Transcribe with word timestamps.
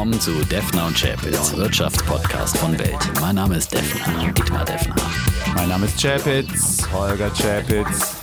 willkommen 0.00 0.18
zu 0.18 0.32
Defner 0.46 0.86
und 0.86 0.96
Chapitz, 0.96 1.54
Wirtschaftspodcast 1.54 2.56
von 2.56 2.72
Welt. 2.78 2.96
Mein 3.20 3.34
Name 3.34 3.56
ist 3.58 3.70
Defner, 3.70 4.32
Dietmar 4.32 4.64
Defner. 4.64 4.94
Mein 5.54 5.68
Name 5.68 5.84
ist 5.84 6.00
Chapitz, 6.00 6.88
Holger 6.90 7.30
Chapitz. 7.34 8.16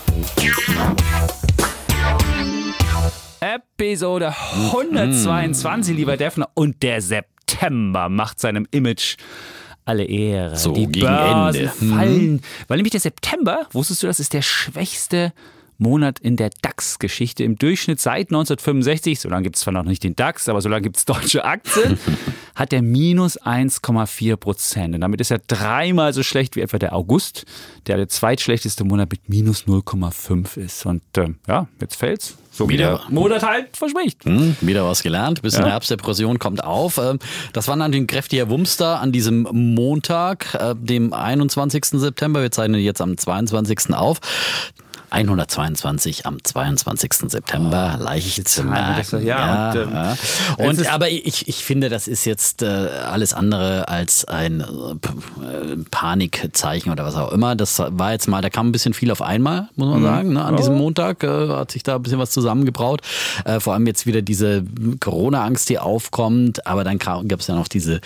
Episode 3.42 4.34
122, 4.72 5.96
lieber 5.96 6.18
Defner. 6.18 6.50
Und 6.56 6.82
der 6.82 7.00
September 7.00 8.10
macht 8.10 8.40
seinem 8.40 8.68
Image 8.72 9.18
alle 9.86 10.06
Ehre. 10.06 10.56
So, 10.56 10.74
Die 10.74 10.88
gegen 10.88 11.06
Börsen 11.06 11.70
Ende. 11.80 11.96
fallen. 11.96 12.42
Weil 12.68 12.78
nämlich 12.78 12.94
der 12.94 13.02
September, 13.02 13.68
wusstest 13.72 14.02
du, 14.02 14.08
das 14.08 14.20
ist 14.20 14.34
der 14.34 14.42
schwächste 14.42 15.32
Monat 15.80 16.20
in 16.20 16.36
der 16.36 16.50
DAX-Geschichte. 16.62 17.44
Im 17.44 17.58
Durchschnitt 17.58 18.00
seit 18.00 18.30
1965, 18.30 19.20
so 19.20 19.30
lange 19.30 19.44
gibt 19.44 19.56
es 19.56 19.62
zwar 19.62 19.74
noch 19.74 19.84
nicht 19.84 20.04
den 20.04 20.16
DAX, 20.16 20.50
aber 20.50 20.62
so 20.62 20.70
lange 20.70 20.82
gibt 20.84 20.98
es 20.98 21.06
deutsche 21.06 21.46
Aktien, 21.46 21.98
hat 22.56 22.74
er 22.74 22.82
minus 22.82 23.40
1,4 23.42 24.36
Prozent. 24.38 24.96
Und 24.96 25.02
damit 25.02 25.22
ist 25.22 25.32
er 25.32 25.40
dreimal 25.40 26.14
so 26.14 26.24
schlecht 26.24 26.56
wie 26.56 26.62
etwa 26.62 26.80
der 26.80 26.94
August, 26.96 27.46
der 27.88 27.98
der 27.98 28.08
zweitschlechteste 28.08 28.84
Monat 28.84 29.12
mit 29.12 29.30
minus 29.30 29.64
0,5 29.66 30.58
ist. 30.58 30.86
Und 30.86 31.02
ähm, 31.18 31.38
ja, 31.48 31.68
jetzt 31.80 31.96
fällt's. 31.96 32.38
So 32.52 32.68
wie 32.68 32.74
Wieder. 32.74 33.04
der 33.08 33.14
Monat 33.14 33.44
halt 33.44 33.78
verspricht. 33.78 34.26
Hm, 34.26 34.56
wieder 34.62 34.84
was 34.88 35.04
gelernt. 35.04 35.44
Bisschen 35.44 35.62
Ja. 35.64 35.70
Herbstdepression 35.74 36.40
kommt 36.40 36.64
auf. 36.64 36.98
Ähm, 36.98 37.20
Das 37.54 37.68
war 37.68 37.76
natürlich 37.76 38.06
ein 38.06 38.08
kräftiger 38.08 38.50
Wumster 38.50 39.00
an 39.00 39.12
diesem 39.12 39.48
Montag, 39.52 40.56
äh, 40.56 40.74
dem 40.76 41.14
21. 41.14 42.00
September. 42.00 42.42
Wir 42.42 42.50
zeichnen 42.50 42.82
jetzt 42.82 43.00
am 43.00 43.16
22. 43.16 43.94
auf. 43.94 44.18
122 45.10 46.26
am 46.26 46.44
22. 46.44 47.30
September, 47.30 47.98
leicht 48.00 48.48
zu 48.48 48.64
merken. 48.64 48.96
das- 48.98 49.24
ja, 49.24 49.72
und, 49.72 49.78
ähm, 49.78 49.90
ja. 49.94 50.18
Und, 50.58 50.88
aber 50.94 51.10
ich, 51.10 51.48
ich 51.48 51.64
finde, 51.64 51.90
das 51.90 52.08
ist 52.08 52.26
jetzt 52.26 52.62
äh, 52.62 52.66
alles 52.66 53.34
andere 53.34 53.88
als 53.88 54.26
ein 54.26 54.62
äh, 54.62 54.64
äh, 55.46 55.78
Panikzeichen 55.92 56.92
oder 56.92 57.06
was 57.06 57.16
auch 57.16 57.32
immer. 57.32 57.56
Das 57.56 57.80
war 57.80 58.12
jetzt 58.12 58.28
mal, 58.28 58.42
da 58.42 58.50
kam 58.50 58.68
ein 58.70 58.72
bisschen 58.72 58.94
viel 58.94 59.12
auf 59.12 59.22
einmal, 59.22 59.70
muss 59.76 59.88
Mhm. 59.88 59.94
man 59.94 60.04
sagen. 60.04 60.34
Ne? 60.34 60.44
An 60.44 60.56
diesem 60.58 60.76
Montag 60.76 61.24
äh, 61.24 61.48
hat 61.50 61.72
sich 61.72 61.84
da 61.84 61.96
ein 61.96 62.04
bisschen 62.04 62.20
was 62.20 62.32
zusammengebraut. 62.32 63.02
Äh, 63.46 63.60
vor 63.60 63.74
allem 63.74 63.88
jetzt 63.88 64.06
wieder 64.06 64.22
diese 64.22 64.64
Corona-Angst, 65.00 65.70
die 65.70 65.80
aufkommt. 65.80 66.66
Aber 66.68 66.84
dann 66.84 66.98
gab 67.00 67.40
es 67.40 67.48
ja 67.48 67.56
noch 67.56 67.68
diese 67.68 68.02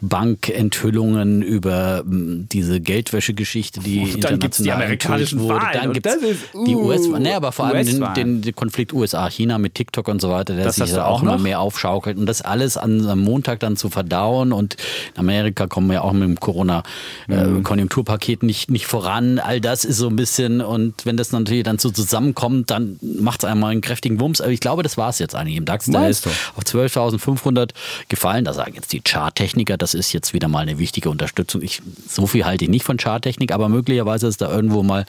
Bankenthüllungen 0.00 1.42
über 1.42 2.00
m, 2.06 2.46
diese 2.50 2.80
Geldwäsche-Geschichte, 2.80 3.80
die 3.80 4.00
Und 4.14 4.24
dann 4.24 4.38
gibt's 4.38 4.58
die 4.58 4.64
international 4.64 4.82
amerikanischen 4.84 5.40
wurde. 5.40 5.54
Wahlen. 5.60 5.72
Dann 5.82 5.92
gibt's 5.92 6.14
das 6.14 6.22
ist, 6.22 6.40
die 6.54 6.74
uh, 6.74 6.86
US, 6.88 7.08
nee, 7.18 7.32
aber 7.32 7.52
vor 7.52 7.66
allem 7.66 7.86
den, 7.86 8.14
den, 8.14 8.42
den 8.42 8.54
Konflikt 8.54 8.92
USA-China 8.92 9.58
mit 9.58 9.74
TikTok 9.74 10.08
und 10.08 10.20
so 10.20 10.30
weiter, 10.30 10.54
der 10.54 10.64
Das 10.64 10.76
sich 10.76 10.90
ja 10.92 11.06
auch 11.06 11.16
auch 11.16 11.22
immer 11.22 11.36
noch? 11.36 11.42
mehr 11.42 11.60
aufschaukelt. 11.60 12.18
Und 12.18 12.26
das 12.26 12.42
alles 12.42 12.76
an, 12.76 13.06
am 13.08 13.20
Montag 13.20 13.60
dann 13.60 13.76
zu 13.76 13.88
verdauen. 13.90 14.52
Und 14.52 14.76
in 15.14 15.20
Amerika 15.20 15.66
kommen 15.66 15.88
wir 15.88 15.94
ja 15.94 16.00
auch 16.02 16.12
mit 16.12 16.22
dem 16.22 16.30
Mhm. 16.36 16.40
Corona-Konjunkturpaket 16.40 18.42
nicht, 18.42 18.70
nicht 18.70 18.86
voran. 18.86 19.38
All 19.38 19.60
das 19.60 19.84
ist 19.84 19.98
so 19.98 20.08
ein 20.08 20.16
bisschen, 20.16 20.60
und 20.60 21.04
wenn 21.04 21.16
das 21.16 21.32
natürlich 21.32 21.64
dann 21.64 21.78
so 21.78 21.90
zusammenkommt, 21.90 22.70
dann 22.70 22.98
macht 23.02 23.42
es 23.42 23.50
einmal 23.50 23.72
einen 23.72 23.80
kräftigen 23.80 24.20
Wumms. 24.20 24.40
Aber 24.40 24.50
ich 24.52 24.60
glaube, 24.60 24.82
das 24.82 24.96
war 24.96 25.10
es 25.10 25.18
jetzt 25.18 25.34
eigentlich 25.34 25.56
im 25.56 25.64
DAX. 25.64 25.86
Der 25.86 26.00
Meinst 26.00 26.26
ist 26.26 26.32
auf 26.56 26.64
12.500 26.64 27.70
gefallen. 28.08 28.44
Da 28.44 28.52
sagen 28.52 28.72
jetzt 28.74 28.92
die 28.92 29.00
Charttechniker, 29.00 29.76
das 29.76 29.94
ist 29.94 30.12
jetzt 30.12 30.32
wieder 30.32 30.48
mal 30.48 30.60
eine 30.60 30.78
wichtige 30.78 31.10
Unterstützung. 31.10 31.62
Ich, 31.62 31.82
so 32.08 32.26
viel 32.26 32.44
halte 32.44 32.64
ich 32.64 32.70
nicht 32.70 32.84
von 32.84 32.98
Charttechnik, 32.98 33.52
aber 33.52 33.68
möglicherweise 33.68 34.26
ist 34.26 34.40
da 34.40 34.54
irgendwo 34.54 34.82
mal 34.82 35.04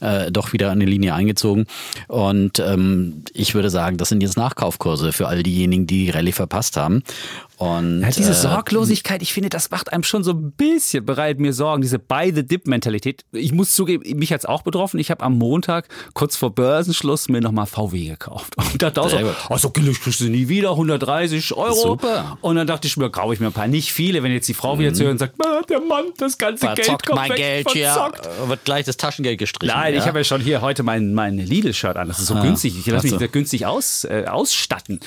äh, 0.00 0.30
doch 0.30 0.52
wieder 0.52 0.70
eine 0.80 0.90
Linie 0.90 1.14
eingezogen. 1.14 1.66
Und 2.08 2.58
ähm, 2.58 3.24
ich 3.32 3.54
würde 3.54 3.70
sagen, 3.70 3.96
das 3.96 4.08
sind 4.08 4.22
jetzt 4.22 4.36
Nachkaufkurse 4.36 5.12
für 5.12 5.28
all 5.28 5.42
diejenigen, 5.42 5.86
die 5.86 6.06
die 6.06 6.10
Rallye 6.10 6.32
verpasst 6.32 6.76
haben. 6.76 7.02
Und 7.58 8.02
Ja, 8.02 8.10
diese 8.10 8.30
äh, 8.30 8.34
Sorglosigkeit, 8.34 9.20
ich 9.20 9.32
finde, 9.32 9.48
das 9.48 9.70
macht 9.70 9.92
einem 9.92 10.04
schon 10.04 10.22
so 10.22 10.30
ein 10.32 10.52
bisschen 10.52 11.04
bereit, 11.04 11.40
mir 11.40 11.52
Sorgen. 11.52 11.82
Diese 11.82 11.98
Buy-the-Dip-Mentalität. 11.98 13.24
Ich 13.32 13.52
muss 13.52 13.74
zugeben, 13.74 14.04
mich 14.18 14.32
hat's 14.32 14.44
auch 14.44 14.62
betroffen. 14.62 14.98
Ich 15.00 15.10
habe 15.10 15.24
am 15.24 15.36
Montag, 15.38 15.88
kurz 16.14 16.36
vor 16.36 16.54
Börsenschluss, 16.54 17.28
mir 17.28 17.40
nochmal 17.40 17.66
VW 17.66 18.06
gekauft. 18.10 18.54
Und 18.56 18.80
dachte 18.80 19.02
auch 19.02 19.10
so, 19.10 19.18
gut. 19.18 19.34
oh, 19.50 19.56
so 19.56 19.70
billig 19.70 20.00
kriegst 20.00 20.20
du 20.20 20.26
nie 20.28 20.48
wieder, 20.48 20.70
130 20.70 21.52
Euro. 21.54 21.74
Super. 21.74 22.38
Und 22.42 22.56
dann 22.56 22.66
dachte 22.68 22.86
ich 22.86 22.96
mir, 22.96 23.10
kaufe 23.10 23.34
ich 23.34 23.40
mir 23.40 23.46
ein 23.46 23.52
paar. 23.52 23.66
Nicht 23.66 23.92
viele, 23.92 24.22
wenn 24.22 24.30
jetzt 24.32 24.48
die 24.48 24.54
Frau 24.54 24.78
wieder 24.78 24.94
zu 24.94 25.04
hören 25.04 25.18
sagt, 25.18 25.34
"Ah, 25.44 25.60
der 25.68 25.80
Mann, 25.80 26.04
das 26.18 26.38
ganze 26.38 26.66
Geld 26.66 26.76
verzockt 26.78 27.06
kommt 27.06 27.16
mein 27.20 27.30
weg, 27.30 27.36
Geld 27.38 27.70
verzockt. 27.70 28.24
äh, 28.26 28.48
wird 28.48 28.64
gleich 28.64 28.84
das 28.86 28.96
Taschengeld 28.96 29.38
gestrichen. 29.38 29.74
Nein, 29.76 29.94
ja? 29.94 30.00
ich 30.00 30.06
habe 30.06 30.18
ja 30.18 30.24
schon 30.24 30.40
hier 30.40 30.60
heute 30.62 30.82
mein, 30.84 31.12
mein 31.12 31.36
Lidl-Shirt 31.38 31.96
an. 31.96 32.06
Das 32.08 32.20
ist 32.20 32.26
so 32.26 32.34
günstig. 32.36 32.78
Ich 32.78 32.86
lasse 32.86 33.04
mich 33.06 33.12
Ah, 33.12 33.16
ach 33.16 33.18
so. 33.18 33.18
sehr 33.18 33.28
günstig 33.28 33.66
aus, 33.66 34.04
äh, 34.04 34.24
ausstatten. 34.28 35.00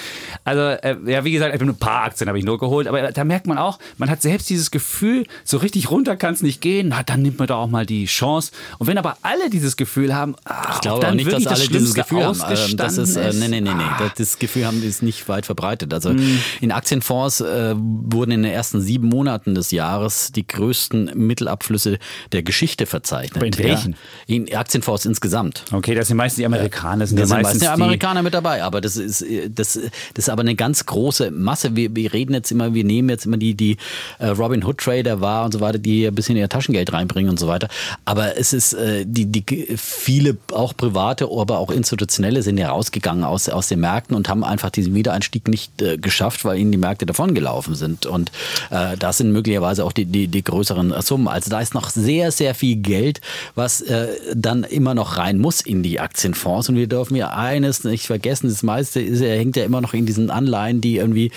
Also, 0.44 0.62
äh, 0.62 0.98
ja, 1.06 1.24
wie 1.24 1.32
gesagt, 1.32 1.54
ich 1.56 1.60
hab 1.62 1.66
nur 1.66 1.76
ein 1.76 1.80
paar 1.80 2.04
Aktien 2.04 2.28
habe 2.28 2.38
ich 2.38 2.41
nur 2.44 2.58
geholt. 2.60 2.88
Aber 2.88 3.12
da 3.12 3.24
merkt 3.24 3.48
man 3.48 3.58
auch, 3.58 3.80
man 3.98 4.10
hat 4.10 4.22
selbst 4.22 4.50
dieses 4.50 4.72
Gefühl, 4.72 5.26
so 5.44 5.58
richtig 5.58 5.92
runter 5.92 6.16
kann 6.16 6.34
es 6.34 6.42
nicht 6.42 6.62
gehen. 6.62 6.90
Na, 6.90 7.04
dann 7.04 7.22
nimmt 7.22 7.40
man 7.40 7.48
doch 7.48 7.58
auch 7.58 7.70
mal 7.70 7.86
die 7.86 8.06
Chance. 8.06 8.52
Und 8.80 8.88
wenn 8.88 8.98
aber 8.98 9.18
alle 9.22 9.50
dieses 9.50 9.78
Gefühl 9.78 10.14
haben, 10.16 10.36
ach, 10.46 10.76
Ich 10.76 10.82
glaube 10.82 11.02
dann 11.02 11.12
auch 11.12 11.16
nicht, 11.16 11.28
dass 11.28 11.34
wirklich 11.34 11.48
alle 11.50 11.60
das 11.60 11.68
dieses 11.70 11.94
Gefühl 11.94 12.26
haben. 12.26 12.40
Ähm, 12.50 12.78
Das 12.78 12.98
ist, 12.98 13.16
äh, 13.16 13.32
nee, 13.34 13.48
nee, 13.48 13.62
nee, 13.62 13.74
nee. 13.74 13.84
Ah. 13.84 13.98
Das, 14.00 14.14
das 14.16 14.40
Gefühl 14.40 14.66
haben 14.66 14.82
die 14.82 14.88
ist 14.88 15.04
nicht 15.04 15.28
weit 15.30 15.46
verbreitet. 15.46 15.94
Also 15.94 16.10
Hm. 16.12 16.40
in 16.62 16.72
Aktienfonds 16.72 17.42
äh, 17.42 17.74
wurden 17.78 18.32
in 18.32 18.44
den 18.44 18.52
ersten 18.52 18.82
sieben 18.82 19.08
Monaten 19.08 19.56
des 19.56 19.72
Jahres 19.72 20.32
die 20.32 20.46
größten 20.48 21.12
Mittelabflüsse 21.16 22.00
der 22.32 22.44
Geschichte 22.44 22.86
verzeichnet. 22.86 23.38
Aber 23.38 23.46
in 23.46 23.58
welchen? 23.58 23.96
Ja. 24.28 24.36
In 24.36 24.56
Aktienfonds 24.56 25.06
insgesamt. 25.06 25.64
Okay, 25.72 25.96
das 25.96 26.08
sind 26.08 26.18
meistens 26.18 26.38
die 26.38 26.46
Amerikaner. 26.46 27.00
Das 27.00 27.10
sind 27.10 27.18
Da 27.18 27.24
ja 27.24 27.28
sind 27.28 27.38
meistens 27.38 27.62
meistens 27.62 27.76
die, 27.78 27.82
Amerikaner 27.82 28.24
mit 28.24 28.34
dabei, 28.34 28.64
aber 28.64 28.82
das 28.82 28.98
ist, 28.98 29.22
äh, 29.22 29.50
das, 29.50 29.74
das 30.14 30.26
ist 30.26 30.30
aber 30.30 30.42
eine 30.42 30.56
ganz 30.56 30.86
große 30.86 31.32
Masse. 31.32 31.76
Wir, 31.76 31.96
wir 31.96 32.14
reden 32.14 32.31
jetzt 32.34 32.52
immer, 32.52 32.74
wir 32.74 32.84
nehmen 32.84 33.10
jetzt 33.10 33.26
immer 33.26 33.38
die, 33.38 33.54
die 33.54 33.78
äh, 34.20 34.28
Robin 34.28 34.64
Hood 34.64 34.78
Trader 34.78 35.22
wahr 35.22 35.46
und 35.46 35.54
so 35.54 35.60
weiter, 35.60 35.78
die 35.78 36.06
ein 36.06 36.16
bisschen 36.16 36.38
ihr 36.38 36.50
Taschengeld 36.50 36.92
reinbringen 36.94 37.30
und 37.30 37.40
so 37.40 37.48
weiter. 37.48 37.68
Aber 38.06 38.38
es 38.38 38.54
ist, 38.54 38.74
äh, 38.74 39.06
die, 39.06 39.26
die 39.26 39.68
viele, 39.78 40.38
auch 40.52 40.76
private, 40.76 41.28
aber 41.32 41.60
auch 41.60 41.72
institutionelle 41.72 42.42
sind 42.44 42.58
ja 42.58 42.70
rausgegangen 42.70 43.24
aus, 43.24 43.50
aus 43.50 43.68
den 43.68 43.80
Märkten 43.80 44.16
und 44.16 44.30
haben 44.30 44.44
einfach 44.44 44.70
diesen 44.70 44.96
Wiedereinstieg 44.96 45.48
nicht 45.48 45.82
äh, 45.82 45.98
geschafft, 45.98 46.46
weil 46.46 46.58
ihnen 46.58 46.72
die 46.72 46.78
Märkte 46.78 47.06
davongelaufen 47.06 47.76
sind. 47.76 48.06
Und 48.06 48.32
äh, 48.70 48.98
das 48.98 49.18
sind 49.18 49.32
möglicherweise 49.32 49.86
auch 49.86 49.92
die, 49.92 50.06
die, 50.06 50.28
die 50.28 50.44
größeren 50.44 50.94
Summen. 51.02 51.28
Also 51.28 51.50
da 51.50 51.62
ist 51.62 51.74
noch 51.74 51.90
sehr, 51.90 52.32
sehr 52.32 52.56
viel 52.56 52.78
Geld, 52.78 53.22
was 53.56 53.82
äh, 53.82 54.08
dann 54.36 54.64
immer 54.64 54.94
noch 54.94 55.18
rein 55.18 55.38
muss 55.38 55.62
in 55.62 55.84
die 55.84 56.00
Aktienfonds. 56.00 56.70
Und 56.70 56.76
wir 56.76 56.88
dürfen 56.88 57.16
ja 57.16 57.32
eines 57.32 57.84
nicht 57.84 58.06
vergessen, 58.08 58.50
das 58.50 58.64
meiste 58.64 59.02
ist, 59.02 59.22
hängt 59.22 59.56
ja 59.56 59.64
immer 59.64 59.82
noch 59.82 59.94
in 59.94 60.06
diesen 60.06 60.30
Anleihen, 60.30 60.82
die 60.82 60.98
irgendwie 60.98 61.32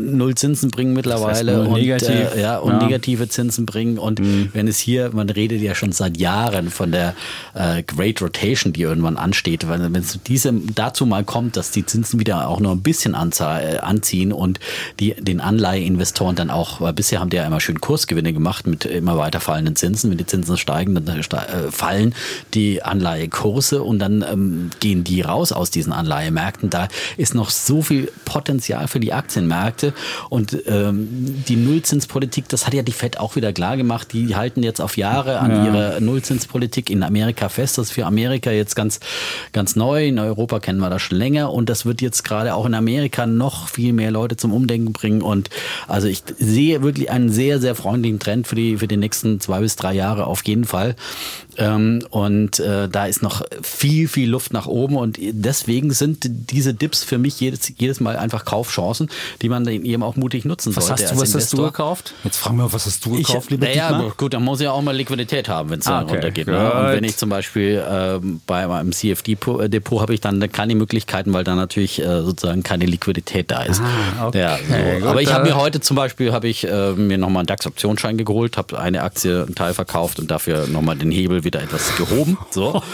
null 0.00 0.34
Zinsen 0.34 0.70
bringen 0.70 0.92
mittlerweile 0.94 1.56
null 1.58 1.66
und, 1.66 1.72
negativ. 1.80 2.34
Äh, 2.34 2.40
ja, 2.42 2.58
und 2.58 2.72
Ja. 2.72 2.82
negative 2.84 3.28
Zinsen 3.28 3.66
bringen. 3.66 3.98
Und 3.98 4.20
wenn 4.54 4.68
es 4.68 4.78
hier, 4.78 5.10
man 5.12 5.28
redet 5.30 5.60
ja 5.60 5.74
schon 5.74 5.92
seit 5.92 6.16
Jahren 6.16 6.70
von 6.70 6.92
der 6.92 7.14
äh, 7.54 7.82
Great 7.82 8.20
Rotation, 8.22 8.72
die 8.72 8.82
irgendwann 8.82 9.16
ansteht, 9.16 9.68
weil 9.68 9.80
wenn 9.80 9.94
es 10.02 10.18
diese, 10.26 10.52
dazu 10.74 11.06
mal 11.06 11.24
kommt, 11.24 11.56
dass 11.56 11.70
die 11.70 11.84
Zinsen 11.86 12.20
wieder 12.20 12.48
auch 12.48 12.60
nur 12.60 12.72
ein 12.72 12.82
bisschen 12.82 13.14
anza- 13.14 13.60
äh, 13.60 13.78
anziehen 13.78 14.32
und 14.32 14.60
die, 15.00 15.14
den 15.14 15.40
Anleiheinvestoren 15.40 16.36
dann 16.36 16.50
auch, 16.50 16.80
weil 16.80 16.92
bisher 16.92 17.20
haben 17.20 17.30
die 17.30 17.36
ja 17.36 17.44
immer 17.46 17.60
schön 17.60 17.80
Kursgewinne 17.80 18.32
gemacht 18.32 18.66
mit 18.66 18.84
immer 18.84 19.16
weiter 19.18 19.40
fallenden 19.40 19.76
Zinsen. 19.76 20.10
Wenn 20.10 20.18
die 20.18 20.26
Zinsen 20.26 20.56
steigen, 20.56 20.94
dann 20.94 21.06
äh, 21.08 21.20
äh, 21.20 21.70
fallen 21.70 22.14
die 22.54 22.82
Anleihekurse 22.82 23.82
und 23.82 23.98
dann 23.98 24.24
ähm, 24.30 24.70
gehen 24.80 25.04
die 25.04 25.20
raus 25.22 25.52
aus 25.52 25.70
diesen 25.70 25.92
Anleihemärkten. 25.92 26.70
Da 26.70 26.88
ist 27.16 27.34
noch 27.34 27.50
so 27.50 27.82
viel 27.82 28.10
Potenzial 28.24 28.88
für 28.88 29.00
die 29.00 29.12
Aktienmärkte 29.12 29.87
und 30.30 30.56
ähm, 30.66 31.42
die 31.48 31.56
Nullzinspolitik, 31.56 32.48
das 32.48 32.66
hat 32.66 32.74
ja 32.74 32.82
die 32.82 32.92
FED 32.92 33.18
auch 33.18 33.36
wieder 33.36 33.52
klar 33.52 33.76
gemacht. 33.76 34.12
Die 34.12 34.34
halten 34.36 34.62
jetzt 34.62 34.80
auf 34.80 34.96
Jahre 34.96 35.38
an 35.40 35.64
ihrer 35.64 36.00
Nullzinspolitik 36.00 36.90
in 36.90 37.02
Amerika 37.02 37.48
fest. 37.48 37.78
Das 37.78 37.88
ist 37.88 37.92
für 37.92 38.06
Amerika 38.06 38.50
jetzt 38.50 38.74
ganz, 38.74 39.00
ganz 39.52 39.76
neu. 39.76 40.06
In 40.06 40.18
Europa 40.18 40.60
kennen 40.60 40.78
wir 40.80 40.90
das 40.90 41.02
schon 41.02 41.18
länger 41.18 41.52
und 41.52 41.68
das 41.68 41.86
wird 41.86 42.00
jetzt 42.00 42.24
gerade 42.24 42.54
auch 42.54 42.66
in 42.66 42.74
Amerika 42.74 43.26
noch 43.26 43.68
viel 43.68 43.92
mehr 43.92 44.10
Leute 44.10 44.36
zum 44.36 44.52
Umdenken 44.52 44.92
bringen. 44.92 45.22
Und 45.22 45.50
also 45.86 46.08
ich 46.08 46.22
sehe 46.38 46.82
wirklich 46.82 47.10
einen 47.10 47.30
sehr, 47.30 47.60
sehr 47.60 47.74
freundlichen 47.74 48.18
Trend 48.18 48.46
für 48.46 48.54
die, 48.54 48.78
für 48.78 48.88
die 48.88 48.96
nächsten 48.96 49.40
zwei 49.40 49.60
bis 49.60 49.76
drei 49.76 49.94
Jahre 49.94 50.26
auf 50.26 50.44
jeden 50.46 50.64
Fall. 50.64 50.96
Ähm, 51.56 52.04
und 52.10 52.60
äh, 52.60 52.88
da 52.88 53.06
ist 53.06 53.22
noch 53.22 53.42
viel, 53.62 54.08
viel 54.08 54.30
Luft 54.30 54.52
nach 54.52 54.66
oben 54.66 54.96
und 54.96 55.18
deswegen 55.20 55.90
sind 55.90 56.24
diese 56.50 56.72
Dips 56.72 57.02
für 57.04 57.18
mich 57.18 57.40
jedes, 57.40 57.72
jedes 57.76 58.00
Mal 58.00 58.16
einfach 58.16 58.44
Kaufchancen, 58.44 59.10
die 59.42 59.48
man 59.48 59.64
eben 59.84 60.02
auch 60.02 60.16
mutig 60.16 60.44
nutzen 60.44 60.74
Was 60.76 60.86
sollte. 60.86 61.04
hast 61.04 61.12
du, 61.14 61.20
als 61.20 61.22
was 61.22 61.34
hast 61.42 61.52
du 61.52 61.56
Investor. 61.58 61.66
gekauft? 61.72 62.14
Jetzt 62.24 62.36
fragen 62.38 62.56
wir, 62.58 62.72
was 62.72 62.86
hast 62.86 63.04
du 63.04 63.16
Ich, 63.16 63.26
gekauft, 63.26 63.50
lieber 63.50 63.66
naja, 63.66 63.88
Dietmar? 63.88 64.12
gut, 64.16 64.34
dann 64.34 64.42
muss 64.44 64.60
ich 64.60 64.68
auch 64.68 64.80
mal 64.82 64.94
Liquidität 64.96 65.48
haben, 65.48 65.70
wenn 65.70 65.80
es 65.80 65.86
Ah, 65.86 65.98
dann 65.98 66.04
okay, 66.04 66.12
runtergeht. 66.14 66.46
Ne? 66.46 66.72
Und 66.72 66.86
wenn 66.92 67.04
ich 67.04 67.16
zum 67.16 67.28
Beispiel 67.28 67.84
ähm, 67.90 68.40
bei 68.46 68.66
meinem 68.66 68.92
CFD-Depot 68.92 70.00
habe 70.00 70.14
ich 70.14 70.20
dann 70.20 70.40
keine 70.52 70.74
Möglichkeiten, 70.74 71.32
weil 71.32 71.44
da 71.44 71.54
natürlich 71.54 72.00
äh, 72.00 72.22
sozusagen 72.22 72.62
keine 72.62 72.86
Liquidität 72.86 73.50
da 73.50 73.62
ist. 73.62 73.80
Ah, 73.80 74.26
okay, 74.26 74.40
ja, 74.40 74.56
so. 74.58 74.64
gut, 75.00 75.06
Aber 75.08 75.22
ich 75.22 75.32
habe 75.32 75.46
äh, 75.46 75.50
mir 75.52 75.56
heute 75.56 75.80
zum 75.80 75.96
Beispiel 75.96 76.32
habe 76.32 76.48
ich 76.48 76.66
äh, 76.66 76.92
mir 76.92 77.18
nochmal 77.18 77.40
einen 77.40 77.46
DAX-Optionsschein 77.48 78.16
geholt, 78.18 78.56
habe 78.56 78.78
eine 78.78 79.02
Aktie, 79.02 79.44
einen 79.44 79.54
Teil 79.54 79.74
verkauft 79.74 80.18
und 80.18 80.30
dafür 80.30 80.66
nochmal 80.66 80.96
den 80.96 81.10
Hebel 81.10 81.44
wieder 81.44 81.62
etwas 81.62 81.96
gehoben. 81.96 82.38
So. 82.50 82.82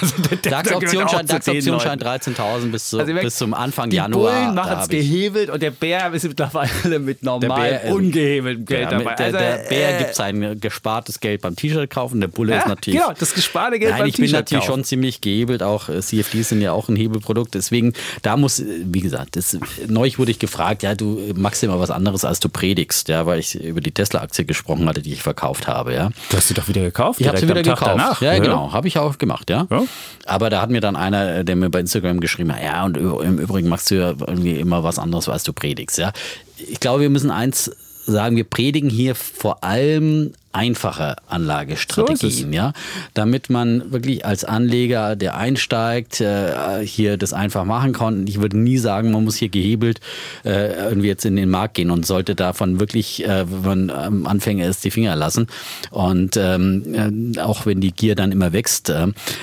Also 0.00 0.14
DAX-Optionsschein 0.42 1.26
den 1.26 1.98
DAX 1.98 2.26
13.000 2.26 2.70
bis, 2.70 2.90
zu, 2.90 2.98
Also, 2.98 3.12
bis 3.14 3.36
zum 3.36 3.54
Anfang 3.54 3.90
die 3.90 3.96
Januar. 3.96 4.32
Bullen 4.32 4.56
da 4.56 4.62
machen 4.64 4.78
es 4.82 4.88
gehebelt 4.88 5.50
und 5.50 5.62
der 5.62 5.70
Bär 5.86 6.12
ist 6.12 6.24
mittlerweile 6.26 6.98
mit 6.98 7.22
normal 7.22 7.60
Bär, 7.70 7.84
äh, 7.86 7.92
ungehebeltem 7.92 8.64
Geld 8.64 8.90
Ja, 8.90 8.98
dabei. 8.98 9.14
der, 9.14 9.26
Also, 9.26 9.38
der 9.38 9.56
Bär 9.68 9.94
äh, 9.94 9.98
gibt 10.02 10.14
sein 10.16 10.60
gespartes 10.60 11.20
Geld 11.20 11.42
beim 11.42 11.54
T-Shirt 11.54 11.88
kaufen, 11.90 12.20
der 12.20 12.28
Bulle 12.28 12.52
ja, 12.54 12.58
ist 12.60 12.66
natürlich. 12.68 12.98
genau, 13.00 13.12
das 13.16 13.34
gesparte 13.34 13.78
Geld 13.78 13.92
Nein, 13.92 14.00
beim 14.00 14.08
ich 14.08 14.16
bin 14.16 14.24
T-Shirt 14.24 14.40
natürlich 14.40 14.64
kaufen. 14.66 14.78
schon 14.78 14.84
ziemlich 14.84 15.20
gehebelt. 15.20 15.62
Auch 15.62 15.88
äh, 15.88 16.00
CFDs 16.00 16.48
sind 16.48 16.60
ja 16.60 16.72
auch 16.72 16.88
ein 16.88 16.96
Hebelprodukt. 16.96 17.54
Deswegen, 17.54 17.92
da 18.22 18.36
muss, 18.36 18.58
äh, 18.60 18.64
wie 18.84 19.00
gesagt, 19.00 19.36
das, 19.36 19.56
neulich 19.86 20.18
wurde 20.18 20.30
ich 20.32 20.38
gefragt, 20.38 20.82
ja, 20.82 20.94
du 20.94 21.32
machst 21.36 21.62
immer 21.62 21.78
was 21.78 21.90
anderes, 21.90 22.24
als 22.24 22.40
du 22.40 22.48
predigst, 22.48 23.08
ja, 23.08 23.26
weil 23.26 23.38
ich 23.38 23.54
über 23.60 23.80
die 23.80 23.92
Tesla-Aktie 23.92 24.44
gesprochen 24.44 24.88
hatte, 24.88 25.02
die 25.02 25.12
ich 25.12 25.22
verkauft 25.22 25.68
habe, 25.68 25.94
ja. 25.94 26.10
Du 26.30 26.36
hast 26.36 26.48
sie 26.48 26.54
doch 26.54 26.66
wieder 26.68 26.82
gekauft? 26.82 27.20
Ich 27.20 27.28
habe 27.28 27.38
sie 27.38 27.44
wieder 27.48 27.58
am 27.58 27.62
Tag 27.64 27.78
gekauft. 27.78 27.92
Danach. 27.98 28.20
Ja, 28.22 28.38
genau, 28.38 28.72
habe 28.72 28.88
ich 28.88 28.98
auch 28.98 29.18
gemacht, 29.18 29.50
ja. 29.50 29.66
Ja. 29.70 29.84
Aber 30.24 30.50
da 30.50 30.60
hat 30.62 30.70
mir 30.70 30.80
dann 30.80 30.96
einer, 30.96 31.44
der 31.44 31.54
mir 31.56 31.70
bei 31.70 31.80
Instagram 31.80 32.20
geschrieben 32.20 32.52
hat, 32.54 32.62
ja, 32.62 32.84
und 32.84 32.96
im 32.96 33.38
Übrigen 33.38 33.68
machst 33.68 33.90
du 33.90 33.94
ja 33.96 34.08
irgendwie 34.26 34.56
immer 34.58 34.82
was 34.82 34.98
anderes, 34.98 35.28
als 35.28 35.42
du 35.44 35.52
predigst, 35.52 35.65
ja. 35.96 36.12
Ich 36.56 36.80
glaube, 36.80 37.02
wir 37.02 37.10
müssen 37.10 37.30
eins 37.30 37.70
sagen, 38.06 38.36
wir 38.36 38.44
predigen 38.44 38.88
hier 38.88 39.14
vor 39.14 39.64
allem 39.64 40.32
einfache 40.56 41.16
Anlagestrategien, 41.28 42.52
ja, 42.52 42.72
damit 43.12 43.50
man 43.50 43.92
wirklich 43.92 44.24
als 44.24 44.44
Anleger, 44.44 45.14
der 45.14 45.36
einsteigt, 45.36 46.20
äh, 46.22 46.84
hier 46.84 47.18
das 47.18 47.34
einfach 47.34 47.66
machen 47.66 47.92
kann. 47.92 48.26
Ich 48.26 48.40
würde 48.40 48.58
nie 48.58 48.78
sagen, 48.78 49.12
man 49.12 49.24
muss 49.24 49.36
hier 49.36 49.50
gehebelt 49.50 50.00
äh, 50.44 50.88
irgendwie 50.88 51.08
jetzt 51.08 51.26
in 51.26 51.36
den 51.36 51.50
Markt 51.50 51.74
gehen 51.74 51.90
und 51.90 52.06
sollte 52.06 52.34
davon 52.34 52.80
wirklich, 52.80 53.24
äh, 53.24 53.44
wenn 53.50 53.86
man 53.86 54.06
ähm, 54.06 54.26
Anfänger 54.26 54.66
ist, 54.66 54.82
die 54.84 54.90
Finger 54.90 55.14
lassen. 55.14 55.46
Und 55.90 56.38
ähm, 56.38 57.34
äh, 57.36 57.40
auch 57.40 57.66
wenn 57.66 57.80
die 57.80 57.92
Gier 57.92 58.14
dann 58.14 58.32
immer 58.32 58.52
wächst. 58.52 58.92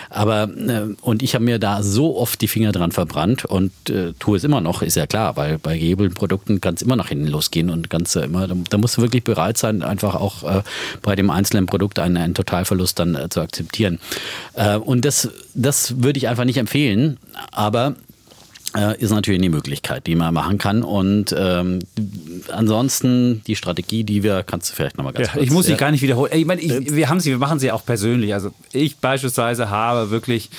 Aber 0.10 0.50
und 1.02 1.22
ich 1.22 1.36
habe 1.36 1.46
mir 1.46 1.60
da 1.60 1.84
so 1.84 2.18
oft 2.18 2.42
die 2.42 2.48
Finger 2.48 2.72
dran 2.72 2.92
verbrannt 2.92 3.46
und 3.46 3.72
tue 4.20 4.38
es 4.38 4.44
immer 4.44 4.62
noch, 4.62 4.82
ist 4.82 4.96
ja 4.96 5.06
klar, 5.06 5.36
weil 5.36 5.60
bei 5.60 5.78
gehebelten 5.78 6.16
Produkten 6.16 6.62
kann 6.62 6.76
es 6.76 6.82
immer 6.82 6.96
nach 6.96 7.10
hinten 7.10 7.28
losgehen 7.28 7.70
und 7.70 7.90
ganz 7.90 8.16
äh, 8.16 8.24
immer, 8.24 8.48
da, 8.48 8.78
musst 8.78 8.98
du 8.98 9.02
wirklich 9.02 9.24
bereit 9.24 9.58
sein, 9.58 9.84
einfach 9.84 10.16
auch 10.16 10.64
bei 11.04 11.16
dem 11.16 11.30
einzelnen 11.30 11.68
Produkt 11.68 12.00
einen, 12.00 12.18
einen 12.18 12.34
Totalverlust 12.34 12.98
dann 12.98 13.16
äh, 13.16 13.30
zu 13.30 13.42
akzeptieren. 13.42 14.00
Äh, 14.56 14.78
und 14.78 15.06
das, 15.06 15.30
das 15.54 16.02
würde 16.02 16.18
ich 16.18 16.28
einfach 16.28 16.46
nicht 16.46 16.58
empfehlen, 16.58 17.20
aber 17.52 17.96
ist 19.00 19.12
natürlich 19.12 19.40
eine 19.42 19.50
Möglichkeit, 19.50 20.08
die 20.08 20.16
man 20.16 20.34
machen 20.34 20.58
kann. 20.58 20.84
Und 20.84 21.34
ähm, 21.38 21.80
ansonsten 22.52 23.44
die 23.46 23.56
Strategie, 23.56 24.04
die 24.04 24.24
wir, 24.24 24.44
kannst 24.44 24.72
du 24.72 24.76
vielleicht 24.76 24.98
nochmal 24.98 25.14
ganz 25.14 25.28
Ja, 25.28 25.34
kurz. 25.34 25.44
ich 25.46 25.52
muss 25.52 25.66
sie 25.66 25.72
ja. 25.74 25.78
gar 25.78 25.92
nicht 25.92 26.02
wiederholen. 26.02 26.32
Ich 26.34 26.46
meine, 26.46 26.62
ich, 26.62 26.94
wir 26.94 27.10
haben 27.10 27.20
sie, 27.20 27.30
wir 27.32 27.38
machen 27.38 27.60
sie 27.60 27.72
auch 27.72 27.86
persönlich. 27.86 28.34
Also 28.34 28.52
ich 28.72 28.98
beispielsweise 28.98 29.70
habe 29.70 30.10
wirklich 30.10 30.50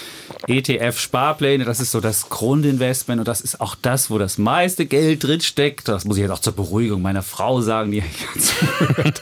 ETF-Sparpläne. 0.46 1.64
Das 1.64 1.81
ist 1.81 1.90
so 1.90 2.00
das 2.00 2.28
Grundinvestment 2.28 3.19
und 3.20 3.28
das 3.28 3.40
ist 3.40 3.61
auch 3.61 3.75
das, 3.81 4.11
wo 4.11 4.19
das 4.19 4.38
meiste 4.38 4.87
Geld 4.87 5.25
drin 5.25 5.40
steckt. 5.40 5.88
Das 5.88 6.05
muss 6.05 6.17
ich 6.17 6.22
jetzt 6.22 6.31
auch 6.31 6.38
zur 6.38 6.55
Beruhigung 6.55 7.02
meiner 7.02 7.22
Frau 7.22 7.60
sagen, 7.60 7.90
die 7.90 8.02
zuhört. 8.38 9.20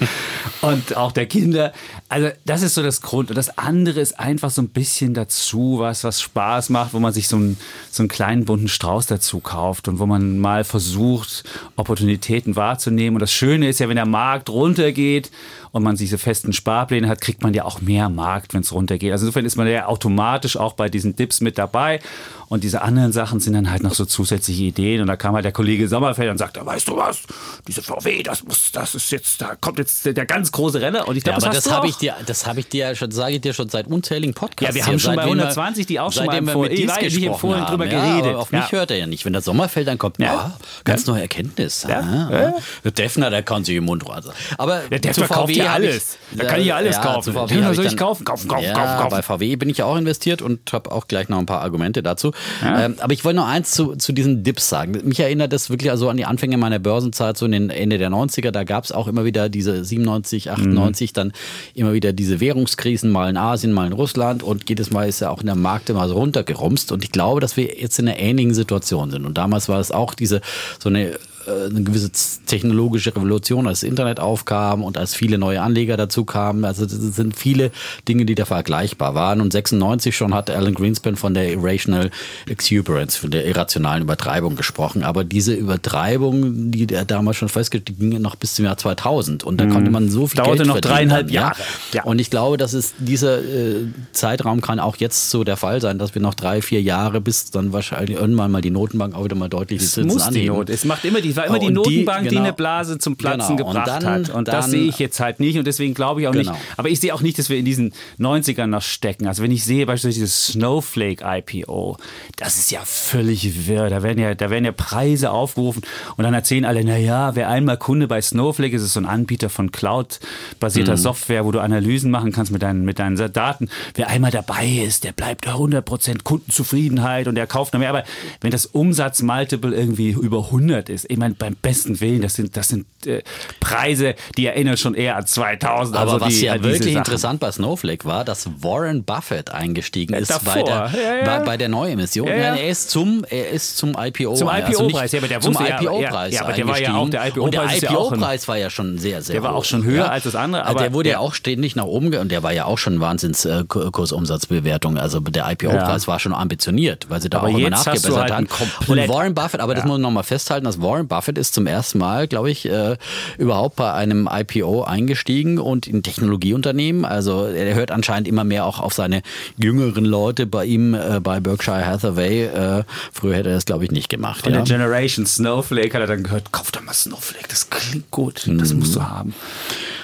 und 0.61 0.97
auch 0.97 1.13
der 1.13 1.27
Kinder. 1.27 1.73
Also 2.13 2.29
das 2.45 2.61
ist 2.61 2.75
so 2.75 2.83
das 2.83 3.01
Grund. 3.01 3.31
Und 3.31 3.37
das 3.37 3.57
andere 3.57 3.99
ist 3.99 4.21
einfach 4.21 4.51
so 4.51 4.61
ein 4.61 4.69
bisschen 4.69 5.15
dazu, 5.15 5.79
was, 5.79 6.05
was 6.05 6.21
Spaß 6.21 6.69
macht, 6.69 6.93
wo 6.93 6.99
man 6.99 7.11
sich 7.11 7.27
so 7.27 7.37
einen, 7.37 7.57
so 7.91 8.03
einen 8.03 8.11
kleinen 8.11 8.45
bunten 8.45 8.69
Strauß 8.69 9.07
dazu 9.07 9.41
kauft 9.41 9.89
und 9.89 9.99
wo 9.99 10.05
man 10.05 10.39
mal 10.39 10.65
versucht, 10.65 11.43
Opportunitäten 11.75 12.55
wahrzunehmen. 12.55 13.17
Und 13.17 13.21
das 13.21 13.33
Schöne 13.33 13.67
ist 13.67 13.81
ja, 13.81 13.89
wenn 13.89 13.97
der 13.97 14.05
Markt 14.05 14.51
runtergeht 14.51 15.31
und 15.73 15.83
man 15.83 15.97
diese 15.97 16.19
festen 16.19 16.53
Sparpläne 16.53 17.09
hat, 17.09 17.21
kriegt 17.21 17.43
man 17.43 17.55
ja 17.55 17.65
auch 17.65 17.81
mehr 17.81 18.09
Markt, 18.09 18.55
wenn 18.55 18.61
es 18.61 18.73
runtergeht. 18.73 19.11
Also 19.13 19.25
insofern 19.27 19.45
ist 19.47 19.57
man 19.57 19.67
ja 19.67 19.87
automatisch 19.87 20.57
auch 20.57 20.75
bei 20.75 20.89
diesen 20.89 21.17
Dips 21.17 21.41
mit 21.41 21.59
dabei. 21.59 22.01
Und 22.49 22.63
diese 22.65 22.83
anderen 22.83 23.13
Sachen 23.13 23.41
sind 23.41 23.55
dann 23.55 23.71
halt 23.71 23.83
noch 23.83 23.95
so 23.95 24.05
zusätzliche 24.05 24.65
Ideen. 24.65 25.01
Und 25.01 25.07
da 25.07 25.17
kam 25.17 25.35
halt 25.35 25.47
der 25.47 25.53
Kollege 25.53 25.89
Sommerfeld 25.89 26.31
und 26.31 26.37
sagte, 26.37 26.65
weißt 26.65 26.89
du 26.89 26.97
was, 26.99 27.21
diese 27.67 27.81
VW, 27.83 28.23
das 28.23 28.45
muss, 28.45 28.71
das 28.73 28.95
ist 28.95 29.11
jetzt, 29.11 29.41
da 29.41 29.55
kommt 29.59 29.79
jetzt 29.79 30.05
der, 30.05 30.13
der 30.13 30.27
ganz 30.27 30.53
große 30.53 30.79
Renner. 30.83 31.09
Und 31.09 31.17
ich 31.17 31.25
Ja, 31.27 31.33
glaube, 31.33 31.47
aber 31.47 31.55
das, 31.55 31.65
das 31.65 31.73
habe 31.73 31.89
ich 31.89 31.97
dir, 31.97 32.15
das 32.27 32.47
habe 32.47 32.61
ich 32.61 32.69
dir 32.69 32.89
ja 32.91 32.95
schon, 32.95 33.11
sage 33.11 33.37
ich 33.37 33.41
dir 33.41 33.55
schon 33.55 33.71
seit 33.71 33.87
unzähligen 33.87 34.35
Podcasts. 34.35 34.69
Ja, 34.69 34.75
wir 34.75 34.83
haben 34.85 34.91
hier, 34.91 34.99
schon 35.01 35.17
bei 35.17 35.23
seitdem 35.23 35.39
wir- 35.39 35.45
120 35.45 35.87
die 35.87 35.99
auch 36.01 36.13
schon 36.13 36.27
mal 36.27 36.37
empfohlen. 36.37 36.69
mit 36.71 36.79
Dies 36.79 36.87
ja 36.95 37.01
gesprochen 37.01 37.55
haben. 37.57 37.67
drüber 37.71 37.87
ja, 37.87 38.05
geredet. 38.11 38.31
Aber 38.33 38.41
auf 38.41 38.53
mich 38.53 38.61
Ja. 38.61 38.73
hört 38.73 38.91
er 38.91 38.99
ja 38.99 39.07
nicht. 39.07 39.25
Wenn 39.25 39.33
der 39.33 39.41
Sommerfeld 39.43 39.89
dann 39.89 39.97
kommt, 39.97 40.19
Ja. 40.19 40.27
ja, 40.27 40.57
ganz 40.85 41.07
neue 41.07 41.23
Erkenntnis. 41.23 41.87
Ja. 41.89 42.01
Ah, 42.01 42.29
Ja. 42.31 42.55
Der 42.85 42.91
Defner, 42.93 43.31
der 43.31 43.43
kann 43.43 43.65
sich 43.65 43.77
im 43.77 43.85
Mund 43.85 44.07
rasen. 44.07 44.33
Aber 44.59 44.81
Der 44.91 45.01
zu 45.01 45.09
Defner 45.09 45.29
kauft 45.29 45.53
VW 45.55 45.62
ja 45.65 45.73
alles. 45.73 46.19
Ich, 46.33 46.39
Da 46.39 46.45
kann 46.45 46.61
ich 46.61 46.67
ja 46.67 46.77
alles 46.77 47.01
kaufen. 47.01 47.33
VW 47.33 47.47
Defner 47.55 47.67
hab 47.69 47.75
soll 47.75 47.85
ich 47.85 47.91
dann- 47.93 47.99
kaufen? 47.99 48.25
Kaufen, 48.25 48.49
kaufen, 48.49 48.65
ja, 48.65 48.73
kaufen, 48.73 48.97
kaufen. 48.99 49.11
Bei 49.11 49.23
VW 49.23 49.57
bin 49.57 49.69
ich 49.69 49.79
ja 49.79 49.85
auch 49.85 49.97
investiert 49.97 50.43
und 50.43 50.73
habe 50.73 50.91
auch 50.93 51.09
gleich 51.09 51.29
noch 51.29 51.39
ein 51.39 51.47
paar 51.47 51.61
Argumente 51.61 52.03
dazu. 52.03 52.33
Ähm, 52.65 52.97
aber 53.01 53.13
ich 53.13 53.25
wollte 53.25 53.37
noch 53.37 53.47
eins 53.49 53.73
zu, 53.73 53.97
zu 53.97 54.13
diesen 54.13 54.43
Dips 54.45 54.69
sagen. 54.69 54.99
Mich 55.05 55.21
erinnert 55.21 55.53
das 55.53 55.71
wirklich 55.71 55.91
also 55.91 56.09
an 56.09 56.17
die 56.17 56.25
Anfänge 56.25 56.57
meiner 56.57 56.79
Börsenzeit, 56.79 57.37
so 57.37 57.47
in 57.47 57.53
den 57.53 57.71
Ende 57.71 57.99
der 57.99 58.11
90er. 58.11 58.51
Da 58.51 58.65
gab 58.65 58.85
es 58.85 58.93
auch 58.93 59.09
immer 59.09 59.25
wieder 59.25 59.49
diese 59.49 59.85
97, 59.85 60.51
98, 60.51 61.13
dann 61.13 61.33
immer 61.75 61.93
wieder 61.93 62.13
diese 62.13 62.41
Währungskrisen, 62.41 63.11
mal 63.11 63.29
in 63.31 63.37
Asien, 63.37 63.73
mal 63.73 63.87
in 63.87 63.93
Russland 63.93 64.43
und 64.43 64.69
jedes 64.69 64.91
Mal 64.91 65.09
ist 65.09 65.21
ja 65.21 65.31
auch 65.31 65.41
in 65.41 65.47
der 65.47 65.55
Markt 65.55 65.91
immer 65.91 66.09
so 66.09 66.15
runtergerumst. 66.15 66.93
Und 66.93 67.05
ich 67.05 67.13
glaube, 67.13 67.41
dass 67.41 67.57
wir 67.57 67.79
jetzt 67.79 67.99
in 67.99 68.09
einer 68.09 68.19
ähnlichen 68.19 68.55
Situation 68.55 69.11
sind. 69.11 69.27
Und 69.27 69.39
damals 69.39 69.69
war 69.69 69.81
es 69.81 69.91
auch 69.91 70.15
diese 70.15 70.41
so 70.79 70.89
eine 70.89 71.19
eine 71.47 71.83
gewisse 71.83 72.11
technologische 72.47 73.15
Revolution, 73.15 73.67
als 73.67 73.81
das 73.81 73.89
Internet 73.89 74.21
aufkam 74.21 74.83
und 74.83 74.99
als 74.99 75.15
viele 75.15 75.39
neue 75.39 75.61
Anleger 75.63 75.97
dazu 75.97 76.25
kamen. 76.25 76.65
Also 76.65 76.85
das 76.85 76.93
sind 76.95 77.37
viele 77.37 77.71
Dinge, 78.09 78.25
die 78.25 78.35
da 78.35 78.45
vergleichbar 78.45 79.15
waren. 79.15 79.41
Und 79.41 79.53
96 79.53 80.17
schon 80.17 80.35
hat 80.35 80.51
Alan 80.51 80.75
Greenspan 80.75 81.17
von 81.17 81.35
der 81.35 81.53
Irrational 81.53 82.11
Exuberance, 82.49 83.19
von 83.19 83.31
der 83.31 83.47
irrationalen 83.47 84.03
Übertreibung 84.03 84.57
gesprochen. 84.57 85.03
Aber 85.03 85.25
diese 85.25 85.55
Übertreibung, 85.55 86.71
die 86.71 86.87
er 86.93 87.05
damals 87.05 87.37
schon 87.37 87.49
festgestellt, 87.49 87.89
die 87.89 88.11
ging 88.11 88.21
noch 88.21 88.37
bis 88.37 88.55
zum 88.55 88.65
Jahr 88.65 88.77
2000. 88.77 89.45
Und 89.45 89.61
da 89.61 89.67
konnte 89.67 89.91
man 89.91 90.09
so 90.11 90.27
viel 90.27 90.41
Mhm. 90.41 90.45
Dauerte 90.45 90.63
Geld 90.63 90.69
noch 90.69 90.81
dreieinhalb 90.81 91.27
dann, 91.27 91.35
Jahre. 91.35 91.59
Ja. 91.93 92.01
Ja. 92.01 92.05
Und 92.05 92.19
ich 92.21 92.31
glaube, 92.31 92.57
dass 92.57 92.73
es 92.73 92.95
dieser 92.99 93.39
äh, 93.39 93.85
Zeitraum 94.13 94.61
kann 94.61 94.81
auch 94.81 94.97
jetzt 94.97 95.31
so 95.31 95.45
der 95.45 95.57
Fall 95.57 95.81
sein, 95.81 95.99
dass 95.99 96.15
wir 96.15 96.23
noch 96.23 96.35
drei, 96.35 96.63
vier 96.63 96.83
Jahre 96.83 97.21
bis 97.21 97.51
dann 97.51 97.73
wahrscheinlich 97.73 98.17
irgendwann 98.19 98.51
mal 98.51 98.63
die 98.63 98.71
Notenbank 98.71 99.15
auch 99.15 99.25
wieder 99.25 99.37
mal 99.37 99.49
deutlich 99.49 99.81
die 99.81 99.85
Es 99.85 99.93
Zinsen 99.93 100.13
muss 100.13 100.23
die 100.25 100.29
anheben. 100.29 100.57
Not. 100.57 100.71
Es 100.71 100.85
macht 100.85 101.05
immer 101.05 101.21
die, 101.21 101.32
war 101.37 101.47
immer 101.47 101.59
die 101.59 101.67
Und 101.67 101.73
die- 101.87 101.97
Notenbank, 101.97 102.23
die, 102.25 102.29
genau. 102.31 102.43
eine 102.43 102.53
Blase 102.53 102.99
zum 102.99 103.17
Platzen 103.17 103.57
Genau. 103.57 103.69
Und 103.71 103.75
gebracht 103.75 104.03
dann- 104.03 104.27
hat. 104.27 104.31
Und 104.31 104.49
das 104.49 104.65
dann- 104.67 104.71
sehe 104.71 104.83
ich 104.89 104.99
jetzt 104.99 105.21
halt 105.21 105.41
nicht. 105.41 105.59
Und 105.59 105.67
deswegen 105.67 105.95
glaube 105.95 106.21
ich 106.23 106.29
auch 106.29 106.33
Genau. 106.33 106.53
nicht. 106.53 106.63
Aber 106.77 106.89
ich 106.89 107.01
sehe 107.01 107.15
auch 107.15 107.21
nicht, 107.23 107.39
dass 107.39 107.49
wir 107.49 107.57
in 107.59 107.65
diesen 107.65 107.93
90ern 108.19 108.67
noch 108.71 108.83
stecken. 108.83 109.27
Also 109.27 109.43
wenn 109.43 109.51
ich 109.51 109.65
sehe 109.65 109.87
beispielsweise 109.87 110.21
dieses 110.21 110.47
Snowflake 110.49 111.23
IPO, 111.25 111.97
das 112.37 112.57
ist 112.57 112.71
ja 112.71 112.81
völlig 112.85 113.67
wirr. 113.69 113.89
Da 113.91 114.03
werden 114.03 114.19
ja, 114.19 114.35
da 114.35 114.51
werden 114.51 114.65
ja 114.65 114.73
Preise 114.73 115.31
aufgerufen 115.31 115.83
und 116.17 116.25
dann 116.25 116.35
erzählen 116.35 116.65
alle, 116.65 116.85
na 116.85 116.97
ja, 116.97 117.35
wer 117.35 117.49
einmal 117.49 117.77
Kunde 117.77 118.09
bei 118.09 118.21
Snowflake 118.21 118.75
ist, 118.77 118.83
ist 118.83 118.93
so 118.95 119.01
ein 119.01 119.07
Anbieter 119.07 119.49
von 119.51 119.71
Cloud-basierter 119.73 120.93
Mhm. 120.93 120.97
Software, 120.99 121.45
wo 121.45 121.53
du 121.53 121.61
Analysen 121.61 122.11
machen 122.11 122.33
kannst 122.33 122.53
mit 122.53 122.63
deinen, 122.63 122.85
mit 122.85 122.99
deinen 122.99 123.17
Daten. 123.33 123.69
Wer 123.95 124.09
einmal 124.09 124.31
dabei 124.31 124.67
ist, 124.67 125.05
der 125.05 125.13
bleibt 125.13 125.47
100% 125.47 126.25
Kundenzufriedenheit 126.25 127.29
und 127.29 127.35
der 127.35 127.47
kauft 127.47 127.73
noch 127.73 127.81
mehr. 127.81 127.89
Aber 127.91 128.05
wenn 128.41 128.51
das 128.51 128.67
Umsatzmultiple 128.67 129.75
irgendwie 129.75 130.11
über 130.11 130.51
100 130.51 130.89
ist, 130.89 131.07
ich 131.11 131.17
meine, 131.23 131.35
beim 131.35 131.55
besten 131.55 132.01
Willen, 132.01 132.21
das 132.21 132.35
sind, 132.35 132.57
das 132.57 132.69
sind 132.69 132.85
äh, 133.07 133.23
Preise, 133.61 134.15
die 134.37 134.47
erinnern 134.47 134.77
schon 134.77 134.95
eher 134.95 135.17
an 135.17 135.27
2000. 135.27 135.97
Aber 135.97 136.13
also 136.13 136.25
was 136.27 136.35
die, 136.35 136.45
ja 136.47 136.59
diese 136.59 136.71
wirklich 136.75 136.95
interessant 136.97 137.41
bei 137.41 137.51
Snowflake 137.53 138.05
war, 138.05 138.25
dass 138.25 138.49
Warren 138.63 139.05
Buffett 139.05 139.51
eingestiegen 139.51 140.15
ist 140.15 140.31
davor. 140.31 140.55
bei 140.55 140.63
der, 140.63 140.75
Ja, 140.75 141.15
ja. 141.19 141.25
Bei, 141.25 141.45
bei 141.45 141.57
der 141.57 141.69
Neuemission. 141.69 142.27
Ja, 142.29 142.35
ja. 142.35 142.55
er 142.57 142.69
ist 142.69 142.91
zum, 142.91 143.25
er 143.29 143.51
ist 143.51 143.77
zum 143.77 143.97
IPO. 143.99 144.35
Zum 144.35 144.49
also 144.49 144.85
IPO-Preis, 144.85 145.13
ja, 145.13 145.19
aber 145.21 145.29
der 145.29 145.41
zum 145.41 145.53
IPO-Preis 145.55 146.35
ja, 146.35 146.43
aber 146.45 146.53
der 146.53 146.67
war 146.69 146.81
ja 146.81 146.95
auch- 146.95 147.09
der 147.11 147.43
Und 147.43 147.55
der 147.55 147.65
IPO-Preis 147.65 147.83
IPO-Preis 147.83 148.49
war 148.49 148.57
ja 148.59 148.71
schon 148.71 148.99
sehr, 148.99 149.23
sehr 149.23 149.35
Der 149.35 149.43
war 149.43 149.53
hoch. 149.53 149.59
auch 149.59 149.65
schon 149.65 149.85
höher 149.85 150.11
als 150.11 150.25
das 150.25 150.35
andere, 150.35 150.63
Also 150.63 150.71
aber 150.77 150.81
der 150.85 150.93
wurde 150.95 151.11
ja 151.11 151.19
auch 151.19 151.35
ständig 151.35 151.77
nach 151.77 151.85
oben 151.85 152.15
und 152.17 152.31
der 152.31 152.43
war 152.43 152.53
ja 152.53 152.65
auch 152.65 152.79
schon 152.79 153.01
Wahnsinns 153.01 153.45
äh, 153.45 153.65
Ku- 153.69 153.91
Kursumsatzbewertung. 153.91 154.99
Also 154.99 155.21
der 155.21 155.51
IPO-Preis 155.51 156.09
war 156.09 156.19
schon 156.19 156.33
ambitioniert, 156.35 157.07
weil 157.09 157.21
sie 157.21 157.31
da 157.31 157.39
Aber 157.39 157.49
auch 157.49 157.59
immer 157.59 157.71
nachgebessert 157.71 158.17
halt 158.17 158.33
haben. 158.33 158.49
Und 158.87 159.09
Warren 159.09 159.35
Buffett, 159.35 159.61
aber 159.61 159.75
das 159.75 159.85
muss 159.85 159.93
man 159.93 160.01
nochmal 160.01 160.23
festhalten, 160.25 160.65
dass 160.65 160.81
Warren 160.81 161.09
Buffett 161.09 161.39
ist 161.39 161.55
zum 161.55 161.67
ersten 161.67 161.99
Mal, 161.99 162.27
glaube 162.29 162.51
ich, 162.51 162.67
äh, 162.67 162.92
überhaupt 163.39 163.77
bei 163.77 163.93
einem 163.93 164.29
IPO 164.31 164.85
eingestiegen 164.85 165.59
und 165.59 165.87
in 165.87 166.03
Technologieunternehmen. 166.03 167.05
Also 167.05 167.47
er 167.47 167.75
hört 167.75 167.91
anscheinend 167.91 168.29
immer 168.29 168.45
mehr 168.45 168.67
auch 168.67 168.81
auf 168.81 168.95
seine 168.95 169.23
jüngeren 169.57 170.05
Leute 170.05 170.47
bei 170.47 170.65
ihm, 170.65 170.95
äh, 170.95 171.21
bei 171.21 171.41
Berkshire 171.41 171.87
Hathaway. 171.87 172.45
Äh, 172.45 172.85
früher 173.13 173.37
hätte 173.37 173.51
er 173.51 173.55
das, 173.57 173.65
glaube 173.65 173.85
ich, 173.85 173.91
nicht 173.91 174.09
gemacht. 174.09 174.43
Von 174.43 174.53
ja. 174.53 174.63
der 174.63 174.67
Generation 174.67 175.27
Snowflake 175.27 175.95
hat 175.95 176.01
er 176.01 176.07
dann 176.07 176.23
gehört, 176.23 176.53
kauf 176.53 176.73
doch 176.73 176.83
mal 176.83 176.93
Snowflake, 176.93 177.49
das 177.49 177.71
klingt 177.71 178.11
gut, 178.11 178.49
das 178.49 178.73
musst 178.75 178.97
du 178.97 179.03
haben. 179.03 179.35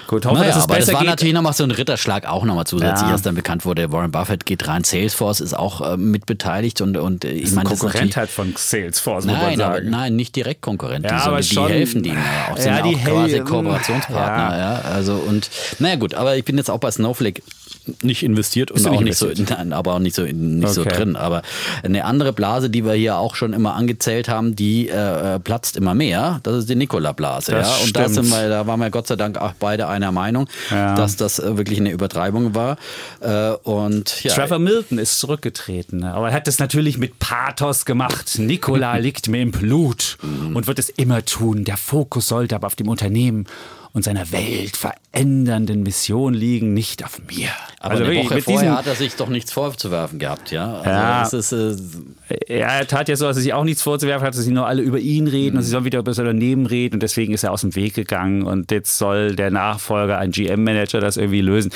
Gut, 0.08 0.24
hoffe. 0.26 0.36
Naja, 0.36 0.48
dass 0.48 0.56
es 0.56 0.64
aber 0.64 0.74
das 0.76 0.86
besser 0.86 0.94
war 0.94 1.00
geht. 1.02 1.10
natürlich 1.10 1.34
nochmal 1.34 1.52
so 1.52 1.62
ein 1.62 1.70
Ritterschlag 1.70 2.26
auch 2.26 2.44
nochmal 2.44 2.66
zusätzlich, 2.66 3.06
Ja. 3.06 3.12
als 3.12 3.22
dann 3.22 3.34
bekannt 3.36 3.64
wurde, 3.64 3.92
Warren 3.92 4.10
Buffett 4.10 4.46
geht 4.46 4.66
rein, 4.66 4.82
Salesforce 4.82 5.40
ist 5.40 5.52
auch 5.54 5.82
äh, 5.82 5.96
mit 5.98 6.24
beteiligt 6.26 6.80
und, 6.80 6.96
und 6.96 7.24
äh, 7.26 7.30
ich 7.30 7.42
Das 7.42 7.50
ist 7.50 7.52
ein 7.52 7.56
meine, 7.56 7.68
das 7.68 7.72
ist 7.74 7.80
Konkurrent 7.80 8.16
halt 8.16 8.30
von 8.30 8.54
Salesforce, 8.56 9.26
muss 9.26 9.34
man 9.34 9.42
Nein, 9.44 9.60
aber, 9.60 9.74
sagen. 9.74 9.90
nein, 9.90 10.16
nicht 10.16 10.34
direkt 10.34 10.62
Konkurrent, 10.62 11.04
Ja, 11.04 11.20
sondern 11.20 11.42
die 11.42 11.46
schon- 11.54 11.68
helfen 11.68 12.02
denen 12.02 12.16
ja 12.16 12.52
auch, 12.52 12.56
sind 12.56 12.66
Ja, 12.72 12.76
ja 12.78 12.82
die 12.82 12.96
auch 12.96 13.04
quasi 13.04 13.40
Kooperationspartner, 13.40 14.58
ja. 14.58 14.80
also 14.92 15.12
und 15.14 15.50
naja 15.78 15.96
gut, 15.96 16.14
aber 16.14 16.36
ich 16.36 16.44
bin 16.44 16.56
jetzt 16.56 16.70
auch 16.70 16.80
bei 16.80 16.90
Snowflake 16.90 17.42
nicht 18.02 18.23
investiert 18.23 18.71
und 18.71 18.87
auch 18.87 18.92
nicht 19.00 19.09
nicht 19.09 19.16
so, 19.18 19.28
nein, 19.54 19.73
aber 19.73 19.95
auch 19.95 19.99
nicht 19.99 20.14
so, 20.14 20.23
nicht 20.23 20.68
so 20.68 20.83
Okay. 20.83 20.97
drin. 20.97 21.16
Aber 21.16 21.42
eine 21.83 22.04
andere 22.04 22.33
Blase, 22.33 22.71
die 22.71 22.85
wir 22.85 22.92
hier 22.95 23.16
auch 23.16 23.35
schon 23.35 23.52
immer 23.52 23.75
angezählt 23.75 24.28
haben, 24.28 24.54
die 24.57 24.88
äh, 24.88 25.37
äh, 25.37 25.38
platzt 25.40 25.76
immer 25.76 25.95
mehr. 25.95 26.40
Das 26.42 26.57
ist 26.57 26.68
die 26.71 26.75
Nikola-Blase. 26.76 27.52
Ja? 27.52 27.75
Und 27.83 27.97
da, 27.97 28.09
sind 28.09 28.30
wir, 28.30 28.49
da 28.49 28.66
waren 28.66 28.80
wir 28.80 28.90
Gott 28.90 29.07
sei 29.07 29.16
Dank 29.16 29.38
auch 29.38 29.52
beide 29.59 29.88
einer 29.88 30.12
Meinung, 30.12 30.49
Ja. 30.71 30.95
dass 30.95 31.16
das 31.16 31.38
äh, 31.38 31.57
wirklich 31.57 31.78
eine 31.80 31.90
Übertreibung 31.90 32.54
war. 32.54 32.76
Äh, 33.21 33.52
und 33.62 34.23
ja, 34.23 34.35
Trevor 34.35 34.59
Milton 34.59 34.99
ist 34.99 35.18
zurückgetreten, 35.18 36.04
aber 36.04 36.28
er 36.28 36.35
hat 36.35 36.47
das 36.47 36.59
natürlich 36.59 36.99
mit 36.99 37.18
Pathos 37.18 37.85
gemacht. 37.85 38.38
Nikola 38.38 38.97
liegt 38.99 39.28
mir 39.28 39.40
im 39.42 39.50
Blut 39.50 40.18
und 40.54 40.66
wird 40.66 40.78
es 40.78 40.88
immer 40.90 41.25
tun. 41.25 41.64
Der 41.64 41.76
Fokus 41.76 42.28
sollte 42.28 42.54
aber 42.54 42.66
auf 42.66 42.76
dem 42.76 42.88
Unternehmen 42.88 43.47
und 43.92 44.04
seiner 44.04 44.30
Welt 44.33 44.76
verändernden 44.76 45.83
Mission 45.83 46.35
liegen, 46.35 46.75
nicht 46.75 47.04
auf 47.04 47.21
mir. 47.28 47.49
aber 47.80 47.92
Also 47.92 48.04
eine 48.04 48.12
wirklich, 48.12 48.26
Woche 48.26 48.35
mit 48.37 48.45
vorher 48.45 48.62
diesem- 48.62 48.78
hat 48.78 48.87
er 48.87 48.95
sich 48.95 49.14
doch 49.16 49.28
nichts 49.28 49.52
vorzuwerfen 49.52 50.18
gehabt. 50.18 50.50
Ja, 50.50 50.75
also 50.78 50.90
Ja. 50.90 51.21
das 51.21 51.33
ist, 51.33 51.52
äh, 52.28 52.59
Ja, 52.59 52.66
er 52.68 52.87
tat 52.87 53.09
ja 53.09 53.16
so, 53.16 53.25
dass 53.26 53.37
er 53.37 53.42
sich 53.42 53.52
auch 53.54 53.64
nichts 53.64 53.83
vorzuwerfen 53.83 54.26
hat, 54.26 54.35
dass 54.37 54.45
sie 54.45 54.50
nur 54.52 54.66
alle 54.66 54.83
über 54.83 54.99
ihn 54.99 55.26
reden 55.28 55.57
und 55.57 55.62
sie 55.62 55.71
sollen 55.71 55.85
wieder 55.85 55.99
über 56.00 56.11
das 56.11 56.18
Unternehmen 56.18 56.66
reden 56.66 56.95
und 56.97 57.02
deswegen 57.02 57.33
ist 57.33 57.45
er 57.45 57.52
aus 57.52 57.62
dem 57.62 57.75
Weg 57.75 57.95
gegangen 57.95 58.42
und 58.42 58.71
jetzt 58.71 58.99
soll 58.99 59.35
der 59.37 59.50
Nachfolger, 59.50 60.18
ein 60.18 60.30
GM-Manager, 60.33 61.00
das 61.00 61.16
irgendwie 61.16 61.40
lösen. 61.40 61.71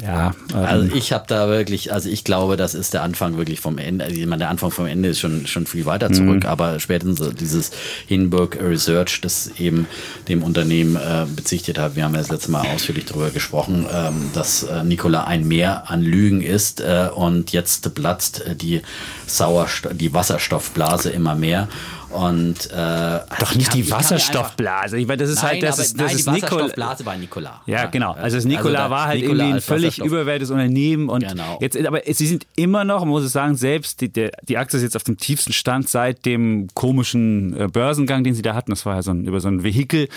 Ja, 0.00 0.34
ähm, 0.52 0.56
Also 0.64 0.94
ich 0.96 1.12
habe 1.12 1.24
da 1.28 1.48
wirklich, 1.48 1.92
also 1.92 2.08
ich 2.08 2.24
glaube, 2.24 2.56
das 2.56 2.74
ist 2.74 2.94
der 2.94 3.02
Anfang 3.02 3.36
wirklich 3.36 3.60
vom 3.60 3.78
Ende. 3.78 4.04
Also 4.06 4.16
ich 4.16 4.26
meine, 4.26 4.40
der 4.40 4.48
Anfang 4.48 4.70
vom 4.70 4.86
Ende 4.86 5.10
ist 5.10 5.20
schon, 5.20 5.46
schon 5.46 5.66
viel 5.66 5.84
weiter 5.84 6.08
Mhm. 6.08 6.14
zurück, 6.14 6.44
aber 6.46 6.80
spätestens 6.80 7.20
dieses 7.36 7.70
Hindenburg 8.06 8.58
Research, 8.60 9.20
das 9.20 9.50
eben 9.58 9.86
dem 10.28 10.42
Unternehmen 10.42 10.96
äh, 10.96 11.26
bezichtet 11.36 11.78
hat. 11.78 11.94
Wir 11.94 12.04
haben 12.04 12.14
ja 12.14 12.20
das 12.20 12.30
letzte 12.30 12.50
Mal 12.50 12.66
ausführlich 12.74 13.04
darüber 13.04 13.30
gesprochen, 13.30 13.86
ähm, 13.92 14.30
dass 14.32 14.62
äh, 14.64 14.82
Nikola 14.82 15.24
ein 15.24 15.46
Meer 15.46 15.90
an 15.90 16.02
Lügen 16.02 16.40
ist 16.40 16.80
äh, 16.80 17.08
und 17.14 17.52
jetzt 17.52 17.94
platzt 17.94 18.44
äh, 18.46 18.56
die 18.56 18.80
Sauerstoff, 19.26 19.92
die 19.94 20.12
Wasserstoffblase 20.14 21.10
immer 21.10 21.34
mehr. 21.34 21.68
Und 22.12 22.70
äh, 22.70 22.74
also 22.76 23.22
doch 23.40 23.50
ich 23.52 23.56
nicht 23.58 23.74
die 23.74 23.80
ich 23.80 23.90
Wasserstoffblase. 23.90 24.98
Ich 24.98 25.06
meine, 25.06 25.18
das 25.22 25.30
ist 25.30 25.36
Nein, 25.42 25.52
halt, 25.52 25.62
das 25.62 25.74
aber 25.76 25.82
ist, 25.84 25.96
nein, 25.96 26.06
das 26.06 26.12
die 26.14 26.20
ist 26.20 26.26
Nikola. 26.30 26.50
Wasserstoffblase 26.50 27.06
war 27.06 27.16
Nikola. 27.16 27.60
Ja, 27.66 27.86
genau. 27.86 28.12
Also 28.12 28.36
das 28.36 28.44
Nikola 28.44 28.78
da- 28.84 28.90
war 28.90 29.06
halt 29.06 29.20
Nikola 29.22 29.44
irgendwie 29.44 29.56
ein 29.56 29.60
völlig 29.62 29.98
überwertetes 29.98 30.50
Unternehmen 30.50 31.08
und 31.08 31.26
Genau. 31.26 31.58
jetzt, 31.60 31.76
aber 31.86 32.00
sie 32.06 32.26
sind 32.26 32.46
immer 32.56 32.84
noch, 32.84 33.00
man 33.00 33.08
muss 33.08 33.24
es 33.24 33.32
sagen, 33.32 33.56
selbst 33.56 34.00
die, 34.00 34.12
der, 34.12 34.30
die 34.48 34.58
Aktie 34.58 34.76
ist 34.76 34.82
jetzt 34.82 34.96
auf 34.96 35.04
dem 35.04 35.16
tiefsten 35.16 35.52
Stand 35.52 35.88
seit 35.88 36.26
dem 36.26 36.68
komischen 36.74 37.58
äh, 37.58 37.68
Börsengang, 37.68 38.24
den 38.24 38.34
sie 38.34 38.42
da 38.42 38.54
hatten. 38.54 38.70
Das 38.72 38.84
war 38.86 38.96
ja 38.96 39.02
so 39.02 39.10
ein, 39.12 39.24
über 39.24 39.40
so 39.40 39.48
ein 39.48 39.62
Vehikel 39.64 40.08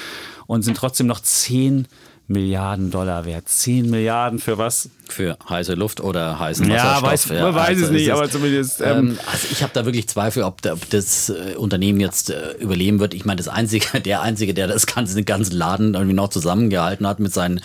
und 0.48 0.64
sind 0.64 0.75
trotzdem 0.78 1.08
noch 1.08 1.20
10 1.22 1.88
Milliarden 2.28 2.90
Dollar 2.92 3.25
wert. 3.25 3.48
10 3.48 3.90
Milliarden 3.90 4.40
für 4.40 4.58
was? 4.58 4.90
Für 5.08 5.38
heiße 5.50 5.74
Luft 5.76 6.02
oder 6.02 6.40
heißen 6.40 6.70
Ja, 6.70 7.02
Wasserstoff. 7.02 7.38
weiß- 7.38 7.42
man 7.42 7.56
weiß 7.56 7.80
es 7.80 7.92
nicht, 7.92 8.12
aber 8.12 8.30
zumindest, 8.30 8.82
ähm, 8.82 8.86
Ähm, 8.98 9.20
also 9.32 9.48
ich 9.52 9.62
habe 9.64 9.72
da 9.74 9.86
wirklich 9.86 10.08
Zweifel, 10.10 10.44
ob, 10.44 10.62
da, 10.62 10.74
ob 10.74 10.90
das 10.90 11.30
äh, 11.30 11.56
Unternehmen 11.56 12.00
jetzt 12.00 12.30
äh, 12.32 12.54
überleben 12.60 13.00
wird. 13.00 13.14
Ich 13.14 13.24
meine, 13.26 13.38
das 13.38 13.48
einzige, 13.48 14.00
der 14.02 14.22
einzige, 14.22 14.54
der 14.54 14.68
das 14.68 14.86
ganze, 14.88 15.16
den 15.16 15.26
ganzen 15.26 15.56
Laden 15.56 15.94
irgendwie 15.94 16.14
noch 16.16 16.30
zusammengehalten 16.30 17.06
hat 17.08 17.20
mit 17.20 17.34
seinen 17.34 17.62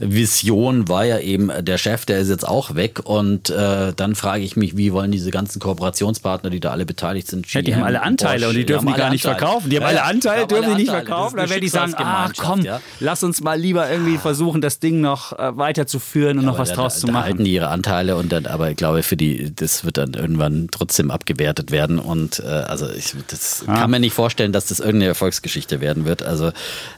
Visionen, 0.00 0.88
war 0.88 1.04
ja 1.04 1.18
eben 1.18 1.50
der 1.64 1.78
Chef. 1.78 2.04
Der 2.06 2.18
ist 2.18 2.28
jetzt 2.28 2.46
auch 2.46 2.74
weg. 2.74 3.00
Und 3.04 3.50
äh, 3.50 3.92
dann 3.94 4.14
frage 4.14 4.42
ich 4.44 4.56
mich, 4.56 4.76
wie 4.76 4.92
wollen 4.92 5.12
diese 5.12 5.30
ganzen 5.30 5.60
Kooperationspartner, 5.60 6.50
die 6.50 6.60
da 6.60 6.70
alle 6.70 6.84
beteiligt 6.86 7.28
sind, 7.28 7.52
Ja, 7.52 7.62
die 7.62 7.72
haben 7.74 7.80
GM, 7.80 7.86
alle 7.86 8.02
Anteile 8.02 8.40
Bosch, 8.46 8.48
und 8.50 8.56
die 8.56 8.66
dürfen 8.66 8.86
die 8.86 8.92
haben 8.92 8.98
gar 8.98 9.10
nicht 9.10 9.26
Anteile. 9.26 9.38
verkaufen. 9.46 9.70
Die 9.70 9.76
haben 9.76 9.82
Ja, 9.82 9.88
alle 9.88 9.96
ja, 9.98 10.04
Anteile, 10.04 10.46
dürfen 10.46 10.64
alle 10.64 10.74
die 10.76 10.80
nicht 10.82 10.90
Anteile. 10.90 11.06
Verkaufen. 11.06 11.36
Dann 11.36 11.50
werde 11.50 11.66
ich 11.66 11.72
sagen, 11.72 11.94
ah 11.96 12.28
komm, 12.36 12.60
ja. 12.62 12.80
lass 13.00 13.22
uns 13.22 13.40
mal 13.40 13.58
lieber 13.58 13.88
irgendwie 13.90 14.18
versuchen, 14.18 14.60
das 14.60 14.78
Ding 14.80 15.00
noch 15.00 15.32
äh, 15.38 15.56
weiterzuführen 15.56 16.38
und 16.38 16.44
noch 16.44 16.58
was 16.58 16.72
draus 16.82 17.00
zu 17.00 17.06
machen. 17.08 17.24
halten 17.24 17.44
die 17.44 17.52
ihre 17.52 17.68
Anteile 17.68 18.16
und 18.16 18.32
dann, 18.32 18.46
aber 18.46 18.70
ich 18.70 18.76
glaube, 18.76 19.02
für 19.02 19.16
die, 19.16 19.54
das 19.54 19.84
wird 19.84 19.96
dann 19.96 20.14
irgendwann 20.14 20.68
trotzdem 20.70 21.10
abgewertet 21.10 21.70
werden. 21.70 21.98
Und 21.98 22.40
äh, 22.40 22.46
also 22.46 22.88
ich 22.90 23.14
das 23.28 23.64
Ah. 23.66 23.74
kann 23.80 23.90
mir 23.90 24.00
nicht 24.00 24.14
vorstellen, 24.14 24.52
dass 24.52 24.66
das 24.66 24.80
irgendeine 24.80 25.06
Erfolgsgeschichte 25.06 25.80
werden 25.80 26.04
wird. 26.04 26.22
Also 26.22 26.48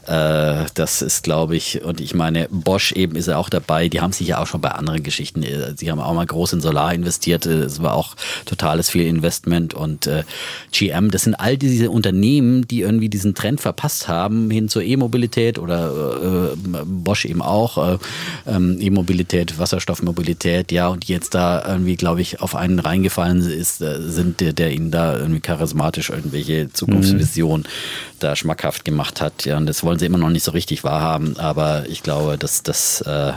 äh, 0.07 0.65
das 0.73 1.01
ist, 1.01 1.23
glaube 1.23 1.55
ich, 1.55 1.83
und 1.83 2.01
ich 2.01 2.13
meine, 2.13 2.47
Bosch 2.49 2.91
eben 2.91 3.15
ist 3.15 3.27
ja 3.27 3.37
auch 3.37 3.49
dabei, 3.49 3.89
die 3.89 4.01
haben 4.01 4.11
sich 4.13 4.27
ja 4.27 4.39
auch 4.39 4.47
schon 4.47 4.61
bei 4.61 4.71
anderen 4.71 5.03
Geschichten, 5.03 5.43
äh, 5.43 5.73
sie 5.75 5.91
haben 5.91 5.99
auch 5.99 6.13
mal 6.13 6.25
groß 6.25 6.53
in 6.53 6.61
Solar 6.61 6.93
investiert, 6.93 7.45
äh, 7.45 7.61
es 7.63 7.81
war 7.81 7.93
auch 7.93 8.15
totales 8.45 8.89
viel 8.89 9.05
Investment 9.05 9.73
und 9.73 10.07
äh, 10.07 10.23
GM, 10.71 11.11
das 11.11 11.23
sind 11.23 11.35
all 11.35 11.57
diese 11.57 11.89
Unternehmen, 11.91 12.67
die 12.67 12.81
irgendwie 12.81 13.09
diesen 13.09 13.35
Trend 13.35 13.61
verpasst 13.61 14.07
haben 14.07 14.49
hin 14.49 14.69
zur 14.69 14.83
E-Mobilität 14.83 15.59
oder 15.59 16.51
äh, 16.53 16.55
Bosch 16.85 17.25
eben 17.25 17.41
auch, 17.41 17.77
äh, 17.77 17.97
ähm, 18.47 18.77
E-Mobilität, 18.79 19.57
Wasserstoffmobilität, 19.75 20.71
ja, 20.71 20.87
und 20.87 21.05
jetzt 21.05 21.35
da 21.35 21.63
irgendwie, 21.67 21.95
glaube 21.95 22.21
ich, 22.21 22.41
auf 22.41 22.55
einen 22.55 22.79
reingefallen 22.79 23.41
ist, 23.41 23.81
äh, 23.81 24.01
sind, 24.01 24.39
der, 24.39 24.53
der 24.53 24.71
ihnen 24.71 24.91
da 24.91 25.17
irgendwie 25.17 25.41
charismatisch 25.41 26.09
irgendwelche 26.09 26.71
Zukunftsvisionen 26.71 27.67
da 28.19 28.35
schmackhaft 28.35 28.85
gemacht 28.85 29.21
hat. 29.21 29.45
Ja, 29.45 29.57
und 29.57 29.65
das 29.65 29.83
wollen 29.83 29.99
sie 29.99 30.05
immer 30.05 30.17
noch 30.17 30.29
nicht 30.29 30.43
so 30.43 30.51
richtig 30.51 30.83
wahrhaben, 30.83 31.37
aber 31.37 31.87
ich 31.89 32.03
glaube, 32.03 32.37
dass 32.37 32.63
das, 32.63 33.01
äh, 33.01 33.33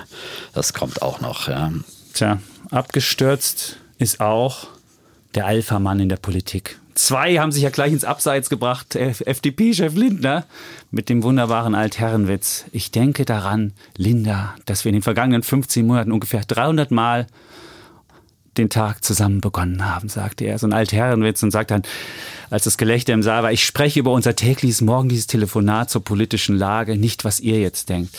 das 0.54 0.72
kommt 0.72 1.02
auch 1.02 1.20
noch, 1.20 1.48
ja. 1.48 1.72
Tja, 2.14 2.38
abgestürzt 2.70 3.76
ist 3.98 4.20
auch 4.20 4.68
der 5.34 5.46
Alpha-Mann 5.46 6.00
in 6.00 6.08
der 6.08 6.16
Politik. 6.16 6.78
Zwei 6.98 7.36
haben 7.38 7.52
sich 7.52 7.62
ja 7.62 7.70
gleich 7.70 7.92
ins 7.92 8.02
Abseits 8.04 8.50
gebracht. 8.50 8.96
F- 8.96 9.20
FDP-Chef 9.24 9.94
Lindner 9.94 10.44
mit 10.90 11.08
dem 11.08 11.22
wunderbaren 11.22 11.76
Altherrenwitz. 11.76 12.64
Ich 12.72 12.90
denke 12.90 13.24
daran, 13.24 13.72
Linda, 13.96 14.56
dass 14.66 14.84
wir 14.84 14.88
in 14.90 14.94
den 14.96 15.02
vergangenen 15.02 15.44
15 15.44 15.86
Monaten 15.86 16.10
ungefähr 16.10 16.40
300 16.44 16.90
Mal 16.90 17.28
den 18.58 18.70
Tag 18.70 19.04
zusammen 19.04 19.40
begonnen 19.40 19.84
haben, 19.88 20.08
sagte 20.08 20.44
er. 20.44 20.58
So 20.58 20.66
ein 20.66 20.72
Altherrenwitz 20.72 21.42
und 21.42 21.50
sagt 21.50 21.70
dann, 21.70 21.82
als 22.50 22.64
das 22.64 22.78
Gelächter 22.78 23.12
im 23.12 23.22
Saal 23.22 23.42
war, 23.42 23.52
ich 23.52 23.64
spreche 23.64 24.00
über 24.00 24.10
unser 24.12 24.34
tägliches 24.34 24.80
morgendliches 24.80 25.26
Telefonat 25.26 25.90
zur 25.90 26.02
politischen 26.02 26.56
Lage, 26.56 26.96
nicht 26.96 27.24
was 27.24 27.40
ihr 27.40 27.60
jetzt 27.60 27.88
denkt. 27.90 28.14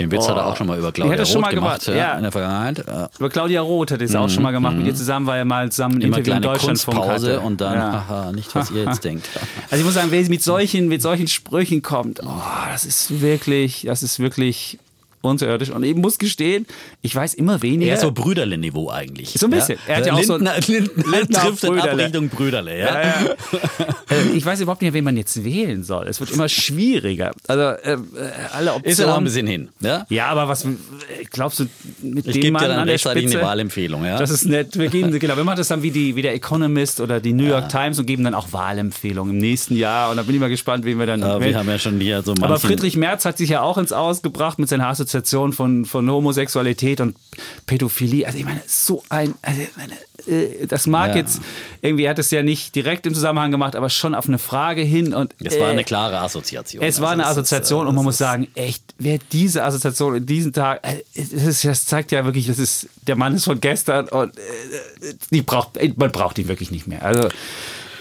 Den 0.00 0.10
Witz 0.10 0.28
hat 0.28 0.36
er 0.36 0.44
Oh. 0.46 0.50
auch 0.50 0.56
schon 0.56 0.66
mal 0.66 0.76
über 0.76 0.90
Claudia 0.90 1.12
hat 1.12 1.20
er 1.20 1.24
schon 1.26 1.36
Roth 1.36 1.42
mal 1.52 1.54
gemacht, 1.54 1.84
gemacht, 1.84 1.98
ja. 1.98 2.14
in 2.16 2.22
der 2.24 2.32
Vergangenheit. 2.32 2.84
Über 3.18 3.30
Claudia 3.30 3.60
Roth 3.60 3.92
hat 3.92 4.00
er 4.00 4.06
es 4.06 4.14
auch 4.16 4.28
schon 4.28 4.42
mal 4.42 4.50
gemacht. 4.50 4.76
Mit 4.76 4.86
ihr 4.86 4.94
zusammen 4.94 5.26
war 5.26 5.36
er 5.38 5.44
mal 5.44 5.70
zusammen 5.70 6.00
Immer 6.00 6.18
Interview 6.18 6.34
in 6.36 6.42
Deutschlandfunk 6.42 6.98
hatte. 7.06 7.40
und 7.40 7.60
dann, 7.60 7.74
Ja. 7.74 8.04
haha, 8.08 8.32
nicht, 8.32 8.52
was 8.56 8.70
ihr 8.72 8.84
jetzt 8.84 9.04
denkt. 9.04 9.28
Also 9.70 9.76
ich 9.80 9.84
muss 9.84 9.94
sagen, 9.94 10.08
wer 10.10 10.20
mit 10.28 10.42
solchen, 10.42 10.88
mit 10.88 11.00
solchen 11.02 11.28
Sprüchen 11.28 11.80
kommt, 11.82 12.20
oh, 12.24 12.42
das 12.72 12.84
ist 12.84 13.20
wirklich, 13.20 13.84
das 13.86 14.02
ist 14.02 14.18
wirklich 14.18 14.78
unterirdisch. 15.24 15.70
Und 15.70 15.82
ich 15.84 15.94
muss 15.94 16.18
gestehen, 16.18 16.66
ich 17.02 17.14
weiß 17.14 17.34
immer 17.34 17.62
weniger. 17.62 17.92
Eher 17.92 17.98
so 18.00 18.12
Brüderle-Niveau 18.12 18.90
eigentlich. 18.90 19.30
So 19.38 19.46
ein 19.46 19.50
bisschen. 19.50 19.78
Er 19.86 19.96
hat 19.98 20.06
ja 20.06 20.12
auch 20.14 20.22
so- 20.22 20.34
Lindner, 20.36 20.54
Lindner, 20.66 21.04
Lindner 21.18 21.38
trifft 21.40 21.64
dann 21.64 21.78
ab 21.78 21.80
Brüderle. 21.84 22.04
Richtung 22.04 22.28
Brüderle, 22.28 22.78
ja. 22.78 23.02
Äh, 23.02 24.28
ich 24.34 24.44
weiß 24.44 24.60
überhaupt 24.60 24.82
nicht, 24.82 24.92
wen 24.92 25.04
man 25.04 25.16
jetzt 25.16 25.44
wählen 25.44 25.82
soll. 25.82 26.06
Es 26.08 26.20
wird 26.20 26.30
immer 26.30 26.48
schwieriger. 26.48 27.32
Also 27.48 27.62
äh, 27.62 27.92
äh, 27.94 27.98
alle 28.52 28.70
Optionen. 28.72 28.92
Ist 28.92 28.98
ja 28.98 29.06
noch 29.06 29.18
ein 29.18 29.24
bisschen 29.24 29.46
hin, 29.46 29.68
ja. 29.80 30.06
Ja, 30.08 30.26
aber 30.28 30.48
was 30.48 30.66
glaubst 31.30 31.60
du 31.60 31.66
mit 32.02 32.26
Ich 32.26 32.32
dem 32.34 32.42
gebe 32.42 32.52
Mann 32.52 32.62
dir 32.62 32.68
dann 32.68 32.78
an 32.80 32.86
der 32.86 32.94
rechtzeitig 32.94 33.24
Spitze? 33.24 33.38
eine 33.38 33.46
Wahlempfehlung, 33.48 34.04
ja. 34.04 34.18
Das 34.18 34.30
ist 34.30 34.44
nett. 34.46 34.78
Wir 34.78 34.88
geben, 34.88 35.18
genau, 35.18 35.36
wir 35.36 35.44
machen 35.44 35.56
das 35.58 35.68
dann 35.68 35.82
wie, 35.82 35.90
die, 35.90 36.16
wie 36.16 36.22
der 36.22 36.34
Economist 36.34 37.00
oder 37.00 37.20
die 37.20 37.32
New 37.32 37.44
York 37.44 37.68
Times 37.68 37.98
und 37.98 38.06
geben 38.06 38.24
dann 38.24 38.34
auch 38.34 38.52
Wahlempfehlungen 38.52 39.34
im 39.34 39.38
nächsten 39.40 39.76
Jahr. 39.76 40.10
Und 40.10 40.16
da 40.16 40.22
bin 40.22 40.34
ich 40.34 40.40
mal 40.40 40.48
gespannt, 40.48 40.84
wen 40.84 40.98
wir 40.98 41.06
dann. 41.06 41.22
Aber 41.22 41.40
wählen. 41.40 41.52
wir 41.52 41.58
haben 41.58 41.68
ja 41.68 41.78
schon 41.78 42.00
hier 42.00 42.22
so 42.22 42.34
Aber 42.40 42.58
Friedrich 42.58 42.96
Merz 42.96 43.24
hat 43.24 43.38
sich 43.38 43.50
ja 43.50 43.62
auch 43.62 43.78
ins 43.78 43.92
Ausgebracht 43.92 44.58
mit 44.58 44.68
seiner 44.68 44.86
Assoziation 45.14 45.52
von, 45.52 45.84
von 45.84 46.10
Homosexualität 46.10 47.00
und 47.00 47.16
Pädophilie. 47.66 48.26
Also 48.26 48.38
ich 48.38 48.44
meine, 48.44 48.60
so 48.66 49.02
ein, 49.08 49.34
also 49.42 49.60
ich 49.62 49.76
meine, 49.76 49.92
äh, 50.26 50.66
das 50.66 50.86
mag 50.86 51.10
Ja. 51.10 51.16
jetzt, 51.16 51.40
irgendwie 51.82 52.08
hat 52.08 52.18
es 52.18 52.30
ja 52.30 52.42
nicht 52.42 52.74
direkt 52.74 53.06
im 53.06 53.14
Zusammenhang 53.14 53.50
gemacht, 53.50 53.76
aber 53.76 53.90
schon 53.90 54.14
auf 54.14 54.26
eine 54.26 54.38
Frage 54.38 54.82
hin 54.82 55.14
und 55.14 55.34
es 55.42 55.58
war 55.58 55.68
äh, 55.68 55.72
eine 55.72 55.84
klare 55.84 56.18
Assoziation. 56.18 56.82
es 56.82 57.00
war 57.00 57.10
eine 57.10 57.26
Also 57.26 57.40
ist, 57.40 57.46
Assoziation 57.52 57.86
äh, 57.86 57.88
und 57.90 57.94
man 57.94 58.04
muss 58.04 58.14
ist- 58.14 58.18
sagen, 58.18 58.48
echt, 58.54 58.82
wer 58.98 59.18
diese 59.32 59.64
Assoziation 59.64 60.16
in 60.16 60.26
diesem 60.26 60.52
Tag, 60.52 60.80
äh, 60.82 61.02
das, 61.14 61.32
ist, 61.32 61.64
das 61.64 61.86
zeigt 61.86 62.12
ja 62.12 62.24
wirklich, 62.24 62.46
das 62.46 62.58
ist, 62.58 62.88
der 63.06 63.16
Mann 63.16 63.34
ist 63.34 63.44
von 63.44 63.60
gestern 63.60 64.08
und 64.08 64.36
äh, 64.36 64.42
die 65.30 65.42
braucht, 65.42 65.78
man 65.96 66.10
braucht 66.12 66.38
ihn 66.38 66.48
wirklich 66.48 66.70
nicht 66.70 66.86
mehr. 66.86 67.04
Also 67.04 67.28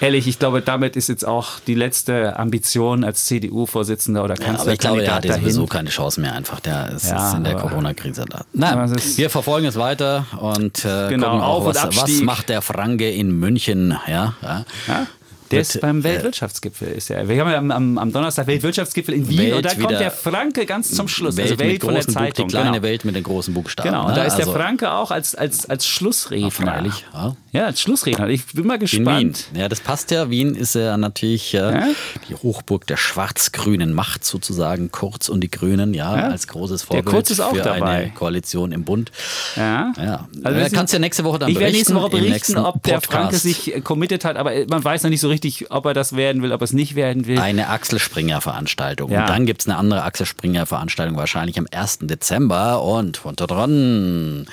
ehrlich, 0.03 0.27
ich 0.27 0.37
glaube, 0.39 0.61
damit 0.61 0.95
ist 0.95 1.09
jetzt 1.09 1.25
auch 1.25 1.59
die 1.65 1.75
letzte 1.75 2.37
Ambition 2.37 3.03
als 3.03 3.25
CDU-Vorsitzender 3.25 4.23
oder 4.23 4.35
Ja, 4.39 4.59
aber 4.59 4.73
ich 4.73 4.79
glaube, 4.79 5.01
er 5.03 5.07
Kanzlerkandidat 5.09 5.15
hat 5.15 5.25
ja 5.25 5.33
sowieso 5.35 5.59
dahin. 5.61 5.69
keine 5.69 5.89
Chance 5.89 6.21
mehr 6.21 6.33
einfach. 6.33 6.59
Der 6.59 6.91
ist, 6.91 7.09
Ja, 7.09 7.29
ist 7.29 7.35
in 7.35 7.43
der 7.43 7.55
Corona-Krise 7.55 8.25
da. 8.29 8.93
Ist- 8.93 9.17
wir 9.17 9.29
verfolgen 9.29 9.65
es 9.67 9.75
weiter 9.75 10.25
und 10.39 10.85
äh, 10.85 11.09
Genau, 11.09 11.27
gucken 11.29 11.41
auch, 11.41 11.47
Auf- 11.53 11.65
und 11.67 11.75
was, 11.75 11.83
was 11.87 11.97
Abstieg. 11.99 12.23
macht 12.23 12.49
der 12.49 12.61
Franke 12.61 13.09
in 13.09 13.31
München. 13.39 13.97
Ja, 14.07 14.33
ja. 14.41 14.65
Ja? 14.87 15.07
Der 15.53 15.61
ist 15.61 15.81
beim 15.81 16.03
Weltwirtschaftsgipfel. 16.03 16.87
Ist 16.89 17.09
ja. 17.09 17.27
Wir 17.27 17.39
haben 17.41 17.51
ja 17.51 17.57
am, 17.75 17.97
am, 17.97 18.11
Donnerstag 18.11 18.47
Weltwirtschaftsgipfel 18.47 19.13
in 19.13 19.29
Wien 19.29 19.37
Welt 19.39 19.53
und 19.55 19.65
da 19.65 19.75
kommt 19.75 19.91
der 19.99 20.11
Franke 20.11 20.65
ganz 20.65 20.91
zum 20.91 21.07
Schluss. 21.07 21.37
Welt 21.37 21.51
also 21.51 21.59
Welt 21.63 21.81
von 21.83 21.93
der 21.93 22.03
großen 22.03 22.13
Buch, 22.13 22.21
Zeitung. 22.21 22.47
die 22.47 22.51
kleine 22.53 22.71
genau. 22.71 22.83
Welt 22.83 23.05
mit 23.05 23.15
den 23.15 23.23
großen 23.23 23.53
Buchstaben. 23.53 23.89
Genau, 23.89 24.01
und 24.03 24.09
ne? 24.11 24.15
da 24.15 24.23
ist 24.23 24.35
der 24.37 24.45
Also, 24.47 24.57
Franke 24.57 24.91
auch 24.91 25.11
als, 25.11 25.35
als, 25.35 25.69
als 25.69 25.85
Schlussredner. 25.87 26.51
freilich, 26.51 27.05
ja. 27.13 27.35
Ja, 27.51 27.65
als 27.65 27.81
Schlussredner. 27.81 28.27
Ich 28.29 28.45
bin 28.47 28.65
mal 28.65 28.75
In 28.75 28.81
Wien. 28.81 28.87
gespannt. 28.87 29.45
Ja, 29.55 29.69
das 29.69 29.79
passt 29.79 30.09
ja. 30.11 30.29
Wien 30.31 30.55
ist 30.55 30.73
ja 30.75 30.97
natürlich 30.97 31.53
äh, 31.53 31.57
Ja? 31.57 31.87
die 32.29 32.35
Hochburg 32.35 32.87
der 32.87 32.97
schwarz-grünen 32.97 33.93
Macht 33.93 34.25
sozusagen. 34.25 34.91
Kurz 34.91 35.29
und 35.29 35.41
die 35.41 35.51
Grünen, 35.51 35.93
ja, 35.93 36.17
Ja? 36.17 36.23
als 36.29 36.47
großes 36.47 36.81
Der 36.81 36.87
Vorbild 36.87 37.05
Kurz 37.07 37.29
ist 37.29 37.39
auch 37.41 37.55
für 37.55 37.61
dabei. 37.61 37.81
eine 38.05 38.09
Koalition 38.11 38.71
im 38.71 38.83
Bund. 38.85 39.11
Ja. 39.55 39.91
Ja, 39.97 40.27
Also 40.43 40.59
sind- 40.59 40.73
kannst 40.73 40.93
ja 40.93 40.99
nächste 40.99 41.23
Woche 41.23 41.39
dann 41.39 41.49
ich 41.49 41.59
werde 41.59 41.73
nächste 41.73 41.93
Woche 41.95 42.09
berichten, 42.09 42.57
ob 42.57 42.81
der. 42.83 43.01
Franke 43.01 43.35
sich 43.35 43.73
committed 43.83 44.23
hat, 44.23 44.37
aber 44.37 44.51
man 44.69 44.83
weiß 44.83 45.03
noch 45.03 45.09
nicht 45.09 45.19
so 45.19 45.27
richtig, 45.27 45.42
ob 45.69 45.85
er 45.85 45.93
das 45.93 46.15
werden 46.15 46.41
will, 46.41 46.51
ob 46.51 46.61
er 46.61 46.65
es 46.65 46.73
nicht 46.73 46.95
werden 46.95 47.27
will. 47.27 47.39
Eine 47.39 47.69
Axel 47.69 47.99
Springer 47.99 48.41
Veranstaltung. 48.41 49.11
Ja. 49.11 49.21
Und 49.21 49.29
dann 49.29 49.45
gibt 49.45 49.61
es 49.61 49.67
eine 49.67 49.77
andere 49.77 50.03
Axel 50.03 50.25
Springer 50.25 50.65
Veranstaltung 50.65 51.17
wahrscheinlich 51.17 51.57
am 51.59 51.67
1. 51.71 51.99
Dezember. 52.01 52.81
Und 52.81 53.21
da 53.35 53.47
dran 53.47 54.47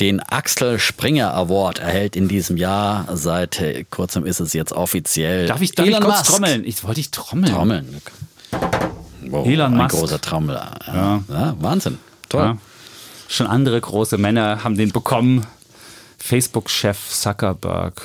den 0.00 0.20
Axel 0.20 0.78
Springer 0.78 1.34
Award 1.34 1.78
erhält 1.78 2.16
in 2.16 2.28
diesem 2.28 2.56
Jahr. 2.56 3.06
Seit 3.16 3.60
äh, 3.60 3.84
kurzem 3.84 4.26
ist 4.26 4.40
es 4.40 4.52
jetzt 4.52 4.72
offiziell. 4.72 5.46
Darf 5.46 5.60
ich, 5.60 5.72
darf 5.72 5.86
ich 5.86 5.92
Elon 5.92 6.04
kurz 6.04 6.18
Musk. 6.18 6.30
trommeln? 6.30 6.64
Ich 6.64 6.82
wollte 6.84 7.00
ich 7.00 7.10
trommeln. 7.10 7.52
Trommeln. 7.52 8.02
Wow, 9.28 9.46
Elon 9.46 9.72
ein 9.72 9.76
Musk. 9.78 9.96
großer 9.96 10.20
Trommel. 10.20 10.60
Ja. 10.86 11.22
Ja, 11.28 11.54
Wahnsinn. 11.60 11.98
Toll. 12.28 12.42
Ja. 12.42 12.58
Schon 13.28 13.46
andere 13.46 13.80
große 13.80 14.18
Männer 14.18 14.64
haben 14.64 14.76
den 14.76 14.92
bekommen. 14.92 15.46
Facebook-Chef 16.18 17.10
Zuckerberg. 17.10 18.02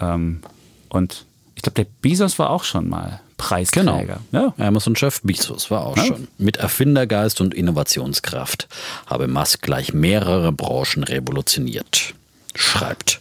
Ähm, 0.00 0.40
und 0.88 1.26
ich 1.60 1.62
glaube, 1.62 1.84
der 1.84 1.90
Bezos 2.00 2.38
war 2.38 2.48
auch 2.48 2.64
schon 2.64 2.88
mal 2.88 3.20
Genau. 3.36 3.92
Preisträger. 3.98 4.20
Ja. 4.32 4.54
Amazon-Chef 4.56 5.20
Bezos 5.22 5.70
war 5.70 5.84
auch 5.86 5.96
Ja. 5.98 6.06
schon. 6.06 6.28
Mit 6.38 6.56
Erfindergeist 6.56 7.42
und 7.42 7.52
Innovationskraft 7.52 8.66
habe 9.06 9.28
Musk 9.28 9.60
gleich 9.60 9.92
mehrere 9.92 10.52
Branchen 10.52 11.04
revolutioniert. 11.04 12.14
Schreibt 12.54 13.20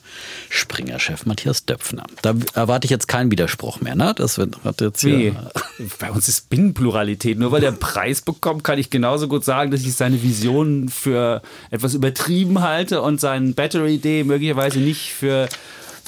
Springer-Chef 0.49 1.25
Matthias 1.25 1.65
Döpfner. 1.65 2.03
Da 2.21 2.33
erwarte 2.53 2.85
ich 2.85 2.91
jetzt 2.91 3.07
keinen 3.09 3.29
Widerspruch 3.29 3.81
mehr, 3.81 3.95
ne? 3.95 4.13
Das 4.15 4.37
wird, 4.37 4.55
hat 4.63 4.79
jetzt 4.81 5.01
hier, 5.01 5.51
Bei 5.99 6.11
uns 6.11 6.27
ist 6.29 6.49
Binnenpluralität. 6.49 7.37
Nur 7.37 7.51
weil 7.51 7.61
er 7.63 7.69
einen 7.69 7.79
Preis 7.79 8.21
bekommt, 8.21 8.63
kann 8.63 8.79
ich 8.79 8.89
genauso 8.89 9.27
gut 9.27 9.43
sagen, 9.45 9.69
dass 9.71 9.81
ich 9.81 9.93
seine 9.95 10.21
Vision 10.23 10.87
für 10.89 11.41
etwas 11.71 11.93
übertrieben 11.93 12.61
halte 12.61 13.01
und 13.01 13.19
seinen 13.21 13.53
Battery 13.53 13.97
Day 13.99 14.23
möglicherweise 14.23 14.79
nicht 14.79 15.11
für, 15.13 15.47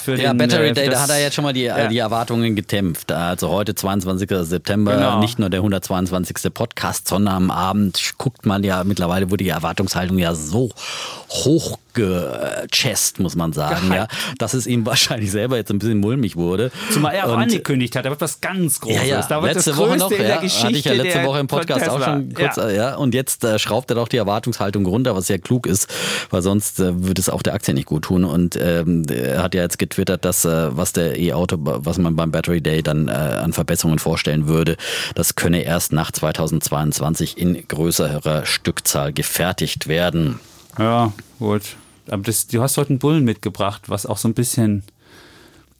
für 0.01 0.15
Ja, 0.19 0.33
den, 0.33 0.37
Battery 0.37 0.73
Day, 0.73 0.89
da 0.89 1.01
hat 1.01 1.09
er 1.09 1.21
jetzt 1.21 1.35
schon 1.35 1.43
mal 1.43 1.53
die, 1.53 1.61
Ja. 1.63 1.87
die 1.87 1.97
Erwartungen 1.99 2.55
getempft. 2.55 3.11
Also 3.11 3.49
heute, 3.49 3.75
22. 3.75 4.29
September, 4.43 4.95
Genau. 4.95 5.19
nicht 5.19 5.39
nur 5.39 5.49
der 5.49 5.61
122. 5.61 6.53
Podcast, 6.53 7.07
sondern 7.07 7.35
am 7.35 7.51
Abend 7.51 8.13
guckt 8.17 8.45
man 8.45 8.63
ja, 8.63 8.83
mittlerweile 8.83 9.29
wurde 9.31 9.43
die 9.43 9.49
Erwartungshaltung 9.49 10.17
ja 10.17 10.33
so 10.35 10.69
hochgechest, 11.97 13.19
muss 13.19 13.35
man 13.35 13.53
sagen, 13.53 13.91
ja, 13.93 14.07
dass 14.37 14.53
es 14.53 14.67
ihm 14.67 14.85
wahrscheinlich 14.85 15.31
selber 15.31 15.57
jetzt 15.57 15.71
ein 15.71 15.79
bisschen 15.79 15.99
mulmig 15.99 16.35
wurde. 16.35 16.71
Zumal 16.91 17.13
er 17.15 17.27
auch 17.27 17.33
Und- 17.33 17.43
angekündigt 17.43 17.95
hat, 17.95 18.05
da 18.05 18.09
wird 18.09 18.21
was 18.21 18.41
ganz 18.41 18.79
Großes. 18.79 18.97
Ja, 18.97 19.03
ja. 19.03 19.21
Da 19.27 19.41
wird 19.41 19.55
letzte 19.55 19.71
das 19.71 19.79
Woche 19.79 19.97
noch, 19.97 20.11
in 20.11 20.17
der 20.17 20.27
ja, 20.29 20.41
Geschichte 20.41 20.65
hatte 20.67 20.77
ich 20.77 20.85
ja 20.85 20.93
letzte 20.93 21.23
Woche 21.25 21.39
im 21.39 21.47
Podcast 21.47 21.89
auch 21.89 22.03
schon 22.03 22.33
kurz, 22.33 22.55
Ja. 22.57 22.69
ja. 22.69 22.95
Und 22.95 23.13
jetzt 23.13 23.43
äh, 23.43 23.59
schraubt 23.59 23.91
er 23.91 23.95
doch 23.95 24.07
die 24.07 24.17
Erwartungshaltung 24.17 24.85
runter, 24.85 25.15
was 25.15 25.27
ja 25.27 25.37
klug 25.37 25.67
ist, 25.67 25.87
weil 26.29 26.41
sonst 26.41 26.79
äh, 26.79 27.03
würde 27.03 27.19
es 27.21 27.29
auch 27.29 27.41
der 27.41 27.53
Aktie 27.53 27.73
nicht 27.73 27.85
gut 27.87 28.03
tun. 28.03 28.23
Und 28.23 28.55
ähm, 28.55 29.03
er 29.09 29.43
hat 29.43 29.55
ja 29.55 29.61
jetzt 29.61 29.77
getwittert, 29.77 30.25
dass 30.25 30.45
äh, 30.45 30.75
was 30.75 30.93
der 30.93 31.17
E-Auto, 31.19 31.57
was 31.59 31.97
man 31.97 32.15
beim 32.15 32.31
Battery 32.31 32.61
Day 32.61 32.81
dann 32.83 33.07
äh, 33.07 33.11
an 33.11 33.53
Verbesserungen 33.53 33.99
vorstellen 33.99 34.47
würde, 34.47 34.77
das 35.15 35.35
könne 35.35 35.63
erst 35.63 35.93
nach 35.93 36.11
2022 36.11 37.37
in 37.37 37.67
größerer 37.67 38.45
Stückzahl 38.45 39.13
gefertigt 39.13 39.87
werden. 39.87 40.39
Ja, 40.77 41.11
gut. 41.39 41.61
Aber 42.07 42.23
das, 42.23 42.47
du 42.47 42.61
hast 42.61 42.77
heute 42.77 42.91
einen 42.91 42.99
Bullen 42.99 43.23
mitgebracht, 43.23 43.89
was 43.89 44.05
auch 44.05 44.17
so 44.17 44.27
ein 44.27 44.33
bisschen 44.33 44.83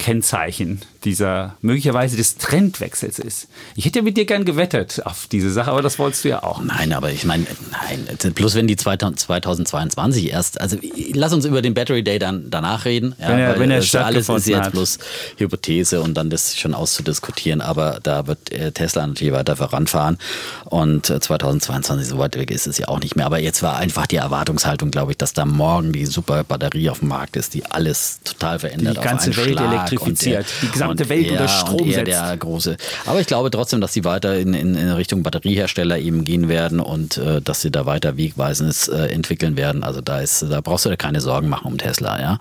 Kennzeichen 0.02 0.82
dieser 1.06 1.56
möglicherweise 1.62 2.18
des 2.18 2.38
Trendwechsels 2.38 3.18
ist. 3.20 3.48
Ich 3.76 3.86
hätte 3.86 4.00
ja 4.00 4.04
mit 4.04 4.18
dir 4.18 4.26
gern 4.26 4.46
gewettet 4.46 5.02
auf 5.06 5.28
diese 5.32 5.52
Sache, 5.52 5.72
aber 5.72 5.82
das 5.82 5.98
wolltest 6.00 6.24
du 6.26 6.30
ja 6.30 6.44
auch. 6.44 6.62
Nein, 6.62 6.92
aber 6.94 7.12
ich 7.12 7.24
meine, 7.24 7.46
nein, 7.72 8.08
bloß 8.36 8.56
wenn 8.56 8.68
die 8.68 8.76
2000 8.76 9.20
2022 9.20 10.30
erst, 10.32 10.60
also 10.62 10.78
lass 11.14 11.34
uns 11.34 11.46
über 11.46 11.62
den 11.62 11.74
Battery 11.74 12.04
Day 12.04 12.20
dann 12.20 12.50
danach 12.50 12.86
reden. 12.86 13.16
Ja, 13.20 13.30
Wenn 13.30 13.40
er- 13.40 13.60
wenn 13.60 13.72
er 13.72 14.06
alles 14.06 14.30
ist 14.30 14.48
jetzt 14.48 14.58
hat. 14.66 14.72
bloß 14.72 15.00
Hypothese 15.38 16.02
und 16.02 16.16
dann 16.16 16.30
das 16.30 16.58
schon 16.58 16.74
auszudiskutieren, 16.74 17.62
aber 17.62 18.00
da 18.04 18.28
wird 18.28 18.52
äh, 18.52 18.72
Tesla 18.72 19.06
natürlich 19.06 19.34
weiter 19.34 19.56
voranfahren 19.56 20.18
und 20.66 21.10
äh, 21.10 21.20
2022 21.20 22.08
so 22.08 22.18
weit 22.18 22.38
weg 22.38 22.52
ist 22.52 22.68
es 22.68 22.78
ja 22.78 22.88
auch 22.88 23.00
nicht 23.00 23.16
mehr. 23.16 23.26
Aber 23.26 23.40
jetzt 23.40 23.62
war 23.64 23.78
einfach 23.78 24.08
die 24.08 24.16
Erwartungshaltung, 24.18 24.92
glaube 24.92 25.12
ich, 25.12 25.18
dass 25.18 25.34
da 25.34 25.46
morgen 25.46 25.92
die 25.94 26.06
super 26.06 26.44
Batterie 26.44 26.90
auf 26.90 27.00
dem 27.00 27.10
Markt 27.10 27.36
ist, 27.36 27.54
die 27.54 27.66
alles 27.66 28.20
total 28.24 28.60
verändert. 28.60 28.96
Die 28.96 29.00
auf 29.00 29.06
ganze 29.06 29.26
einen 29.28 29.38
Welt 29.38 29.58
Schlag 29.58 29.72
elektrifiziert, 29.92 30.46
und 30.46 30.62
die 30.62 30.72
gesamte 30.72 31.10
Welt 31.10 31.28
er, 31.28 31.32
unter 31.34 31.48
Strom 31.48 31.82
und 31.82 31.88
er 31.88 31.94
setzt. 31.94 32.08
der 32.08 32.38
große. 32.38 32.78
Aber 33.06 33.20
ich 33.20 33.28
glaube 33.28 33.52
trotzdem, 33.52 33.82
dass 33.82 33.94
sie 33.94 34.04
weiter 34.04 34.38
in, 34.38 34.54
in, 34.54 34.76
in 34.76 34.90
Richtung 34.92 35.24
Batteriehersteller 35.24 35.98
eben 36.00 36.24
gehen 36.24 36.50
werden 36.50 36.80
und 36.80 37.18
äh, 37.18 37.42
dass 37.42 37.62
sie 37.62 37.72
da 37.72 37.86
weiter 37.86 38.18
Wegweisendes 38.18 38.88
äh, 38.88 39.08
entwickeln 39.08 39.58
werden. 39.58 39.84
Also 39.84 40.02
da 40.02 40.20
ist, 40.20 40.46
da 40.50 40.62
brauchst 40.62 40.86
du 40.86 40.90
dir 40.90 40.98
keine 40.98 41.22
Sorgen 41.22 41.50
machen 41.50 41.68
um 41.68 41.78
Tesla, 41.78 42.20
ja. 42.20 42.38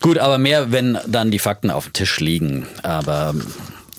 Gut, 0.00 0.18
aber 0.18 0.38
mehr, 0.38 0.72
wenn 0.72 0.98
dann 1.06 1.30
die 1.30 1.38
Fakten 1.38 1.70
auf 1.70 1.84
dem 1.84 1.92
Tisch 1.92 2.20
liegen. 2.20 2.66
Aber 2.82 3.34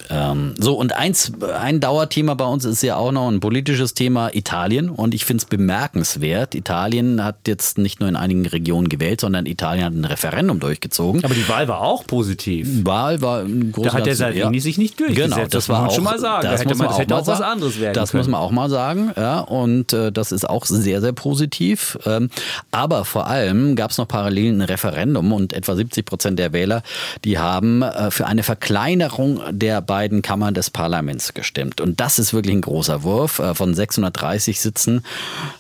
ähm, 0.09 0.53
so, 0.57 0.73
und 0.75 0.95
eins, 0.95 1.31
ein 1.59 1.79
Dauerthema 1.79 2.33
bei 2.33 2.45
uns 2.45 2.65
ist 2.65 2.81
ja 2.83 2.95
auch 2.95 3.11
noch 3.11 3.27
ein 3.29 3.39
politisches 3.39 3.93
Thema 3.93 4.29
Italien. 4.33 4.89
Und 4.89 5.13
ich 5.13 5.25
finde 5.25 5.41
es 5.41 5.45
bemerkenswert. 5.45 6.55
Italien 6.55 7.23
hat 7.23 7.47
jetzt 7.47 7.77
nicht 7.77 7.99
nur 7.99 8.09
in 8.09 8.15
einigen 8.15 8.45
Regionen 8.45 8.89
gewählt, 8.89 9.21
sondern 9.21 9.45
Italien 9.45 9.85
hat 9.85 9.93
ein 9.93 10.05
Referendum 10.05 10.59
durchgezogen. 10.59 11.23
Aber 11.23 11.33
die 11.33 11.47
Wahl 11.49 11.67
war 11.67 11.81
auch 11.81 12.05
positiv. 12.05 12.85
Wahl 12.85 13.21
war 13.21 13.41
ein 13.41 13.71
großer 13.71 13.89
Da 13.89 13.93
hat 13.97 14.05
der 14.05 14.15
Salvini 14.15 14.59
sich 14.59 14.77
nicht 14.77 14.99
durchgesetzt. 14.99 15.33
Genau, 15.35 15.43
das, 15.43 15.49
Das 15.51 15.69
war 15.69 15.83
muss 15.83 15.85
man 15.85 15.89
auch, 15.91 15.95
schon 15.95 16.03
mal 16.03 16.19
sagen. 16.19 16.43
Da 16.43 16.51
Das, 16.51 16.59
hätte 16.61 16.69
muss 16.69 16.77
man- 16.79 16.87
das 16.87 16.95
auch 16.95 16.99
hätte 16.99 17.13
mal 17.13 17.19
auch 17.21 17.27
was 17.27 17.37
sagen. 17.39 17.51
anderes 17.51 17.79
werden 17.79 17.93
Das 17.93 18.11
können. 18.11 18.19
muss 18.21 18.27
man 18.29 18.41
auch 18.41 18.51
mal 18.51 18.69
sagen, 18.69 19.11
ja. 19.15 19.39
Und 19.41 19.93
äh, 19.93 20.11
das 20.11 20.31
ist 20.31 20.49
auch 20.49 20.65
sehr, 20.65 21.01
sehr 21.01 21.13
positiv. 21.13 21.97
Ähm, 22.05 22.29
aber 22.71 23.05
vor 23.05 23.27
allem 23.27 23.75
gab 23.75 23.91
es 23.91 23.97
noch 23.97 24.07
parallel 24.07 24.53
ein 24.53 24.61
Referendum 24.61 25.31
und 25.33 25.53
etwa 25.53 25.75
70 25.75 26.05
Prozent 26.05 26.39
der 26.39 26.53
Wähler, 26.53 26.83
die 27.23 27.37
haben 27.39 27.81
äh, 27.81 28.11
für 28.11 28.25
eine 28.27 28.43
Verkleinerung 28.43 29.39
der 29.51 29.81
beiden 29.95 30.21
Kammern 30.21 30.53
des 30.53 30.71
Parlaments 30.71 31.33
gestimmt. 31.33 31.79
Und 31.79 32.01
das 32.01 32.19
ist 32.19 32.33
wirklich 32.33 32.53
ein 32.53 32.59
großer 32.59 33.03
Wurf 33.03 33.39
äh, 33.39 33.55
von 33.55 33.73
630 33.73 34.59
Sitzen 34.59 35.05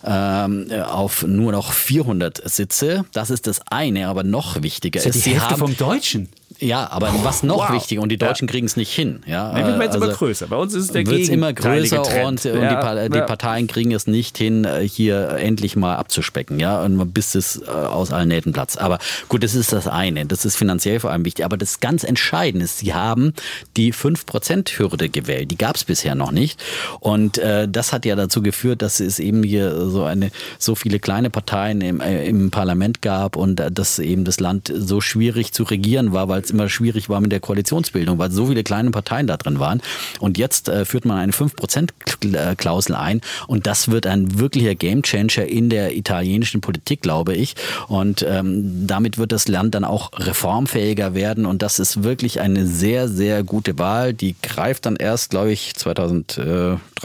ähm, 0.03 0.69
auf 0.89 1.23
nur 1.23 1.53
noch 1.53 1.71
400 1.71 2.41
Sitze. 2.43 3.05
Das 3.13 3.29
ist 3.29 3.47
das 3.47 3.61
eine, 3.71 4.09
aber 4.09 4.23
noch 4.23 4.61
wichtiger 4.61 4.99
Das 4.99 5.05
ist 5.05 5.15
ja 5.15 5.19
ist, 5.19 5.25
die 5.25 5.29
sie 5.29 5.35
Hälfte 5.35 5.51
haben 5.51 5.59
vom 5.59 5.77
Deutschen. 5.77 6.27
Ja, 6.59 6.89
aber 6.89 7.13
was 7.23 7.43
noch 7.43 7.69
wow. 7.69 7.75
wichtiger 7.75 8.01
und 8.01 8.09
die 8.09 8.17
Deutschen 8.17 8.47
kriegen 8.47 8.65
es 8.65 8.77
nicht 8.77 8.91
hin. 8.91 9.21
Ja, 9.25 9.51
Nein, 9.51 9.65
wir 9.65 9.83
jetzt 9.83 9.95
also 9.95 10.05
aber 10.05 10.13
größer. 10.13 10.47
Bei 10.47 10.55
uns 10.55 10.73
ist 10.73 10.85
es 10.85 10.91
der 10.91 11.05
wird's 11.05 11.29
immer 11.29 11.53
größer 11.53 12.01
und, 12.25 12.45
und 12.45 12.45
Ja, 12.45 12.69
die, 12.69 12.75
Pa- 12.75 13.09
die 13.09 13.17
ja. 13.17 13.25
Parteien 13.25 13.67
kriegen 13.67 13.91
es 13.91 14.07
nicht 14.07 14.37
hin, 14.37 14.65
äh, 14.65 14.87
hier 14.87 15.29
endlich 15.31 15.75
mal 15.75 15.95
abzuspecken, 15.95 16.59
ja, 16.59 16.81
und 16.81 17.13
bis 17.13 17.35
es 17.35 17.61
äh, 17.61 17.69
aus 17.69 18.11
allen 18.11 18.29
Nähten 18.29 18.53
platzt. 18.53 18.79
Aber 18.79 18.99
gut, 19.27 19.43
das 19.43 19.55
ist 19.55 19.73
das 19.73 19.87
eine. 19.87 20.25
Das 20.25 20.45
ist 20.45 20.55
finanziell 20.55 20.99
vor 20.99 21.11
allem 21.11 21.25
wichtig. 21.25 21.45
Aber 21.45 21.57
das 21.57 21.79
ganz 21.79 22.03
Entscheidende 22.03 22.65
ist, 22.65 22.79
sie 22.79 22.93
haben 22.93 23.33
die 23.75 23.93
5%-Hürde 23.93 25.09
gewählt. 25.09 25.51
Die 25.51 25.57
gab 25.57 25.75
es 25.75 25.83
bisher 25.83 26.15
noch 26.15 26.31
nicht. 26.31 26.63
Und 26.99 27.37
äh, 27.37 27.67
das 27.67 27.93
hat 27.93 28.05
ja 28.05 28.15
dazu 28.15 28.41
geführt, 28.41 28.81
dass 28.81 28.99
es 28.99 29.19
eben 29.19 29.43
hier 29.43 29.89
so 29.89 30.03
eine 30.03 30.31
so 30.57 30.75
viele 30.75 30.99
kleine 30.99 31.29
Parteien 31.29 31.81
im, 31.81 31.99
äh, 32.01 32.25
im 32.27 32.51
Parlament 32.51 33.01
gab 33.01 33.35
und 33.35 33.59
äh, 33.59 33.71
dass 33.71 33.99
eben 33.99 34.23
das 34.23 34.39
Land 34.39 34.71
so 34.73 35.01
schwierig 35.01 35.51
zu 35.51 35.63
regieren 35.63 36.13
war, 36.13 36.27
weil 36.29 36.44
es 36.45 36.51
immer 36.51 36.69
schwierig 36.69 37.09
war 37.09 37.21
mit 37.21 37.31
der 37.31 37.39
Koalitionsbildung, 37.39 38.17
weil 38.17 38.31
so 38.31 38.47
viele 38.47 38.63
kleine 38.63 38.91
Parteien 38.91 39.27
da 39.27 39.37
drin 39.37 39.59
waren. 39.59 39.81
Und 40.19 40.37
jetzt 40.37 40.69
äh, 40.69 40.85
führt 40.85 41.05
man 41.05 41.17
eine 41.17 41.31
5%-Klausel 41.31 42.95
ein 42.95 43.21
und 43.47 43.67
das 43.67 43.91
wird 43.91 44.07
ein 44.07 44.39
wirklicher 44.39 44.75
Gamechanger 44.75 45.45
in 45.45 45.69
der 45.69 45.95
italienischen 45.95 46.61
Politik, 46.61 47.01
glaube 47.01 47.35
ich. 47.35 47.55
Und 47.87 48.25
ähm, 48.27 48.87
damit 48.87 49.17
wird 49.17 49.31
das 49.31 49.47
Land 49.47 49.75
dann 49.75 49.83
auch 49.83 50.11
reformfähiger 50.15 51.13
werden 51.13 51.45
und 51.45 51.61
das 51.61 51.79
ist 51.79 52.03
wirklich 52.03 52.39
eine 52.39 52.65
sehr, 52.65 53.07
sehr 53.07 53.43
gute 53.43 53.77
Wahl. 53.77 54.13
Die 54.13 54.35
greift 54.41 54.85
dann 54.85 54.95
erst, 54.95 55.29
glaube 55.29 55.51
ich, 55.51 55.73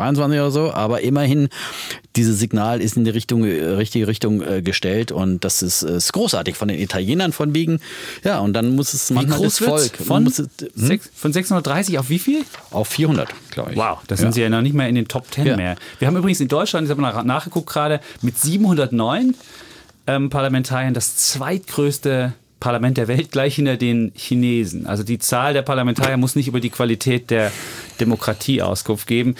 2023 0.00 0.40
oder 0.40 0.50
so, 0.50 0.72
aber 0.72 1.02
immerhin 1.02 1.48
dieses 2.16 2.38
Signal 2.40 2.80
ist 2.80 2.96
in 2.96 3.04
die 3.04 3.10
Richtung, 3.10 3.44
äh, 3.44 3.64
richtige 3.64 4.08
Richtung 4.08 4.42
äh, 4.42 4.62
gestellt 4.62 5.12
und 5.12 5.44
das 5.44 5.62
ist, 5.62 5.82
äh, 5.82 5.96
ist 5.96 6.12
großartig 6.12 6.56
von 6.56 6.68
den 6.68 6.78
Italienern 6.80 7.32
von 7.32 7.54
wegen. 7.54 7.80
Ja, 8.24 8.38
und 8.40 8.52
dann 8.54 8.74
muss 8.74 8.94
es 8.94 9.10
manchmal 9.10 9.40
das? 9.40 9.58
Volk 9.58 9.96
Von, 9.96 10.26
es, 10.26 10.38
hm, 10.38 10.48
sechs, 10.74 11.10
von 11.14 11.32
630 11.32 11.98
auf 11.98 12.08
wie 12.08 12.18
viel? 12.18 12.42
auf 12.70 12.88
400, 12.88 13.28
glaube 13.50 13.72
ich. 13.72 13.76
Wow, 13.76 13.98
da 14.06 14.16
sind 14.16 14.34
sie 14.34 14.40
ja 14.42 14.48
noch 14.48 14.62
nicht 14.62 14.74
mehr 14.74 14.88
in 14.88 14.94
den 14.94 15.06
Top 15.08 15.26
10 15.32 15.46
Ja. 15.46 15.56
mehr. 15.56 15.76
Wir 15.98 16.08
haben 16.08 16.16
übrigens 16.16 16.40
in 16.40 16.48
Deutschland, 16.48 16.86
ich 16.86 16.90
habe 16.90 17.00
mal 17.00 17.12
nach- 17.12 17.24
nachgeguckt 17.24 17.68
gerade, 17.68 18.00
mit 18.22 18.38
709 18.38 19.34
ähm, 20.06 20.30
Parlamentariern 20.30 20.94
das 20.94 21.16
zweitgrößte 21.16 22.32
Parlament 22.60 22.98
der 22.98 23.08
Welt 23.08 23.32
gleich 23.32 23.56
hinter 23.56 23.76
den 23.76 24.12
Chinesen. 24.14 24.86
Also 24.86 25.02
die 25.02 25.18
Zahl 25.18 25.54
der 25.54 25.62
Parlamentarier 25.62 26.16
muss 26.16 26.36
nicht 26.36 26.46
über 26.46 26.60
die 26.60 26.70
Qualität 26.70 27.30
der 27.30 27.50
Demokratie 28.00 28.62
Auskunft 28.62 29.06
geben. 29.06 29.34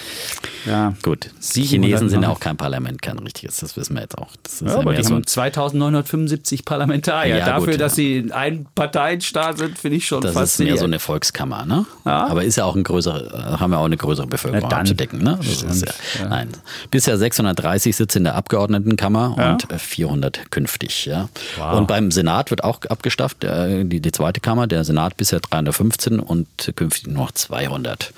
Ja, 0.65 0.93
gut. 1.01 1.31
Die 1.55 1.63
Chinesen 1.63 2.09
sind 2.09 2.25
auch 2.25 2.39
kein 2.39 2.57
Parlament, 2.57 3.01
kein 3.01 3.17
richtiges. 3.19 3.57
Das 3.57 3.75
wissen 3.77 3.95
wir 3.95 4.03
jetzt 4.03 4.17
auch. 4.17 4.29
ja, 4.61 4.67
ja 4.67 4.79
aber 4.79 4.93
die 4.93 5.03
so 5.03 5.15
haben 5.15 5.25
2975 5.25 6.65
Parlamentarier. 6.65 7.37
Ja, 7.37 7.45
Dafür, 7.45 7.73
gut, 7.73 7.81
dass 7.81 7.95
sie 7.95 8.29
ein 8.31 8.67
Parteienstaat 8.75 9.57
sind, 9.57 9.77
finde 9.77 9.97
ich 9.97 10.05
schon 10.05 10.21
das 10.21 10.33
faszinierend. 10.33 10.41
Das 10.41 10.53
ist 10.53 10.59
mehr 10.59 10.77
so 10.77 10.85
eine 10.85 10.99
Volkskammer, 10.99 11.65
ne? 11.65 11.85
Ja. 12.05 12.27
Aber 12.27 12.43
ist 12.43 12.57
ja 12.57 12.65
auch 12.65 12.75
ein 12.75 12.83
größere, 12.83 13.59
haben 13.59 13.71
wir 13.71 13.79
auch 13.79 13.85
eine 13.85 13.97
größere 13.97 14.27
Bevölkerung 14.27 14.71
abzudecken, 14.71 15.23
ne? 15.23 15.39
Ja, 16.19 16.27
nein. 16.27 16.49
Bisher 16.91 17.17
630 17.17 17.95
Sitze 17.95 18.19
in 18.19 18.25
der 18.25 18.35
Abgeordnetenkammer 18.35 19.37
und 19.37 19.67
400 19.79 20.51
künftig, 20.51 21.05
ja. 21.05 21.29
Wow. 21.57 21.77
Und 21.77 21.87
beim 21.87 22.11
Senat 22.11 22.51
wird 22.51 22.63
auch 22.63 22.79
abgestafft, 23.19 23.43
die, 23.43 23.99
die 23.99 24.11
zweite 24.11 24.39
Kammer. 24.39 24.67
Der 24.67 24.83
Senat 24.83 25.17
bisher 25.17 25.39
315 25.39 26.19
und 26.19 26.47
künftig 26.75 27.07
noch 27.07 27.31
200. 27.31 28.13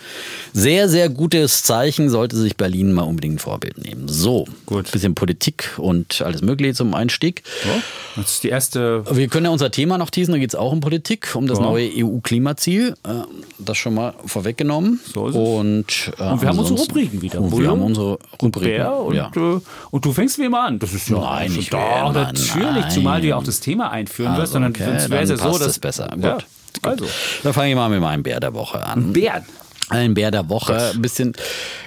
Sehr, 0.53 0.89
sehr 0.89 1.09
gutes 1.09 1.63
Zeichen, 1.63 2.09
sollte 2.09 2.35
sich 2.35 2.57
Berlin 2.57 2.93
mal 2.93 3.03
unbedingt 3.03 3.35
ein 3.35 3.39
Vorbild 3.39 3.77
nehmen. 3.77 4.07
So, 4.07 4.45
gut. 4.65 4.91
Bisschen 4.91 5.15
Politik 5.15 5.71
und 5.77 6.21
alles 6.21 6.41
Mögliche 6.41 6.73
zum 6.73 6.93
Einstieg. 6.93 7.43
Ja, 7.65 7.81
das 8.15 8.33
ist 8.33 8.43
die 8.43 8.49
erste. 8.49 9.03
Wir 9.09 9.27
können 9.27 9.45
ja 9.45 9.51
unser 9.51 9.71
Thema 9.71 9.97
noch 9.97 10.09
teasen, 10.09 10.33
da 10.33 10.37
geht 10.37 10.49
es 10.49 10.55
auch 10.55 10.71
um 10.71 10.79
Politik, 10.79 11.35
um 11.35 11.47
das 11.47 11.59
ja. 11.59 11.65
neue 11.65 11.89
EU-Klimaziel. 11.97 12.95
Äh, 13.03 13.09
das 13.57 13.77
schon 13.77 13.95
mal 13.95 14.13
vorweggenommen. 14.25 14.99
So 15.13 15.27
ist 15.27 15.35
es. 15.35 15.41
Und, 15.41 16.11
äh, 16.19 16.31
und 16.31 16.41
wir 16.41 16.49
haben 16.49 16.59
unsere 16.59 16.79
Rubriken 16.79 17.21
wieder. 17.21 17.41
Und 17.41 17.57
wir 17.57 17.69
haben 17.69 17.81
unsere 17.81 18.19
Rubriken. 18.41 18.85
Und, 18.85 19.15
ja. 19.15 19.31
äh, 19.35 19.59
und 19.91 20.05
du 20.05 20.13
fängst 20.13 20.37
wie 20.37 20.43
immer 20.43 20.63
an. 20.63 20.79
Das 20.79 20.93
ist 20.93 21.09
ja 21.09 21.19
nein, 21.19 21.51
nicht 21.51 21.73
da, 21.73 22.11
natürlich, 22.11 22.83
nein. 22.83 22.91
zumal 22.91 23.21
du 23.21 23.27
ja 23.27 23.37
auch 23.37 23.43
das 23.43 23.59
Thema 23.59 23.89
einführen 23.91 24.31
also, 24.31 24.41
wirst, 24.41 24.53
sondern 24.53 24.71
okay, 24.71 24.82
sonst 24.85 25.09
wäre 25.09 25.23
es 25.23 25.29
ja 25.29 25.37
so, 25.37 25.57
dass. 25.57 25.79
besser. 25.79 26.09
Gut. 26.15 26.45
Also. 26.81 27.05
Dann 27.43 27.53
fange 27.53 27.69
ich 27.69 27.75
mal 27.75 27.89
mit 27.89 28.01
meinem 28.01 28.23
Bär 28.23 28.39
der 28.39 28.53
Woche 28.53 28.83
an. 28.83 29.13
Bär? 29.13 29.43
Ein 29.89 30.13
Bär 30.13 30.31
der 30.31 30.49
Woche. 30.49 30.91
Ein 30.93 31.01
bisschen, 31.01 31.33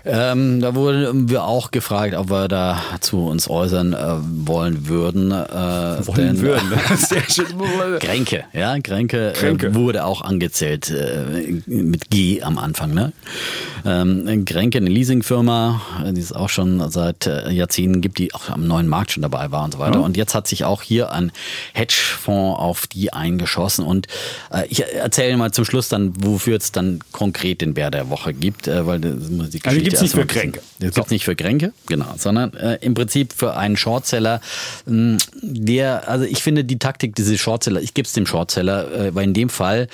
ähm, 0.04 0.60
da 0.60 0.74
wurden 0.74 1.30
wir 1.30 1.44
auch 1.44 1.70
gefragt, 1.70 2.14
ob 2.14 2.30
wir 2.30 2.46
dazu 2.46 3.26
uns 3.26 3.48
äußern 3.48 3.94
äh, 3.94 4.46
wollen 4.46 4.86
würden. 4.86 5.32
Äh, 5.32 6.06
wollen 6.06 6.40
würden. 6.40 6.70
Kränke, 7.98 8.44
ja, 8.52 8.78
Kränke, 8.80 9.32
Kränke. 9.34 9.68
Äh, 9.68 9.74
wurde 9.74 10.04
auch 10.04 10.20
angezählt 10.20 10.90
äh, 10.90 11.62
mit 11.66 12.10
G 12.10 12.42
am 12.42 12.58
Anfang. 12.58 12.92
Ne? 12.92 13.12
Ähm, 13.86 14.44
Kränke, 14.44 14.78
eine 14.78 14.90
Leasingfirma, 14.90 15.80
die 16.10 16.20
es 16.20 16.32
auch 16.32 16.50
schon 16.50 16.90
seit 16.90 17.26
äh, 17.26 17.50
Jahrzehnten 17.50 18.02
gibt, 18.02 18.18
die 18.18 18.34
auch 18.34 18.50
am 18.50 18.66
neuen 18.66 18.88
Markt 18.88 19.12
schon 19.12 19.22
dabei 19.22 19.50
war 19.50 19.64
und 19.64 19.72
so 19.72 19.78
weiter. 19.78 19.98
Ja. 19.98 20.04
Und 20.04 20.18
jetzt 20.18 20.34
hat 20.34 20.46
sich 20.46 20.64
auch 20.64 20.82
hier 20.82 21.12
ein 21.12 21.32
Hedgefonds 21.72 22.60
auf 22.60 22.86
die 22.86 23.12
eingeschossen. 23.12 23.86
Und 23.86 24.06
äh, 24.52 24.66
ich 24.68 24.84
erzähle 24.84 25.36
mal 25.38 25.52
zum 25.52 25.64
Schluss 25.64 25.88
dann, 25.88 26.12
wofür 26.22 26.58
es 26.58 26.72
dann 26.72 27.00
konkret 27.12 27.62
den 27.62 27.72
Bär 27.72 27.90
der 27.96 28.10
Woche 28.10 28.32
gibt, 28.32 28.68
äh, 28.68 28.86
weil 28.86 29.00
das 29.00 29.30
muss 29.30 29.50
die 29.50 29.58
Geschichte 29.58 29.68
also 29.68 29.80
gibt 29.80 29.94
es 29.94 30.02
nicht 30.02 30.14
für 30.14 30.26
Kränke. 30.26 30.60
Gibt 30.78 30.98
es 30.98 31.10
nicht 31.10 31.24
für 31.24 31.36
Kränke, 31.36 31.72
genau, 31.86 32.14
sondern 32.16 32.54
äh, 32.54 32.78
im 32.82 32.94
Prinzip 32.94 33.32
für 33.32 33.56
einen 33.56 33.76
Shortseller, 33.76 34.40
mh, 34.86 35.18
der, 35.42 36.08
also 36.08 36.24
ich 36.24 36.42
finde 36.42 36.64
die 36.64 36.78
Taktik 36.78 37.14
dieses 37.14 37.40
Shortseller, 37.40 37.80
ich 37.80 37.94
gebe 37.94 38.06
es 38.06 38.12
dem 38.12 38.26
Shortseller, 38.26 38.92
äh, 38.92 39.14
weil 39.14 39.24
in 39.24 39.34
dem 39.34 39.48
Fall 39.48 39.88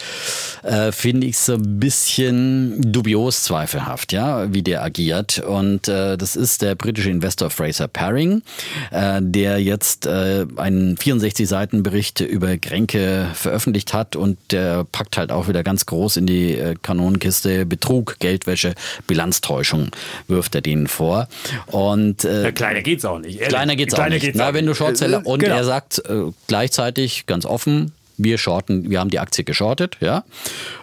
äh, 0.63 0.93
finde 0.93 1.27
ich 1.27 1.37
es 1.37 1.47
so 1.47 1.55
ein 1.55 1.81
bisschen 1.81 2.93
dubios 2.93 3.45
zweifelhaft, 3.45 4.13
ja, 4.13 4.53
wie 4.53 4.63
der 4.63 4.83
agiert. 4.83 5.39
Und 5.39 5.89
äh, 5.89 6.17
das 6.17 6.37
ist 6.37 6.63
der 6.63 6.75
britische 6.75 7.11
Investor 7.11 7.51
Fraser 7.51 7.89
Paring, 7.89 8.43
äh, 8.91 9.21
der 9.23 9.63
jetzt 9.63 10.07
äh, 10.07 10.47
einen 10.57 10.97
64 10.97 11.49
Seiten 11.49 11.83
Bericht 11.83 12.21
über 12.21 12.57
Kränke 12.59 13.29
veröffentlicht 13.35 13.95
hat 13.95 14.17
und 14.17 14.39
der 14.51 14.85
packt 14.85 15.17
halt 15.17 15.31
auch 15.31 15.49
wieder 15.49 15.63
ganz 15.63 15.87
groß 15.87 16.17
in 16.17 16.27
die 16.27 16.53
äh, 16.53 16.75
Kanonenkiste 16.81 17.67
Betrug, 17.83 18.17
Geldwäsche, 18.21 18.75
Bilanztäuschung 19.09 19.91
wirft 20.29 20.55
er 20.55 20.61
denen 20.61 20.87
vor. 20.87 21.27
Und 21.67 22.25
äh, 22.25 22.45
ja, 22.45 22.53
kleiner 22.53 22.81
geht's 22.83 23.05
auch 23.05 23.19
nicht. 23.19 23.35
Ehrlich. 23.35 23.49
Kleiner 23.49 23.75
geht's 23.75 23.95
kleiner 23.95 24.07
auch 24.07 24.13
nicht. 24.13 24.23
Geht's 24.23 24.39
Na, 24.39 24.55
wenn 24.55 24.67
du 24.67 24.75
Shortseller 24.75 25.23
äh, 25.25 25.29
und 25.29 25.41
genau. 25.41 25.57
er 25.57 25.65
sagt 25.65 25.99
äh, 26.09 26.31
gleichzeitig 26.47 27.27
ganz 27.27 27.45
offen, 27.45 27.93
wir 28.19 28.39
shorten, 28.39 28.89
wir 28.89 29.01
haben 29.01 29.11
die 29.11 29.19
Aktie 29.19 29.43
geschortet, 29.43 29.97
ja. 30.01 30.23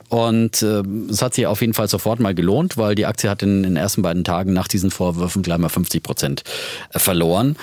Und 0.09 0.63
äh, 0.63 0.81
es 1.09 1.21
hat 1.21 1.35
sich 1.35 1.45
auf 1.45 1.61
jeden 1.61 1.75
Fall 1.75 1.87
sofort 1.87 2.19
mal 2.19 2.33
gelohnt, 2.33 2.77
weil 2.77 2.95
die 2.95 3.05
Aktie 3.05 3.29
hat 3.29 3.43
in 3.43 3.61
den 3.61 3.75
ersten 3.75 4.01
beiden 4.01 4.23
Tagen 4.23 4.53
nach 4.53 4.67
diesen 4.67 4.89
Vorwürfen 4.89 5.43
gleich 5.43 5.59
mal 5.59 5.69
50 5.69 6.01
Prozent 6.01 6.43
äh, 6.91 6.99
verloren. 6.99 7.55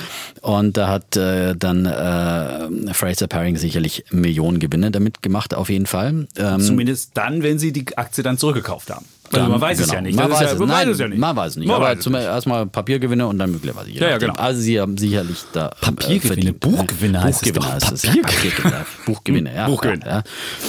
Und 0.42 0.76
da 0.76 0.86
hat 0.86 1.16
äh, 1.16 1.56
dann 1.56 1.86
äh, 1.86 2.94
Fraser 2.94 3.26
Paring 3.26 3.56
sicherlich 3.56 4.04
Millionen 4.12 4.60
Gewinne 4.60 4.92
damit 4.92 5.22
gemacht, 5.22 5.54
auf 5.54 5.68
jeden 5.68 5.86
Fall. 5.86 6.28
Ähm, 6.38 6.60
Zumindest 6.60 7.10
dann, 7.14 7.42
wenn 7.42 7.58
sie 7.58 7.72
die 7.72 7.98
Aktie 7.98 8.22
dann 8.22 8.38
zurückgekauft 8.38 8.90
haben. 8.90 9.04
Also 9.32 9.48
man 9.50 9.60
weiß 9.60 9.78
genau. 9.78 9.86
es 9.86 9.92
ja 9.92 10.00
nicht. 10.00 10.16
Man, 10.16 10.30
weiß, 10.30 10.40
ja, 10.40 10.52
es, 10.52 10.58
man 10.58 10.68
nein, 10.68 10.86
weiß 10.86 10.94
es 10.94 11.00
ja 11.00 11.08
nicht. 11.08 11.18
Man 11.18 11.36
weiß 11.36 11.50
es 11.50 11.56
nicht. 11.56 11.68
Man 11.68 11.76
aber 11.76 11.98
zum 11.98 12.14
erstmal 12.14 12.66
Papiergewinne 12.66 13.26
und 13.26 13.38
dann 13.38 13.50
möglicherweise. 13.50 13.90
Ja, 13.90 14.10
ja, 14.10 14.18
genau. 14.18 14.34
Also 14.34 14.60
sie 14.60 14.80
haben 14.80 14.96
sicherlich 14.96 15.38
da 15.52 15.68
äh, 15.68 15.70
Papiergewinne, 15.80 16.52
Buchgewinne 16.52 17.22
heißt 17.22 17.42
Buchgewinne 17.42 17.72
heißt 17.72 17.92
es. 17.92 18.02
Papiergewinne. 18.02 18.86
Buchgewinne, 19.06 19.54
ja. 19.54 19.66
Buchgewinne. 19.68 20.04
Ja, 20.04 20.22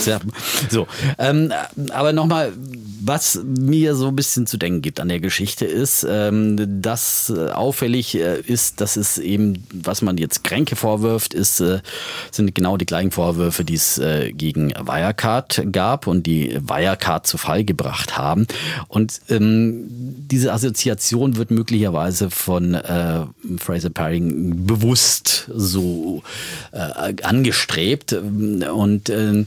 ja. 0.05 0.19
So, 0.69 0.87
ähm, 1.17 1.53
aber 1.91 2.13
nochmal, 2.13 2.53
was 3.01 3.39
mir 3.43 3.95
so 3.95 4.07
ein 4.07 4.15
bisschen 4.15 4.47
zu 4.47 4.57
denken 4.57 4.81
gibt 4.81 4.99
an 4.99 5.09
der 5.09 5.19
Geschichte 5.19 5.65
ist, 5.65 6.05
ähm, 6.09 6.81
dass 6.81 7.31
äh, 7.35 7.51
auffällig 7.51 8.15
äh, 8.15 8.39
ist, 8.41 8.81
dass 8.81 8.97
es 8.97 9.17
eben, 9.17 9.65
was 9.73 10.01
man 10.01 10.17
jetzt 10.17 10.43
Kränke 10.43 10.75
vorwirft, 10.75 11.33
ist, 11.33 11.59
äh, 11.59 11.79
sind 12.31 12.53
genau 12.55 12.77
die 12.77 12.85
gleichen 12.85 13.11
Vorwürfe, 13.11 13.63
die 13.63 13.75
es 13.75 13.97
äh, 13.97 14.31
gegen 14.33 14.71
Wirecard 14.71 15.67
gab 15.71 16.07
und 16.07 16.25
die 16.25 16.57
Wirecard 16.61 17.27
zu 17.27 17.37
Fall 17.37 17.63
gebracht 17.63 18.17
haben. 18.17 18.46
Und 18.87 19.21
ähm, 19.29 19.85
diese 20.29 20.53
Assoziation 20.53 21.37
wird 21.37 21.51
möglicherweise 21.51 22.29
von 22.29 22.73
äh, 22.73 23.25
Fraser 23.57 23.89
Paring 23.89 24.65
bewusst 24.65 25.49
so 25.53 26.23
äh, 26.71 27.13
angestrebt. 27.23 28.13
Und 28.13 29.09
äh, 29.09 29.45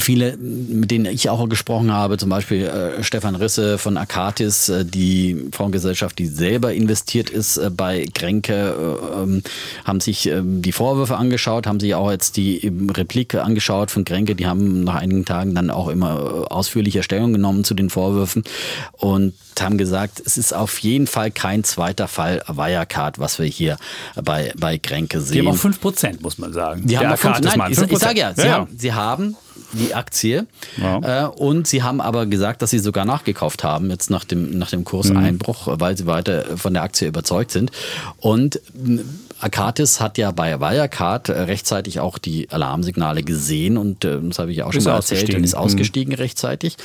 Viele, 0.00 0.36
mit 0.38 0.90
denen 0.90 1.06
ich 1.06 1.28
auch 1.28 1.48
gesprochen 1.48 1.92
habe, 1.92 2.16
zum 2.16 2.30
Beispiel 2.30 2.64
äh, 2.64 3.02
Stefan 3.02 3.34
Risse 3.34 3.76
von 3.76 3.96
Akatis, 3.96 4.68
äh, 4.68 4.84
die 4.84 5.48
Fondsgesellschaft, 5.52 6.18
die 6.18 6.26
selber 6.26 6.72
investiert 6.72 7.28
ist 7.28 7.58
äh, 7.58 7.70
bei 7.70 8.06
Kränke, 8.14 8.54
äh, 8.54 9.22
ähm, 9.22 9.42
haben 9.84 10.00
sich 10.00 10.26
ähm, 10.26 10.62
die 10.62 10.72
Vorwürfe 10.72 11.16
angeschaut, 11.16 11.66
haben 11.66 11.80
sich 11.80 11.94
auch 11.94 12.10
jetzt 12.10 12.36
die 12.36 12.72
Replik 12.96 13.34
angeschaut 13.34 13.90
von 13.90 14.04
Kränke. 14.04 14.34
Die 14.34 14.46
haben 14.46 14.84
nach 14.84 14.94
einigen 14.94 15.24
Tagen 15.24 15.54
dann 15.54 15.70
auch 15.70 15.88
immer 15.88 16.16
äh, 16.16 16.52
ausführliche 16.52 17.02
Stellung 17.02 17.32
genommen 17.32 17.64
zu 17.64 17.74
den 17.74 17.90
Vorwürfen 17.90 18.44
und 18.92 19.34
haben 19.60 19.76
gesagt, 19.76 20.22
es 20.24 20.38
ist 20.38 20.54
auf 20.54 20.78
jeden 20.78 21.06
Fall 21.06 21.30
kein 21.30 21.64
zweiter 21.64 22.08
Fall 22.08 22.42
Wirecard, 22.48 23.18
was 23.18 23.38
wir 23.38 23.46
hier 23.46 23.76
bei, 24.22 24.52
bei 24.58 24.78
Kränke 24.78 25.20
sehen. 25.20 25.32
Die 25.34 25.38
haben 25.40 25.54
auch 25.54 25.60
5 25.60 25.80
Prozent, 25.80 26.22
muss 26.22 26.38
man 26.38 26.52
sagen. 26.52 26.86
Die 26.86 26.98
haben 26.98 27.12
auch 27.12 27.18
5, 27.18 27.40
nein, 27.40 27.72
ich, 27.72 27.78
ich 27.78 27.98
sage 27.98 28.20
ja, 28.20 28.34
sie, 28.34 28.46
ja. 28.46 28.52
Haben, 28.52 28.78
sie 28.78 28.92
haben 28.92 29.36
die 29.72 29.94
Aktie. 29.94 30.46
Ja. 30.76 31.26
Äh, 31.26 31.28
und 31.28 31.66
sie 31.66 31.82
haben 31.82 32.00
aber 32.00 32.26
gesagt, 32.26 32.62
dass 32.62 32.70
sie 32.70 32.78
sogar 32.78 33.04
nachgekauft 33.04 33.64
haben, 33.64 33.90
jetzt 33.90 34.10
nach 34.10 34.24
dem, 34.24 34.58
nach 34.58 34.70
dem 34.70 34.84
Kurseinbruch, 34.84 35.66
mhm. 35.66 35.80
weil 35.80 35.96
sie 35.96 36.06
weiter 36.06 36.56
von 36.56 36.74
der 36.74 36.82
Aktie 36.82 37.08
überzeugt 37.08 37.50
sind. 37.50 37.70
Und 38.18 38.60
Akatis 39.42 40.00
hat 40.00 40.18
ja 40.18 40.30
bei 40.30 40.60
Wirecard 40.60 41.28
äh, 41.28 41.32
rechtzeitig 41.32 41.98
auch 41.98 42.18
die 42.18 42.48
Alarmsignale 42.50 43.24
gesehen 43.24 43.76
und 43.76 44.04
äh, 44.04 44.20
das 44.22 44.38
habe 44.38 44.52
ich 44.52 44.62
auch 44.62 44.72
schon 44.72 44.84
mal 44.84 44.94
erzählt 44.94 45.34
und 45.34 45.42
ist 45.42 45.54
ausgestiegen 45.54 46.12
mhm. 46.12 46.20
rechtzeitig. 46.20 46.76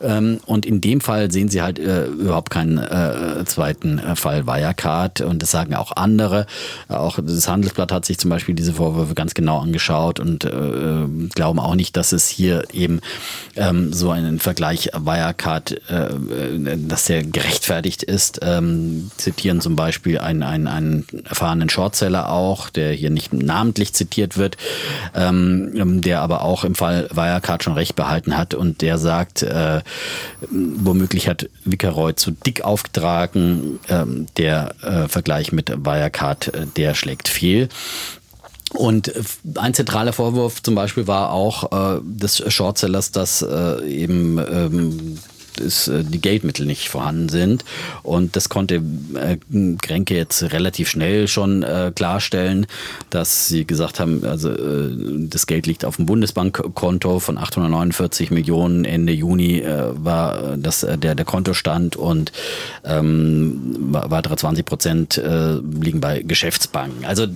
Ähm, 0.00 0.40
und 0.46 0.64
in 0.64 0.80
dem 0.80 1.02
Fall 1.02 1.30
sehen 1.30 1.50
sie 1.50 1.60
halt 1.60 1.78
äh, 1.78 2.06
überhaupt 2.06 2.48
keinen 2.48 2.78
äh, 2.78 3.44
zweiten 3.44 4.00
Fall 4.16 4.46
Wirecard 4.46 5.20
und 5.20 5.42
das 5.42 5.50
sagen 5.50 5.74
auch 5.74 5.92
andere. 5.96 6.46
Auch 6.88 7.18
das 7.22 7.46
Handelsblatt 7.46 7.92
hat 7.92 8.06
sich 8.06 8.18
zum 8.18 8.30
Beispiel 8.30 8.54
diese 8.54 8.72
Vorwürfe 8.72 9.14
ganz 9.14 9.34
genau 9.34 9.58
angeschaut 9.58 10.18
und 10.18 10.44
äh, 10.44 11.06
glauben 11.34 11.58
auch 11.58 11.74
nicht, 11.74 11.96
dass 11.96 12.12
es 12.12 12.26
hier 12.28 12.64
eben 12.72 13.00
ähm, 13.56 13.92
so 13.92 14.10
ein 14.10 14.38
Vergleich 14.38 14.90
Wirecard, 14.94 15.80
dass 15.88 17.04
der 17.04 17.24
gerechtfertigt 17.24 18.02
ist. 18.02 18.40
Ähm, 18.42 19.10
zitieren 19.16 19.60
zum 19.60 19.76
Beispiel 19.76 20.18
einen, 20.18 20.42
einen, 20.42 20.66
einen 20.66 21.06
erfahrenen 21.24 21.68
Short 21.68 21.97
Shortseller 21.98 22.30
auch, 22.30 22.70
der 22.70 22.92
hier 22.92 23.10
nicht 23.10 23.32
namentlich 23.32 23.92
zitiert 23.92 24.36
wird, 24.36 24.56
ähm, 25.14 26.00
der 26.00 26.20
aber 26.20 26.42
auch 26.42 26.64
im 26.64 26.74
Fall 26.74 27.08
Wirecard 27.12 27.64
schon 27.64 27.72
recht 27.72 27.96
behalten 27.96 28.36
hat 28.36 28.54
und 28.54 28.82
der 28.82 28.98
sagt, 28.98 29.42
äh, 29.42 29.80
womöglich 30.50 31.28
hat 31.28 31.48
Wickeroy 31.64 32.14
zu 32.14 32.30
dick 32.30 32.62
aufgetragen, 32.62 33.80
ähm, 33.88 34.26
der 34.36 34.74
äh, 34.82 35.08
Vergleich 35.08 35.50
mit 35.52 35.70
Wirecard, 35.70 36.54
äh, 36.54 36.66
der 36.76 36.94
schlägt 36.94 37.28
fehl. 37.28 37.68
Und 38.74 39.12
ein 39.56 39.72
zentraler 39.72 40.12
Vorwurf 40.12 40.62
zum 40.62 40.74
Beispiel 40.74 41.06
war 41.06 41.32
auch 41.32 41.72
äh, 41.96 42.00
des 42.04 42.42
Shortsellers, 42.52 43.12
dass 43.12 43.40
äh, 43.42 43.82
eben 43.88 44.38
ähm, 44.38 45.18
ist, 45.60 45.88
äh, 45.88 46.04
die 46.04 46.20
Geldmittel 46.20 46.66
nicht 46.66 46.88
vorhanden 46.88 47.28
sind. 47.28 47.64
Und 48.02 48.36
das 48.36 48.48
konnte 48.48 48.82
äh, 49.14 49.36
Kränke 49.80 50.16
jetzt 50.16 50.42
relativ 50.52 50.88
schnell 50.88 51.28
schon 51.28 51.62
äh, 51.62 51.92
klarstellen, 51.94 52.66
dass 53.10 53.48
sie 53.48 53.64
gesagt 53.64 54.00
haben, 54.00 54.24
also 54.24 54.50
äh, 54.50 54.90
das 55.28 55.46
Geld 55.46 55.66
liegt 55.66 55.84
auf 55.84 55.96
dem 55.96 56.06
Bundesbankkonto 56.06 57.20
von 57.20 57.38
849 57.38 58.30
Millionen 58.30 58.84
Ende 58.84 59.12
Juni 59.12 59.60
äh, 59.60 59.92
war 59.94 60.56
das 60.56 60.82
äh, 60.82 60.98
der, 60.98 61.14
der 61.14 61.24
Kontostand 61.24 61.96
und 61.96 62.32
ähm, 62.84 63.76
weitere 63.90 64.36
20 64.36 64.64
Prozent 64.64 65.18
äh, 65.18 65.54
liegen 65.54 66.00
bei 66.00 66.22
Geschäftsbanken. 66.22 67.04
Also 67.04 67.26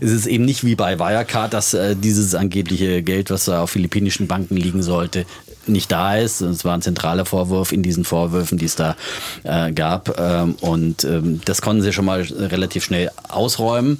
es 0.00 0.10
ist 0.12 0.26
eben 0.26 0.44
nicht 0.44 0.64
wie 0.64 0.74
bei 0.74 0.98
Wirecard, 0.98 1.52
dass 1.52 1.74
äh, 1.74 1.96
dieses 1.96 2.34
angebliche 2.34 3.02
Geld, 3.02 3.30
was 3.30 3.46
da 3.46 3.62
auf 3.62 3.70
philippinischen 3.70 4.26
Banken 4.26 4.56
liegen 4.56 4.82
sollte, 4.82 5.26
nicht 5.68 5.90
da 5.90 6.16
ist. 6.16 6.40
Es 6.40 6.64
war 6.64 6.74
ein 6.74 6.82
zentraler 6.82 7.24
Vorwurf 7.24 7.72
in 7.72 7.82
diesen 7.82 8.04
Vorwürfen, 8.04 8.58
die 8.58 8.64
es 8.66 8.76
da 8.76 8.96
äh, 9.44 9.72
gab. 9.72 10.18
Ähm, 10.18 10.56
und 10.60 11.04
ähm, 11.04 11.40
das 11.44 11.62
konnten 11.62 11.82
sie 11.82 11.92
schon 11.92 12.04
mal 12.04 12.20
relativ 12.20 12.84
schnell 12.84 13.10
ausräumen. 13.28 13.98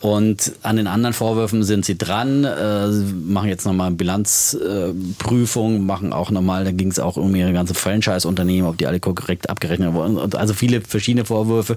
Und 0.00 0.52
an 0.62 0.76
den 0.76 0.86
anderen 0.86 1.14
Vorwürfen 1.14 1.62
sind 1.62 1.84
sie 1.84 1.98
dran, 1.98 2.44
äh, 2.44 2.88
machen 2.88 3.48
jetzt 3.48 3.66
nochmal 3.66 3.90
Bilanzprüfung, 3.90 5.76
äh, 5.76 5.78
machen 5.78 6.12
auch 6.12 6.30
nochmal, 6.30 6.64
da 6.64 6.72
ging 6.72 6.90
es 6.90 6.98
auch 6.98 7.16
um 7.16 7.34
ihre 7.34 7.52
ganze 7.52 7.74
Franchise-Unternehmen, 7.74 8.68
ob 8.68 8.78
die 8.78 8.86
alle 8.86 9.00
korrekt 9.00 9.50
abgerechnet 9.50 9.92
wurden. 9.94 10.18
Also 10.34 10.54
viele 10.54 10.80
verschiedene 10.80 11.24
Vorwürfe. 11.24 11.76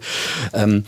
Ähm, 0.54 0.84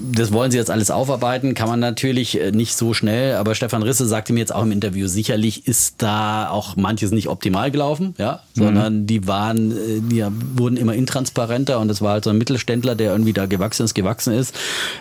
das 0.00 0.32
wollen 0.32 0.50
sie 0.50 0.58
jetzt 0.58 0.70
alles 0.70 0.90
aufarbeiten, 0.90 1.54
kann 1.54 1.68
man 1.68 1.80
natürlich 1.80 2.40
äh, 2.40 2.50
nicht 2.52 2.76
so 2.76 2.94
schnell. 2.94 3.36
Aber 3.36 3.54
Stefan 3.54 3.82
Risse 3.82 4.06
sagte 4.06 4.32
mir 4.32 4.40
jetzt 4.40 4.54
auch 4.54 4.62
im 4.62 4.72
Interview, 4.72 5.06
sicherlich 5.06 5.66
ist 5.66 5.96
da 5.98 6.48
auch 6.50 6.76
manches 6.76 7.10
nicht 7.10 7.28
optimal 7.28 7.70
gelaufen 7.70 7.97
gelaufen, 7.98 8.14
ja, 8.18 8.40
sondern 8.54 9.02
mhm. 9.02 9.06
die 9.06 9.26
waren, 9.26 9.72
äh, 9.72 10.00
die 10.00 10.24
wurden 10.56 10.76
immer 10.76 10.94
intransparenter 10.94 11.78
und 11.78 11.90
es 11.90 12.00
war 12.00 12.12
halt 12.12 12.24
so 12.24 12.30
ein 12.30 12.38
Mittelständler, 12.38 12.94
der 12.94 13.12
irgendwie 13.12 13.32
da 13.32 13.46
gewachsen 13.46 13.84
ist, 13.84 13.94
gewachsen 13.94 14.32
ist, 14.32 14.54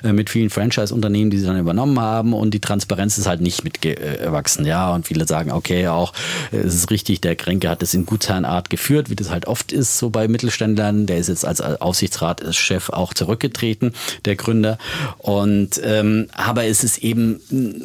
äh, 0.03 0.13
mit 0.13 0.29
vielen 0.29 0.49
Franchise-Unternehmen, 0.49 1.31
die 1.31 1.37
sie 1.37 1.45
dann 1.45 1.59
übernommen 1.59 1.99
haben 1.99 2.33
und 2.33 2.53
die 2.53 2.59
Transparenz 2.59 3.17
ist 3.17 3.27
halt 3.27 3.41
nicht 3.41 3.63
mitgewachsen, 3.63 4.65
ja, 4.65 4.93
und 4.93 5.07
viele 5.07 5.27
sagen, 5.27 5.51
okay, 5.51 5.87
auch, 5.87 6.13
äh, 6.51 6.57
es 6.57 6.75
ist 6.75 6.91
richtig, 6.91 7.21
der 7.21 7.35
Kränke 7.35 7.69
hat 7.69 7.83
es 7.83 7.93
in 7.93 8.05
Gutsherrenart 8.05 8.69
geführt, 8.69 9.09
wie 9.09 9.15
das 9.15 9.29
halt 9.29 9.47
oft 9.47 9.71
ist, 9.71 9.97
so 9.97 10.09
bei 10.09 10.27
Mittelständlern, 10.27 11.05
der 11.05 11.17
ist 11.17 11.27
jetzt 11.29 11.45
als 11.45 11.61
Aufsichtsratschef 11.61 12.89
auch 12.89 13.13
zurückgetreten, 13.13 13.93
der 14.25 14.35
Gründer 14.35 14.77
und, 15.17 15.81
ähm, 15.83 16.27
aber 16.33 16.65
es 16.65 16.83
ist 16.83 16.99
eben, 16.99 17.39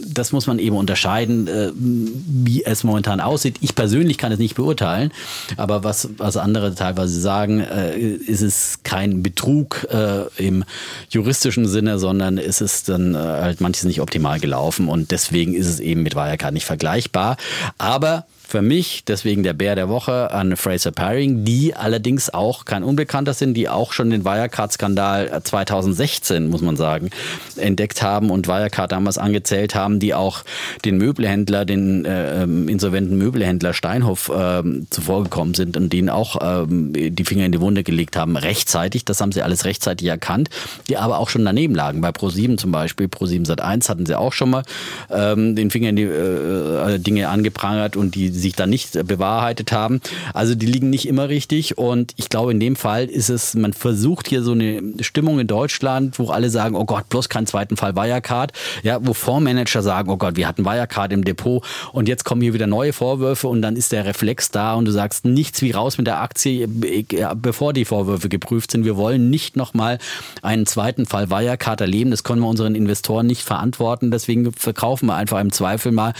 das 0.06 0.32
muss 0.32 0.46
man 0.46 0.58
eben 0.58 0.76
unterscheiden, 0.76 1.48
äh, 1.48 1.70
wie 1.74 2.64
es 2.64 2.84
momentan 2.84 3.20
aussieht. 3.20 3.56
Ich 3.60 3.74
persönlich 3.74 4.18
kann 4.18 4.32
es 4.32 4.38
nicht 4.38 4.54
beurteilen, 4.54 5.01
Zahlen. 5.02 5.12
Aber 5.56 5.84
was, 5.84 6.08
was 6.16 6.36
andere 6.36 6.74
teilweise 6.74 7.20
sagen, 7.20 7.60
äh, 7.60 7.96
ist 7.96 8.42
es 8.42 8.80
kein 8.84 9.22
Betrug 9.22 9.86
äh, 9.90 10.24
im 10.36 10.64
juristischen 11.10 11.66
Sinne, 11.66 11.98
sondern 11.98 12.38
ist 12.38 12.60
es 12.60 12.84
dann 12.84 13.14
äh, 13.14 13.18
halt 13.18 13.60
manches 13.60 13.84
nicht 13.84 14.00
optimal 14.00 14.40
gelaufen 14.40 14.88
und 14.88 15.10
deswegen 15.10 15.54
ist 15.54 15.66
es 15.66 15.80
eben 15.80 16.02
mit 16.02 16.14
Wirecard 16.14 16.52
nicht 16.52 16.66
vergleichbar. 16.66 17.36
Aber 17.78 18.26
für 18.52 18.60
mich 18.60 19.02
deswegen 19.06 19.42
der 19.42 19.54
Bär 19.54 19.76
der 19.76 19.88
Woche 19.88 20.30
an 20.30 20.58
Fraser 20.58 20.92
Paring, 20.92 21.42
die 21.42 21.74
allerdings 21.74 22.28
auch 22.28 22.66
kein 22.66 22.84
Unbekannter 22.84 23.32
sind, 23.32 23.54
die 23.54 23.70
auch 23.70 23.94
schon 23.94 24.10
den 24.10 24.26
Wirecard-Skandal 24.26 25.40
2016, 25.42 26.50
muss 26.50 26.60
man 26.60 26.76
sagen, 26.76 27.08
entdeckt 27.56 28.02
haben 28.02 28.28
und 28.28 28.48
Wirecard 28.48 28.92
damals 28.92 29.16
angezählt 29.16 29.74
haben, 29.74 30.00
die 30.00 30.12
auch 30.12 30.44
den 30.84 30.98
Möbelhändler, 30.98 31.64
den 31.64 32.04
äh, 32.04 32.42
ähm, 32.42 32.68
insolventen 32.68 33.16
Möbelhändler 33.16 33.72
Steinhoff 33.72 34.28
äh, 34.28 34.62
zuvorgekommen 34.90 35.54
sind 35.54 35.78
und 35.78 35.90
denen 35.90 36.10
auch 36.10 36.36
äh, 36.42 36.66
die 36.68 37.24
Finger 37.24 37.46
in 37.46 37.52
die 37.52 37.60
Wunde 37.62 37.84
gelegt 37.84 38.16
haben, 38.16 38.36
rechtzeitig. 38.36 39.06
Das 39.06 39.22
haben 39.22 39.32
sie 39.32 39.40
alles 39.40 39.64
rechtzeitig 39.64 40.08
erkannt, 40.08 40.50
die 40.90 40.98
aber 40.98 41.20
auch 41.20 41.30
schon 41.30 41.46
daneben 41.46 41.74
lagen. 41.74 42.02
Bei 42.02 42.10
Pro7 42.10 42.58
zum 42.58 42.70
Beispiel, 42.70 43.06
Pro7 43.06 43.46
Sat1 43.46 43.88
hatten 43.88 44.04
sie 44.04 44.18
auch 44.18 44.34
schon 44.34 44.50
mal 44.50 44.62
ähm, 45.10 45.56
den 45.56 45.70
Finger 45.70 45.88
in 45.88 45.96
die 45.96 46.02
äh, 46.02 46.98
Dinge 46.98 47.30
angeprangert 47.30 47.96
und 47.96 48.14
die 48.14 48.41
sich 48.42 48.54
dann 48.54 48.70
nicht 48.70 48.92
bewahrheitet 49.06 49.72
haben. 49.72 50.00
Also 50.34 50.54
die 50.54 50.66
liegen 50.66 50.90
nicht 50.90 51.08
immer 51.08 51.28
richtig 51.28 51.78
und 51.78 52.12
ich 52.16 52.28
glaube 52.28 52.52
in 52.52 52.60
dem 52.60 52.76
Fall 52.76 53.06
ist 53.06 53.30
es, 53.30 53.54
man 53.54 53.72
versucht 53.72 54.28
hier 54.28 54.42
so 54.42 54.52
eine 54.52 54.82
Stimmung 55.00 55.40
in 55.40 55.46
Deutschland, 55.46 56.18
wo 56.18 56.28
alle 56.30 56.50
sagen, 56.50 56.76
oh 56.76 56.84
Gott, 56.84 57.08
bloß 57.08 57.28
keinen 57.28 57.46
zweiten 57.46 57.76
Fall 57.76 57.96
Wirecard, 57.96 58.52
ja, 58.82 58.98
wo 59.00 59.14
Fondsmanager 59.14 59.82
sagen, 59.82 60.10
oh 60.10 60.16
Gott, 60.16 60.36
wir 60.36 60.46
hatten 60.46 60.64
Wirecard 60.64 61.12
im 61.12 61.24
Depot 61.24 61.64
und 61.92 62.08
jetzt 62.08 62.24
kommen 62.24 62.42
hier 62.42 62.54
wieder 62.54 62.66
neue 62.66 62.92
Vorwürfe 62.92 63.48
und 63.48 63.62
dann 63.62 63.76
ist 63.76 63.92
der 63.92 64.04
Reflex 64.04 64.50
da 64.50 64.74
und 64.74 64.84
du 64.84 64.92
sagst 64.92 65.24
nichts 65.24 65.62
wie 65.62 65.70
raus 65.70 65.98
mit 65.98 66.06
der 66.06 66.20
Aktie, 66.20 66.68
bevor 66.68 67.72
die 67.72 67.84
Vorwürfe 67.84 68.28
geprüft 68.28 68.72
sind. 68.72 68.84
Wir 68.84 68.96
wollen 68.96 69.30
nicht 69.30 69.56
nochmal 69.56 69.98
einen 70.42 70.66
zweiten 70.66 71.06
Fall 71.06 71.30
Wirecard 71.30 71.80
erleben. 71.80 72.10
Das 72.10 72.24
können 72.24 72.40
wir 72.40 72.48
unseren 72.48 72.74
Investoren 72.74 73.26
nicht 73.26 73.42
verantworten. 73.42 74.10
Deswegen 74.10 74.52
verkaufen 74.52 75.06
wir 75.06 75.14
einfach 75.14 75.40
im 75.40 75.52
Zweifel 75.52 75.92
mal 75.92 76.12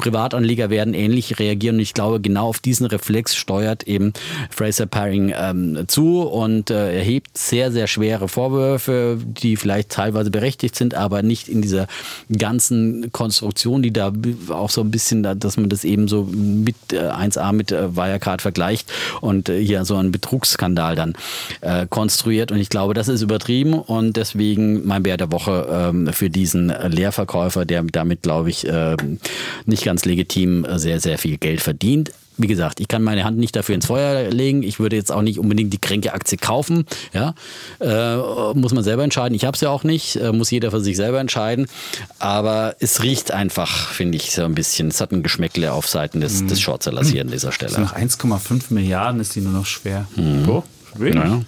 Privatanleger 0.00 0.70
werden 0.70 0.94
ähnlich 0.94 1.38
reagieren. 1.38 1.76
Und 1.76 1.82
ich 1.82 1.94
glaube, 1.94 2.20
genau 2.20 2.48
auf 2.48 2.58
diesen 2.58 2.86
Reflex 2.86 3.36
steuert 3.36 3.84
eben 3.84 4.12
Fraser 4.50 4.86
Paring 4.86 5.32
ähm, 5.36 5.84
zu 5.88 6.22
und 6.22 6.70
äh, 6.70 6.96
erhebt 6.96 7.36
sehr, 7.36 7.70
sehr 7.70 7.86
schwere 7.86 8.28
Vorwürfe, 8.28 9.18
die 9.22 9.56
vielleicht 9.56 9.90
teilweise 9.90 10.30
berechtigt 10.30 10.74
sind, 10.74 10.94
aber 10.94 11.22
nicht 11.22 11.48
in 11.48 11.60
dieser 11.60 11.86
ganzen 12.36 13.12
Konstruktion, 13.12 13.82
die 13.82 13.92
da 13.92 14.12
auch 14.48 14.70
so 14.70 14.80
ein 14.80 14.90
bisschen, 14.90 15.22
dass 15.22 15.56
man 15.56 15.68
das 15.68 15.84
eben 15.84 16.08
so 16.08 16.24
mit 16.24 16.76
äh, 16.92 17.10
1A 17.10 17.52
mit 17.52 17.70
äh, 17.70 17.94
Wirecard 17.94 18.40
vergleicht 18.40 18.90
und 19.20 19.48
äh, 19.48 19.62
hier 19.62 19.84
so 19.84 19.96
einen 19.96 20.12
Betrugsskandal 20.12 20.96
dann 20.96 21.14
äh, 21.60 21.86
konstruiert. 21.88 22.52
Und 22.52 22.58
ich 22.58 22.70
glaube, 22.70 22.94
das 22.94 23.08
ist 23.08 23.20
übertrieben 23.20 23.74
und 23.74 24.16
deswegen 24.16 24.86
mein 24.86 25.02
Bär 25.02 25.18
der 25.18 25.30
Woche 25.30 25.68
ähm, 25.70 26.12
für 26.12 26.30
diesen 26.30 26.68
Leerverkäufer, 26.68 27.66
der 27.66 27.82
damit, 27.82 28.22
glaube 28.22 28.48
ich, 28.50 28.66
äh, 28.66 28.96
nicht 29.66 29.84
ganz 29.84 29.89
legitim 30.04 30.64
äh, 30.64 30.78
sehr, 30.78 31.00
sehr 31.00 31.18
viel 31.18 31.38
Geld 31.38 31.60
verdient. 31.60 32.12
Wie 32.36 32.46
gesagt, 32.46 32.80
ich 32.80 32.88
kann 32.88 33.02
meine 33.02 33.24
Hand 33.24 33.36
nicht 33.36 33.54
dafür 33.54 33.74
ins 33.74 33.86
Feuer 33.86 34.30
legen. 34.30 34.62
Ich 34.62 34.80
würde 34.80 34.96
jetzt 34.96 35.12
auch 35.12 35.20
nicht 35.20 35.38
unbedingt 35.38 35.74
die 35.74 35.78
Kränke-Aktie 35.78 36.38
kaufen. 36.38 36.86
Ja? 37.12 37.34
Äh, 37.80 38.54
muss 38.54 38.72
man 38.72 38.82
selber 38.82 39.04
entscheiden. 39.04 39.34
Ich 39.34 39.44
habe 39.44 39.56
es 39.56 39.60
ja 39.60 39.68
auch 39.68 39.84
nicht. 39.84 40.16
Äh, 40.16 40.32
muss 40.32 40.50
jeder 40.50 40.70
für 40.70 40.80
sich 40.80 40.96
selber 40.96 41.20
entscheiden. 41.20 41.66
Aber 42.18 42.76
es 42.78 43.02
riecht 43.02 43.32
einfach, 43.32 43.88
finde 43.90 44.16
ich, 44.16 44.32
so 44.32 44.44
ein 44.44 44.54
bisschen. 44.54 44.88
Es 44.88 45.02
hat 45.02 45.12
ein 45.12 45.22
Geschmäckle 45.22 45.72
auf 45.72 45.86
Seiten 45.86 46.22
des, 46.22 46.46
des 46.46 46.60
Shortsellers 46.60 47.08
hier 47.08 47.20
an 47.22 47.28
dieser 47.28 47.52
Stelle. 47.52 47.76
Also 47.76 47.82
nach 47.82 47.96
1,5 47.96 48.72
Milliarden 48.72 49.20
ist 49.20 49.34
die 49.34 49.42
nur 49.42 49.52
noch 49.52 49.66
schwer. 49.66 50.06
Mhm. 50.16 50.48
Oh, 50.48 50.64
ja. 50.98 51.42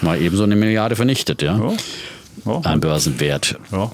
Mal 0.00 0.20
ebenso 0.20 0.44
eine 0.44 0.56
Milliarde 0.56 0.96
vernichtet, 0.96 1.42
ja. 1.42 1.58
Oh. 1.58 1.76
Oh. 2.44 2.60
Ein 2.64 2.80
Börsenwert. 2.80 3.56
Ja. 3.70 3.92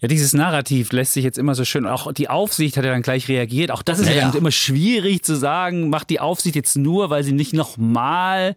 Ja, 0.00 0.08
dieses 0.08 0.32
Narrativ 0.32 0.92
lässt 0.92 1.12
sich 1.12 1.24
jetzt 1.24 1.36
immer 1.36 1.54
so 1.54 1.64
schön, 1.64 1.86
auch 1.86 2.10
die 2.12 2.30
Aufsicht 2.30 2.76
hat 2.78 2.84
ja 2.84 2.90
dann 2.90 3.02
gleich 3.02 3.28
reagiert. 3.28 3.70
Auch 3.70 3.82
das 3.82 3.98
ist 3.98 4.08
ja, 4.08 4.14
ja 4.14 4.30
immer 4.30 4.50
schwierig 4.50 5.22
zu 5.22 5.36
sagen, 5.36 5.90
macht 5.90 6.08
die 6.08 6.20
Aufsicht 6.20 6.56
jetzt 6.56 6.76
nur, 6.76 7.10
weil 7.10 7.22
sie 7.22 7.32
nicht 7.32 7.52
nochmal 7.52 8.56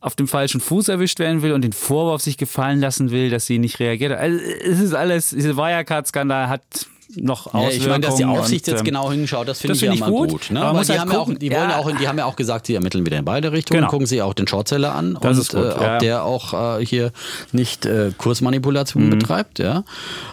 auf 0.00 0.16
dem 0.16 0.26
falschen 0.26 0.62
Fuß 0.62 0.88
erwischt 0.88 1.18
werden 1.18 1.42
will 1.42 1.52
und 1.52 1.62
den 1.62 1.74
Vorwurf 1.74 2.22
sich 2.22 2.38
gefallen 2.38 2.80
lassen 2.80 3.10
will, 3.10 3.28
dass 3.28 3.44
sie 3.44 3.58
nicht 3.58 3.78
reagiert. 3.78 4.12
Also 4.12 4.38
es 4.38 4.80
ist 4.80 4.94
alles, 4.94 5.30
dieser 5.30 5.56
Wirecard-Skandal 5.58 6.48
hat 6.48 6.86
noch 7.16 7.46
Auswirkungen. 7.46 7.70
Ja, 7.70 7.76
ich 7.76 7.88
meine, 7.88 8.06
dass 8.06 8.16
die 8.16 8.24
Aufsicht 8.24 8.66
und, 8.66 8.72
jetzt 8.72 8.80
ähm, 8.80 8.84
genau 8.84 9.10
hinschaut, 9.10 9.48
das 9.48 9.60
finde 9.60 9.74
ich 9.74 9.80
find 9.80 9.94
ja 9.94 10.00
mal 10.00 10.10
gut. 10.10 10.30
gut 10.30 10.50
ne? 10.50 10.62
Aber 10.62 10.82
die, 10.82 10.88
halt 10.88 11.00
haben 11.00 11.12
ja 11.12 11.18
auch, 11.18 11.32
die, 11.32 11.50
wollen 11.50 11.70
ja. 11.70 11.76
auch, 11.78 11.90
die 11.90 12.08
haben 12.08 12.18
ja 12.18 12.24
auch 12.24 12.36
gesagt, 12.36 12.66
sie 12.66 12.74
ermitteln 12.74 13.04
wieder 13.06 13.18
in 13.18 13.24
beide 13.24 13.52
Richtungen, 13.52 13.80
genau. 13.80 13.90
gucken 13.90 14.06
sich 14.06 14.22
auch 14.22 14.34
den 14.34 14.46
Shortseller 14.46 14.94
an 14.94 15.18
das 15.20 15.50
und 15.50 15.54
äh, 15.54 15.68
ob 15.72 15.80
ja. 15.80 15.98
der 15.98 16.24
auch 16.24 16.78
äh, 16.78 16.84
hier 16.84 17.12
nicht 17.52 17.86
äh, 17.86 18.12
Kursmanipulation 18.16 19.06
mhm. 19.06 19.10
betreibt. 19.10 19.58
Ja. 19.58 19.84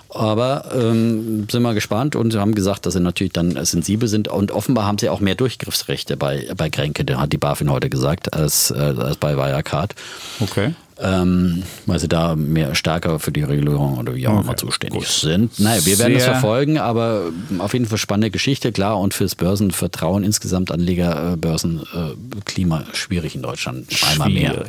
Aber 0.09 0.71
ähm, 0.73 1.47
sind 1.51 1.61
wir 1.61 1.73
gespannt 1.73 2.15
und 2.15 2.31
sie 2.31 2.39
haben 2.39 2.55
gesagt, 2.55 2.85
dass 2.85 2.93
sie 2.93 2.99
natürlich 2.99 3.33
dann 3.33 3.63
sensibel 3.65 4.07
sind 4.07 4.27
und 4.27 4.51
offenbar 4.51 4.85
haben 4.85 4.97
sie 4.97 5.09
auch 5.09 5.19
mehr 5.19 5.35
Durchgriffsrechte 5.35 6.17
bei, 6.17 6.47
bei 6.55 6.69
Kränke, 6.69 7.05
hat 7.17 7.33
die 7.33 7.37
BaFin 7.37 7.69
heute 7.69 7.89
gesagt, 7.89 8.33
als, 8.33 8.71
äh, 8.71 8.75
als 8.75 9.17
bei 9.17 9.35
Wirecard. 9.35 9.95
Okay. 10.39 10.73
Ähm, 10.99 11.61
weil 11.85 11.99
sie 11.99 12.07
da 12.07 12.35
mehr 12.35 12.73
stärker 12.73 13.19
für 13.19 13.31
die 13.31 13.43
Regulierung 13.43 13.99
oder 13.99 14.15
wie 14.15 14.27
auch 14.27 14.39
immer 14.39 14.49
okay, 14.49 14.55
zuständig 14.55 15.01
gut. 15.01 15.07
sind. 15.07 15.59
Naja, 15.59 15.85
wir 15.85 15.99
werden 15.99 16.15
es 16.15 16.23
verfolgen, 16.23 16.79
aber 16.79 17.29
auf 17.59 17.73
jeden 17.73 17.85
Fall 17.85 17.99
spannende 17.99 18.31
Geschichte, 18.31 18.71
klar, 18.71 18.99
und 18.99 19.13
fürs 19.13 19.35
Börsenvertrauen 19.35 20.23
insgesamt 20.23 20.71
Anlegerbörsenklima 20.71 22.81
äh, 22.81 22.95
schwierig 22.95 23.35
in 23.35 23.43
Deutschland. 23.43 23.85
Einmal 24.09 24.31
schwierig. 24.31 24.49
mehr. 24.49 24.65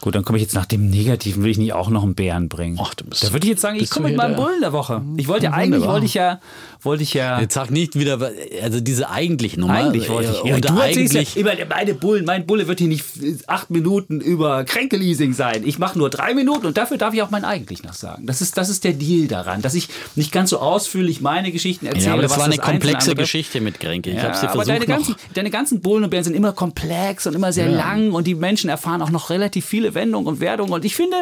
Gut, 0.00 0.14
dann 0.14 0.24
komme 0.24 0.38
ich 0.38 0.42
jetzt 0.42 0.54
nach 0.54 0.64
dem 0.66 0.88
Negativen, 0.88 1.42
will 1.42 1.50
ich 1.50 1.58
nicht 1.58 1.72
auch 1.74 1.90
noch 1.90 2.02
einen 2.02 2.14
Bären 2.14 2.48
bringen. 2.48 2.78
Ach, 2.80 2.94
du 2.94 3.04
bist 3.04 3.22
da 3.22 3.32
würde 3.32 3.44
ich 3.46 3.50
jetzt 3.50 3.60
sagen, 3.60 3.78
ich 3.78 3.90
komme 3.90 4.08
mit 4.08 4.16
meinem 4.16 4.34
der- 4.36 4.42
Bullen 4.42 4.60
der 4.62 4.72
Woche. 4.72 5.02
Ich 5.18 5.28
wollte 5.28 5.44
ja, 5.46 5.52
eigentlich 5.52 5.72
Wunderbar. 5.82 5.92
wollte 5.94 6.06
ich 6.06 6.14
ja, 6.14 6.40
wollte 6.82 7.02
ich 7.02 7.12
ja. 7.14 7.38
Jetzt 7.40 7.52
sag 7.54 7.70
nicht 7.70 7.98
wieder, 7.98 8.18
also 8.62 8.80
diese 8.80 9.10
eigentlich 9.10 9.58
Nummer. 9.58 9.74
Eigentlich 9.74 10.08
wollte 10.08 10.30
ich. 10.30 10.48
Ja, 10.48 10.54
und 10.54 10.64
du 10.64 10.74
ja 10.74 10.80
eigentlich, 10.80 11.36
immer, 11.36 11.52
meine 11.68 11.92
Bullen, 11.94 12.24
mein 12.24 12.46
Bulle 12.46 12.66
wird 12.66 12.78
hier 12.78 12.88
nicht 12.88 13.04
acht 13.46 13.70
Minuten 13.70 14.20
über 14.22 14.64
Kränkeleasing 14.64 15.34
sein. 15.34 15.62
Ich 15.66 15.78
mache 15.78 15.98
nur 15.98 16.08
drei 16.08 16.32
Minuten 16.32 16.64
und 16.66 16.78
dafür 16.78 16.96
darf 16.96 17.12
ich 17.12 17.20
auch 17.22 17.30
mein 17.30 17.44
eigentlich 17.44 17.82
noch 17.82 17.92
sagen. 17.92 18.26
Das 18.26 18.40
ist, 18.40 18.56
das 18.56 18.70
ist 18.70 18.84
der 18.84 18.94
Deal 18.94 19.28
daran, 19.28 19.60
dass 19.60 19.74
ich 19.74 19.88
nicht 20.16 20.32
ganz 20.32 20.48
so 20.50 20.60
ausführlich 20.60 21.20
meine 21.20 21.52
Geschichten 21.52 21.84
erzähle. 21.84 22.06
ja, 22.06 22.12
aber 22.14 22.22
das 22.22 22.38
war 22.38 22.44
eine 22.46 22.54
Einzelne 22.54 22.78
komplexe. 22.78 23.14
Geschichte 23.14 23.60
mit 23.60 23.80
Grenke. 23.80 24.08
Ich 24.10 24.16
Ja, 24.16 24.22
habe 24.22 24.34
sie 24.36 24.46
aber 24.46 24.64
versucht 24.64 24.68
deine 24.68 24.80
noch. 24.80 24.86
ganzen, 24.96 25.14
deine 25.34 25.50
ganzen 25.50 25.80
Bullen 25.82 26.04
und 26.04 26.10
Bären 26.10 26.24
sind 26.24 26.34
immer 26.34 26.52
komplex 26.52 27.26
und 27.26 27.34
immer 27.34 27.52
sehr 27.52 27.68
lang 27.68 28.12
und 28.12 28.26
die 28.26 28.34
Menschen 28.34 28.70
erfahren 28.70 29.02
auch 29.02 29.10
noch 29.10 29.28
relativ 29.28 29.66
viele 29.66 29.89
Wendungen 29.94 30.26
und 30.26 30.40
Werdungen 30.40 30.72
und 30.72 30.84
ich 30.84 30.94
finde 30.96 31.16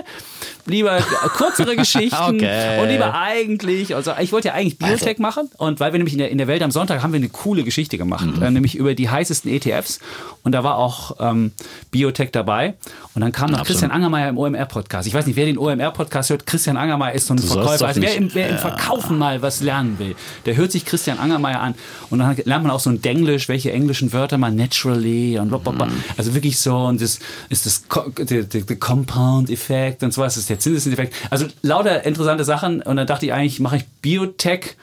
lieber 0.67 0.99
kürzere 1.37 1.77
Geschichten 1.77 2.17
Okay. 2.37 2.81
und 2.83 2.89
lieber 2.89 3.15
eigentlich, 3.15 3.95
also 3.95 4.13
ich 4.21 4.33
wollte 4.33 4.49
ja 4.49 4.55
eigentlich 4.55 4.79
Biotech 4.79 5.19
machen 5.19 5.49
und 5.57 5.81
weil 5.81 5.93
wir 5.93 5.99
nämlich 5.99 6.15
in 6.15 6.19
der, 6.19 6.31
in 6.31 6.39
der 6.39 6.47
Welt 6.47 6.63
am 6.63 6.71
Sonntag 6.71 7.03
haben 7.03 7.13
wir 7.13 7.19
eine 7.19 7.29
coole 7.29 7.63
Geschichte 7.65 7.99
gemacht, 7.99 8.27
Mhm. 8.27 8.43
äh, 8.43 8.51
nämlich 8.51 8.75
über 8.75 8.95
die 8.95 9.09
heißesten 9.09 9.51
ETFs 9.51 10.01
und 10.43 10.53
da 10.53 10.65
war 10.65 10.77
auch 10.77 11.17
ähm, 11.21 11.53
Biotech 11.91 12.31
dabei 12.33 12.75
und 13.15 13.23
dann 13.23 13.33
kam 13.33 13.51
noch 13.51 13.65
Christian 13.65 13.91
Angermeier 13.91 14.29
im 14.29 14.39
OMR-Podcast. 14.39 15.07
Ich 15.09 15.15
weiß 15.15 15.27
nicht, 15.27 15.37
wer 15.37 15.47
den 15.47 15.59
OMR-Podcast 15.59 16.31
hört, 16.31 16.47
Christian 16.47 16.77
Angermeier 16.77 17.15
ist 17.15 17.27
so 17.27 17.35
ein 17.35 17.39
Verkäufer. 17.39 17.87
Also 17.89 18.03
wer, 18.03 18.15
im, 18.17 18.33
wer 18.35 18.49
im 18.51 18.59
Verkaufen 18.59 19.19
mal 19.19 19.43
was 19.43 19.61
lernen 19.61 19.99
will, 19.99 20.15
der 20.47 20.57
hört 20.57 20.73
sich 20.73 20.85
Christian 20.85 21.19
Angermeier 21.19 21.61
an 21.61 21.75
und 22.11 22.19
dann 22.19 22.37
lernt 22.45 22.65
man 22.65 22.71
auch 22.73 22.81
so 22.81 22.91
ein 22.91 23.01
Denglisch, 23.03 23.49
welche 23.49 23.73
englischen 23.73 24.13
Wörter 24.13 24.39
man 24.39 24.57
naturally 24.57 25.39
und 25.39 25.49
blablabla. 25.49 25.87
Mhm. 25.87 26.05
Also 26.17 26.35
wirklich 26.35 26.59
so 26.59 26.77
und 26.77 27.01
das 27.01 27.19
ist 27.49 27.67
das 27.67 27.89
Co- 27.89 28.11
der, 28.59 28.67
der, 28.67 28.77
der 28.77 28.77
Compound-Effekt 28.77 30.03
und 30.03 30.13
so 30.13 30.23
was, 30.23 30.35
das 30.35 30.43
ist 30.43 30.51
der 30.51 30.59
Zinseszinseffekt. 30.59 31.15
Also 31.31 31.47
lauter 31.63 32.05
interessante 32.05 32.45
Sachen 32.45 32.83
und 32.83 32.97
dann 32.97 33.07
dachte 33.07 33.27
ich 33.27 33.33
eigentlich, 33.33 33.61
mache 33.61 33.77
ich 33.77 33.87
Biotech 34.03 34.77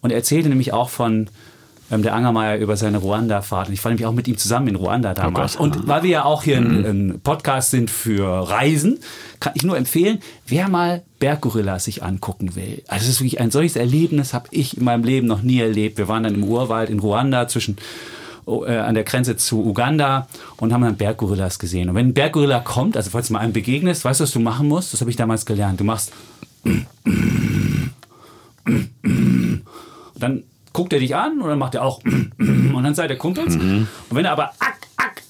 und 0.00 0.10
er 0.10 0.16
erzählte 0.16 0.48
nämlich 0.48 0.72
auch 0.72 0.88
von 0.88 1.28
ähm, 1.90 2.02
der 2.02 2.14
Angermeier 2.14 2.58
über 2.58 2.76
seine 2.76 2.98
Ruanda-Fahrt. 2.98 3.68
Und 3.68 3.74
ich 3.74 3.84
war 3.84 3.90
nämlich 3.90 4.06
auch 4.06 4.12
mit 4.12 4.26
ihm 4.26 4.36
zusammen 4.36 4.68
in 4.68 4.76
Ruanda 4.76 5.14
damals. 5.14 5.56
Gott. 5.56 5.60
und 5.62 5.88
weil 5.88 6.02
wir 6.02 6.10
ja 6.10 6.24
auch 6.24 6.42
hier 6.42 6.56
ein, 6.56 6.84
ein 6.84 7.20
Podcast 7.22 7.70
sind 7.70 7.90
für 7.90 8.26
Reisen, 8.48 8.98
kann 9.40 9.52
ich 9.54 9.62
nur 9.62 9.76
empfehlen, 9.76 10.18
wer 10.46 10.68
mal 10.68 11.02
Berggorillas 11.18 11.84
sich 11.84 12.02
angucken 12.02 12.56
will. 12.56 12.82
Also 12.88 13.04
es 13.04 13.10
ist 13.10 13.20
wirklich 13.20 13.40
ein 13.40 13.50
solches 13.50 13.76
Erlebnis, 13.76 14.34
habe 14.34 14.48
ich 14.50 14.76
in 14.76 14.84
meinem 14.84 15.04
Leben 15.04 15.26
noch 15.26 15.42
nie 15.42 15.60
erlebt. 15.60 15.98
Wir 15.98 16.08
waren 16.08 16.24
dann 16.24 16.34
im 16.34 16.44
Urwald 16.44 16.90
in 16.90 16.98
Ruanda 16.98 17.46
zwischen 17.48 17.76
oh, 17.76 17.82
an 18.46 18.94
der 18.94 19.04
Grenze 19.04 19.36
zu 19.36 19.64
Uganda 19.64 20.28
und 20.58 20.72
haben 20.72 20.82
dann 20.82 20.96
Berggorillas 20.96 21.58
gesehen. 21.58 21.88
Und 21.88 21.96
wenn 21.96 22.08
ein 22.08 22.14
Berggorilla 22.14 22.60
kommt, 22.60 22.96
also 22.96 23.10
falls 23.10 23.26
du 23.26 23.32
mal 23.32 23.40
einem 23.40 23.52
begegnest, 23.52 24.04
weißt 24.04 24.20
du, 24.20 24.24
was 24.24 24.30
du 24.30 24.40
machen 24.40 24.68
musst? 24.68 24.92
Das 24.92 25.00
habe 25.00 25.10
ich 25.10 25.16
damals 25.16 25.44
gelernt. 25.46 25.80
Du 25.80 25.84
machst 25.84 26.12
dann 30.18 30.42
guckt 30.72 30.92
er 30.92 30.98
dich 30.98 31.14
an 31.14 31.40
und 31.40 31.48
dann 31.48 31.58
macht 31.58 31.74
er 31.74 31.84
auch 31.84 32.02
und 32.04 32.82
dann 32.82 32.94
seid 32.94 33.10
ihr 33.10 33.16
Kumpels. 33.16 33.54
Und 33.56 33.88
wenn 34.10 34.24
er 34.24 34.32
aber 34.32 34.52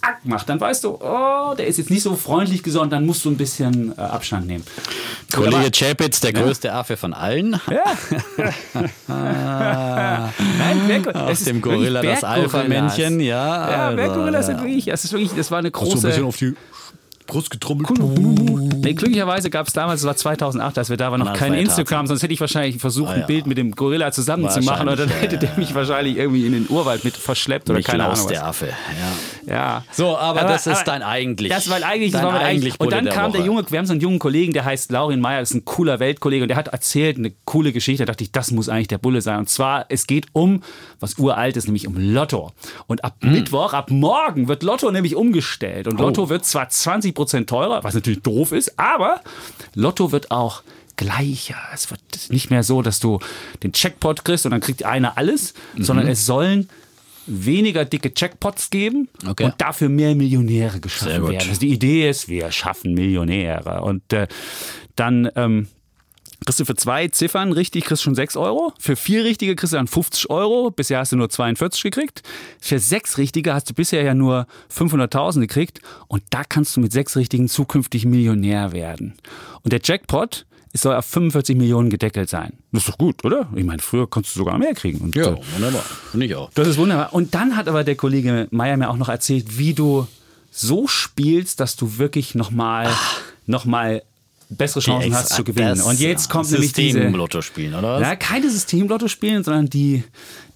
ack, 0.07 0.12
ack, 0.12 0.19
ack 0.19 0.25
macht, 0.25 0.49
dann 0.49 0.61
weißt 0.61 0.85
du, 0.85 0.99
oh, 1.01 1.55
der 1.57 1.66
ist 1.66 1.79
jetzt 1.79 1.90
nicht 1.90 2.03
so 2.03 2.14
freundlich 2.16 2.62
gesonnen, 2.62 2.90
dann 2.90 3.07
musst 3.07 3.25
du 3.25 3.31
ein 3.31 3.37
bisschen 3.37 3.92
äh, 3.97 4.01
Abstand 4.01 4.47
nehmen. 4.47 4.64
Kollege 5.33 5.71
Chapitz, 5.71 6.21
der 6.21 6.33
größte 6.33 6.73
Affe 6.73 6.97
von 6.97 7.12
allen. 7.12 7.61
Nein, 9.09 10.33
Berg, 10.87 11.14
Aus 11.14 11.33
es 11.33 11.38
ist 11.40 11.49
dem 11.49 11.61
Gorilla 11.61 12.03
das 12.03 12.25
Alpha-Männchen, 12.25 13.21
ja. 13.21 13.71
Ja, 13.71 13.90
Berggorillas 13.92 14.49
ja. 14.49 14.55
sind 14.55 14.62
wirklich, 14.64 14.87
das 14.87 15.05
ist 15.05 15.12
wirklich, 15.12 15.33
das 15.37 15.51
war 15.51 15.59
eine 15.59 15.71
große. 15.71 16.25
auf 16.25 16.37
die 16.37 16.55
Brust 17.27 17.51
getrommelt. 17.51 17.90
Nee, 17.99 18.95
glücklicherweise 18.95 19.51
gab 19.51 19.66
es 19.66 19.73
damals, 19.73 20.03
das 20.03 20.07
war 20.07 20.16
2008, 20.16 20.79
als 20.79 20.90
wir 20.90 20.97
da 20.97 21.11
waren, 21.11 21.21
noch 21.21 21.31
Das 21.31 21.38
kein 21.38 21.55
ja 21.55 21.61
Instagram, 21.61 22.07
sonst 22.07 22.23
hätte 22.23 22.33
ich 22.33 22.40
wahrscheinlich 22.40 22.81
versucht, 22.81 23.11
Ah, 23.11 23.14
ein 23.14 23.21
ja. 23.21 23.27
Bild 23.27 23.47
mit 23.47 23.59
dem 23.59 23.73
Gorilla 23.73 24.12
zusammen 24.12 24.49
zu 24.49 24.61
machen 24.61 24.88
und 24.88 24.99
dann 24.99 25.09
hätte 25.09 25.35
ja, 25.35 25.40
der 25.40 25.59
mich 25.59 25.75
wahrscheinlich 25.75 26.16
irgendwie 26.16 26.47
in 26.47 26.53
den 26.53 26.66
Urwald 26.69 27.05
mit 27.05 27.16
verschleppt 27.16 27.69
oder 27.69 27.83
keine 27.83 28.05
Klaus, 28.05 28.21
Ahnung 28.21 28.31
was. 28.31 28.33
der 28.33 28.47
Affe. 28.47 28.66
Ja. 28.66 28.73
Ja. 29.47 29.85
So, 29.93 30.17
aber, 30.17 30.41
das 30.43 30.67
ist 30.67 30.85
dein 30.85 31.03
eigentlich. 31.03 31.51
Das 31.51 31.71
war 31.71 31.83
eigentlich, 31.83 32.13
das 32.13 32.21
dein 32.21 32.27
war 32.33 32.39
mein 32.39 32.47
eigentlich. 32.47 32.81
Und 32.81 32.93
dann 32.93 33.05
der 33.05 33.15
kam 33.15 33.31
der 33.33 33.41
Woche. 33.43 33.47
junge, 33.47 33.71
wir 33.71 33.79
haben 33.79 33.87
so 33.87 33.93
einen 33.93 34.01
jungen 34.01 34.19
Kollegen, 34.19 34.53
der 34.53 34.65
heißt 34.65 34.91
Laurin 34.91 35.21
Meyer, 35.21 35.41
das 35.41 35.51
ist 35.51 35.57
ein 35.57 35.65
cooler 35.65 36.01
Weltkollege 36.01 36.43
und 36.43 36.49
der 36.49 36.57
hat 36.57 36.69
erzählt 36.69 37.17
eine 37.17 37.33
coole 37.45 37.73
Geschichte. 37.73 38.05
Da 38.05 38.13
dachte 38.13 38.25
ich, 38.25 38.33
das 38.33 38.51
muss 38.51 38.69
eigentlich 38.69 38.89
der 38.89 38.99
Bulle 38.99 39.21
sein. 39.23 39.39
Und 39.39 39.49
zwar, 39.49 39.87
es 39.89 40.07
geht 40.07 40.27
um 40.33 40.63
was 41.01 41.15
uralt 41.19 41.57
ist, 41.57 41.67
nämlich 41.67 41.87
um 41.87 41.97
Lotto. 41.97 42.53
Und 42.87 43.05
ab 43.05 43.17
Hm. 43.23 43.33
Mittwoch, 43.33 43.73
ab 43.73 43.91
morgen 43.91 44.49
wird 44.49 44.63
Lotto 44.63 44.91
nämlich 44.91 45.15
umgestellt. 45.17 45.87
Oh. 45.87 45.91
Und 45.91 46.01
Lotto 46.01 46.29
wird 46.29 46.45
zwar 46.45 46.67
20% 46.69 47.47
teurer, 47.47 47.85
was 47.85 47.95
natürlich 47.95 48.23
doof 48.23 48.53
ist, 48.53 48.79
aber 48.79 49.21
Lotto 49.75 50.11
wird 50.13 50.31
auch 50.31 50.63
gleicher. 50.97 51.57
Es 51.75 51.91
wird 51.91 52.01
nicht 52.31 52.51
mehr 52.51 52.63
so, 52.63 52.81
dass 52.83 53.01
du 53.01 53.21
den 53.63 53.73
Checkpot 53.73 54.25
kriegst 54.25 54.47
und 54.47 54.53
dann 54.53 54.61
kriegt 54.61 54.85
einer 54.85 55.19
alles, 55.19 55.53
Mhm. 55.75 55.83
sondern 55.85 56.09
es 56.09 56.25
sollen 56.27 56.69
weniger 57.27 57.85
dicke 57.85 58.12
Checkpots 58.15 58.71
geben 58.71 59.09
Okay. 59.29 59.45
und 59.45 59.55
dafür 59.59 59.89
mehr 59.89 60.15
Millionäre 60.15 60.81
geschaffen 60.81 61.29
werden. 61.29 61.49
Also 61.49 61.61
die 61.61 61.73
Idee 61.73 62.09
ist, 62.09 62.29
wir 62.29 62.51
schaffen 62.53 62.95
Millionäre. 62.95 63.83
Und 63.83 64.12
äh, 64.12 64.27
dann 64.95 65.29
ähm, 65.37 65.67
kriegst 66.45 66.61
du 66.61 66.65
für 66.65 66.77
zwei 66.77 67.09
Ziffern 67.09 67.53
richtig, 67.53 67.85
kriegst 67.85 68.03
schon 68.03 68.15
6 68.15 68.37
Euro. 68.37 68.73
Für 68.79 68.95
vier 68.97 69.25
richtige 69.25 69.57
kriegst 69.57 69.73
du 69.73 69.77
dann 69.77 69.89
50 69.89 70.31
Euro. 70.31 70.71
Bisher 70.71 70.99
hast 71.01 71.12
du 71.12 71.17
nur 71.17 71.29
42 71.29 71.83
gekriegt. 71.83 72.23
Für 72.61 72.79
sechs 72.79 73.19
richtige 73.19 73.53
hast 73.55 73.69
du 73.71 73.75
bisher 73.75 74.03
ja 74.03 74.15
nur 74.15 74.47
500.000 74.73 75.41
gekriegt. 75.41 75.81
Und 76.09 76.23
da 76.31 76.43
kannst 76.45 76.77
du 76.77 76.81
mit 76.81 76.93
sechs 76.93 77.17
richtigen 77.17 77.49
zukünftig 77.49 78.05
Millionär 78.05 78.73
werden. 78.73 79.15
Und 79.62 79.73
der 79.73 79.81
Jackpot 79.83 80.47
es 80.77 80.83
soll 80.83 80.95
auf 80.95 81.07
45 81.07 81.57
Millionen 81.57 81.89
gedeckelt 81.89 82.29
sein. 82.29 82.53
Das 82.71 82.83
ist 82.83 82.89
doch 82.91 82.99
gut, 82.99 83.25
oder? 83.25 83.49
Ich 83.57 83.65
meine, 83.65 83.81
früher 83.81 84.07
konntest 84.07 84.37
du 84.37 84.41
sogar 84.41 84.59
mehr 84.59 84.75
kriegen. 84.75 84.99
Und 84.99 85.17
Ja, 85.17 85.33
äh, 85.33 85.41
wunderbar. 85.55 85.83
Finde 86.11 86.27
ich 86.27 86.35
auch. 86.35 86.51
das 86.55 86.69
ist 86.69 86.77
wunderbar. 86.77 87.15
Und 87.15 87.35
dann 87.35 87.57
hat 87.57 87.67
aber 87.67 87.83
der 87.83 87.97
Kollege 87.97 88.47
Meier 88.51 88.77
mir 88.77 88.91
auch 88.91 88.99
noch 88.99 89.09
erzählt, 89.09 89.57
wie 89.59 89.73
du 89.73 90.07
so 90.51 90.87
spielst, 90.87 91.61
dass 91.61 91.77
du 91.77 91.97
wirklich 91.97 92.35
nochmal 92.35 92.91
noch 93.47 93.65
mal 93.65 94.03
bessere 94.51 94.81
Chancen 94.81 95.15
hast 95.15 95.35
zu 95.35 95.45
gewinnen. 95.45 95.81
Und 95.81 95.99
jetzt 95.99 96.29
kommt 96.29 96.51
nämlich 96.51 96.75
diese... 96.75 96.99
System-Lotto 96.99 97.41
spielen, 97.41 97.75
oder 97.75 97.95
was? 97.95 98.03
Na, 98.03 98.15
keine 98.15 98.51
Systemlotto 98.51 99.09
spielen, 99.09 99.45
sondern 99.45 99.67
die, 99.71 100.05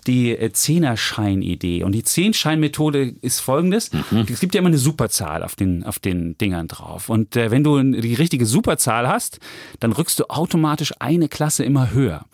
die 0.06 0.36
äh, 0.36 0.52
Zehnerschein-Idee. 0.52 1.84
Und 1.84 1.92
die 1.92 2.02
Zehn-Schein-Methode 2.02 3.14
ist 3.20 3.40
folgendes. 3.40 3.90
Es 4.28 4.40
gibt 4.40 4.54
ja 4.54 4.60
immer 4.60 4.68
eine 4.68 4.78
Superzahl 4.78 5.42
auf 5.42 5.54
den, 5.54 5.84
auf 5.84 5.98
den 5.98 6.36
Dingern 6.38 6.68
drauf. 6.68 7.08
Und 7.08 7.36
äh, 7.36 7.50
wenn 7.50 7.64
du 7.64 7.82
die 7.82 8.14
richtige 8.14 8.46
Superzahl 8.46 9.08
hast, 9.08 9.38
dann 9.80 9.92
rückst 9.92 10.18
du 10.20 10.30
automatisch 10.30 10.92
eine 10.98 11.28
Klasse 11.28 11.64
immer 11.64 11.92
höher. 11.92 12.24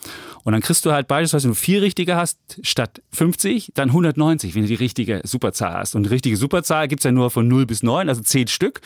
Und 0.46 0.52
dann 0.52 0.62
kriegst 0.62 0.86
du 0.86 0.92
halt 0.92 1.08
beispielsweise, 1.08 1.48
wenn 1.48 1.54
du 1.54 1.56
vier 1.56 1.82
richtige 1.82 2.14
hast, 2.14 2.38
statt 2.62 3.02
50, 3.12 3.72
dann 3.74 3.88
190, 3.88 4.54
wenn 4.54 4.62
du 4.62 4.68
die 4.68 4.74
richtige 4.74 5.20
Superzahl 5.24 5.74
hast. 5.74 5.96
Und 5.96 6.04
die 6.04 6.10
richtige 6.10 6.36
Superzahl 6.36 6.86
gibt's 6.86 7.04
ja 7.04 7.10
nur 7.10 7.30
von 7.30 7.48
0 7.48 7.66
bis 7.66 7.82
9, 7.82 8.08
also 8.08 8.22
10 8.22 8.46
Stück. 8.46 8.80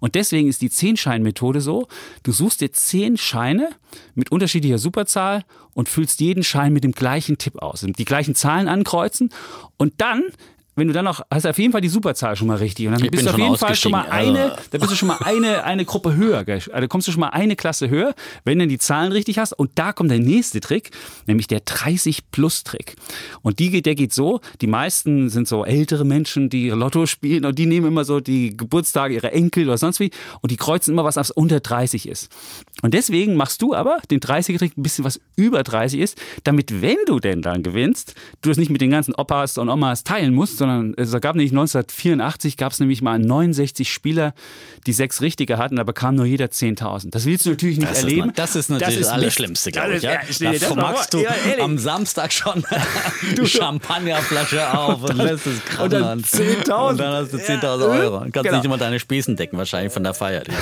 Und 0.00 0.16
deswegen 0.16 0.48
ist 0.48 0.60
die 0.60 0.70
Zehn-Schein-Methode 0.70 1.60
so, 1.60 1.86
du 2.24 2.32
suchst 2.32 2.60
dir 2.60 2.72
zehn 2.72 3.16
Scheine 3.16 3.70
mit 4.16 4.32
unterschiedlicher 4.32 4.78
Superzahl 4.78 5.44
und 5.72 5.88
füllst 5.88 6.20
jeden 6.20 6.42
Schein 6.42 6.72
mit 6.72 6.84
dem 6.84 6.92
gleichen 6.92 7.38
Tipp 7.38 7.62
aus. 7.62 7.84
Die 7.86 8.04
gleichen 8.24 8.34
Zahlen 8.34 8.68
ankreuzen. 8.68 9.30
Und 9.76 9.94
dann 9.98 10.22
wenn 10.76 10.88
du 10.88 10.92
dann 10.92 11.04
noch, 11.04 11.20
hast 11.30 11.44
du 11.44 11.50
auf 11.50 11.58
jeden 11.58 11.72
Fall 11.72 11.80
die 11.80 11.88
Superzahl 11.88 12.36
schon 12.36 12.48
mal 12.48 12.56
richtig. 12.56 12.86
Und 12.86 12.94
dann 12.94 13.04
Ich 13.04 13.10
bist 13.10 13.26
du 13.26 13.30
auf 13.30 13.38
jeden 13.38 13.56
Fall 13.56 13.74
schon 13.74 13.92
mal 13.92 14.02
ausgestiegen, 14.02 14.36
eine, 14.36 14.52
also- 14.52 14.62
da 14.70 14.78
bist 14.78 14.90
du 14.92 14.96
schon 14.96 15.08
mal 15.08 15.18
eine, 15.24 15.64
eine 15.64 15.84
Gruppe 15.84 16.16
höher. 16.16 16.44
gell? 16.44 16.60
Also 16.72 16.88
kommst 16.88 17.08
du 17.08 17.12
schon 17.12 17.20
mal 17.20 17.28
eine 17.28 17.56
Klasse 17.56 17.88
höher, 17.88 18.14
wenn 18.44 18.58
du 18.58 18.66
die 18.66 18.78
Zahlen 18.78 19.12
richtig 19.12 19.38
hast. 19.38 19.52
Und 19.52 19.70
da 19.76 19.92
kommt 19.92 20.10
der 20.10 20.18
nächste 20.18 20.60
Trick, 20.60 20.90
nämlich 21.26 21.46
der 21.46 21.60
30-Plus-Trick. 21.64 22.96
Und 23.42 23.58
die 23.58 23.70
geht, 23.70 23.86
der 23.86 23.94
geht 23.94 24.12
so, 24.12 24.40
die 24.60 24.66
meisten 24.66 25.28
sind 25.30 25.48
so 25.48 25.64
ältere 25.64 26.04
Menschen, 26.04 26.48
die 26.48 26.70
Lotto 26.70 27.06
spielen 27.06 27.44
und 27.44 27.58
die 27.58 27.66
nehmen 27.66 27.86
immer 27.86 28.04
so 28.04 28.20
die 28.20 28.56
Geburtstage 28.56 29.14
ihrer 29.14 29.32
Enkel 29.32 29.64
oder 29.68 29.78
sonst 29.78 30.00
wie 30.00 30.10
und 30.40 30.50
die 30.50 30.56
kreuzen 30.56 30.92
immer 30.92 31.04
was, 31.04 31.16
was 31.16 31.30
unter 31.30 31.60
30 31.60 32.08
ist. 32.08 32.30
Und 32.82 32.94
deswegen 32.94 33.36
machst 33.36 33.62
du 33.62 33.74
aber 33.74 33.98
den 34.10 34.20
30er-Trick 34.20 34.76
ein 34.76 34.82
bisschen 34.82 35.04
was 35.04 35.20
über 35.36 35.62
30 35.62 36.00
ist, 36.00 36.18
damit, 36.44 36.82
wenn 36.82 36.96
du 37.06 37.20
denn 37.20 37.42
dann 37.42 37.62
gewinnst, 37.62 38.14
du 38.42 38.48
das 38.50 38.58
nicht 38.58 38.70
mit 38.70 38.80
den 38.80 38.90
ganzen 38.90 39.14
Opas 39.14 39.58
und 39.58 39.68
Omas 39.68 40.04
teilen 40.04 40.34
musst, 40.34 40.58
sondern 40.64 40.94
es 40.96 41.10
gab 41.20 41.36
nämlich 41.36 41.52
1984 41.52 42.56
gab 42.56 42.72
es 42.72 42.80
nämlich 42.80 43.02
mal 43.02 43.18
69 43.18 43.92
Spieler, 43.92 44.34
die 44.86 44.92
sechs 44.92 45.20
Richtige 45.20 45.58
hatten, 45.58 45.76
da 45.76 45.84
bekam 45.84 46.14
nur 46.14 46.24
jeder 46.26 46.46
10.000. 46.46 47.10
Das 47.10 47.24
willst 47.26 47.46
du 47.46 47.50
natürlich 47.50 47.78
nicht 47.78 47.90
Das 47.90 47.98
ist, 47.98 48.04
erleben. 48.04 48.26
na- 48.28 48.32
das 48.34 48.56
ist 48.56 48.68
natürlich 48.70 48.94
das, 48.96 49.00
Mist. 49.04 49.12
Allerschlimmste, 49.12 49.70
glaube 49.72 49.90
ich. 49.90 49.96
ist- 49.96 50.40
Ja? 50.40 50.52
Da 50.52 50.58
das 50.58 50.74
machst 50.74 51.14
du 51.14 51.18
Ja, 51.22 51.30
am 51.60 51.78
Samstag 51.78 52.32
schon 52.32 52.64
die 53.38 53.46
Champagnerflasche 53.98 54.78
auf 54.78 55.02
und 55.02 55.16
lässt 55.18 55.46
es 55.46 55.54
und 55.80 55.92
dann 55.92 56.22
krachen. 56.22 56.24
10.000. 56.24 56.88
Und 56.90 56.98
dann 57.00 57.12
hast 57.14 57.32
du 57.32 57.36
10.000 57.38 57.62
Ja. 57.62 57.86
Euro. 58.00 58.16
Und 58.18 58.32
kannst 58.32 58.44
Genau. 58.44 58.56
nicht 58.56 58.64
immer 58.66 58.78
deine 58.78 58.98
Spesen 59.00 59.36
decken, 59.36 59.58
wahrscheinlich 59.58 59.92
von 59.92 60.02
der 60.04 60.14
Feier. 60.14 60.42
du. 60.44 60.52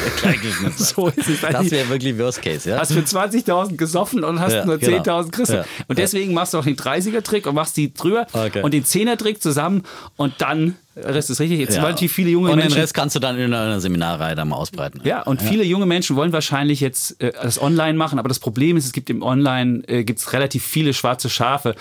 So 0.77 1.09
ist 1.09 1.29
es 1.29 1.41
Das 1.41 1.71
wäre 1.71 1.89
wirklich 1.89 2.19
Worst 2.19 2.43
Case, 2.43 2.69
ja? 2.69 2.79
Hast 2.79 2.93
für 2.93 3.01
20.000 3.01 3.77
gesoffen 3.77 4.25
und 4.25 4.41
hast 4.41 4.53
Ja, 4.53 4.65
nur 4.65 4.79
genau. 4.79 4.99
10.000 4.99 5.31
kriegst 5.33 5.53
du. 5.53 5.57
Ja. 5.57 5.65
Und 5.89 5.99
deswegen 5.99 6.33
machst 6.35 6.55
du 6.55 6.59
auch 6.59 6.65
den 6.65 6.77
30er-Trick 6.77 7.47
und 7.47 7.55
machst 7.55 7.77
die 7.77 7.93
drüber 7.93 8.27
Okay. 8.33 8.63
und 8.63 8.73
den 8.75 8.85
10er-Trick 8.85 9.43
zusammen 9.43 9.83
und 10.17 10.41
dann 10.41 10.77
Das 10.95 11.31
ist 11.31 11.41
richtig. 11.41 11.59
Jetzt 11.59 11.77
Ja. 11.77 11.83
relativ 11.85 12.13
viele 12.13 12.29
junge 12.31 12.51
und 12.51 12.57
Menschen. 12.57 12.75
den 12.75 12.81
Rest 12.83 12.93
kannst 12.93 13.17
du 13.17 13.21
dann 13.21 13.39
in 13.39 13.55
einer 13.55 13.81
Seminarreihe 13.81 14.35
dann 14.35 14.49
mal 14.49 14.57
ausbreiten. 14.57 15.01
Ja, 15.05 15.23
und 15.23 15.41
viele 15.41 15.65
junge 15.65 15.87
Menschen 15.87 16.17
wollen 16.17 16.33
wahrscheinlich 16.35 16.81
jetzt 16.81 17.19
äh, 17.23 17.33
das 17.43 17.61
online 17.63 17.95
machen, 17.95 18.19
aber 18.19 18.29
das 18.29 18.39
Problem 18.39 18.77
ist, 18.77 18.85
es 18.85 18.93
gibt 18.93 19.09
im 19.09 19.23
Online 19.23 19.83
äh, 19.89 20.05
gibt's 20.05 20.35
relativ 20.35 20.65
viele 20.67 20.93
schwarze 20.93 21.31
Schafe 21.31 21.75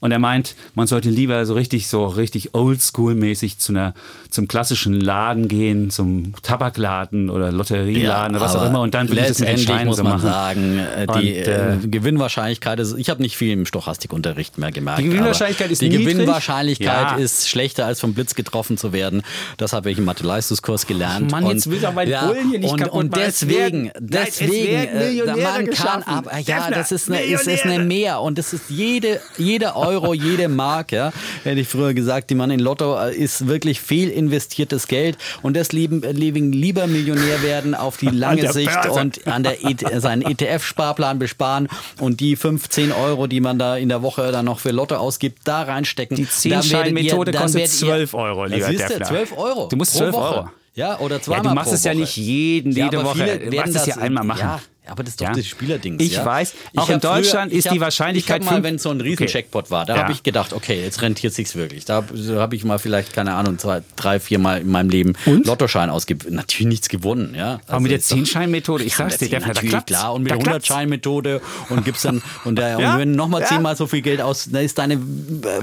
und 0.00 0.12
er 0.12 0.18
meint, 0.18 0.54
man 0.74 0.86
sollte 0.86 1.10
lieber 1.10 1.44
so 1.44 1.52
richtig 1.54 1.88
so 1.88 2.06
richtig 2.06 2.54
oldschool-mäßig 2.54 3.58
zu 3.58 3.72
einer 3.72 3.92
zum 4.30 4.48
klassischen 4.48 4.98
Laden 4.98 5.46
gehen, 5.48 5.90
zum 5.90 6.32
Tabakladen 6.42 7.28
oder 7.30 7.52
Lotterieladen 7.52 8.34
oder 8.36 8.44
was 8.44 8.56
auch 8.56 8.64
immer 8.66 8.80
und 8.80 8.94
dann 8.94 9.08
wirklich 9.08 9.28
das 9.28 9.38
mit 9.40 9.48
den 9.48 9.56
letztendlich 9.56 9.68
Steinen 9.76 9.86
muss 9.88 9.96
so 9.98 10.02
man 10.04 10.12
machen. 10.14 10.28
sagen, 10.28 10.78
äh, 10.78 11.06
die 11.06 11.12
Und, 11.12 11.24
äh, 11.46 11.74
äh, 11.74 11.86
Gewinnwahrscheinlichkeit 11.86 12.80
ist, 12.80 12.96
ich 12.96 13.10
habe 13.10 13.20
nicht 13.20 13.36
viel 13.36 13.52
im 13.52 13.66
Stochastikunterricht 13.66 14.56
mehr 14.56 14.72
gemerkt. 14.72 15.00
Die 15.00 15.04
Gewinnwahrscheinlichkeit 15.04 15.70
ist 15.70 15.82
Die 15.82 15.90
niedrig. 15.90 16.06
Gewinnwahrscheinlichkeit 16.14 17.10
Ja. 17.12 17.16
ist 17.16 17.46
schlechter 17.48 17.84
als 17.86 18.00
vom 18.00 18.14
Blitz 18.14 18.34
getroffen 18.34 18.53
zu 18.54 18.92
werden. 18.92 19.22
Das 19.56 19.72
habe 19.72 19.90
ich 19.90 19.98
im 19.98 20.04
Mathe-Leistungskurs 20.04 20.86
gelernt. 20.86 21.30
Mann, 21.30 21.46
jetzt 21.46 21.68
will 21.70 21.80
doch 21.80 21.92
mein 21.92 22.08
Bullen 22.08 22.50
hier 22.50 22.58
nicht 22.60 22.70
und, 22.70 22.78
kaputt 22.80 22.94
und 23.00 23.10
machen. 23.10 23.22
Es 23.26 23.38
deswegen, 23.40 23.82
Nein, 24.00 24.26
es 24.28 24.38
deswegen, 24.38 24.74
äh, 24.88 25.04
Millionäre 25.08 25.38
man 25.64 25.70
kann 25.70 26.02
ab, 26.04 26.26
ja, 26.46 26.60
Defner, 26.60 26.76
das 26.76 26.92
ist 26.92 27.08
eine, 27.10 27.22
ist, 27.22 27.46
ist 27.46 27.64
eine. 27.64 27.84
Mehr 27.84 28.20
und 28.20 28.38
das 28.38 28.52
ist 28.52 28.64
jede, 28.68 29.20
jeder 29.38 29.76
Euro, 29.76 30.14
jede 30.14 30.48
Mark, 30.48 30.92
ja, 30.92 31.12
hätte 31.42 31.60
ich 31.60 31.68
früher 31.68 31.92
gesagt, 31.94 32.30
die 32.30 32.34
man 32.34 32.50
in 32.50 32.60
Lotto 32.60 32.96
äh, 32.98 33.14
ist 33.14 33.46
wirklich 33.48 33.80
fehlinvestiertes 33.80 34.86
Geld 34.88 35.18
und 35.42 35.54
deswegen 35.54 36.00
lieben 36.02 36.52
lieber 36.52 36.86
Millionär 36.86 37.42
werden 37.42 37.74
auf 37.74 37.96
die 37.96 38.06
lange 38.10 38.52
Sicht 38.52 38.70
Börse. 38.72 39.00
und 39.00 39.26
an 39.26 39.42
der 39.42 39.64
ET 39.64 39.82
seinen 40.00 40.22
ETF-Sparplan 40.22 41.18
besparen 41.18 41.68
und 42.00 42.20
die 42.20 42.36
15 42.36 42.92
Euro, 42.92 43.26
die 43.26 43.40
man 43.40 43.58
da 43.58 43.76
in 43.76 43.88
der 43.88 44.02
Woche 44.02 44.30
dann 44.32 44.44
noch 44.44 44.60
für 44.60 44.70
Lotto 44.70 44.96
ausgibt, 44.96 45.40
da 45.44 45.62
reinstecken. 45.62 46.16
Die 46.16 46.24
Dann 46.24 46.30
werdet 46.32 46.44
ihr- 46.44 46.60
Zehnschein-Methode 46.60 47.32
dann 47.32 47.42
kostet 47.42 47.60
werdet 47.60 47.74
ihr- 47.74 47.86
12 47.88 48.14
Euro, 48.14 48.43
lieber 48.48 48.70
Ja, 48.70 48.88
Defner. 48.88 49.06
12 49.06 49.38
Euro. 49.38 49.68
Du 49.68 49.76
musst 49.76 49.92
pro 49.92 49.98
12 49.98 50.12
Woche. 50.14 50.34
Euro. 50.36 50.48
Ja, 50.74 50.98
oder 50.98 51.16
Ja, 51.16 51.22
zweimal 51.22 51.42
du 51.50 51.54
machst 51.54 51.72
es 51.72 51.84
ja 51.84 51.94
nicht 51.94 52.16
jeden, 52.16 52.72
Ja, 52.72 52.84
jede 52.86 52.98
aber 52.98 53.10
Woche. 53.10 53.38
Du 53.38 53.52
werden 53.52 53.72
machst 53.72 53.76
es 53.76 53.86
ja 53.86 53.96
einmal 53.96 54.24
machen. 54.24 54.40
Ja, 54.40 54.60
aber 54.86 55.02
das 55.02 55.12
ist 55.12 55.20
doch 55.20 55.26
Ja. 55.26 55.32
das 55.32 55.46
Spielerdings. 55.46 56.02
Ich 56.02 56.12
ja. 56.12 56.24
weiß, 56.24 56.54
Ich 56.72 56.78
auch 56.78 56.88
in 56.88 56.94
hab 56.96 57.00
Deutschland 57.02 57.52
ich 57.52 57.58
ist 57.58 57.70
die 57.72 57.80
Wahrscheinlichkeit 57.80 58.42
Ich 58.42 58.46
habe 58.48 58.56
mal, 58.60 58.62
wenn 58.62 58.76
es 58.76 58.82
so 58.82 58.90
ein 58.90 59.00
riesen 59.00 59.24
Okay. 59.24 59.32
Jackpot 59.32 59.70
war, 59.70 59.84
da 59.86 59.96
Ja. 59.96 60.02
habe 60.02 60.12
ich 60.12 60.22
gedacht, 60.22 60.52
okay, 60.52 60.82
jetzt 60.82 61.00
rentiert 61.02 61.32
sich's 61.34 61.54
wirklich. 61.56 61.84
Da 61.84 62.04
habe 62.36 62.56
ich 62.56 62.64
mal 62.64 62.78
vielleicht, 62.78 63.12
keine 63.12 63.34
Ahnung, 63.34 63.58
zwei, 63.58 63.82
drei, 63.96 64.20
vier 64.20 64.38
Mal 64.38 64.60
in 64.60 64.70
meinem 64.70 64.90
Leben 64.90 65.14
Und? 65.26 65.46
Lottoschein 65.46 65.90
ausgegeben. 65.90 66.34
Natürlich 66.34 66.68
nichts 66.68 66.88
gewonnen, 66.88 67.34
ja. 67.36 67.60
Aber 67.66 67.80
mit 67.80 67.90
der 67.90 67.98
ist 67.98 68.10
doch- 68.10 68.16
10-Schein-Methode, 68.16 68.84
ich 68.84 68.94
sag's 68.96 69.18
dir, 69.18 69.28
da 69.28 69.40
natürlich, 69.40 69.86
klar. 69.86 70.12
Und 70.14 70.22
mit 70.24 70.30
der 70.32 70.38
klappt's. 70.38 70.68
100-Schein-Methode 70.70 71.40
und 71.70 71.84
gibt's 71.84 72.02
dann, 72.02 72.22
und, 72.44 72.56
der, 72.56 72.78
Ja, 72.84 72.94
und 72.94 72.98
wenn 73.00 73.12
nochmal 73.12 73.46
zehnmal 73.46 73.76
so 73.76 73.86
viel 73.86 74.02
Geld 74.02 74.20
aus, 74.20 74.48
dann 74.50 74.64
ist 74.64 74.78
deine 74.78 74.94
äh, 74.94 74.98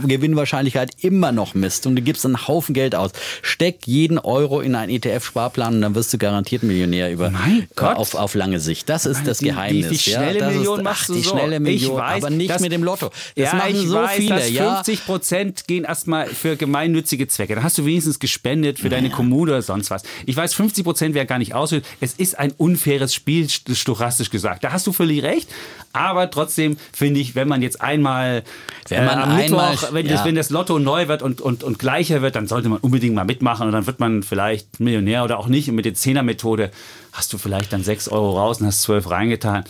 Gewinnwahrscheinlichkeit 0.08 0.92
immer 1.02 1.32
noch 1.32 1.54
Mist. 1.54 1.86
Und 1.86 1.96
du 1.96 2.02
gibst 2.02 2.26
einen 2.26 2.48
Haufen 2.48 2.74
Geld 2.74 2.96
aus. 2.96 3.12
Steck 3.42 3.86
jeden 3.86 4.18
Euro 4.20 4.62
in 4.62 4.76
einen 4.76 4.92
ETF-Sparplan 4.92 5.76
und 5.76 5.82
dann 5.82 5.96
wirst 5.96 6.14
du 6.14 6.18
garantiert 6.18 6.64
Millionär 6.64 7.12
über, 7.12 7.30
Mein 7.30 7.68
Gott. 7.76 7.98
auf, 7.98 8.16
auf 8.16 8.34
lange 8.36 8.60
Sicht. 8.60 8.90
Das 8.90 9.06
ist 9.06 9.11
das 9.24 9.40
Die- 9.40 9.46
Geheimnis. 9.46 9.90
Die, 9.90 9.98
die 9.98 10.10
ja. 10.12 10.18
schnelle 10.20 10.40
das 10.40 10.54
Million 10.54 10.78
ist, 10.80 10.84
machst 10.84 11.02
ach, 11.04 11.08
du 11.08 11.14
die 11.14 11.22
so. 11.22 11.30
schnelle 11.32 11.60
Million, 11.60 11.92
ich 11.94 11.98
weiß, 11.98 12.24
aber 12.24 12.30
nicht 12.34 12.50
dass- 12.50 12.62
mit 12.62 12.72
dem 12.72 12.84
Lotto. 12.84 13.10
Das 13.36 13.52
ja, 13.52 13.54
machen 13.56 13.76
ich 13.76 13.88
so 13.88 13.96
weiß, 13.96 14.12
viele, 14.18 14.36
dass 14.36 14.50
ja. 14.52 14.76
50 14.76 15.06
Prozent 15.06 15.68
gehen 15.68 15.84
erstmal 15.84 16.28
für 16.28 16.56
gemeinnützige 16.56 17.28
Zwecke. 17.28 17.56
Dann 17.56 17.64
hast 17.64 17.78
du 17.78 17.86
wenigstens 17.86 18.20
gespendet 18.20 18.80
für 18.80 18.90
deine 18.90 19.10
Kommune 19.10 19.52
oder 19.52 19.62
sonst 19.62 19.92
was. 19.92 20.04
Ich 20.26 20.36
weiß, 20.36 20.54
50 20.54 20.84
Prozent 20.84 21.16
wäre 21.16 21.26
gar 21.26 21.38
nicht 21.40 21.54
aus. 21.54 21.74
Es 22.00 22.14
ist 22.14 22.38
ein 22.40 22.52
unfaires 22.58 23.14
Spiel, 23.14 23.46
st- 23.46 23.76
stochastisch 23.76 24.30
gesagt. 24.30 24.64
Da 24.64 24.72
hast 24.72 24.88
du 24.88 24.92
völlig 24.94 25.24
recht. 25.24 25.50
Aber 25.94 26.30
trotzdem 26.32 26.78
finde 26.94 27.20
ich, 27.20 27.36
wenn 27.36 27.50
man 27.50 27.62
jetzt 27.62 27.82
einmal, 27.82 28.44
Wenn 28.88 29.06
man 29.06 29.20
äh, 29.20 29.22
am 29.24 29.30
einmal- 29.32 29.72
Mittwoch, 29.72 29.90
wenn, 29.94 30.06
ja. 30.06 30.14
das, 30.14 30.26
wenn 30.26 30.36
das 30.36 30.50
Lotto 30.50 30.80
neu 30.80 31.10
wird 31.10 31.22
und, 31.22 31.42
und, 31.42 31.64
und 31.66 31.80
gleicher 31.80 32.22
wird, 32.22 32.36
dann 32.36 32.48
sollte 32.48 32.70
man 32.70 32.80
unbedingt 32.80 33.14
mal 33.14 33.26
mitmachen 33.26 33.68
und 33.68 33.74
dann 33.74 33.86
wird 33.88 34.00
man 34.00 34.24
vielleicht 34.24 34.80
Millionär 34.80 35.24
oder 35.26 35.38
auch 35.38 35.48
nicht. 35.48 35.68
Und 35.70 35.76
mit 35.76 35.84
der 35.86 35.94
Zehner-Methode 35.94 36.72
hast 37.12 37.34
du 37.34 37.38
vielleicht 37.38 37.74
dann 37.74 37.84
6 37.84 38.08
Euro 38.08 38.38
raus 38.40 38.62
und 38.62 38.68
hast 38.68 38.84
12 38.84 39.01
reingetan. 39.06 39.64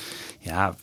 Ja, 0.43 0.73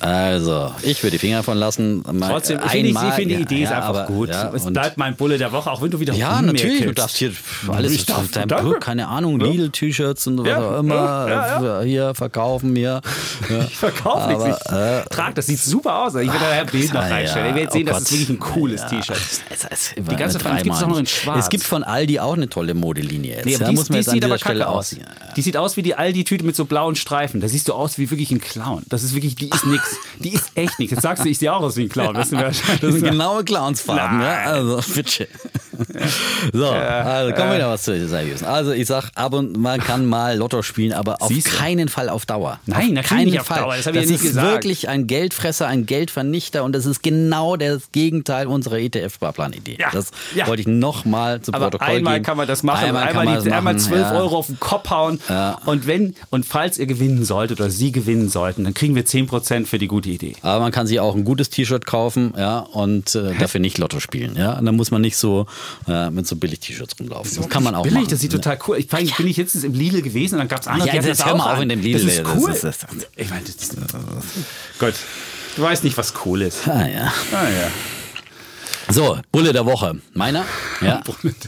Also, 0.00 0.72
ich 0.82 1.00
würde 1.02 1.12
die 1.12 1.18
Finger 1.18 1.38
davon 1.38 1.58
lassen. 1.58 2.02
Mal 2.12 2.28
Trotzdem, 2.28 2.58
ich 2.64 2.70
finde, 2.72 2.98
finde 3.12 3.24
die 3.28 3.34
ja, 3.34 3.38
Idee 3.40 3.62
ist 3.62 3.70
ja, 3.70 3.76
einfach 3.76 3.88
aber- 3.90 4.06
gut. 4.06 4.30
ja, 4.30 4.52
es 4.52 4.64
bleibt 4.64 4.98
mein 4.98 5.14
Bulle 5.14 5.38
der 5.38 5.52
Woche, 5.52 5.70
auch 5.70 5.80
wenn 5.80 5.92
du 5.92 6.00
wieder 6.00 6.12
Ja, 6.14 6.42
natürlich. 6.42 6.82
Du 6.84 6.92
darfst 6.92 7.16
hier 7.18 7.32
alles, 7.68 7.92
Ich 7.92 8.04
darf- 8.06 8.30
dein, 8.32 8.48
danke. 8.48 8.80
keine 8.80 9.06
Ahnung, 9.06 9.38
Lidl-T-Shirts 9.38 10.26
und 10.26 10.38
was 10.40 10.46
Ja, 10.48 10.58
auch 10.58 10.78
immer 10.80 10.94
ja, 10.94 11.62
ja, 11.62 11.82
äh, 11.82 11.86
hier 11.86 12.14
verkaufen. 12.14 12.74
Ja. 12.76 13.00
Ich 13.68 13.76
verkaufe 13.76 14.28
nichts. 14.32 14.60
Ich 14.66 14.72
äh, 14.72 15.02
trag 15.10 15.34
das, 15.34 15.46
sieht 15.46 15.60
super 15.60 16.04
aus. 16.04 16.14
Ich 16.14 16.26
werde 16.26 16.38
da 16.40 16.50
ein 16.50 16.66
Bild 16.66 16.92
noch 16.92 17.00
Ah, 17.02 17.06
reinstellen. 17.08 17.46
ja, 17.46 17.50
Ihr 17.50 17.56
werdet 17.56 17.72
sehen, 17.72 17.88
oh 17.88 17.92
das 17.92 18.02
ist 18.02 18.12
wirklich 18.12 18.28
ein 18.30 18.38
cooles 18.38 18.80
Ja, 18.82 18.88
T-Shirt. 18.88 19.18
Die 20.10 20.16
ganze 20.16 20.38
Zeit 20.38 20.62
gibt 20.64 20.74
es 20.74 20.82
auch 20.82 20.88
noch 20.88 20.98
in 20.98 21.06
schwarz. 21.06 21.44
Es 21.44 21.48
gibt 21.48 21.64
von 21.64 21.84
Aldi 21.84 22.18
auch 22.20 22.34
eine 22.34 22.48
tolle 22.48 22.74
Modelinie 22.74 23.36
jetzt. 23.36 23.44
Nee, 23.46 23.54
aber 23.56 23.64
da 23.66 23.70
die, 23.70 24.02
sieht 24.02 24.24
aber 24.24 24.38
kacke 24.38 24.66
aus. 24.66 24.96
Die 25.36 25.42
sieht 25.42 25.56
aus 25.56 25.76
wie 25.76 25.82
die 25.82 25.94
Aldi-Tüte 25.94 26.44
mit 26.44 26.56
so 26.56 26.64
blauen 26.64 26.96
Streifen. 26.96 27.40
Da 27.40 27.48
siehst 27.48 27.68
du 27.68 27.72
aus 27.74 27.98
wie 27.98 28.10
wirklich 28.10 28.31
ein 28.34 28.40
Clown. 28.40 28.82
Das 28.88 29.02
ist 29.02 29.14
wirklich, 29.14 29.34
die 29.34 29.48
ist 29.48 29.66
nix. 29.66 29.96
Die 30.18 30.34
ist 30.34 30.50
echt 30.54 30.78
nix. 30.78 30.92
Jetzt 30.92 31.02
sagst 31.02 31.24
du, 31.24 31.28
ich 31.28 31.38
sehe 31.38 31.52
auch 31.52 31.60
aus 31.60 31.76
wie 31.76 31.82
ein 31.84 31.88
Clown. 31.88 32.14
Wir 32.14 32.18
wahrscheinlich. 32.32 32.80
Das 32.80 32.92
sind 32.92 33.02
genaue 33.04 33.44
Clownsfarben, 33.44 34.20
ja. 34.20 34.44
Also, 34.44 34.80
bitte. 34.94 35.28
So, 36.52 36.68
also 36.68 37.32
kommen 37.34 37.50
wir 37.50 37.56
wieder 37.56 37.70
was 37.70 37.82
zu 37.82 38.08
seriösen. 38.08 38.46
Also, 38.46 38.72
ich 38.72 38.86
sag, 38.86 39.10
ab 39.14 39.32
und 39.32 39.56
man 39.56 39.80
kann 39.80 40.06
mal 40.06 40.36
Lotto 40.36 40.62
spielen, 40.62 40.92
aber 40.92 41.22
auf 41.22 41.28
Siehst 41.28 41.46
du? 41.46 41.56
keinen 41.56 41.88
Fall 41.88 42.08
auf 42.08 42.26
Dauer. 42.26 42.58
Nein, 42.66 42.76
auf 42.78 42.88
natürlich 42.88 43.08
keinen 43.08 43.24
nicht 43.26 43.40
auf 43.40 43.46
Fall. 43.46 43.60
Dauer. 43.60 43.76
Das 43.76 43.86
ich 43.86 43.94
ja 43.94 44.00
nicht 44.00 44.10
ist 44.10 44.22
gesagt. 44.22 44.50
wirklich 44.50 44.88
ein 44.88 45.06
Geldfresser, 45.06 45.66
ein 45.68 45.86
Geldvernichter 45.86 46.64
und 46.64 46.72
das 46.74 46.86
ist 46.86 47.02
genau 47.02 47.56
das 47.56 47.92
Gegenteil 47.92 48.46
unserer 48.48 48.78
ETF-Sparplan-Idee. 48.78 49.76
Ja, 49.78 49.90
Das 49.92 50.10
ja. 50.34 50.46
wollte 50.46 50.62
ich 50.62 50.68
nochmal 50.68 51.40
zu 51.40 51.54
Aber 51.54 51.70
Protokoll 51.70 51.96
einmal 51.96 52.14
geben. 52.14 52.24
kann 52.24 52.36
man 52.36 52.46
das 52.48 52.62
machen, 52.62 52.86
einmal, 52.86 53.04
einmal, 53.04 53.26
das 53.36 53.44
einmal 53.44 53.74
machen, 53.74 53.78
12 53.78 54.00
ja. 54.00 54.12
Euro 54.14 54.36
auf 54.38 54.46
den 54.46 54.60
Kopf 54.60 54.90
hauen. 54.90 55.20
Und 55.66 55.86
wenn, 55.86 56.14
und 56.30 56.44
falls 56.46 56.78
ihr 56.78 56.86
gewinnen 56.86 57.24
solltet 57.24 57.60
oder 57.60 57.70
sie 57.70 57.92
gewinnen 57.92 58.28
sollten, 58.28 58.64
dann 58.64 58.74
kriegen 58.74 58.94
wir 58.94 59.04
10% 59.04 59.66
für 59.66 59.78
die 59.78 59.86
gute 59.88 60.08
Idee. 60.08 60.34
Aber 60.42 60.60
man 60.60 60.72
kann 60.72 60.86
sich 60.86 61.00
auch 61.00 61.14
ein 61.14 61.24
gutes 61.24 61.50
T-Shirt 61.50 61.86
kaufen, 61.86 62.34
ja, 62.36 62.58
und 62.60 63.14
äh, 63.14 63.34
dafür 63.38 63.60
nicht 63.60 63.78
Lotto 63.78 64.00
spielen, 64.00 64.36
ja. 64.36 64.58
Und 64.58 64.66
dann 64.66 64.76
muss 64.76 64.90
man 64.90 65.00
nicht 65.02 65.16
so 65.16 65.46
äh, 65.88 66.10
mit 66.10 66.26
so 66.26 66.36
billig 66.36 66.60
T-Shirts 66.60 66.94
rumlaufen. 66.98 67.36
Das 67.36 67.48
kann 67.48 67.62
man 67.62 67.74
auch 67.74 67.82
Billig, 67.82 67.98
machen. 68.00 68.08
das 68.10 68.20
sieht 68.20 68.32
total 68.32 68.58
cool. 68.66 68.78
Ich 68.78 68.88
bin 68.88 69.26
ich 69.26 69.36
jetzt 69.36 69.54
im 69.64 69.74
Lidl 69.74 70.02
gewesen 70.02 70.34
und 70.34 70.38
dann 70.40 70.48
gab 70.48 70.60
es 70.60 70.66
andere, 70.68 70.88
Ja, 70.88 70.94
jetzt 70.94 71.08
das 71.08 71.24
hör 71.24 71.32
auch 71.34 71.38
mal 71.38 71.52
auf 71.52 71.56
an. 71.58 71.62
in 71.62 71.68
dem 71.70 71.80
Lidl, 71.80 72.04
Das 72.04 72.12
ist 72.14 72.24
das 72.24 72.36
cool. 72.36 72.50
ist- 72.52 72.64
das- 72.64 72.78
ich 73.16 73.30
meine, 73.30 73.42
das 73.42 73.54
ist, 73.56 73.76
Gott, 74.78 74.94
du 75.56 75.62
weißt 75.62 75.84
nicht, 75.84 75.96
was 75.96 76.12
cool 76.24 76.42
ist. 76.42 76.66
Ah, 76.68 76.86
ja. 76.86 77.12
Ah, 77.32 77.44
ja. 77.48 77.68
So, 78.92 79.16
Bulle 79.30 79.52
der 79.52 79.64
Woche. 79.64 79.96
Meiner? 80.12 80.44
Ja. 80.82 81.00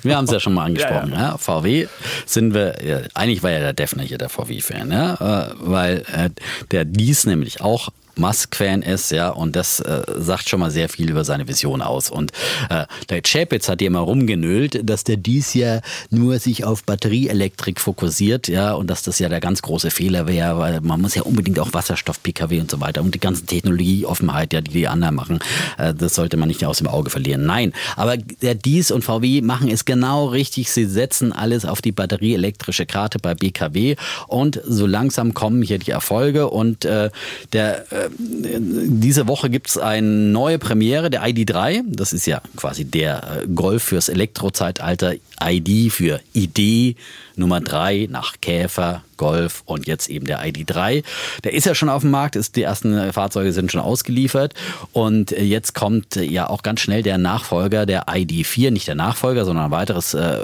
Wir 0.05 0.17
haben 0.17 0.27
es 0.27 0.31
ja 0.31 0.39
schon 0.39 0.55
mal 0.55 0.65
angesprochen. 0.67 1.11
Ja, 1.13 1.31
Ja, 1.31 1.39
VW 1.39 1.89
sind 2.25 2.55
wir, 2.55 2.77
ja, 2.87 3.01
eigentlich 3.15 3.43
war 3.43 3.51
ja 3.51 3.59
der 3.59 3.73
Defner 3.73 4.05
hier 4.05 4.17
der 4.17 4.29
VW-Fan, 4.29 4.93
ja, 4.93 5.49
äh, 5.49 5.55
weil 5.59 6.05
äh, 6.13 6.31
der 6.71 6.85
dies 6.85 7.27
nämlich 7.27 7.61
auch 7.61 7.89
Musk-Fan 8.19 8.83
ist, 8.83 9.11
ja, 9.11 9.31
und 9.31 9.57
das 9.57 9.81
äh, 9.81 10.03
sagt 10.19 10.49
schon 10.49 10.61
mal 10.61 10.71
sehr 10.71 10.89
viel 10.89 11.11
über 11.11 11.25
seine 11.25 11.49
Vision 11.49 11.83
aus. 11.83 12.11
Und 12.11 12.33
äh, 12.71 12.87
der 13.09 13.23
Chapitz 13.23 13.69
hat 13.69 13.81
hier 13.81 13.91
mal 13.91 14.01
rumgenölt, 14.01 14.89
dass 14.89 15.05
der 15.05 15.17
dies 15.17 15.55
ja 15.55 15.81
nur 16.11 16.39
sich 16.39 16.65
auf 16.65 16.85
Batterieelektrik 16.85 17.81
fokussiert, 17.81 18.49
ja, 18.49 18.75
und 18.75 18.89
dass 18.89 19.03
das 19.03 19.19
ja 19.19 19.29
der 19.29 19.41
ganz 19.41 19.63
große 19.63 19.91
Fehler 19.91 20.27
wäre, 20.27 20.59
weil 20.59 20.81
man 20.81 21.01
muss 21.01 21.15
ja 21.15 21.23
unbedingt 21.23 21.59
auch 21.59 21.73
Wasserstoff-PKW 21.73 22.61
und 22.61 22.71
so 22.71 22.81
weiter 22.81 23.03
und 23.03 23.15
die 23.15 23.21
ganze 23.21 23.47
Technologieoffenheit, 23.47 24.53
ja, 24.53 24.61
die 24.61 24.71
die 24.71 24.89
anderen 24.89 25.15
machen, 25.15 25.39
äh, 25.79 25.95
das 25.95 26.15
sollte 26.15 26.37
man 26.37 26.49
nicht 26.49 26.65
aus 26.65 26.79
dem 26.79 26.87
Auge 26.87 27.11
verlieren. 27.11 27.47
Nein, 27.47 27.73
aber 27.97 28.17
der 28.17 28.55
dies 28.55 28.91
und 28.91 29.03
VW 29.03 29.41
machen 29.41 29.69
es 29.71 29.85
genau 29.85 30.27
richtig. 30.27 30.71
Sie 30.71 30.85
setzen 30.85 31.33
alles 31.33 31.65
auf 31.65 31.81
die 31.81 31.93
batterieelektrische 31.93 32.87
Karte 32.87 33.19
bei 33.19 33.35
BKW 33.35 33.97
und 34.29 34.61
so 34.67 34.87
langsam 34.87 35.35
kommen 35.35 35.63
hier 35.63 35.79
die 35.79 35.91
Erfolge 35.91 36.51
und 36.51 36.85
äh, 36.85 37.11
der 37.53 37.93
äh, 37.93 38.04
diese 38.17 39.27
Woche 39.29 39.51
gibt 39.51 39.69
es 39.69 39.79
eine 39.79 40.07
neue 40.07 40.59
Premiere, 40.59 41.11
der 41.11 41.25
ID3. 41.25 41.83
Das 41.87 42.13
ist 42.13 42.27
ja 42.27 42.41
quasi 42.57 42.85
der 42.85 43.43
äh, 43.43 43.47
Golf 43.47 43.85
fürs 43.85 44.09
Elektrozeitalter. 44.09 45.15
ID 45.43 45.93
für 45.93 46.21
Idee 46.33 46.97
Nummer 47.37 47.61
3 47.61 48.09
nach 48.11 48.35
Käfer, 48.41 49.03
Golf 49.17 49.63
und 49.67 49.87
jetzt 49.87 50.09
eben 50.09 50.27
der 50.27 50.41
ID3. 50.45 51.03
Der 51.45 51.53
ist 51.55 51.67
ja 51.67 51.75
schon 51.75 51.89
auf 51.89 52.03
dem 52.03 52.11
Markt, 52.11 52.37
ist, 52.37 52.57
die 52.57 52.63
ersten 52.63 52.97
äh, 52.97 53.13
Fahrzeuge 53.13 53.53
sind 53.53 53.71
schon 53.73 53.81
ausgeliefert 53.81 54.55
und 54.93 55.33
äh, 55.33 55.43
jetzt 55.43 55.75
kommt 55.75 56.17
äh, 56.17 56.25
ja 56.25 56.49
auch 56.49 56.63
ganz 56.63 56.81
schnell 56.81 57.03
der 57.03 57.19
Nachfolger, 57.19 57.87
der 57.87 58.05
ID4, 58.07 58.71
nicht 58.71 58.89
der 58.89 58.95
Nachfolger, 58.95 59.45
sondern 59.45 59.67
ein 59.67 59.71
weiteres 59.71 60.15
äh, 60.15 60.39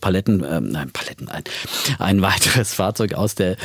Paletten, 0.00 0.42
äh, 0.44 0.60
nein, 0.60 0.90
Paletten, 0.92 1.28
ein, 1.28 1.42
ein 1.98 2.22
weiteres 2.22 2.74
Fahrzeug 2.74 3.14
aus 3.14 3.34
der 3.34 3.56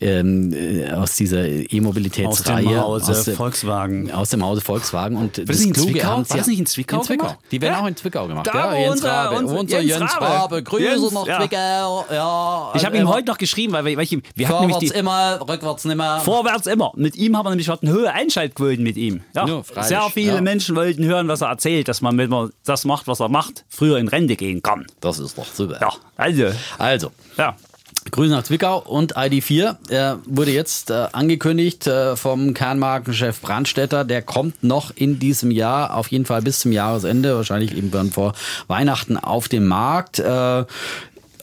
ähm, 0.00 0.52
äh, 0.52 0.90
aus 0.92 1.16
dieser 1.16 1.44
E-Mobilitätsreihe. 1.46 2.80
Hause 2.80 3.12
aus 3.12 3.24
dem- 3.24 3.36
Volkswagen. 3.36 4.10
Aus 4.12 4.30
dem 4.30 4.44
Hause 4.44 4.60
Volkswagen. 4.60 5.16
Und 5.16 5.38
das 5.48 5.60
in 5.60 5.72
Kluge 5.72 5.92
Zwickau? 5.92 6.08
War 6.18 6.24
das 6.36 6.46
nicht 6.46 6.58
in 6.58 6.66
Zwickau 6.66 7.00
gemacht? 7.00 7.38
Die 7.50 7.60
werden 7.60 7.74
Ja. 7.74 7.80
auch 7.82 7.86
in 7.86 7.96
Zwickau 7.96 8.26
gemacht. 8.26 8.46
Da, 8.46 8.72
ja, 8.74 8.80
Jens 8.80 8.92
unser- 8.96 9.08
Rabe. 9.10 9.36
unser 9.38 9.58
Unser 9.60 9.80
Jens 9.80 10.20
Rabe. 10.20 10.62
Grüße 10.62 10.82
Jens, 10.84 11.12
nach. 11.12 11.24
Zwickau. 11.24 12.04
Ja, 12.10 12.72
Ich 12.74 12.84
habe 12.84 12.96
äh, 12.96 13.00
ihm 13.00 13.08
heute 13.08 13.26
noch 13.28 13.38
geschrieben, 13.38 13.72
weil, 13.72 13.84
weil 13.84 14.02
ich 14.06 14.12
ihm. 14.12 14.22
Wir 14.34 14.48
Vorwärts 14.48 14.78
die, 14.80 14.86
immer, 14.88 15.40
rückwärts 15.46 15.84
nimmer. 15.84 16.20
Vorwärts 16.20 16.66
immer. 16.66 16.92
Mit 16.96 17.16
ihm 17.16 17.36
haben 17.36 17.44
wir 17.44 17.50
nämlich 17.50 17.68
hatten 17.68 17.92
hohe 17.92 18.12
Einschaltquoten 18.12 18.82
mit 18.82 18.96
ihm. 18.96 19.22
Ja, 19.34 19.46
ja 19.46 19.82
sehr 19.82 20.02
viele 20.12 20.36
ja. 20.36 20.40
Menschen 20.40 20.76
wollten 20.76 21.04
hören, 21.04 21.28
was 21.28 21.40
er 21.40 21.48
erzählt, 21.48 21.88
dass 21.88 22.00
man, 22.00 22.16
wenn 22.18 22.30
man 22.30 22.50
das 22.64 22.84
macht, 22.84 23.06
was 23.06 23.20
er 23.20 23.28
macht, 23.28 23.64
früher 23.68 23.98
in 23.98 24.08
Rente 24.08 24.36
gehen 24.36 24.62
kann. 24.62 24.86
Das 25.00 25.18
ist 25.18 25.36
doch 25.36 25.46
super. 25.46 25.78
Ja, 25.80 25.92
also. 26.16 26.46
Also. 26.78 27.10
Ja. 27.36 27.56
Grüße 28.10 28.30
nach 28.32 28.44
Zwickau 28.44 28.78
und 28.78 29.16
ID4 29.16 29.76
er 29.88 30.18
wurde 30.26 30.52
jetzt 30.52 30.90
äh, 30.90 31.06
angekündigt 31.12 31.86
äh, 31.86 32.16
vom 32.16 32.54
Kernmarkenchef 32.54 33.40
Brandstätter. 33.40 34.04
Der 34.04 34.22
kommt 34.22 34.62
noch 34.62 34.92
in 34.94 35.18
diesem 35.18 35.50
Jahr, 35.50 35.96
auf 35.96 36.08
jeden 36.08 36.24
Fall 36.24 36.42
bis 36.42 36.60
zum 36.60 36.72
Jahresende, 36.72 37.36
wahrscheinlich 37.36 37.76
eben 37.76 37.90
dann 37.90 38.12
vor 38.12 38.34
Weihnachten 38.68 39.16
auf 39.16 39.48
den 39.48 39.66
Markt. 39.66 40.18
Äh, 40.18 40.64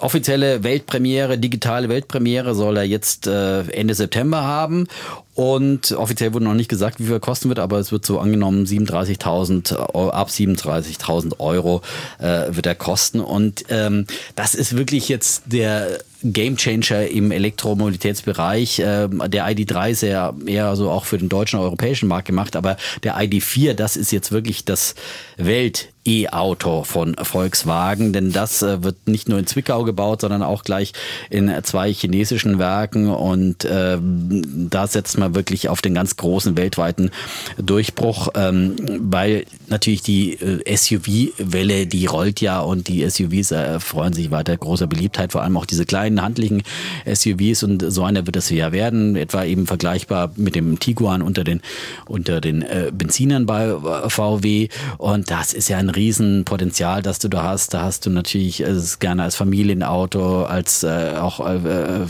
offizielle 0.03 0.63
Weltpremiere, 0.63 1.37
digitale 1.37 1.89
Weltpremiere 1.89 2.53
soll 2.55 2.77
er 2.77 2.83
jetzt 2.83 3.27
äh, 3.27 3.61
Ende 3.69 3.93
September 3.93 4.43
haben. 4.43 4.87
Und 5.35 5.91
offiziell 5.93 6.33
wurde 6.33 6.45
noch 6.45 6.53
nicht 6.53 6.69
gesagt, 6.69 6.99
wie 6.99 7.05
viel 7.05 7.19
kosten 7.19 7.49
wird, 7.49 7.59
aber 7.59 7.79
es 7.79 7.91
wird 7.91 8.05
so 8.05 8.19
angenommen, 8.19 8.65
37.000, 8.65 9.75
ab 10.11 10.29
37.000 10.29 11.39
Euro 11.39 11.81
äh, 12.19 12.47
wird 12.49 12.67
er 12.67 12.75
kosten. 12.75 13.19
Und 13.19 13.65
ähm, 13.69 14.05
das 14.35 14.53
ist 14.53 14.77
wirklich 14.77 15.09
jetzt 15.09 15.43
der 15.47 15.99
Gamechanger 16.23 17.07
im 17.07 17.31
Elektromobilitätsbereich. 17.31 18.81
Ähm, 18.83 19.21
der 19.27 19.47
ID3 19.47 19.89
ist 19.89 20.01
ja 20.01 20.33
eher 20.45 20.75
so 20.75 20.89
auch 20.89 21.05
für 21.05 21.17
den 21.17 21.29
deutschen 21.29 21.59
und 21.59 21.65
europäischen 21.65 22.07
Markt 22.07 22.27
gemacht, 22.27 22.55
aber 22.55 22.77
der 23.03 23.17
ID4, 23.17 23.73
das 23.73 23.97
ist 23.97 24.11
jetzt 24.11 24.31
wirklich 24.31 24.65
das 24.65 24.95
Welt 25.37 25.89
E-Auto 26.05 26.83
von 26.83 27.15
Volkswagen, 27.15 28.11
denn 28.11 28.33
das 28.33 28.61
äh, 28.61 28.83
wird 28.83 29.07
nicht 29.07 29.29
nur 29.29 29.39
in 29.39 29.47
Zwickau 29.47 29.83
gebaut, 29.83 30.21
sondern 30.21 30.43
auch 30.43 30.63
gleich 30.63 30.91
in 31.29 31.51
zwei 31.63 31.93
chinesischen 31.93 32.59
Werken 32.59 33.09
und 33.09 33.63
äh, 33.63 33.97
da 34.01 34.87
setzt 34.87 35.17
man 35.17 35.22
wirklich 35.33 35.69
auf 35.69 35.81
den 35.81 35.93
ganz 35.93 36.15
großen 36.15 36.57
weltweiten 36.57 37.11
Durchbruch, 37.57 38.29
ähm, 38.35 38.75
weil 38.99 39.45
natürlich 39.67 40.01
die 40.01 40.33
äh, 40.33 40.75
SUV-Welle, 40.75 41.87
die 41.87 42.05
rollt 42.05 42.41
ja 42.41 42.59
und 42.59 42.87
die 42.87 43.07
SUVs 43.09 43.51
äh, 43.51 43.79
freuen 43.79 44.13
sich 44.13 44.31
weiter 44.31 44.55
großer 44.55 44.87
Beliebtheit, 44.87 45.31
vor 45.31 45.41
allem 45.41 45.57
auch 45.57 45.65
diese 45.65 45.85
kleinen 45.85 46.21
handlichen 46.21 46.63
SUVs 47.11 47.63
und 47.63 47.83
so 47.91 48.03
einer 48.03 48.25
wird 48.25 48.35
es 48.35 48.49
ja 48.49 48.71
werden, 48.71 49.15
etwa 49.15 49.43
eben 49.43 49.67
vergleichbar 49.67 50.31
mit 50.35 50.55
dem 50.55 50.79
Tiguan 50.79 51.21
unter 51.21 51.43
den 51.43 51.61
unter 52.05 52.41
den 52.41 52.61
äh, 52.61 52.91
Benzinern 52.93 53.45
bei 53.45 53.67
äh, 53.67 54.09
VW 54.09 54.69
und 54.97 55.29
das 55.31 55.53
ist 55.53 55.69
ja 55.69 55.77
ein 55.77 55.89
Riesenpotenzial, 55.89 57.01
das 57.01 57.19
du 57.19 57.27
da 57.27 57.43
hast. 57.43 57.73
Da 57.73 57.83
hast 57.83 58.05
du 58.05 58.09
natürlich 58.09 58.61
es 58.61 58.99
gerne 58.99 59.23
als 59.23 59.35
Familienauto, 59.35 60.43
als 60.43 60.83
äh, 60.83 61.13
auch 61.19 61.39
äh, 61.39 62.07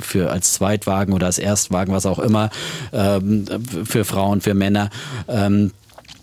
für 0.00 0.30
als 0.30 0.54
Zweitwagen 0.54 1.14
oder 1.14 1.26
als 1.26 1.38
Erstwagen, 1.38 1.92
was 1.92 2.06
auch 2.06 2.18
immer, 2.18 2.35
ähm, 2.92 3.44
für 3.84 4.04
Frauen, 4.04 4.40
für 4.40 4.54
Männer. 4.54 4.90
Ähm, 5.28 5.72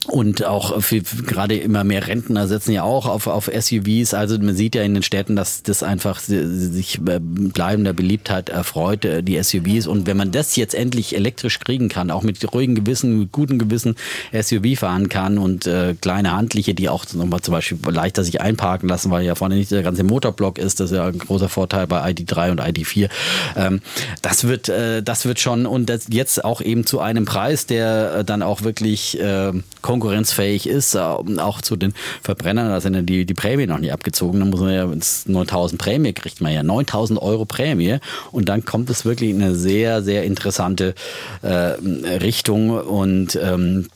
und 0.07 0.43
auch 0.45 0.81
für, 0.81 1.01
gerade 1.01 1.55
immer 1.55 1.83
mehr 1.83 2.07
Rentner 2.07 2.47
setzen 2.47 2.73
ja 2.73 2.83
auch 2.83 3.05
auf, 3.05 3.27
auf 3.27 3.45
SUVs. 3.45 4.13
Also 4.13 4.37
man 4.37 4.55
sieht 4.55 4.75
ja 4.75 4.83
in 4.83 4.93
den 4.93 5.03
Städten, 5.03 5.35
dass 5.35 5.63
das 5.63 5.81
einfach 5.81 6.19
sich 6.19 6.99
äh, 7.07 7.19
bleibender 7.21 7.93
Beliebtheit 7.93 8.49
erfreut, 8.49 9.05
äh, 9.05 9.23
die 9.23 9.41
SUVs. 9.41 9.87
Und 9.87 10.05
wenn 10.05 10.17
man 10.17 10.31
das 10.31 10.55
jetzt 10.57 10.75
endlich 10.75 11.15
elektrisch 11.15 11.59
kriegen 11.59 11.87
kann, 11.87 12.11
auch 12.11 12.23
mit 12.23 12.53
ruhigem 12.53 12.75
Gewissen, 12.75 13.19
mit 13.19 13.31
gutem 13.31 13.59
Gewissen 13.59 13.95
SUV 14.33 14.77
fahren 14.77 15.07
kann 15.07 15.37
und 15.37 15.67
äh, 15.67 15.95
kleine 15.99 16.33
handliche, 16.33 16.73
die 16.73 16.89
auch 16.89 17.05
nochmal 17.13 17.41
zum 17.41 17.53
Beispiel 17.53 17.77
leichter 17.89 18.23
sich 18.23 18.41
einparken 18.41 18.89
lassen, 18.89 19.09
weil 19.09 19.23
ja 19.23 19.35
vorne 19.35 19.55
nicht 19.55 19.71
der 19.71 19.83
ganze 19.83 20.03
Motorblock 20.03 20.57
ist, 20.57 20.81
das 20.81 20.91
ist 20.91 20.97
ja 20.97 21.05
ein 21.05 21.17
großer 21.17 21.47
Vorteil 21.47 21.87
bei 21.87 22.09
ID3 22.09 22.51
und 22.51 22.61
ID4. 22.61 23.09
Ähm, 23.55 23.81
das 24.21 24.47
wird, 24.47 24.67
äh, 24.67 25.01
das 25.01 25.25
wird 25.25 25.39
schon 25.39 25.65
und 25.65 25.89
das 25.89 26.07
jetzt 26.09 26.43
auch 26.43 26.59
eben 26.59 26.85
zu 26.85 26.99
einem 26.99 27.23
Preis, 27.23 27.67
der 27.67 28.15
äh, 28.17 28.25
dann 28.25 28.41
auch 28.41 28.63
wirklich 28.63 29.19
äh, 29.19 29.53
konkurrenzfähig 29.93 30.67
ist, 30.67 30.95
äh, 30.95 30.99
auch 30.99 31.61
zu 31.61 31.75
den 31.75 31.93
Verbrennern, 32.21 32.69
da 32.69 32.81
sind 32.81 32.95
ja 32.95 33.01
die, 33.01 33.25
die 33.25 33.33
Prämie 33.33 33.67
noch 33.67 33.79
nicht 33.79 33.93
abgezogen, 33.93 34.39
da 34.39 34.45
muss 34.45 34.59
man 34.59 34.73
ja 34.73 34.87
9000 35.25 35.79
Prämie 35.79 36.13
kriegt 36.13 36.41
man 36.41 36.51
ja, 36.51 36.63
9000 36.63 37.21
Euro 37.21 37.45
Prämie. 37.45 37.97
Und 38.31 38.49
dann 38.49 38.65
kommt 38.65 38.89
es 38.89 39.05
wirklich 39.05 39.29
in 39.29 39.41
eine 39.41 39.55
sehr, 39.55 40.01
sehr 40.01 40.23
interessante 40.23 40.95
äh, 41.41 41.49
Richtung. 41.49 42.71
Und 42.71 43.37
ähm, 43.41 43.87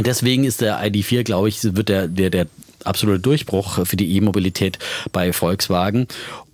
Deswegen 0.00 0.42
ist 0.42 0.60
der 0.60 0.84
ID4, 0.84 1.22
glaube 1.22 1.48
ich, 1.48 1.62
wird 1.62 1.88
der, 1.88 2.08
der, 2.08 2.30
der 2.30 2.46
absoluter 2.84 3.18
Durchbruch 3.18 3.86
für 3.86 3.96
die 3.96 4.16
E-Mobilität 4.16 4.78
bei 5.12 5.32
Volkswagen. 5.32 6.06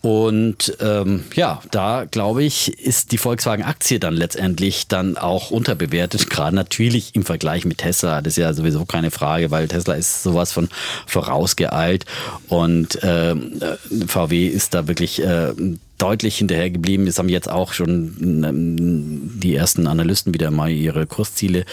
Und 0.02 0.78
ähm, 0.80 1.24
ja, 1.34 1.60
da 1.70 2.06
glaube 2.10 2.42
ich, 2.42 2.78
ist 2.78 3.12
die 3.12 3.18
Volkswagen-Aktie 3.18 4.00
dann 4.00 4.14
letztendlich 4.14 4.88
dann 4.88 5.18
auch 5.18 5.50
unterbewertet, 5.50 6.30
gerade 6.30 6.56
natürlich 6.56 7.14
im 7.14 7.24
Vergleich 7.24 7.64
mit 7.66 7.78
Tesla. 7.78 8.22
Das 8.22 8.34
ist 8.34 8.38
ja 8.38 8.54
sowieso 8.54 8.86
keine 8.86 9.10
Frage, 9.10 9.50
weil 9.50 9.68
Tesla 9.68 9.94
ist 9.94 10.22
sowas 10.22 10.52
von 10.52 10.68
vorausgeeilt 11.06 12.06
und 12.48 12.98
ähm, 13.02 13.60
äh, 13.60 14.06
VW 14.06 14.46
ist 14.46 14.72
da 14.72 14.88
wirklich 14.88 15.22
äh, 15.22 15.52
deutlich 16.00 16.38
hinterher 16.38 16.70
geblieben. 16.70 17.06
Es 17.06 17.18
haben 17.18 17.28
jetzt 17.28 17.50
auch 17.50 17.72
schon 17.72 18.42
ähm, 18.44 19.40
die 19.40 19.54
ersten 19.54 19.86
Analysten 19.86 20.32
wieder 20.34 20.50
mal 20.50 20.70
ihre 20.70 21.06
Kursziele 21.06 21.64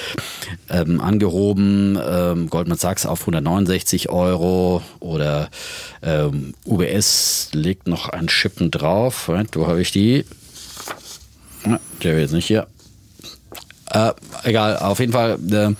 ähm, 0.70 1.00
angehoben. 1.00 1.98
Ähm, 2.02 2.50
Goldman 2.50 2.78
Sachs 2.78 3.06
auf 3.06 3.22
169 3.22 4.10
Euro 4.10 4.82
oder 5.00 5.50
ähm, 6.02 6.54
UBS 6.66 7.50
legt 7.54 7.88
noch 7.88 8.10
ein 8.10 8.30
Schippen 8.30 8.72
drauf. 8.72 9.30
Wo 9.54 9.68
habe 9.68 9.82
ich 9.82 9.92
die? 9.92 10.26
Der 12.04 12.14
will 12.14 12.22
jetzt 12.22 12.34
nicht 12.34 12.48
hier. 12.48 12.68
Äh, 13.92 14.12
egal, 14.44 14.78
auf 14.78 15.00
jeden 15.00 15.14
Fall. 15.14 15.38
Äh, 15.50 15.74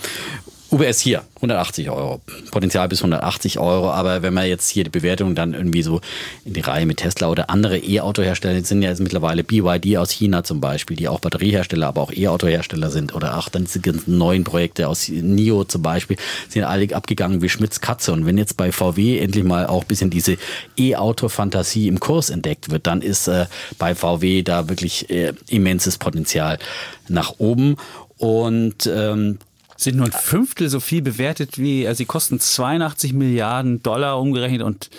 UBS 0.70 1.00
hier, 1.00 1.24
180 1.36 1.90
Euro. 1.90 2.20
Potenzial 2.52 2.90
bis 2.90 3.00
180 3.00 3.58
Euro. 3.60 3.90
Aber 3.92 4.22
wenn 4.22 4.34
man 4.34 4.48
jetzt 4.48 4.68
hier 4.70 4.84
die 4.84 4.90
Bewertung 4.90 5.34
dann 5.34 5.54
irgendwie 5.54 5.82
so 5.82 6.02
in 6.44 6.54
die 6.54 6.62
Reihe 6.62 6.86
mit 6.86 6.98
Tesla 6.98 7.30
oder 7.30 7.50
andere 7.50 7.78
E-Auto-Hersteller 7.78 8.62
sind 8.64 8.82
ja 8.82 8.90
jetzt 8.90 9.00
mittlerweile 9.00 9.44
BYD 9.44 9.98
aus 9.98 10.12
China 10.12 10.44
zum 10.44 10.60
Beispiel, 10.60 10.98
die 10.98 11.08
auch 11.08 11.20
Batteriehersteller, 11.20 11.88
aber 11.88 12.02
auch 12.02 12.12
E-Auto-Hersteller 12.12 12.90
sind. 12.90 13.16
Oder 13.16 13.38
auch 13.38 13.48
dann 13.48 13.64
diese 13.64 13.80
ganzen 13.80 14.18
neuen 14.18 14.44
Projekte 14.44 14.90
aus 14.90 15.08
NIO 15.08 15.64
zum 15.64 15.82
Beispiel, 15.82 16.18
sind 16.50 16.64
alle 16.66 16.94
abgegangen 16.94 17.42
wie 17.42 17.50
Schmitz 17.50 17.80
Katze. 17.80 18.12
Und 18.12 18.26
wenn 18.26 18.38
jetzt 18.38 18.58
bei 18.58 18.74
VW 18.74 19.20
endlich 19.20 19.46
mal 19.46 19.68
auch 19.68 19.84
ein 19.84 19.88
bisschen 19.88 20.10
diese 20.10 20.38
E-Auto-Fantasie 20.76 21.88
im 21.88 22.02
Kurs 22.02 22.30
entdeckt 22.30 22.72
wird, 22.72 22.88
dann 22.88 23.02
ist 23.02 23.30
äh, 23.30 23.46
bei 23.78 23.96
VW 23.96 24.44
da 24.44 24.68
wirklich 24.68 25.10
äh, 25.10 25.32
immenses 25.48 25.98
Potenzial 25.98 26.60
nach 27.08 27.36
oben. 27.38 27.78
Und 28.18 28.90
ähm, 28.92 29.38
sind 29.78 29.98
nur 29.98 30.08
ein 30.08 30.12
Fünftel 30.12 30.70
so 30.70 30.80
viel 30.80 31.02
bewertet 31.02 31.58
wie, 31.58 31.88
also 31.88 31.98
sie 31.98 32.06
kosten 32.06 32.40
82 32.40 33.14
Milliarden 33.14 33.82
Dollar 33.84 34.20
umgerechnet 34.20 34.62
und 34.62 34.90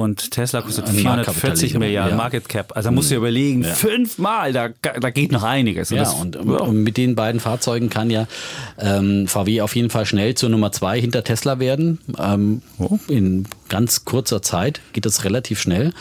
und 0.00 0.30
Tesla 0.30 0.62
kostet 0.62 0.88
440 0.88 1.74
Milliarden 1.74 2.12
ja. 2.12 2.16
Market 2.16 2.48
Cap. 2.48 2.76
Also 2.76 2.88
da 2.88 2.90
musst 2.92 3.10
du 3.10 3.14
dir 3.14 3.18
mhm. 3.18 3.24
überlegen, 3.24 3.62
ja. 3.64 3.74
fünfmal, 3.74 4.52
da, 4.52 4.68
da 4.68 5.10
geht 5.10 5.32
noch 5.32 5.42
einiges. 5.42 5.90
Und 5.90 5.98
ja, 5.98 6.10
und, 6.10 6.36
und, 6.36 6.82
mit 6.82 6.96
den 6.96 7.16
beiden 7.16 7.40
Fahrzeugen 7.40 7.90
kann 7.90 8.08
ja 8.08 8.26
ähm, 8.78 9.26
VW 9.26 9.60
auf 9.60 9.74
jeden 9.74 9.90
Fall 9.90 10.06
schnell 10.06 10.36
zur 10.36 10.48
Nummer 10.48 10.70
zwei 10.72 11.00
hinter 11.00 11.24
Tesla 11.24 11.58
werden. 11.58 11.98
Ähm, 12.18 12.62
oh. 12.78 12.98
In 13.08 13.46
ganz 13.68 14.04
kurzer 14.04 14.42
Zeit 14.42 14.80
geht 14.92 15.04
das 15.06 15.24
relativ 15.24 15.60
schnell. 15.60 15.92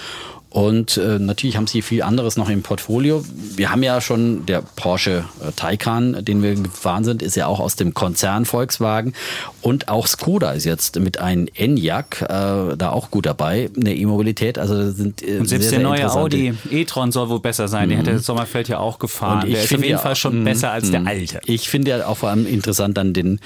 Und 0.50 0.98
äh, 0.98 1.20
natürlich 1.20 1.58
haben 1.58 1.68
sie 1.68 1.84
viel 1.84 2.02
anderes 2.02 2.36
noch 2.36 2.50
im 2.50 2.64
Portfolio. 2.64 3.24
Wir 3.56 3.70
haben 3.70 3.84
ja 3.84 4.02
schon 4.02 4.48
der 4.48 4.64
Porsche 4.76 5.26
äh, 5.48 5.52
Taycan, 5.52 6.26
den 6.26 6.42
wir 6.42 6.56
gefahren 6.56 7.04
sind, 7.04 7.22
ist 7.22 7.36
ja 7.36 7.46
auch 7.46 7.60
aus 7.60 7.76
dem 7.76 7.94
Konzern 7.94 8.46
Volkswagen. 8.46 9.14
Und 9.62 9.90
auch 9.90 10.08
Skoda 10.08 10.54
ist 10.54 10.66
jetzt 10.66 11.00
mit 11.00 11.20
einem 11.20 11.48
Enyaq 11.54 12.24
äh, 12.24 12.76
da 12.78 12.90
auch 12.90 13.12
gut 13.12 13.28
dabei 13.28 13.70
in 13.76 13.86
der 13.86 13.96
E-Mobilität. 13.96 14.58
Also 14.58 14.90
sind 14.92 15.22
äh, 15.22 15.38
Und 15.38 15.48
selbst 15.48 15.70
sehr, 15.70 15.80
der 15.80 15.88
neue 15.88 16.12
Audi 16.12 16.56
e-tron 16.72 17.12
soll 17.12 17.30
wohl 17.30 17.42
besser 17.42 17.68
sein. 17.68 17.86
Mhm. 17.86 17.90
Den 17.92 18.00
hat 18.00 18.08
der 18.08 18.20
Sommerfeld 18.20 18.70
ja 18.70 18.80
auch 18.80 18.98
gefahren. 18.98 19.44
Und 19.44 19.50
ich 19.50 19.54
der 19.54 19.64
ist 19.66 19.74
auf 19.74 19.82
jeden 19.82 19.92
ja, 19.92 19.98
Fall 20.00 20.16
schon 20.16 20.44
besser 20.44 20.72
als 20.72 20.90
der 20.90 21.02
mhm. 21.02 21.08
alte. 21.08 21.42
Ich 21.46 21.70
finde 21.70 21.92
ja 21.92 22.08
auch 22.08 22.18
vor 22.18 22.30
allem 22.30 22.48
interessant 22.48 22.98
dann 22.98 23.14
den 23.14 23.40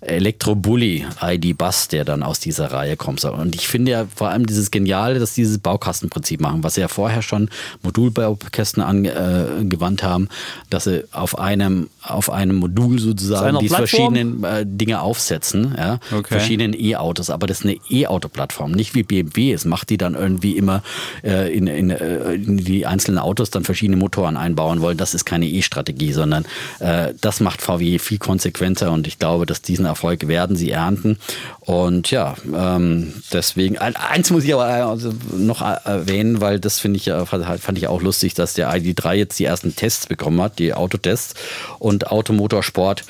Elektrobully 0.00 1.06
ID 1.22 1.56
Bus, 1.56 1.86
der 1.86 2.04
dann 2.04 2.24
aus 2.24 2.40
dieser 2.40 2.72
Reihe 2.72 2.96
kommt. 2.96 3.24
Und 3.24 3.54
ich 3.54 3.68
finde 3.68 3.92
ja 3.92 4.06
vor 4.14 4.28
allem 4.28 4.46
dieses 4.46 4.70
Geniale, 4.72 5.18
dass 5.20 5.34
dieses 5.34 5.58
Baukastenprinzip 5.58 6.40
machen, 6.48 6.64
was 6.64 6.74
sie 6.74 6.80
ja 6.80 6.88
vorher 6.88 7.22
schon 7.22 7.48
Modulbaukästen 7.82 8.82
angewandt 8.82 10.02
äh, 10.02 10.06
haben, 10.06 10.28
dass 10.70 10.84
sie 10.84 11.04
auf 11.12 11.38
einem, 11.38 11.90
auf 12.02 12.30
einem 12.30 12.56
Modul 12.56 12.98
sozusagen 12.98 13.58
die 13.58 13.68
verschiedenen 13.68 14.42
äh, 14.44 14.64
Dinge 14.66 15.00
aufsetzen, 15.00 15.74
ja, 15.76 16.00
okay. 16.10 16.26
verschiedenen 16.28 16.74
E-Autos. 16.78 17.30
Aber 17.30 17.46
das 17.46 17.60
ist 17.60 17.66
eine 17.66 17.76
E-Auto-Plattform, 17.90 18.72
nicht 18.72 18.94
wie 18.94 19.02
BMW. 19.02 19.52
Es 19.52 19.64
macht 19.64 19.90
die 19.90 19.98
dann 19.98 20.14
irgendwie 20.14 20.56
immer 20.56 20.82
äh, 21.22 21.54
in, 21.54 21.66
in, 21.66 21.90
äh, 21.90 22.34
in, 22.34 22.56
die 22.58 22.86
einzelnen 22.86 23.18
Autos 23.18 23.50
dann 23.50 23.64
verschiedene 23.64 23.96
Motoren 23.96 24.36
einbauen 24.36 24.80
wollen. 24.80 24.96
Das 24.96 25.14
ist 25.14 25.24
keine 25.24 25.46
E-Strategie, 25.46 26.12
sondern 26.12 26.44
äh, 26.80 27.12
das 27.20 27.40
macht 27.40 27.62
VW 27.62 27.98
viel 27.98 28.18
konsequenter 28.18 28.92
und 28.92 29.06
ich 29.06 29.18
glaube, 29.18 29.46
dass 29.46 29.62
diesen 29.62 29.84
Erfolg 29.84 30.28
werden 30.28 30.56
sie 30.56 30.70
ernten. 30.70 31.18
Und 31.60 32.10
ja, 32.10 32.34
ähm, 32.54 33.12
deswegen, 33.32 33.76
eins 33.78 34.30
muss 34.30 34.44
ich 34.44 34.54
aber 34.54 34.64
also 34.64 35.12
noch 35.36 35.60
erwähnen, 35.60 36.37
an, 36.38 36.40
weil 36.40 36.60
das 36.60 36.78
finde 36.78 36.98
ich 36.98 37.06
ja, 37.06 37.24
fand 37.24 37.78
ich 37.78 37.88
auch 37.88 38.02
lustig, 38.02 38.34
dass 38.34 38.54
der 38.54 38.72
ID3 38.72 39.14
jetzt 39.14 39.38
die 39.38 39.44
ersten 39.44 39.74
Tests 39.74 40.06
bekommen 40.06 40.40
hat, 40.40 40.58
die 40.58 40.74
Autotests. 40.74 41.34
Und 41.78 42.10
Automotorsport 42.10 43.04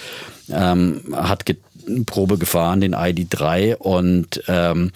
ähm, 0.50 1.02
hat 1.14 1.46
ge 1.46 1.56
Probe 2.04 2.36
gefahren, 2.36 2.82
den 2.82 2.94
ID3 2.94 3.76
und 3.76 4.42
ähm, 4.46 4.92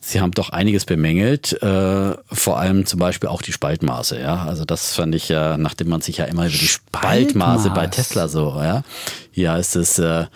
Sie 0.00 0.20
haben 0.20 0.32
doch 0.32 0.50
einiges 0.50 0.84
bemängelt, 0.84 1.60
äh, 1.62 2.14
vor 2.30 2.60
allem 2.60 2.84
zum 2.86 3.00
Beispiel 3.00 3.28
auch 3.28 3.42
die 3.42 3.52
Spaltmaße. 3.52 4.20
Ja, 4.20 4.44
also 4.44 4.64
das 4.64 4.94
fand 4.94 5.14
ich 5.14 5.30
ja, 5.30 5.56
nachdem 5.56 5.88
man 5.88 6.02
sich 6.02 6.18
ja 6.18 6.26
immer 6.26 6.42
über 6.42 6.52
die 6.52 6.68
Spaltmaße 6.68 7.70
bei 7.70 7.86
Tesla 7.86 8.28
so, 8.28 8.50
ja, 8.58 8.84
hier 9.32 9.52
heißt 9.52 9.76
es, 9.76 9.98
äh, 9.98 10.26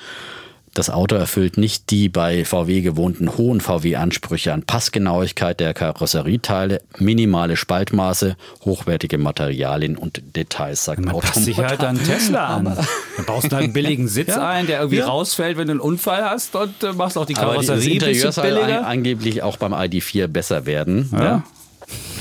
das 0.81 0.89
Auto 0.89 1.15
erfüllt 1.15 1.59
nicht 1.59 1.91
die 1.91 2.09
bei 2.09 2.43
VW 2.43 2.81
gewohnten 2.81 3.37
hohen 3.37 3.61
VW-Ansprüche 3.61 4.55
an 4.55 4.63
Passgenauigkeit 4.63 5.61
der 5.61 5.75
Karosserieteile, 5.75 6.81
minimale 6.97 7.59
Spaltmaße, 7.59 8.35
hochwertige 8.65 9.19
Materialien 9.19 9.99
und 9.99 10.23
Details, 10.35 10.87
sagt 10.87 11.05
Man 11.05 11.19
passt 11.19 11.45
sich 11.45 11.59
halt 11.59 11.85
an 11.85 12.03
Tesla 12.03 12.47
an. 12.47 12.65
Dann 12.65 13.27
baust 13.27 13.53
du 13.53 13.57
halt 13.57 13.65
einen 13.65 13.73
billigen 13.75 14.09
Sitz 14.09 14.29
ja. 14.29 14.49
ein, 14.49 14.67
der 14.67 14.79
irgendwie 14.79 15.01
ja. 15.01 15.07
rausfällt, 15.07 15.59
wenn 15.59 15.67
du 15.67 15.73
einen 15.73 15.81
Unfall 15.81 16.25
hast 16.25 16.57
und 16.57 16.83
äh, 16.83 16.95
machst 16.95 17.19
auch 17.19 17.27
die 17.27 17.35
Karosserie 17.35 17.73
Aber 17.73 17.77
das 17.77 17.87
Interieur 17.87 18.33
soll 18.33 18.59
angeblich 18.59 19.43
auch 19.43 19.59
beim 19.59 19.75
ID4 19.75 20.29
besser 20.29 20.65
werden. 20.65 21.11
Ja. 21.13 21.43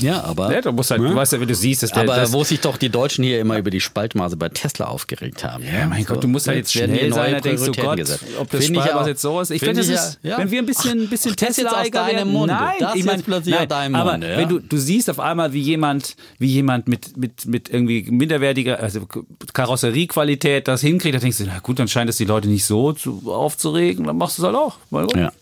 Ja, 0.00 0.24
aber. 0.24 0.52
Ja, 0.52 0.60
du, 0.60 0.72
musst 0.72 0.90
halt, 0.90 1.02
ja. 1.02 1.08
du 1.08 1.14
weißt 1.14 1.32
ja, 1.32 1.40
wie 1.40 1.46
du 1.46 1.54
siehst. 1.54 1.82
Dass 1.82 1.92
der, 1.92 2.02
aber 2.02 2.16
das 2.16 2.32
wo 2.32 2.44
sich 2.44 2.60
doch 2.60 2.76
die 2.76 2.88
Deutschen 2.88 3.24
hier 3.24 3.40
immer 3.40 3.58
über 3.58 3.70
die 3.70 3.80
Spaltmaße 3.80 4.36
bei 4.36 4.48
Tesla 4.48 4.86
aufgeregt 4.86 5.44
haben. 5.44 5.64
Ja, 5.64 5.86
mein 5.86 6.04
so, 6.04 6.14
Gott, 6.14 6.24
du 6.24 6.28
musst 6.28 6.46
ja 6.46 6.54
jetzt 6.54 6.72
schnell 6.72 7.12
sein, 7.12 7.32
da 7.32 7.40
denkst 7.40 7.64
du, 7.64 7.72
Gott, 7.72 7.96
gesetzt. 7.96 8.24
ob 8.38 8.50
das 8.50 8.66
Spaltmaße 8.66 9.10
jetzt 9.10 9.22
so 9.22 9.40
ist. 9.40 9.50
Ich 9.50 9.60
finde, 9.60 9.84
das 9.84 10.18
ja, 10.22 10.38
wenn 10.38 10.50
wir 10.50 10.60
ein 10.60 10.66
bisschen, 10.66 11.02
ein 11.02 11.08
bisschen 11.08 11.36
Tesla 11.36 11.80
aus 11.80 11.90
deinem 11.90 12.32
Munde. 12.32 12.54
Nein, 12.54 12.74
das 12.80 12.94
ich 12.94 13.04
meine, 13.04 13.22
plötzlich 13.22 13.54
nein, 13.54 13.68
deinem 13.68 13.94
aber 13.94 14.12
Munde, 14.12 14.36
wenn 14.36 14.48
du, 14.48 14.58
du 14.58 14.76
siehst 14.76 15.10
auf 15.10 15.20
einmal, 15.20 15.52
wie 15.52 15.60
jemand, 15.60 16.16
wie 16.38 16.48
jemand 16.48 16.88
mit, 16.88 17.16
mit, 17.16 17.46
mit 17.46 17.68
irgendwie 17.68 18.02
minderwertiger, 18.10 18.80
also 18.80 19.06
Karosseriequalität 19.52 20.68
das 20.68 20.80
hinkriegt, 20.80 21.14
da 21.14 21.18
denkst 21.18 21.38
du, 21.38 21.44
na 21.46 21.58
gut, 21.58 21.78
dann 21.78 21.88
scheint 21.88 22.10
es 22.10 22.16
die 22.16 22.24
Leute 22.24 22.48
nicht 22.48 22.64
so 22.64 22.92
zu, 22.92 23.22
aufzuregen, 23.26 24.06
dann 24.06 24.16
machst 24.16 24.38
du 24.38 24.42
es 24.42 24.46
halt 24.46 24.56
auch. 24.56 24.78
Ja. 25.14 25.32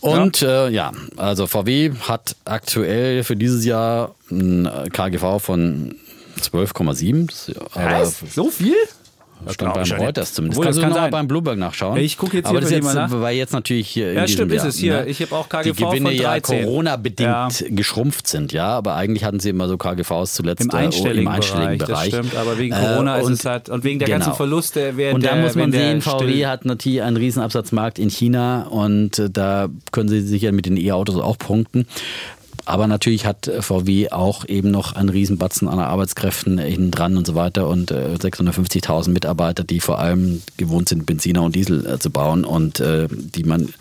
Und 0.00 0.40
ja. 0.40 0.66
Äh, 0.66 0.72
ja, 0.72 0.92
also 1.16 1.46
VW 1.46 1.92
hat 2.00 2.36
aktuell 2.44 3.24
für 3.24 3.36
dieses 3.36 3.64
Jahr 3.64 4.14
ein 4.30 4.68
KGV 4.92 5.40
von 5.40 5.96
12,7. 6.40 7.54
So 8.30 8.50
viel? 8.50 8.76
Das 9.44 9.54
stand 9.54 9.74
beim 9.74 9.90
Reuters 9.92 10.34
zumindest. 10.34 10.58
Obwohl, 10.58 10.64
Kannst 10.66 10.82
du 10.82 10.86
noch 10.86 10.96
mal 10.96 11.10
beim 11.10 11.28
Bloomberg 11.28 11.58
nachschauen? 11.58 11.96
Ich 11.98 12.18
gucke 12.18 12.36
jetzt 12.36 12.48
hier 12.48 12.50
Aber 12.50 12.60
das 12.60 12.70
jetzt, 12.70 12.94
nach. 12.94 13.10
weil 13.10 13.36
jetzt 13.36 13.52
natürlich 13.52 13.94
Ja, 13.94 14.26
stimmt, 14.26 14.52
Jahr, 14.52 14.66
ist 14.66 14.74
es 14.74 14.80
hier. 14.80 15.02
Ne? 15.02 15.06
Ich 15.06 15.20
habe 15.22 15.34
auch 15.36 15.48
KGV 15.48 15.76
Die 15.76 15.84
Gewinne 15.84 16.08
von 16.08 16.16
13. 16.16 16.58
ja 16.58 16.64
Corona-bedingt 16.64 17.20
ja. 17.20 17.48
geschrumpft 17.70 18.26
sind, 18.26 18.52
ja. 18.52 18.68
Aber 18.68 18.94
eigentlich 18.96 19.24
hatten 19.24 19.40
sie 19.40 19.50
immer 19.50 19.68
so 19.68 19.76
KGVs 19.76 20.34
zuletzt 20.34 20.64
im 20.64 20.70
einstelligen, 20.70 21.22
im 21.22 21.28
einstelligen 21.28 21.78
Bereich. 21.78 21.88
Bereich. 21.88 22.10
Das 22.10 22.26
stimmt, 22.26 22.36
aber 22.36 22.58
wegen 22.58 22.74
Corona 22.74 23.18
äh, 23.18 23.22
und, 23.22 23.32
ist 23.32 23.40
es 23.40 23.44
halt, 23.44 23.68
und 23.68 23.84
wegen 23.84 23.98
der 23.98 24.06
genau. 24.06 24.18
ganzen 24.18 24.36
Verluste 24.36 24.96
während 24.96 25.16
Und 25.16 25.24
da 25.24 25.36
muss 25.36 25.54
man 25.54 25.72
sehen, 25.72 26.00
VW 26.00 26.46
hat 26.46 26.64
natürlich 26.64 27.02
einen 27.02 27.16
riesen 27.16 27.42
Absatzmarkt 27.42 27.98
in 27.98 28.10
China 28.10 28.62
und 28.62 29.18
äh, 29.18 29.30
da 29.30 29.68
können 29.92 30.08
sie 30.08 30.20
sicher 30.20 30.52
mit 30.52 30.66
den 30.66 30.76
E-Autos 30.76 31.16
auch 31.16 31.38
punkten. 31.38 31.86
Aber 32.64 32.86
natürlich 32.86 33.24
hat 33.24 33.50
VW 33.60 34.10
auch 34.10 34.46
eben 34.46 34.70
noch 34.70 34.92
einen 34.92 35.08
Riesenbatzen 35.08 35.68
an 35.68 35.78
Arbeitskräften 35.78 36.58
hinten 36.58 36.90
dran 36.90 37.16
und 37.16 37.26
so 37.26 37.34
weiter 37.34 37.68
und 37.68 37.90
äh, 37.90 38.16
650.000 38.18 39.10
Mitarbeiter, 39.10 39.64
die 39.64 39.80
vor 39.80 39.98
allem 39.98 40.42
gewohnt 40.56 40.88
sind, 40.88 41.06
Benziner 41.06 41.42
und 41.42 41.54
Diesel 41.54 41.86
äh, 41.86 41.98
zu 41.98 42.10
bauen 42.10 42.44
und 42.44 42.80
äh, 42.80 43.08
die 43.10 43.44
man 43.44 43.72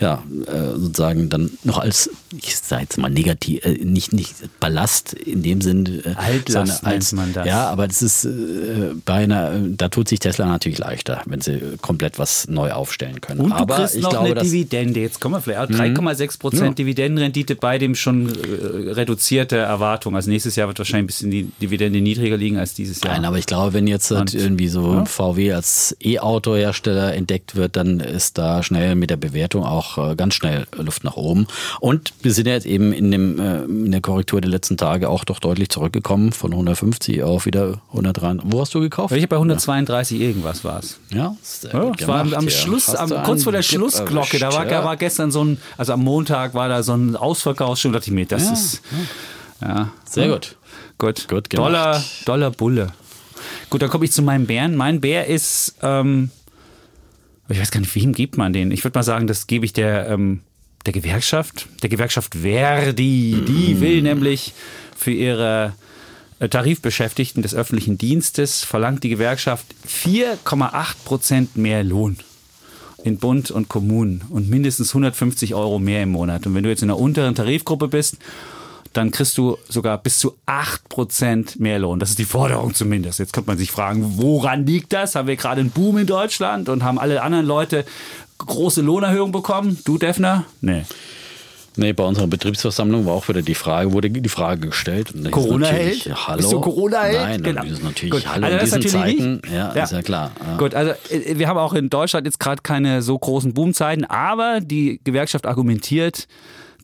ja 0.00 0.22
äh, 0.46 0.78
sozusagen 0.78 1.28
dann 1.30 1.50
noch 1.62 1.78
als, 1.78 2.10
ich 2.36 2.56
sage 2.56 2.82
jetzt 2.82 2.98
mal 2.98 3.10
negativ, 3.10 3.64
äh, 3.64 3.72
nicht, 3.84 4.12
nicht 4.12 4.34
Ballast 4.60 5.12
in 5.12 5.42
dem 5.42 5.60
Sinn, 5.60 6.02
äh, 6.04 6.14
Altlast 6.16 6.84
als, 6.84 7.12
man 7.12 7.32
das. 7.32 7.46
Ja, 7.46 7.68
aber 7.68 7.86
das 7.86 8.02
ist 8.02 8.26
bei 9.04 9.14
einer, 9.14 9.52
da 9.58 9.88
tut 9.88 10.08
sich 10.08 10.18
Tesla 10.18 10.46
natürlich 10.46 10.78
leichter, 10.78 11.22
wenn 11.26 11.40
sie 11.40 11.60
komplett 11.80 12.18
was 12.18 12.48
neu 12.48 12.72
aufstellen 12.72 13.20
können. 13.20 13.40
Und 13.40 13.52
aber 13.52 13.74
du 13.74 13.80
kriegst 13.82 13.96
ich 13.96 14.02
noch 14.02 14.10
glaube, 14.10 14.30
eine 14.30 14.42
Dividende. 14.42 15.00
Jetzt 15.00 15.20
kommen 15.20 15.34
wir 15.36 15.40
vielleicht 15.40 15.70
3,6 15.70 16.38
Prozent 16.38 16.62
ja. 16.62 16.70
Dividendenrendite 16.74 17.56
bei 17.56 17.78
dem 17.78 17.94
schon 17.94 18.28
äh, 18.28 18.92
reduzierte 18.92 19.56
Erwartung. 19.56 20.16
Also 20.16 20.30
nächstes 20.30 20.56
Jahr 20.56 20.68
wird 20.68 20.78
wahrscheinlich 20.78 21.04
ein 21.04 21.06
bisschen 21.06 21.30
die 21.30 21.44
Dividende 21.60 22.00
niedriger 22.00 22.36
liegen 22.36 22.58
als 22.58 22.74
dieses 22.74 23.00
Jahr. 23.02 23.14
Nein, 23.14 23.24
aber 23.24 23.38
ich 23.38 23.46
glaube, 23.46 23.72
wenn 23.72 23.86
jetzt 23.86 24.10
halt 24.10 24.34
irgendwie 24.34 24.68
so 24.68 24.94
ja. 24.94 25.04
VW 25.04 25.52
als 25.52 25.96
E-Auto-Hersteller 26.00 27.14
entdeckt 27.14 27.56
wird, 27.56 27.76
dann 27.76 28.00
ist 28.00 28.38
da 28.38 28.62
schnell 28.62 28.94
mit 28.94 29.10
der 29.10 29.16
Bewertung 29.16 29.64
auch 29.64 30.12
äh, 30.12 30.14
ganz 30.16 30.34
schnell 30.34 30.66
Luft 30.76 31.04
nach 31.04 31.16
oben. 31.16 31.46
Und 31.80 32.12
wir 32.24 32.32
sind 32.32 32.46
ja 32.46 32.54
jetzt 32.54 32.66
eben 32.66 32.92
in, 32.92 33.10
dem, 33.10 33.38
äh, 33.38 33.64
in 33.64 33.92
der 33.92 34.00
Korrektur 34.00 34.40
der 34.40 34.50
letzten 34.50 34.76
Tage 34.76 35.08
auch 35.08 35.24
doch 35.24 35.38
deutlich 35.38 35.68
zurückgekommen, 35.68 36.32
von 36.32 36.52
150 36.52 37.22
auf 37.22 37.46
wieder 37.46 37.80
103. 37.88 38.38
Wo 38.44 38.60
hast 38.60 38.74
du 38.74 38.80
gekauft? 38.80 39.14
Ich 39.14 39.22
habe 39.22 39.28
bei 39.28 39.36
132 39.36 40.18
ja. 40.18 40.26
irgendwas 40.26 40.64
war 40.64 40.78
es. 40.80 40.98
Ja, 41.10 41.36
ja 41.72 41.92
das 41.96 42.08
war 42.08 42.20
am, 42.20 42.34
am 42.34 42.48
Schluss, 42.48 42.94
am, 42.94 43.10
kurz 43.24 43.44
vor 43.44 43.52
der 43.52 43.62
Schlussglocke, 43.62 44.38
da 44.38 44.52
war, 44.52 44.68
war, 44.84 44.96
gestern 44.96 45.30
so 45.30 45.44
ein, 45.44 45.58
also 45.76 45.92
am 45.92 46.02
Montag 46.02 46.54
war 46.54 46.68
da 46.68 46.82
so 46.82 46.94
ein 46.94 47.14
Ausverkaufsstimmung, 47.14 47.92
da 47.92 47.98
dachte 47.98 48.10
ich 48.10 48.14
mir, 48.14 48.26
das 48.26 48.44
ja, 48.44 48.52
ist. 48.52 48.82
Ja. 49.60 49.92
Sehr 50.04 50.28
gut. 50.28 50.56
Gut. 50.98 51.28
gut 51.28 51.52
Dollar, 51.52 52.02
Dollar 52.24 52.50
Bulle. 52.50 52.92
Gut, 53.70 53.82
dann 53.82 53.90
komme 53.90 54.04
ich 54.04 54.12
zu 54.12 54.22
meinem 54.22 54.46
Bären. 54.46 54.76
Mein 54.76 55.00
Bär 55.00 55.26
ist, 55.26 55.76
ähm, 55.82 56.30
ich 57.48 57.60
weiß 57.60 57.70
gar 57.70 57.80
nicht, 57.80 57.94
wem 57.94 58.12
gibt 58.12 58.36
man 58.36 58.52
den? 58.52 58.70
Ich 58.70 58.84
würde 58.84 58.98
mal 58.98 59.02
sagen, 59.02 59.26
das 59.26 59.46
gebe 59.46 59.64
ich 59.64 59.72
der, 59.72 60.08
ähm, 60.08 60.40
der 60.86 60.92
Gewerkschaft, 60.92 61.68
der 61.82 61.88
Gewerkschaft 61.88 62.34
Verdi. 62.34 63.42
Die 63.46 63.80
will 63.80 64.02
nämlich 64.02 64.52
für 64.96 65.12
ihre 65.12 65.74
äh, 66.38 66.48
Tarifbeschäftigten 66.48 67.42
des 67.42 67.54
öffentlichen 67.54 67.98
Dienstes 67.98 68.64
verlangt 68.64 69.02
die 69.02 69.08
Gewerkschaft 69.08 69.66
4,8 69.88 70.94
Prozent 71.04 71.56
mehr 71.56 71.84
Lohn 71.84 72.18
in 73.02 73.18
Bund 73.18 73.50
und 73.50 73.68
Kommunen 73.68 74.22
und 74.30 74.48
mindestens 74.48 74.90
150 74.90 75.54
Euro 75.54 75.78
mehr 75.78 76.02
im 76.02 76.10
Monat. 76.10 76.46
Und 76.46 76.54
wenn 76.54 76.62
du 76.62 76.70
jetzt 76.70 76.82
in 76.82 76.88
der 76.88 76.98
unteren 76.98 77.34
Tarifgruppe 77.34 77.88
bist, 77.88 78.16
dann 78.96 79.10
kriegst 79.10 79.36
du 79.36 79.58
sogar 79.68 79.98
bis 79.98 80.18
zu 80.18 80.36
8% 80.46 81.60
mehr 81.60 81.78
Lohn. 81.78 81.98
Das 81.98 82.10
ist 82.10 82.18
die 82.18 82.24
Forderung 82.24 82.74
zumindest. 82.74 83.18
Jetzt 83.18 83.32
könnte 83.32 83.50
man 83.50 83.58
sich 83.58 83.70
fragen, 83.70 84.14
woran 84.16 84.66
liegt 84.66 84.92
das? 84.92 85.14
Haben 85.14 85.28
wir 85.28 85.36
gerade 85.36 85.60
einen 85.60 85.70
Boom 85.70 85.98
in 85.98 86.06
Deutschland 86.06 86.68
und 86.68 86.82
haben 86.82 86.98
alle 86.98 87.22
anderen 87.22 87.46
Leute 87.46 87.84
große 88.38 88.82
Lohnerhöhungen 88.82 89.32
bekommen? 89.32 89.78
Du, 89.84 89.98
Defner? 89.98 90.44
Nee. 90.60 90.84
Nee, 91.76 91.92
bei 91.92 92.04
unserer 92.04 92.28
Betriebsversammlung 92.28 93.04
war 93.04 93.14
auch 93.14 93.28
wieder 93.28 93.42
die 93.42 93.56
Frage, 93.56 93.92
wurde 93.92 94.08
die 94.08 94.28
Frage 94.28 94.68
gestellt. 94.68 95.12
Corona-Held? 95.30 96.08
Hallo? 96.14 96.36
Bist 96.36 96.52
du 96.52 96.60
Corona-Held? 96.60 97.20
Nein, 97.20 97.42
genau. 97.42 97.62
das 97.62 97.72
ist 97.72 97.82
natürlich 97.82 98.10
Gut. 98.12 98.26
Hallo 98.28 98.46
also 98.46 98.76
in 98.76 98.82
diesen 98.82 99.00
Zeiten. 99.00 99.42
Ja, 99.52 99.74
ja, 99.74 99.82
ist 99.82 99.92
ja 99.92 100.02
klar. 100.02 100.30
Ja. 100.40 100.56
Gut, 100.56 100.74
also 100.74 100.92
äh, 101.10 101.36
wir 101.36 101.48
haben 101.48 101.58
auch 101.58 101.72
in 101.72 101.90
Deutschland 101.90 102.26
jetzt 102.26 102.38
gerade 102.38 102.62
keine 102.62 103.02
so 103.02 103.18
großen 103.18 103.54
Boomzeiten, 103.54 104.04
aber 104.04 104.60
die 104.60 105.00
Gewerkschaft 105.02 105.46
argumentiert, 105.46 106.28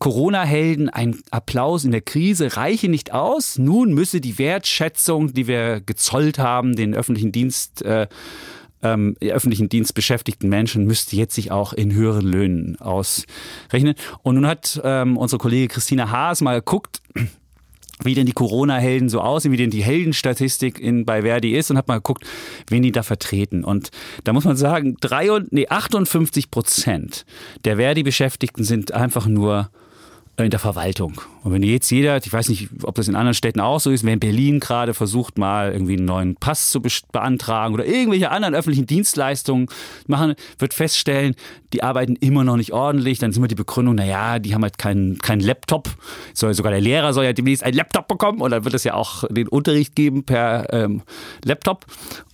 Corona-Helden, 0.01 0.89
ein 0.89 1.19
Applaus 1.29 1.85
in 1.85 1.91
der 1.91 2.01
Krise 2.01 2.57
reiche 2.57 2.89
nicht 2.89 3.13
aus. 3.13 3.59
Nun 3.59 3.93
müsse 3.93 4.19
die 4.19 4.39
Wertschätzung, 4.39 5.31
die 5.31 5.45
wir 5.45 5.79
gezollt 5.79 6.39
haben, 6.39 6.75
den 6.75 6.95
öffentlichen 6.95 7.31
Dienst 7.31 7.83
äh, 7.83 8.07
ähm, 8.81 9.15
öffentlichen 9.21 9.69
Dienst 9.69 9.93
beschäftigten 9.93 10.49
Menschen 10.49 10.85
müsste 10.85 11.15
jetzt 11.15 11.35
sich 11.35 11.51
auch 11.51 11.71
in 11.73 11.93
höheren 11.93 12.25
Löhnen 12.25 12.81
ausrechnen. 12.81 13.93
Und 14.23 14.33
nun 14.33 14.47
hat 14.47 14.81
ähm, 14.83 15.17
unsere 15.17 15.37
Kollegin 15.37 15.67
Christina 15.67 16.09
Haas 16.09 16.41
mal 16.41 16.55
geguckt, 16.55 16.99
wie 18.03 18.15
denn 18.15 18.25
die 18.25 18.33
Corona-Helden 18.33 19.07
so 19.07 19.21
aussehen, 19.21 19.51
wie 19.51 19.57
denn 19.57 19.69
die 19.69 19.83
Heldenstatistik 19.83 20.79
in, 20.79 21.05
bei 21.05 21.21
Verdi 21.21 21.55
ist 21.55 21.69
und 21.69 21.77
hat 21.77 21.87
mal 21.87 21.97
geguckt, 21.97 22.25
wen 22.69 22.81
die 22.81 22.91
da 22.91 23.03
vertreten. 23.03 23.63
Und 23.63 23.91
da 24.23 24.33
muss 24.33 24.45
man 24.45 24.57
sagen, 24.57 24.97
drei 24.99 25.31
und, 25.31 25.53
nee, 25.53 25.67
58 25.67 26.49
Prozent 26.49 27.23
der 27.65 27.75
Verdi-Beschäftigten 27.77 28.63
sind 28.63 28.93
einfach 28.93 29.27
nur 29.27 29.69
in 30.43 30.51
der 30.51 30.59
Verwaltung. 30.59 31.21
Und 31.43 31.53
wenn 31.53 31.63
jetzt 31.63 31.89
jeder, 31.89 32.17
ich 32.17 32.31
weiß 32.31 32.49
nicht, 32.49 32.69
ob 32.83 32.95
das 32.95 33.07
in 33.07 33.15
anderen 33.15 33.33
Städten 33.33 33.59
auch 33.59 33.79
so 33.79 33.89
ist, 33.89 34.03
wer 34.03 34.13
in 34.13 34.19
Berlin 34.19 34.59
gerade 34.59 34.93
versucht, 34.93 35.37
mal 35.37 35.71
irgendwie 35.71 35.97
einen 35.97 36.05
neuen 36.05 36.35
Pass 36.35 36.69
zu 36.69 36.81
beantragen 37.11 37.73
oder 37.73 37.85
irgendwelche 37.85 38.29
anderen 38.29 38.53
öffentlichen 38.53 38.85
Dienstleistungen 38.85 39.67
machen, 40.07 40.35
wird 40.59 40.73
feststellen, 40.73 41.35
die 41.73 41.83
arbeiten 41.83 42.15
immer 42.17 42.43
noch 42.43 42.57
nicht 42.57 42.73
ordentlich. 42.73 43.19
Dann 43.19 43.31
ist 43.31 43.37
immer 43.37 43.47
die 43.47 43.55
Begründung, 43.55 43.95
naja, 43.95 44.39
die 44.39 44.53
haben 44.53 44.61
halt 44.61 44.77
keinen 44.77 45.17
kein 45.17 45.39
Laptop. 45.39 45.89
Soll, 46.33 46.53
sogar 46.53 46.71
der 46.71 46.81
Lehrer 46.81 47.13
soll 47.13 47.25
ja 47.25 47.33
demnächst 47.33 47.63
einen 47.63 47.75
Laptop 47.75 48.07
bekommen 48.07 48.41
und 48.41 48.51
dann 48.51 48.63
wird 48.63 48.75
es 48.75 48.83
ja 48.83 48.93
auch 48.93 49.23
den 49.29 49.47
Unterricht 49.47 49.95
geben 49.95 50.23
per 50.23 50.71
ähm, 50.73 51.01
Laptop. 51.43 51.85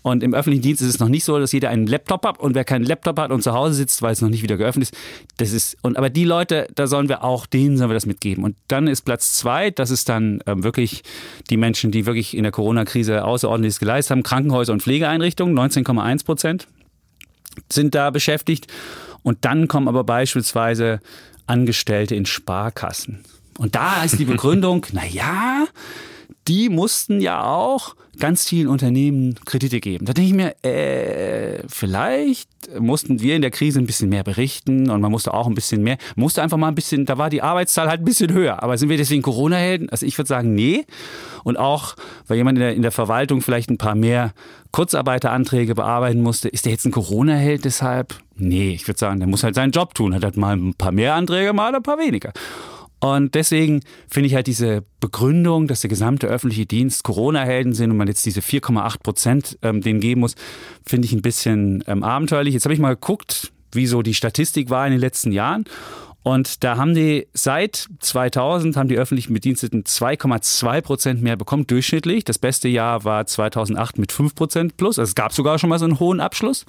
Und 0.01 0.23
im 0.23 0.33
öffentlichen 0.33 0.61
Dienst 0.61 0.81
ist 0.81 0.87
es 0.87 0.99
noch 0.99 1.09
nicht 1.09 1.25
so, 1.25 1.37
dass 1.37 1.51
jeder 1.51 1.69
einen 1.69 1.85
Laptop 1.85 2.25
hat 2.25 2.39
und 2.39 2.55
wer 2.55 2.63
keinen 2.63 2.85
Laptop 2.85 3.19
hat 3.19 3.29
und 3.29 3.43
zu 3.43 3.53
Hause 3.53 3.73
sitzt, 3.73 4.01
weil 4.01 4.13
es 4.13 4.21
noch 4.21 4.29
nicht 4.29 4.41
wieder 4.41 4.55
geöffnet 4.55 4.83
ist, 4.83 4.97
das 5.35 5.51
ist, 5.51 5.77
und 5.81 5.97
aber 5.97 6.09
die 6.09 6.23
Leute, 6.23 6.67
da 6.75 6.87
sollen 6.87 7.09
wir 7.09 7.25
auch, 7.25 7.45
denen 7.45 7.77
sollen 7.77 7.89
wir 7.89 7.95
das 7.97 8.05
mitgeben. 8.05 8.43
Und 8.43 8.55
dann 8.67 8.87
ist 8.87 9.01
Platz 9.01 9.33
zwei, 9.33 9.71
das 9.71 9.91
ist 9.91 10.09
dann 10.09 10.41
ähm, 10.45 10.63
wirklich 10.63 11.03
die 11.49 11.57
Menschen, 11.57 11.91
die 11.91 12.05
wirklich 12.05 12.35
in 12.35 12.43
der 12.43 12.51
Corona-Krise 12.51 13.25
außerordentliches 13.25 13.79
geleistet 13.79 14.11
haben, 14.11 14.23
Krankenhäuser 14.23 14.73
und 14.73 14.81
Pflegeeinrichtungen, 14.81 15.57
19,1 15.57 16.25
Prozent 16.25 16.67
sind 17.71 17.95
da 17.95 18.09
beschäftigt. 18.09 18.67
Und 19.23 19.43
dann 19.45 19.67
kommen 19.67 19.87
aber 19.87 20.03
beispielsweise 20.03 21.01
Angestellte 21.47 22.15
in 22.15 22.25
Sparkassen 22.25 23.23
Und 23.57 23.75
da 23.75 24.03
ist 24.03 24.19
die 24.19 24.25
Begründung, 24.33 24.85
naja, 24.91 25.65
die 26.47 26.69
mussten 26.69 27.19
ja 27.21 27.43
auch 27.43 27.95
ganz 28.19 28.47
vielen 28.47 28.67
Unternehmen 28.67 29.35
Kredite 29.45 29.79
geben. 29.79 30.05
Da 30.05 30.13
denke 30.13 30.29
ich 30.29 30.35
mir, 30.35 30.55
äh, 30.63 31.63
vielleicht 31.67 32.49
mussten 32.79 33.21
wir 33.21 33.35
in 33.35 33.41
der 33.41 33.51
Krise 33.51 33.79
ein 33.79 33.85
bisschen 33.85 34.09
mehr 34.09 34.23
berichten 34.23 34.89
und 34.89 35.01
man 35.01 35.11
musste 35.11 35.33
auch 35.33 35.47
ein 35.47 35.53
bisschen 35.53 35.83
mehr, 35.83 35.97
musste 36.15 36.41
einfach 36.41 36.57
mal 36.57 36.69
ein 36.69 36.75
bisschen, 36.75 37.05
da 37.05 37.17
war 37.17 37.29
die 37.29 37.41
Arbeitszahl 37.41 37.87
halt 37.87 38.01
ein 38.01 38.05
bisschen 38.05 38.33
höher. 38.33 38.63
Aber 38.63 38.77
sind 38.77 38.89
wir 38.89 38.97
deswegen 38.97 39.21
Corona-Helden? 39.21 39.89
Also 39.89 40.05
ich 40.05 40.17
würde 40.17 40.27
sagen, 40.27 40.55
nee. 40.55 40.85
Und 41.43 41.57
auch, 41.57 41.95
weil 42.27 42.37
jemand 42.37 42.57
in 42.57 42.61
der, 42.61 42.75
in 42.75 42.81
der 42.81 42.91
Verwaltung 42.91 43.41
vielleicht 43.41 43.69
ein 43.69 43.77
paar 43.77 43.95
mehr 43.95 44.33
Kurzarbeiteranträge 44.71 45.75
bearbeiten 45.75 46.21
musste, 46.21 46.49
ist 46.49 46.65
der 46.65 46.71
jetzt 46.71 46.85
ein 46.85 46.91
Corona-Held 46.91 47.65
deshalb? 47.65 48.15
Nee, 48.35 48.71
ich 48.71 48.87
würde 48.87 48.99
sagen, 48.99 49.19
der 49.19 49.27
muss 49.27 49.43
halt 49.43 49.55
seinen 49.55 49.71
Job 49.71 49.93
tun, 49.93 50.13
hat 50.13 50.23
halt 50.23 50.37
mal 50.37 50.55
ein 50.55 50.73
paar 50.73 50.91
mehr 50.91 51.15
Anträge, 51.15 51.53
mal 51.53 51.73
ein 51.73 51.83
paar 51.83 51.97
weniger. 51.97 52.33
Und 52.99 53.35
deswegen 53.35 53.81
finde 54.09 54.27
ich 54.27 54.35
halt 54.35 54.47
diese 54.47 54.83
Begründung, 54.99 55.67
dass 55.67 55.81
der 55.81 55.89
gesamte 55.89 56.27
öffentliche 56.27 56.65
Dienst 56.65 57.03
Corona-Helden 57.03 57.73
sind 57.73 57.91
und 57.91 57.97
man 57.97 58.07
jetzt 58.07 58.25
diese 58.25 58.39
4,8 58.39 58.99
Prozent 59.03 59.59
ähm, 59.61 59.81
denen 59.81 59.99
geben 59.99 60.21
muss, 60.21 60.35
finde 60.85 61.05
ich 61.05 61.13
ein 61.13 61.21
bisschen 61.21 61.83
ähm, 61.87 62.03
abenteuerlich. 62.03 62.53
Jetzt 62.53 62.65
habe 62.65 62.73
ich 62.73 62.79
mal 62.79 62.95
geguckt, 62.95 63.51
wie 63.71 63.85
so 63.85 64.01
die 64.01 64.15
Statistik 64.15 64.69
war 64.69 64.85
in 64.87 64.93
den 64.93 65.01
letzten 65.01 65.31
Jahren. 65.31 65.65
Und 66.27 66.65
da 66.65 66.75
haben 66.75 66.93
die 66.93 67.25
seit 67.31 67.87
2000 68.01 68.75
haben 68.75 68.89
die 68.89 68.97
öffentlichen 68.97 69.33
Bediensteten 69.33 69.85
2,2 69.85 70.81
Prozent 70.81 71.21
mehr 71.21 71.37
bekommen, 71.37 71.65
durchschnittlich. 71.65 72.25
Das 72.25 72.37
beste 72.37 72.67
Jahr 72.67 73.05
war 73.05 73.25
2008 73.25 73.97
mit 73.97 74.11
5 74.11 74.35
Prozent 74.35 74.75
plus. 74.75 74.99
Also 74.99 75.09
es 75.09 75.15
gab 75.15 75.31
sogar 75.31 75.57
schon 75.57 75.69
mal 75.69 75.79
so 75.79 75.85
einen 75.85 76.01
hohen 76.01 76.19
Abschluss. 76.19 76.65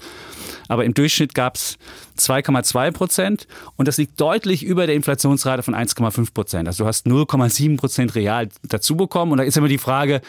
Aber 0.68 0.84
im 0.84 0.94
Durchschnitt 0.94 1.34
gab 1.34 1.56
es 1.56 1.76
2,2 2.18 2.92
Prozent. 2.92 3.48
Und 3.74 3.88
das 3.88 3.96
liegt 3.96 4.20
deutlich 4.20 4.62
über 4.62 4.86
der 4.86 4.94
Inflationsrate 4.94 5.64
von 5.64 5.74
1,5 5.74 6.32
Prozent. 6.32 6.68
Also 6.68 6.84
du 6.84 6.86
hast 6.86 7.08
0,7 7.08 7.78
Prozent 7.78 8.14
real 8.14 8.48
dazu 8.62 8.96
bekommen. 8.96 9.32
Und 9.32 9.38
da 9.38 9.44
ist 9.44 9.56
immer 9.56 9.66
die 9.66 9.78
Frage, 9.78 10.20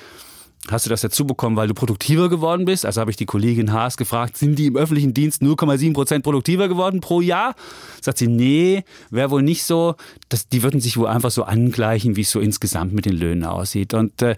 Hast 0.68 0.86
du 0.86 0.90
das 0.90 1.02
dazu 1.02 1.26
bekommen, 1.26 1.56
weil 1.56 1.68
du 1.68 1.74
produktiver 1.74 2.30
geworden 2.30 2.66
bist? 2.66 2.86
Also 2.86 3.00
habe 3.02 3.10
ich 3.10 3.18
die 3.18 3.26
Kollegin 3.26 3.72
Haas 3.72 3.98
gefragt, 3.98 4.38
sind 4.38 4.60
die 4.60 4.68
im 4.68 4.76
öffentlichen 4.76 5.14
Dienst 5.14 5.42
0,7 5.42 5.94
Prozent 5.94 6.24
produktiver 6.24 6.68
geworden 6.68 7.00
pro 7.00 7.22
Jahr? 7.22 7.56
Sagt 8.02 8.18
sie, 8.18 8.28
nee, 8.28 8.84
wäre 9.10 9.32
wohl 9.32 9.42
nicht 9.42 9.64
so. 9.64 9.96
Das, 10.28 10.48
die 10.50 10.62
würden 10.62 10.82
sich 10.82 10.98
wohl 10.98 11.08
einfach 11.08 11.32
so 11.32 11.44
angleichen, 11.44 12.18
wie 12.18 12.22
es 12.22 12.32
so 12.32 12.40
insgesamt 12.40 12.94
mit 12.94 13.06
den 13.06 13.16
Löhnen 13.16 13.46
aussieht. 13.46 13.94
Und 13.94 14.22
äh, 14.22 14.36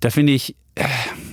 da 0.00 0.10
finde 0.10 0.32
ich, 0.32 0.56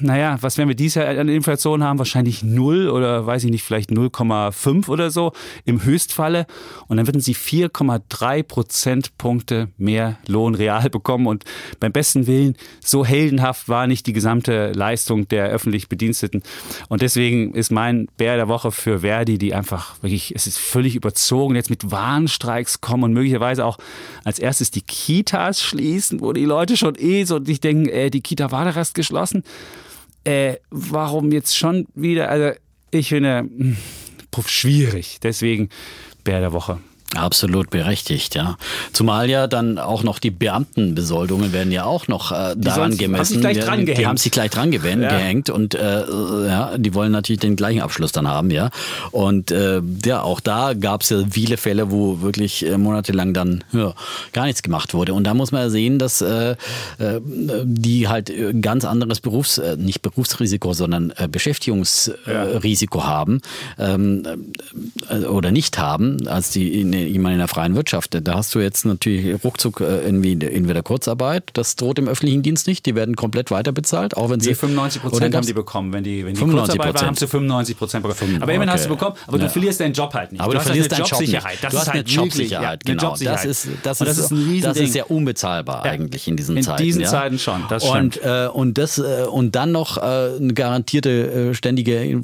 naja, 0.02 0.38
was 0.42 0.58
werden 0.58 0.70
wir 0.70 0.76
dieses 0.76 0.96
Jahr 0.96 1.08
an 1.08 1.30
Inflation 1.30 1.84
haben? 1.84 2.00
Wahrscheinlich 2.00 2.44
null 2.44 2.90
oder 2.90 3.26
weiß 3.26 3.44
ich 3.44 3.52
nicht, 3.52 3.64
vielleicht 3.64 3.90
0,5 3.90 4.90
oder 4.90 5.12
so 5.12 5.34
im 5.66 5.84
Höchstfalle. 5.84 6.46
Und 6.88 6.98
dann 6.98 7.08
würden 7.08 7.22
sie 7.22 7.36
4,3 7.36 8.44
Prozentpunkte 8.44 9.70
mehr 9.78 10.18
Lohn 10.28 10.56
real 10.56 10.90
bekommen. 10.90 11.28
Und 11.28 11.46
beim 11.80 11.92
besten 11.92 12.28
Willen, 12.28 12.56
so 12.84 13.06
heldenhaft 13.06 13.70
war 13.70 13.88
nicht 13.88 14.08
die 14.08 14.14
gesamte 14.14 14.72
Leistung 14.72 15.28
der 15.28 15.48
öffentlich 15.48 15.90
Bediensteten. 15.90 16.44
Und 16.90 17.02
deswegen 17.02 17.54
ist 17.54 17.72
mein 17.72 18.08
Bär 18.18 18.36
der 18.36 18.48
Woche 18.48 18.72
für 18.72 19.00
Verdi, 19.00 19.38
die 19.38 19.54
einfach 19.54 20.02
wirklich, 20.02 20.34
es 20.36 20.48
ist 20.48 20.58
völlig 20.58 20.96
überzogen, 20.96 21.56
jetzt 21.56 21.70
mit 21.70 21.92
Warnstreiks 21.92 22.82
kommen 22.82 23.04
und 23.04 23.14
möglicherweise 23.14 23.66
auch 23.66 23.78
als 24.24 24.40
erstes 24.40 24.72
die 24.72 24.82
Kitas 24.82 25.62
schließen, 25.62 26.22
wo 26.22 26.34
die 26.34 26.46
Leute 26.46 26.78
schon 26.78 26.96
eh 26.98 27.24
so 27.24 27.40
nicht 27.40 27.64
denken, 27.64 27.90
äh, 27.90 28.10
die 28.10 28.22
Kita 28.22 28.52
war 28.52 28.66
doch 28.66 28.76
erst 28.76 28.96
geschlossen. 28.96 29.27
Äh, 30.24 30.56
warum 30.70 31.32
jetzt 31.32 31.58
schon 31.58 31.88
wieder? 31.96 32.30
Also 32.30 32.58
ich 32.92 33.10
finde, 33.10 33.40
hm, 33.40 33.78
schwierig. 34.48 35.20
Deswegen 35.24 35.70
Bär 36.24 36.42
der 36.42 36.54
Woche. 36.54 36.80
Absolut 37.16 37.70
berechtigt, 37.70 38.36
ja. 38.36 38.58
Zumal 38.92 39.30
ja 39.30 39.48
dann 39.48 39.80
auch 39.80 40.04
noch 40.04 40.20
die 40.20 40.30
Beamtenbesoldungen 40.30 41.54
werden 41.54 41.72
ja 41.72 41.86
auch 41.86 42.10
noch 42.10 42.34
äh, 42.34 42.54
daran 42.58 42.98
gemessen. 42.98 43.46
Haben 43.46 43.60
dran 43.60 43.86
die, 43.86 43.94
die 43.94 44.06
haben 44.06 44.18
sich 44.18 44.32
gleich 44.32 44.52
dran 44.52 44.72
gehängt, 44.72 45.04
ja. 45.04 45.10
gehängt 45.10 45.50
und 45.50 45.74
äh, 45.74 46.02
ja, 46.02 46.78
die 46.78 46.94
wollen 46.94 47.14
natürlich 47.14 47.40
den 47.40 47.56
gleichen 47.56 47.80
Abschluss 47.80 48.12
dann 48.12 48.28
haben, 48.28 48.52
ja. 48.52 48.72
Und 49.12 49.52
äh, 49.52 49.82
ja, 50.04 50.22
auch 50.22 50.42
da 50.42 50.74
gab 50.74 51.02
es 51.02 51.10
ja 51.10 51.24
viele 51.32 51.56
Fälle, 51.56 51.92
wo 51.92 52.20
wirklich 52.22 52.66
äh, 52.66 52.78
monatelang 52.78 53.34
dann 53.34 53.64
ja, 53.72 53.94
gar 54.34 54.46
nichts 54.46 54.62
gemacht 54.62 54.94
wurde. 54.94 55.14
Und 55.14 55.24
da 55.24 55.34
muss 55.34 55.54
man 55.54 55.62
ja 55.62 55.70
sehen, 55.70 56.00
dass 56.00 56.22
äh, 56.22 56.56
äh 57.00 57.22
die 57.64 58.10
halt 58.10 58.34
ganz 58.62 58.84
anderes 58.84 59.22
Berufs, 59.22 59.60
äh, 59.60 59.78
nicht 59.78 60.02
Berufsrisiko, 60.02 60.74
sondern 60.74 61.14
äh, 61.16 61.30
Beschäftigungsrisiko 61.30 63.00
ja. 63.00 63.08
haben 63.08 63.42
ähm, 63.80 64.24
äh, 65.10 65.26
oder 65.26 65.52
nicht 65.52 65.78
haben, 65.78 66.28
als 66.28 66.52
die 66.52 66.82
in 66.82 66.97
ich 67.06 67.20
meine, 67.20 67.36
in 67.36 67.40
der 67.40 67.48
freien 67.48 67.76
Wirtschaft, 67.76 68.18
da 68.22 68.36
hast 68.36 68.54
du 68.56 68.60
jetzt 68.60 68.86
natürlich 68.86 69.44
ruckzuck 69.44 69.82
äh, 69.82 70.06
irgendwie 70.06 70.34
entweder 70.34 70.82
Kurzarbeit, 70.84 71.44
das 71.54 71.76
droht 71.76 72.00
im 72.00 72.08
öffentlichen 72.08 72.42
Dienst 72.44 72.68
nicht, 72.68 72.86
die 72.86 72.96
werden 72.96 73.16
komplett 73.16 73.52
weiterbezahlt, 73.52 74.18
auch 74.18 74.30
wenn 74.30 74.40
sie... 74.40 74.56
95 74.56 75.02
Prozent 75.02 75.36
haben 75.36 75.46
die 75.46 75.54
bekommen, 75.54 75.94
wenn 75.94 76.04
die, 76.04 76.26
wenn 76.26 76.34
die 76.34 76.42
Kurzarbeit 76.42 76.94
war, 76.96 77.08
haben 77.08 77.16
sie 77.16 77.28
95 77.28 77.78
Prozent 77.78 78.04
bekommen. 78.04 78.42
Aber 78.42 78.54
immerhin 78.54 78.70
okay. 78.70 78.80
hast 78.80 78.86
du 78.86 78.90
bekommen, 78.90 79.16
aber 79.28 79.38
du 79.38 79.44
ja. 79.46 79.50
verlierst 79.50 79.80
deinen 79.80 79.94
Job 79.94 80.14
halt 80.14 80.32
nicht. 80.32 80.42
Aber 80.42 80.54
du, 80.54 80.60
du 80.60 80.66
verlierst 80.66 80.92
deine 80.92 81.04
Jobsicherheit. 81.04 81.58
Das 81.62 81.72
du 81.72 81.80
hast 81.80 81.88
halt 81.88 82.06
eine 82.08 82.16
Jobsicherheit, 82.16 82.86
genau. 82.86 83.04
Jobsicherheit. 83.04 83.38
Das 83.38 83.46
ist, 83.46 83.68
das, 83.84 84.02
ist, 84.02 84.08
das 84.08 84.18
ist, 84.18 84.32
ein 84.32 84.62
das 84.62 84.78
ist 84.78 84.94
sehr 84.94 85.12
unbezahlbar 85.12 85.86
ja. 85.86 85.92
eigentlich 85.92 86.28
in 86.28 86.38
diesen 86.38 86.58
in 86.58 86.64
Zeiten. 86.64 86.82
In 86.82 86.86
diesen 86.86 87.02
ja? 87.02 87.08
Zeiten 87.10 87.40
schon, 87.40 87.64
das 87.70 87.84
und, 87.84 88.24
äh, 88.24 88.48
und, 88.52 88.78
das, 88.78 88.98
äh, 88.98 89.26
und 89.30 89.56
dann 89.56 89.72
noch 89.72 89.98
äh, 89.98 90.02
eine 90.02 90.54
garantierte 90.54 91.50
äh, 91.50 91.54
ständige 91.54 91.96
äh, 91.96 92.20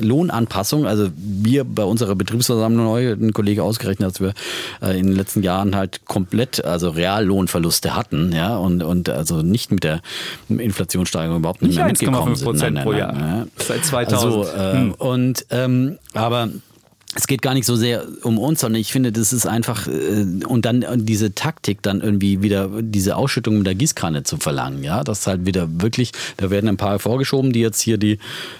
Lohnanpassung. 0.00 0.86
Also 0.86 1.08
wir 1.16 1.64
bei 1.64 1.84
unserer 1.84 2.14
Betriebsversammlung 2.14 2.86
heute, 2.88 3.32
Kollege 3.40 3.62
ausgerechnet, 3.62 4.10
dass 4.10 4.20
wir 4.20 4.34
äh, 4.82 4.98
in 4.98 5.06
den 5.06 5.16
letzten 5.16 5.42
Jahren 5.42 5.74
halt 5.74 6.04
komplett, 6.04 6.62
also 6.62 6.90
Reallohnverluste 6.90 7.96
hatten, 7.96 8.32
ja, 8.32 8.56
und, 8.56 8.82
und 8.82 9.08
also 9.08 9.40
nicht 9.40 9.72
mit 9.72 9.82
der 9.82 10.02
Inflationssteigerung 10.50 11.38
überhaupt 11.38 11.62
nicht, 11.62 11.70
nicht 11.70 11.78
mehr 11.78 11.86
mitgekommen 11.86 12.36
sind. 12.36 12.58
Nein, 12.58 12.74
nein, 12.74 12.84
pro 12.84 12.92
Jahr. 12.92 13.12
Nein, 13.14 13.50
Seit 13.56 13.82
2000. 13.82 14.34
Also, 14.34 14.52
äh, 14.52 14.72
hm. 14.72 14.92
Und 14.92 15.46
ähm, 15.50 15.98
aber 16.12 16.50
es 17.16 17.26
geht 17.26 17.42
gar 17.42 17.54
nicht 17.54 17.66
so 17.66 17.74
sehr 17.74 18.06
um 18.22 18.38
uns, 18.38 18.60
sondern 18.60 18.80
ich 18.80 18.92
finde, 18.92 19.10
das 19.10 19.32
ist 19.32 19.44
einfach, 19.44 19.88
äh, 19.88 20.44
und 20.46 20.64
dann 20.64 20.84
diese 21.04 21.34
Taktik, 21.34 21.82
dann 21.82 22.00
irgendwie 22.00 22.40
wieder 22.40 22.70
diese 22.80 23.16
Ausschüttung 23.16 23.58
mit 23.58 23.66
der 23.66 23.74
Gießkanne 23.74 24.22
zu 24.22 24.36
verlangen, 24.36 24.84
ja, 24.84 25.02
das 25.02 25.20
ist 25.20 25.26
halt 25.26 25.44
wieder 25.44 25.68
wirklich, 25.80 26.12
da 26.36 26.50
werden 26.50 26.68
ein 26.68 26.76
paar 26.76 27.00
vorgeschoben, 27.00 27.52
die 27.52 27.60
jetzt 27.60 27.80
hier 27.80 27.98
die 27.98 28.18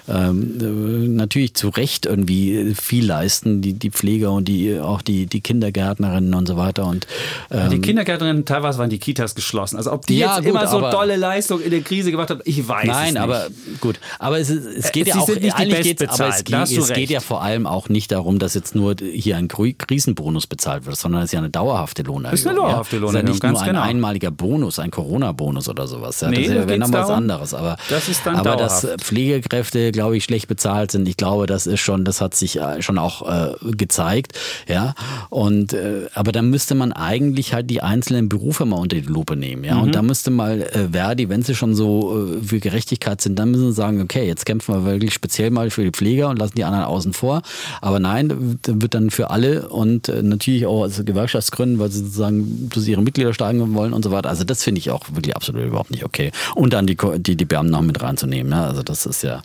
ähm, 0.09 0.59
äh, 0.61 1.09
natürlich 1.09 1.55
zu 1.55 1.69
Recht 1.69 2.07
irgendwie 2.07 2.75
viel 2.75 3.07
leisten, 3.07 3.63
die, 3.63 3.75
die 3.75 3.91
Pfleger 3.91 4.33
und 4.33 4.49
die 4.49 4.81
auch 4.81 5.03
die, 5.03 5.27
die 5.27 5.41
Kindergärtnerinnen 5.41 6.35
und 6.35 6.49
so 6.49 6.57
weiter. 6.57 6.87
Und, 6.87 7.07
ähm, 7.53 7.71
die 7.71 7.81
Kindergärtnerinnen, 7.81 8.47
teilweise 8.47 8.79
waren 8.79 8.91
die 8.91 8.99
Kitas 8.99 9.37
geschlossen. 9.37 9.77
Also 9.77 9.93
ob 9.93 10.07
die 10.07 10.19
ja, 10.19 10.37
jetzt 10.37 10.45
gut, 10.45 10.51
immer 10.51 10.67
so 10.67 10.81
tolle 10.81 11.15
Leistung 11.15 11.61
in 11.61 11.71
der 11.71 11.83
Krise 11.83 12.11
gemacht 12.11 12.31
haben, 12.31 12.41
ich 12.45 12.67
weiß 12.67 12.87
nein, 12.87 12.97
es 12.97 13.05
nicht. 13.05 13.15
Nein, 13.15 13.23
aber 13.23 13.47
gut. 13.81 14.01
Aber 14.19 14.41
es, 14.41 14.51
es 14.51 14.91
geht 14.91 15.07
äh, 15.07 15.11
ja 15.11 15.17
auch, 15.19 15.29
nicht 15.29 15.55
eigentlich 15.55 15.83
geht, 15.83 16.09
aber 16.09 16.29
es, 16.29 16.73
es 16.73 16.93
geht 16.93 17.11
ja 17.11 17.21
vor 17.21 17.43
allem 17.43 17.69
auch 17.69 17.89
nicht 17.89 18.11
darum, 18.11 18.40
dass 18.41 18.55
jetzt 18.55 18.75
nur 18.75 18.95
hier 19.01 19.37
ein 19.37 19.49
Krisenbonus 19.49 20.47
bezahlt 20.47 20.87
wird, 20.87 20.97
sondern 20.97 21.23
es 21.23 21.27
ist 21.27 21.33
ja 21.33 21.39
eine 21.39 21.51
dauerhafte 21.51 22.03
Lohnerhöhung. 22.03 22.31
Das 22.33 22.41
ist 22.41 22.47
eine 22.47 22.57
dauerhafte 22.57 22.97
ja? 22.97 23.03
Lohnerhöhung, 23.03 23.27
Das 23.27 23.37
ist 23.37 23.43
ja 23.43 23.49
nicht 23.49 23.55
nur 23.55 23.63
ein 23.63 23.69
genau. 23.69 23.83
einmaliger 23.83 24.31
Bonus, 24.31 24.79
ein 24.79 24.91
Corona-Bonus 24.91 25.69
oder 25.69 25.87
sowas. 25.87 26.21
Ja? 26.21 26.31
Nee, 26.31 26.47
das 26.47 26.69
wäre 26.69 26.79
dann 26.79 26.93
was 26.93 27.11
anderes. 27.11 27.55
Aber, 27.55 27.77
das 27.89 28.09
ist 28.09 28.27
dann 28.27 28.37
aber 28.37 28.57
dauerhaft. 28.57 28.85
dass 28.85 28.97
Pflegekräfte, 29.03 29.93
glaube 29.93 30.17
ich, 30.17 30.25
schlecht 30.25 30.49
bezahlt 30.49 30.91
sind, 30.91 31.09
ich 31.09 31.17
glaube, 31.17 31.47
das 31.47 31.67
ist 31.67 31.81
schon, 31.81 32.05
das 32.05 32.21
hat 32.21 32.35
sich 32.35 32.59
äh, 32.59 32.83
schon 32.83 32.99
auch 32.99 33.29
äh, 33.29 33.53
gezeigt. 33.77 34.33
Ja, 34.69 34.95
und 35.29 35.73
äh, 35.73 36.07
aber 36.15 36.33
dann 36.33 36.51
müsste 36.51 36.75
man 36.75 36.93
eigentlich 36.93 37.55
halt 37.55 37.71
die 37.71 37.83
einzelnen 37.83 38.29
Berufe 38.29 38.65
mal 38.65 38.77
unter 38.77 38.97
die 38.97 39.07
Lupe 39.07 39.37
nehmen. 39.37 39.65
Ja, 39.65 39.77
mhm. 39.77 39.83
und 39.83 39.95
da 39.95 40.03
müsste 40.03 40.31
mal 40.31 40.63
äh, 40.63 40.89
Verdi, 40.93 41.29
wenn 41.29 41.43
sie 41.43 41.55
schon 41.55 41.75
so 41.75 42.39
äh, 42.41 42.43
für 42.43 42.61
Gerechtigkeit 42.61 43.21
sind, 43.21 43.39
dann 43.39 43.51
müssen 43.51 43.67
sie 43.67 43.73
sagen, 43.73 44.01
okay, 44.01 44.27
jetzt 44.27 44.47
kämpfen 44.47 44.75
wir 44.75 44.85
wirklich 44.85 45.13
speziell 45.15 45.51
mal 45.51 45.71
für 45.71 45.83
die 45.83 45.91
Pfleger 45.91 46.29
und 46.29 46.39
lassen 46.39 46.55
die 46.57 46.65
anderen 46.65 46.85
außen 46.85 47.13
vor. 47.13 47.43
Aber 47.81 48.01
nein, 48.01 48.30
wird 48.39 48.95
dann 48.95 49.11
für 49.11 49.31
alle 49.31 49.69
und 49.69 50.09
äh, 50.09 50.23
natürlich 50.23 50.67
auch 50.67 50.83
aus 50.85 51.03
Gewerkschaftsgründen, 51.05 51.79
weil 51.79 51.91
sie 51.91 52.01
sozusagen 52.01 52.69
bloß 52.69 52.87
ihre 52.89 53.03
Mitglieder 53.03 53.35
steigen 53.35 53.75
wollen 53.75 53.93
und 53.93 54.05
so 54.05 54.11
weiter. 54.11 54.29
Also 54.29 54.45
das 54.45 54.63
finde 54.63 54.79
ich 54.79 54.91
auch 54.91 55.05
wirklich 55.13 55.37
absolut 55.37 55.65
überhaupt 55.65 55.91
nicht 55.91 56.05
okay. 56.05 56.33
Und 56.55 56.73
dann 56.73 56.87
die, 56.87 56.97
die, 57.19 57.37
die 57.37 57.45
Beamten 57.45 57.73
noch 57.73 57.83
mit 57.83 58.03
reinzunehmen. 58.03 58.53
Ja? 58.53 58.67
Also 58.67 58.83
das 58.83 59.07
ist 59.07 59.23
ja 59.23 59.43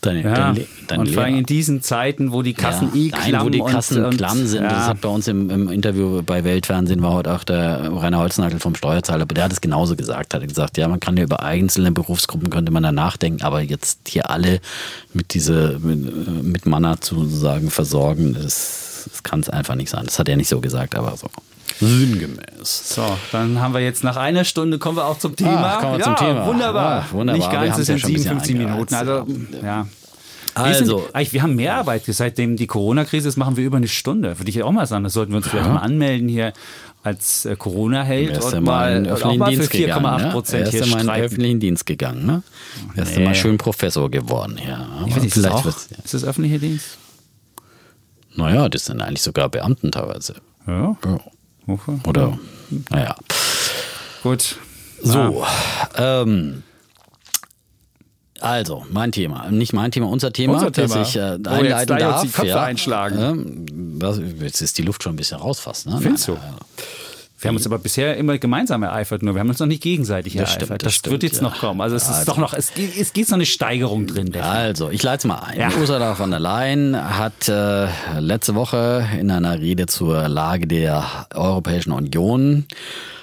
Deine, 0.00 0.22
ja. 0.22 0.34
dein, 0.34 0.66
dein 0.86 1.00
und 1.00 1.10
vor 1.10 1.24
allem 1.24 1.36
in 1.36 1.46
diesen 1.46 1.82
Zeiten, 1.82 2.32
wo 2.32 2.42
die 2.42 2.54
Kassen 2.54 2.90
ja, 2.94 3.00
eh 3.00 3.08
klamm, 3.10 3.46
wo 3.46 3.50
die 3.50 3.60
Kassen 3.60 4.04
und, 4.04 4.16
klamm 4.16 4.46
sind. 4.46 4.62
Ja. 4.62 4.68
Das 4.68 4.86
hat 4.88 5.00
bei 5.00 5.08
uns 5.08 5.26
im, 5.28 5.50
im, 5.50 5.70
Interview 5.70 6.22
bei 6.22 6.44
Weltfernsehen 6.44 7.02
war 7.02 7.12
heute 7.12 7.34
auch 7.34 7.44
der 7.44 7.90
Rainer 7.92 8.18
Holznagel 8.18 8.60
vom 8.60 8.74
Steuerzahler, 8.74 9.22
aber 9.22 9.34
der 9.34 9.44
hat 9.44 9.52
es 9.52 9.60
genauso 9.60 9.96
gesagt. 9.96 10.34
Hat 10.34 10.46
gesagt, 10.46 10.78
ja, 10.78 10.88
man 10.88 11.00
kann 11.00 11.16
ja 11.16 11.24
über 11.24 11.42
einzelne 11.42 11.92
Berufsgruppen 11.92 12.50
könnte 12.50 12.72
man 12.72 12.82
da 12.82 12.92
nachdenken, 12.92 13.42
aber 13.42 13.60
jetzt 13.60 14.08
hier 14.08 14.30
alle 14.30 14.60
mit 15.12 15.34
diese 15.34 15.78
mit, 15.82 16.44
mit 16.44 16.66
Manna 16.66 16.96
sozusagen 17.00 17.70
versorgen, 17.70 18.34
das, 18.34 19.08
das 19.10 19.22
kann 19.22 19.40
es 19.40 19.48
einfach 19.48 19.74
nicht 19.74 19.90
sein. 19.90 20.04
Das 20.06 20.18
hat 20.18 20.28
er 20.28 20.36
nicht 20.36 20.48
so 20.48 20.60
gesagt, 20.60 20.94
aber 20.94 21.16
so 21.16 21.28
sinngemäß. 21.80 22.94
So, 22.94 23.16
dann 23.32 23.60
haben 23.60 23.74
wir 23.74 23.80
jetzt 23.80 24.04
nach 24.04 24.16
einer 24.16 24.44
Stunde 24.44 24.78
kommen 24.78 24.96
wir 24.98 25.04
auch 25.06 25.18
zum 25.18 25.36
Thema. 25.36 25.74
Ach, 25.76 25.80
kommen 25.80 25.92
wir 25.94 25.98
ja, 26.00 26.04
zum 26.04 26.16
Thema. 26.16 26.46
Wunderbar. 26.46 26.98
Ja, 27.00 27.12
wunderbar. 27.12 27.38
Nicht 27.38 27.50
ganz, 27.52 27.78
es 27.78 27.86
sind 27.86 28.04
57 28.04 28.56
Minuten. 28.56 28.94
Also, 28.94 29.26
ja. 29.62 29.86
Also, 30.54 30.96
wir 31.12 31.20
sind, 31.22 31.32
wir 31.34 31.42
haben 31.42 31.54
mehr 31.54 31.74
Arbeit. 31.74 32.02
Seitdem 32.06 32.56
die 32.56 32.66
Corona-Krise 32.66 33.28
ist, 33.28 33.36
machen 33.36 33.56
wir 33.58 33.64
über 33.64 33.76
eine 33.76 33.88
Stunde. 33.88 34.38
Würde 34.38 34.48
ich 34.50 34.62
auch 34.62 34.72
mal 34.72 34.86
sagen, 34.86 35.04
das 35.04 35.12
sollten 35.12 35.32
wir 35.32 35.36
uns 35.38 35.48
vielleicht 35.48 35.68
mal 35.68 35.80
anmelden 35.80 36.28
hier 36.30 36.54
als 37.02 37.44
äh, 37.44 37.56
Corona-Held 37.56 38.42
und 38.42 38.52
in 38.54 38.64
mal, 38.64 39.06
auch 39.06 39.12
öffentlichen 39.12 39.38
mal 39.38 39.46
für 39.52 39.52
Dienst 39.58 39.70
gegangen. 39.70 40.06
4,8 40.06 40.22
Ne? 40.24 40.30
Prozent 40.32 40.60
Erst 40.62 40.72
hier 40.72 40.82
einmal 40.84 41.00
in 41.00 41.06
den 41.06 41.24
öffentlichen 41.24 41.60
Dienst 41.60 41.86
gegangen. 41.86 42.26
Ne? 42.26 42.42
Erst 42.96 43.10
Nee. 43.12 43.18
einmal 43.18 43.34
schön 43.34 43.58
Professor 43.58 44.10
geworden. 44.10 44.58
Ja, 44.66 44.88
Ich 45.06 45.14
weiß 45.14 45.22
nicht, 45.22 45.36
ist, 45.36 45.44
das 45.44 45.52
auch, 45.52 45.64
wird's- 45.66 45.88
ist 46.02 46.14
das 46.14 46.24
öffentlicher 46.24 46.58
Dienst? 46.58 46.96
Naja, 48.34 48.68
das 48.68 48.86
sind 48.86 49.00
eigentlich 49.02 49.22
sogar 49.22 49.48
Beamten 49.50 49.92
teilweise. 49.92 50.36
Ja. 50.66 50.96
Ja. 51.04 51.20
Wofür? 51.66 51.98
Oder, 52.06 52.38
naja. 52.90 53.16
Gut. 54.22 54.56
So, 55.02 55.44
ähm, 55.96 56.62
also, 58.40 58.84
mein 58.90 59.12
Thema. 59.12 59.50
Nicht 59.50 59.72
mein 59.72 59.90
Thema, 59.90 60.08
unser 60.08 60.32
Thema, 60.32 60.54
Unser 60.54 60.72
Thema. 60.72 60.94
das 60.96 61.08
ich 61.08 61.16
äh, 61.16 61.20
Oh, 61.20 61.32
jetzt 61.36 61.48
einleiten 61.48 61.86
gleich 61.96 62.00
darf. 62.00 62.22
uns 62.22 62.32
die 62.32 62.36
Köpfe 62.36 62.60
einschlagen. 62.60 63.66
Ähm, 64.00 64.38
jetzt 64.40 64.60
ist 64.60 64.78
die 64.78 64.82
Luft 64.82 65.02
schon 65.02 65.14
ein 65.14 65.16
bisschen 65.16 65.38
raus 65.38 65.58
fast. 65.60 65.86
Ne? 65.86 65.98
Findest 66.00 66.28
du? 66.28 66.36
Wir 67.38 67.48
haben 67.48 67.56
uns 67.56 67.66
aber 67.66 67.78
bisher 67.78 68.16
immer 68.16 68.38
gemeinsam 68.38 68.82
ereifert, 68.82 69.22
nur 69.22 69.34
wir 69.34 69.40
haben 69.40 69.50
uns 69.50 69.58
noch 69.58 69.66
nicht 69.66 69.82
gegenseitig 69.82 70.32
Das 70.34 70.42
ereifert. 70.50 70.62
stimmt, 70.64 70.82
das 70.82 70.86
das 70.86 70.94
stimmt, 70.94 71.12
wird 71.12 71.22
jetzt 71.24 71.36
ja. 71.36 71.42
noch 71.42 71.58
kommen. 71.58 71.80
Also 71.82 71.94
es 71.96 72.04
ist 72.04 72.08
Also. 72.10 72.24
doch 72.32 72.38
noch, 72.38 72.54
es, 72.54 72.72
geht- 72.72 72.96
es 72.98 73.12
geht 73.12 73.28
noch 73.28 73.34
eine 73.34 73.44
Steigerung 73.46 74.06
drin. 74.06 74.28
Stefan. 74.28 74.48
Also, 74.48 74.90
ich 74.90 75.02
leite 75.02 75.18
es 75.18 75.24
mal 75.26 75.40
ein. 75.40 75.58
Ja. 75.60 75.70
Ursula 75.78 76.14
von 76.14 76.30
der 76.30 76.40
Leyen 76.40 76.96
hat 77.18 77.48
äh, 77.48 77.88
letzte 78.20 78.54
Woche 78.54 79.06
in 79.20 79.30
einer 79.30 79.60
Rede 79.60 79.86
zur 79.86 80.28
Lage 80.28 80.66
der 80.66 81.26
Europäischen 81.34 81.92
Union 81.92 82.64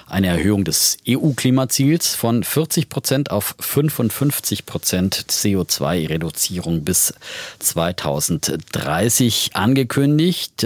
eine 0.06 0.28
Erhöhung 0.28 0.64
des 0.64 0.98
EU-Klimaziels 1.08 2.14
von 2.14 2.44
40 2.44 2.88
Prozent 2.88 3.30
auf 3.32 3.56
55 3.58 4.64
Prozent 4.64 5.26
CO2-Reduzierung 5.28 6.84
bis 6.84 7.14
2030 7.58 9.50
angekündigt. 9.54 10.64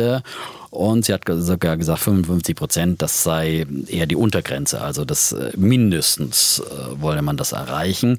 Äh, 0.71 0.77
Und 0.77 1.05
sie 1.05 1.13
hat 1.13 1.23
sogar 1.27 1.77
gesagt, 1.77 2.01
55 2.01 2.57
Prozent, 2.57 3.03
das 3.03 3.23
sei 3.23 3.67
eher 3.89 4.07
die 4.07 4.17
Untergrenze. 4.17 4.81
Also 4.81 5.05
das 5.05 5.33
äh, 5.33 5.53
mindestens 5.57 6.61
äh, 6.61 7.01
wolle 7.01 7.23
man 7.23 7.37
das 7.37 7.53
erreichen. 7.53 8.19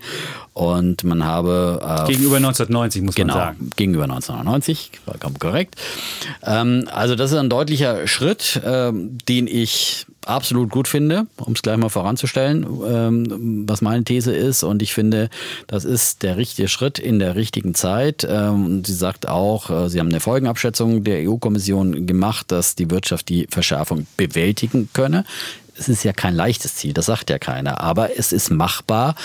Und 0.54 1.04
man 1.04 1.24
habe 1.24 1.80
äh, 1.82 2.08
Gegenüber 2.12 2.38
1990 2.38 3.02
muss 3.04 3.16
Genau, 3.16 3.36
man 3.36 3.44
sagen. 3.56 3.70
gegenüber 3.76 4.04
1990, 4.04 4.92
vollkommen 5.06 5.40
korrekt. 5.40 5.76
Ähm, 6.44 6.88
also 6.94 7.16
das 7.16 7.32
ist 7.32 7.38
ein 7.38 7.50
deutlicher 7.50 8.08
Schritt, 8.08 8.62
ähm, 8.66 9.18
den 9.28 9.48
ich 9.48 10.06
absolut 10.26 10.70
gut 10.70 10.88
finde, 10.88 11.26
um 11.38 11.54
es 11.54 11.62
gleich 11.64 11.78
mal 11.78 11.90
voranzustellen, 11.90 12.68
ähm, 12.86 13.66
was 13.68 13.82
meine 13.82 14.04
These 14.04 14.34
ist. 14.36 14.64
Und 14.64 14.82
ich 14.84 14.94
finde, 14.94 15.30
das 15.66 15.86
ist 15.86 16.22
der 16.24 16.38
richtige 16.38 16.68
Schritt 16.68 17.00
in 17.00 17.20
der 17.20 17.36
richtigen 17.36 17.74
Zeit. 17.74 18.28
Ähm, 18.30 18.66
und 18.66 18.88
sie 18.88 18.94
sagt 18.94 19.28
auch, 19.28 19.70
äh, 19.72 19.90
sie 19.90 20.00
haben 20.00 20.10
eine 20.10 20.20
Folgenabschätzung 20.20 21.04
der 21.04 21.28
EU-Kommission 21.28 22.06
gemacht, 22.06 22.39
dass 22.44 22.76
die 22.76 22.90
Wirtschaft 22.90 23.30
die 23.30 23.48
Verschärfung 23.50 24.08
bewältigen 24.18 24.90
könne 24.94 25.26
es 25.80 25.90
ist 25.90 26.04
ja 26.04 26.14
kein 26.14 26.36
leichtes 26.36 26.76
Ziel, 26.76 26.94
das 26.94 27.06
sagt 27.06 27.30
ja 27.30 27.40
keiner, 27.40 27.82
aber 27.82 28.18
es 28.18 28.34
ist 28.34 28.50
machbar, 28.52 29.16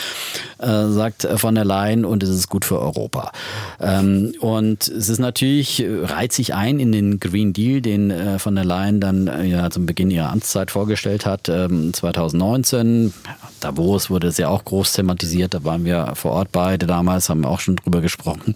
äh, 0.58 0.86
sagt 0.88 1.26
von 1.36 1.54
der 1.54 1.64
Leyen, 1.64 2.04
und 2.04 2.22
es 2.22 2.30
ist 2.30 2.48
gut 2.48 2.64
für 2.64 2.80
Europa. 2.80 3.32
Ähm, 3.80 4.34
und 4.40 4.86
es 4.88 5.08
ist 5.08 5.18
natürlich, 5.18 5.82
äh, 5.82 6.04
reiht 6.04 6.32
sich 6.32 6.54
ein 6.54 6.78
in 6.78 6.92
den 6.92 7.20
Green 7.20 7.52
Deal, 7.52 7.80
den 7.80 8.10
äh, 8.10 8.38
von 8.38 8.54
der 8.54 8.64
Leyen 8.64 9.00
dann 9.00 9.26
äh, 9.26 9.44
ja 9.44 9.70
zum 9.70 9.86
Beginn 9.86 10.10
ihrer 10.10 10.30
Amtszeit 10.30 10.70
vorgestellt 10.70 11.26
hat, 11.26 11.48
ähm, 11.48 11.92
2019. 11.92 13.12
Davos 13.60 14.10
wurde 14.10 14.28
es 14.28 14.38
ja 14.38 14.48
auch 14.48 14.64
groß 14.64 14.92
thematisiert, 14.92 15.54
da 15.54 15.64
waren 15.64 15.84
wir 15.84 16.12
vor 16.14 16.32
Ort 16.32 16.52
beide 16.52 16.86
damals, 16.86 17.28
haben 17.28 17.44
auch 17.44 17.60
schon 17.60 17.76
drüber 17.76 18.00
gesprochen. 18.00 18.54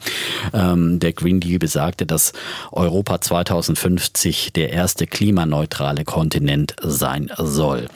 Ähm, 0.52 1.00
der 1.00 1.12
Green 1.12 1.40
Deal 1.40 1.58
besagte, 1.58 2.06
dass 2.06 2.32
Europa 2.72 3.20
2050 3.20 4.52
der 4.52 4.70
erste 4.70 5.06
klimaneutrale 5.06 6.04
Kontinent 6.04 6.74
sein 6.82 7.30
soll. 7.38 7.87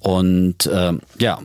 Und 0.00 0.68
ähm, 0.72 1.00
ja, 1.18 1.38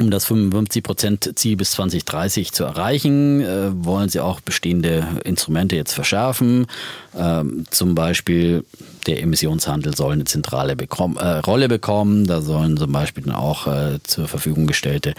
um 0.00 0.10
das 0.10 0.26
55-Prozent-Ziel 0.26 1.56
bis 1.56 1.72
2030 1.72 2.52
zu 2.52 2.64
erreichen, 2.64 3.42
äh, 3.42 3.70
wollen 3.84 4.08
sie 4.08 4.20
auch 4.20 4.40
bestehende 4.40 5.06
Instrumente 5.24 5.76
jetzt 5.76 5.92
verschärfen. 5.92 6.66
Ähm, 7.14 7.66
zum 7.70 7.94
Beispiel 7.94 8.64
der 9.06 9.20
Emissionshandel 9.20 9.94
soll 9.94 10.14
eine 10.14 10.24
zentrale 10.24 10.76
bekommen, 10.76 11.18
äh, 11.18 11.38
Rolle 11.38 11.68
bekommen. 11.68 12.26
Da 12.26 12.40
sollen 12.40 12.78
zum 12.78 12.90
Beispiel 12.90 13.24
dann 13.24 13.34
auch 13.34 13.66
äh, 13.66 13.98
zur 14.02 14.28
Verfügung 14.28 14.66
gestellte 14.66 15.12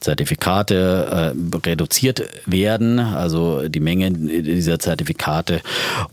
Zertifikate 0.00 1.34
äh, 1.34 1.58
reduziert 1.66 2.22
werden, 2.46 2.98
also 2.98 3.68
die 3.68 3.80
Menge 3.80 4.10
dieser 4.10 4.78
Zertifikate. 4.78 5.60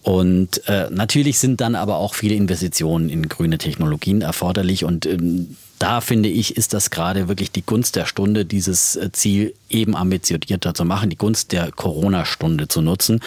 Und 0.02 0.68
äh, 0.68 0.90
natürlich 0.90 1.40
sind 1.40 1.62
dann 1.62 1.76
aber 1.76 1.98
auch 1.98 2.14
viele 2.14 2.36
Investitionen 2.36 3.08
in 3.08 3.30
grüne 3.30 3.58
Technologien 3.58 4.22
erforderlich 4.22 4.84
und 4.84 5.06
ähm, 5.06 5.56
da 5.82 6.00
finde 6.00 6.30
ich, 6.30 6.56
ist 6.58 6.76
das 6.76 6.92
gerade 6.92 7.28
wirklich 7.28 7.52
die 7.52 7.66
Gunst 7.66 7.96
der 7.96 8.06
Stunde, 8.06 8.46
dieses 8.46 8.96
äh, 8.96 9.12
Ziel 9.12 9.56
eben 9.68 9.96
ambitionierter 9.96 10.76
zu 10.76 10.86
machen, 10.86 11.10
die 11.10 11.18
Gunst 11.18 11.54
der 11.54 11.72
Corona-Stunde 11.72 12.68
zu 12.68 12.84
nutzen. 12.84 13.20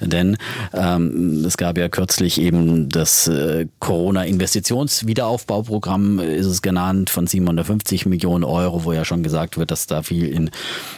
Denn 0.00 0.36
ähm, 0.72 1.44
es 1.44 1.56
gab 1.56 1.78
ja 1.78 1.88
kürzlich 1.88 2.40
eben 2.40 2.88
das 2.88 3.28
äh, 3.28 3.68
Corona-Investitionswiederaufbauprogramm, 3.78 6.18
äh, 6.18 6.34
ist 6.34 6.46
es 6.46 6.62
genannt, 6.62 7.10
von 7.10 7.28
750 7.28 8.06
Millionen 8.06 8.42
Euro, 8.42 8.82
wo 8.82 8.92
ja 8.92 9.04
schon 9.04 9.22
gesagt 9.22 9.56
wird, 9.56 9.70
dass 9.70 9.86
da 9.86 10.02
viel 10.02 10.26
in 10.26 10.48
äh, 10.48 10.50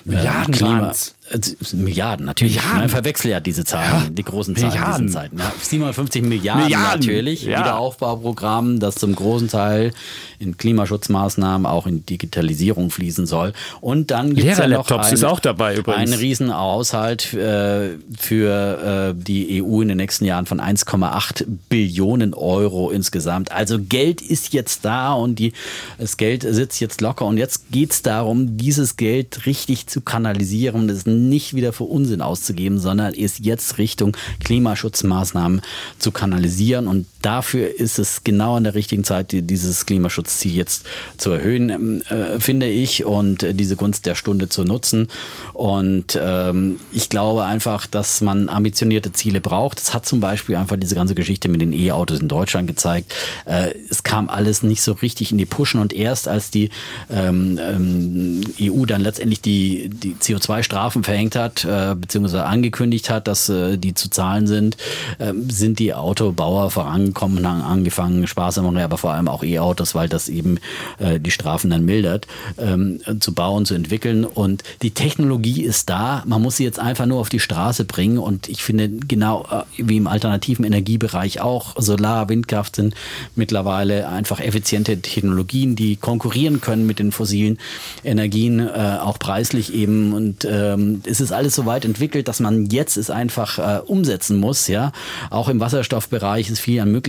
Milliarden 0.07 0.55
Klima, 0.55 0.81
waren's. 0.81 1.15
Äh, 1.33 1.77
Milliarden, 1.77 2.27
natürlich. 2.27 2.57
Milliarden. 2.57 2.81
Man 2.81 2.89
verwechselt 2.89 3.33
ja 3.33 3.41
diese 3.41 3.65
Zahlen, 3.65 4.15
die 4.15 4.23
großen 4.23 4.55
Zahlen 4.55 4.73
in 4.73 4.79
Milliarden. 4.79 5.07
diesen 5.07 5.21
Zeiten. 5.21 5.39
Ja, 5.39 5.53
750 5.61 6.23
Milliarden, 6.23 6.65
Milliarden, 6.65 7.01
natürlich. 7.01 7.45
ja. 7.45 7.61
Wiederaufbauprogramm, 7.61 8.81
das 8.81 8.97
zum 8.97 9.15
großen 9.15 9.49
Teil 9.49 9.93
in 10.39 10.57
Klimaschutzmaßnahmen, 10.57 11.67
auch 11.67 11.87
in 11.87 12.05
Digitalisierung 12.05 12.91
fließen 12.91 13.27
soll. 13.27 13.53
Und 13.81 14.11
dann 14.11 14.35
gibt 14.35 14.49
es 14.49 14.59
ja 14.59 14.69
noch 14.69 14.91
einen, 14.91 15.15
ist 15.15 15.25
auch 15.25 15.41
dabei 15.41 15.77
übrigens. 15.77 16.13
einen 16.13 16.15
riesen 16.15 16.55
Haushalt 16.55 17.33
äh, 17.35 17.91
für 18.19 19.13
äh, 19.13 19.15
die 19.17 19.63
EU 19.63 19.81
in 19.81 19.89
den 19.89 19.97
nächsten 19.97 20.25
Jahren 20.25 20.47
von 20.47 20.61
1,8 20.61 21.45
Billionen 21.69 22.35
Euro 22.35 22.91
insgesamt. 22.91 23.53
Also 23.53 23.79
Geld 23.81 24.21
ist 24.21 24.53
jetzt 24.53 24.85
da 24.85 25.13
und 25.13 25.39
die, 25.39 25.53
das 25.99 26.17
Geld 26.17 26.43
sitzt 26.43 26.81
jetzt 26.81 27.01
locker. 27.01 27.25
Und 27.25 27.39
jetzt 27.39 27.71
geht 27.71 27.93
es 27.93 28.03
darum, 28.03 28.57
dieses 28.57 28.97
Geld 28.97 29.47
richtig 29.47 29.87
zu 29.87 30.01
kanalisieren, 30.01 30.89
es 30.89 31.07
nicht 31.29 31.55
wieder 31.55 31.73
für 31.73 31.85
Unsinn 31.85 32.21
auszugeben, 32.21 32.79
sondern 32.79 33.15
es 33.15 33.39
jetzt 33.39 33.79
Richtung 33.79 34.17
Klimaschutzmaßnahmen 34.45 35.63
zu 35.99 36.13
kanalisieren. 36.13 36.87
Und 36.87 37.07
dafür 37.23 37.69
ist 37.79 37.99
es 37.99 38.25
genau 38.25 38.57
in 38.57 38.65
der 38.65 38.75
richtigen 38.75 39.05
Zeit, 39.05 39.33
die- 39.33 39.43
dieses 39.43 39.87
Klimaschutzziel 39.87 40.55
jetzt 40.55 40.85
zu 41.17 41.31
erhöhen, 41.31 41.71
ähm, 41.71 42.03
äh, 42.09 42.41
finde 42.41 42.67
ich, 42.67 43.05
und 43.05 43.43
äh, 43.43 43.55
diese 43.55 43.77
Gunst 43.77 44.07
der 44.07 44.15
Stunde 44.15 44.49
zu 44.49 44.65
nutzen. 44.65 45.09
Und 45.53 46.19
ähm, 46.21 46.81
ich 46.93 47.09
glaube 47.09 47.45
einfach, 47.45 47.87
dass 47.87 48.21
man 48.21 48.49
ambitionierte 48.49 49.13
Ziele 49.13 49.41
braucht. 49.41 49.79
Das 49.79 49.95
hat 49.95 50.07
zum 50.07 50.21
Beispiel 50.21 50.57
einfach 50.57 50.77
diese 50.77 50.95
ganze 50.95 51.15
Geschichte 51.15 51.49
mit 51.49 51.61
den 51.61 51.73
E-Autos 51.73 52.21
in 52.21 52.29
Deutschland 52.29 52.67
gezeigt. 52.67 53.15
Äh, 53.45 53.73
es 53.89 54.03
kam 54.03 54.29
alles 54.29 54.63
nicht 54.63 54.83
so 54.83 54.93
richtig 54.93 55.31
in 55.33 55.39
die 55.39 55.47
Pushen 55.47 55.81
und 55.81 55.93
erst 55.93 56.29
als 56.29 56.51
die 56.51 56.71
ähm, 57.11 57.59
ähm, 57.63 58.41
EU 58.61 58.85
dann 58.87 59.01
letztendlich 59.01 59.41
die, 59.41 59.89
die 59.91 60.15
CO2-Strafen 60.21 61.05
verhängt 61.05 61.37
hat, 61.37 61.65
äh, 61.65 61.95
beziehungsweise 61.95 62.45
angekündigt 62.45 63.11
hat, 63.11 63.29
dass 63.29 63.49
äh, 63.49 63.77
die 63.79 63.95
zu 63.95 64.11
zahlen 64.11 64.47
sind, 64.47 64.77
ähm, 65.21 65.49
sind 65.51 65.79
die 65.79 65.95
Autobauer 65.95 66.71
vorangekommen 66.71 67.12
und 67.39 67.47
haben 67.47 67.63
angefangen, 67.63 68.27
sparsamere, 68.27 68.83
aber 68.83 68.99
vor 68.99 69.13
allem 69.13 69.29
auch 69.29 69.43
E-Autos, 69.43 69.95
weil 69.95 70.09
das 70.09 70.29
eben 70.29 70.59
äh, 70.99 71.21
die 71.21 71.31
Strafen 71.31 71.71
dann 71.71 71.85
mildert, 71.85 72.27
ähm, 72.59 73.01
zu 73.21 73.35
bauen, 73.35 73.67
zu 73.67 73.75
entwickeln. 73.75 74.25
Und 74.25 74.63
die 74.83 74.93
Technologie 74.93 75.63
ist 75.63 75.91
da. 75.91 76.23
Man 76.27 76.43
muss 76.43 76.57
sie 76.57 76.65
jetzt 76.65 76.79
einfach 76.79 77.07
nur 77.07 77.21
auf 77.21 77.29
die 77.29 77.41
Straße 77.41 77.85
bringen. 77.85 78.19
Und 78.19 78.49
ich 78.49 78.63
finde, 78.63 78.89
genau 78.89 79.47
äh, 79.51 79.63
wie 79.77 79.97
im 79.97 80.07
alternativen 80.07 80.65
Energiebereich 80.65 81.41
auch, 81.41 81.75
Solar, 81.77 82.29
Windkraft 82.29 82.77
sind 82.77 82.95
mittlerweile 83.35 84.09
einfach 84.09 84.41
effiziente 84.41 85.01
Technologien, 85.01 85.77
die 85.77 85.97
konkurrieren 85.97 86.61
können 86.61 86.87
mit 86.87 86.99
den 86.99 87.13
fossilen 87.13 87.59
Energien, 88.05 88.61
äh, 88.61 88.99
auch 89.01 89.19
preislich 89.19 89.75
eben. 89.75 90.13
Und 90.13 90.47
ähm, 90.49 91.03
es 91.05 91.21
ist 91.21 91.33
alles 91.33 91.55
so 91.55 91.67
weit 91.67 91.85
entwickelt, 91.85 92.29
dass 92.29 92.41
man 92.41 92.67
jetzt 92.67 92.97
es 92.97 93.11
einfach 93.11 93.59
äh, 93.59 93.81
umsetzen 93.81 94.39
muss. 94.39 94.69
Ja, 94.69 94.93
Auch 95.31 95.49
im 95.49 95.61
Wasserstoffbereich 95.61 96.51
ist 96.51 96.61
viel 96.61 96.81
an 96.81 96.91
Möglichkeiten 96.91 97.02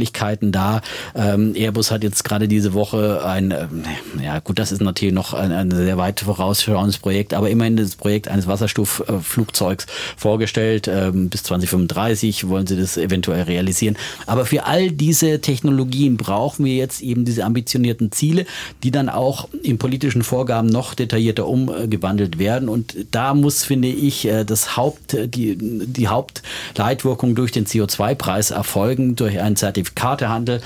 da. 0.52 0.82
Ähm, 1.16 1.54
Airbus 1.56 1.92
hat 1.92 2.04
jetzt 2.04 2.24
gerade 2.24 2.48
diese 2.48 2.74
Woche 2.74 3.24
ein, 3.26 3.52
ähm, 3.52 3.84
ja 4.22 4.40
gut, 4.40 4.60
das 4.60 4.72
ist 4.72 4.82
natürlich 4.82 5.14
noch 5.14 5.34
ein, 5.34 5.52
ein 5.52 5.72
sehr 5.72 5.98
weit 5.98 6.22
vorausschauendes 6.22 6.98
Projekt, 6.98 7.34
aber 7.34 7.50
immerhin 7.50 7.78
das 7.78 7.96
Projekt 7.96 8.28
eines 8.28 8.48
Wasserstoffflugzeugs 8.48 9.86
vorgestellt. 10.18 10.88
Ähm, 10.88 11.30
bis 11.30 11.44
2035 11.44 12.48
wollen 12.48 12.68
sie 12.68 12.78
das 12.78 12.98
eventuell 12.98 13.44
realisieren. 13.44 13.98
Aber 14.26 14.46
für 14.46 14.66
all 14.66 14.92
diese 14.92 15.42
Technologien 15.42 16.18
brauchen 16.18 16.66
wir 16.66 16.76
jetzt 16.76 17.02
eben 17.02 17.26
diese 17.26 17.46
ambitionierten 17.46 18.12
Ziele, 18.12 18.46
die 18.84 18.92
dann 18.92 19.10
auch 19.10 19.48
in 19.62 19.78
politischen 19.78 20.24
Vorgaben 20.24 20.68
noch 20.68 20.94
detaillierter 20.94 21.48
umgewandelt 21.48 22.40
werden. 22.40 22.70
Und 22.70 22.96
da 23.12 23.34
muss, 23.34 23.64
finde 23.64 23.88
ich, 23.88 24.26
äh, 24.26 24.44
das 24.44 24.78
Haupt, 24.78 25.18
die, 25.26 25.58
die 25.58 26.08
Hauptleitwirkung 26.08 27.36
durch 27.36 27.52
den 27.52 27.66
CO2-Preis 27.66 28.52
erfolgen, 28.52 29.16
durch 29.16 29.40
ein 29.40 29.56
Zertifikat 29.56 29.83
Zertifikatehandel, 29.84 30.62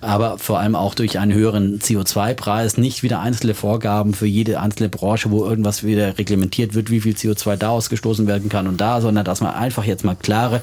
aber 0.00 0.38
vor 0.38 0.60
allem 0.60 0.74
auch 0.74 0.94
durch 0.94 1.18
einen 1.18 1.32
höheren 1.32 1.78
CO2-Preis, 1.80 2.78
nicht 2.78 3.02
wieder 3.02 3.20
einzelne 3.20 3.54
Vorgaben 3.54 4.14
für 4.14 4.26
jede 4.26 4.60
einzelne 4.60 4.88
Branche, 4.88 5.30
wo 5.30 5.44
irgendwas 5.44 5.84
wieder 5.84 6.18
reglementiert 6.18 6.74
wird, 6.74 6.90
wie 6.90 7.00
viel 7.00 7.14
CO2 7.14 7.56
da 7.56 7.70
ausgestoßen 7.70 8.26
werden 8.26 8.48
kann 8.48 8.66
und 8.66 8.80
da, 8.80 9.00
sondern 9.00 9.24
dass 9.24 9.40
man 9.40 9.54
einfach 9.54 9.84
jetzt 9.84 10.04
mal 10.04 10.14
klare 10.14 10.62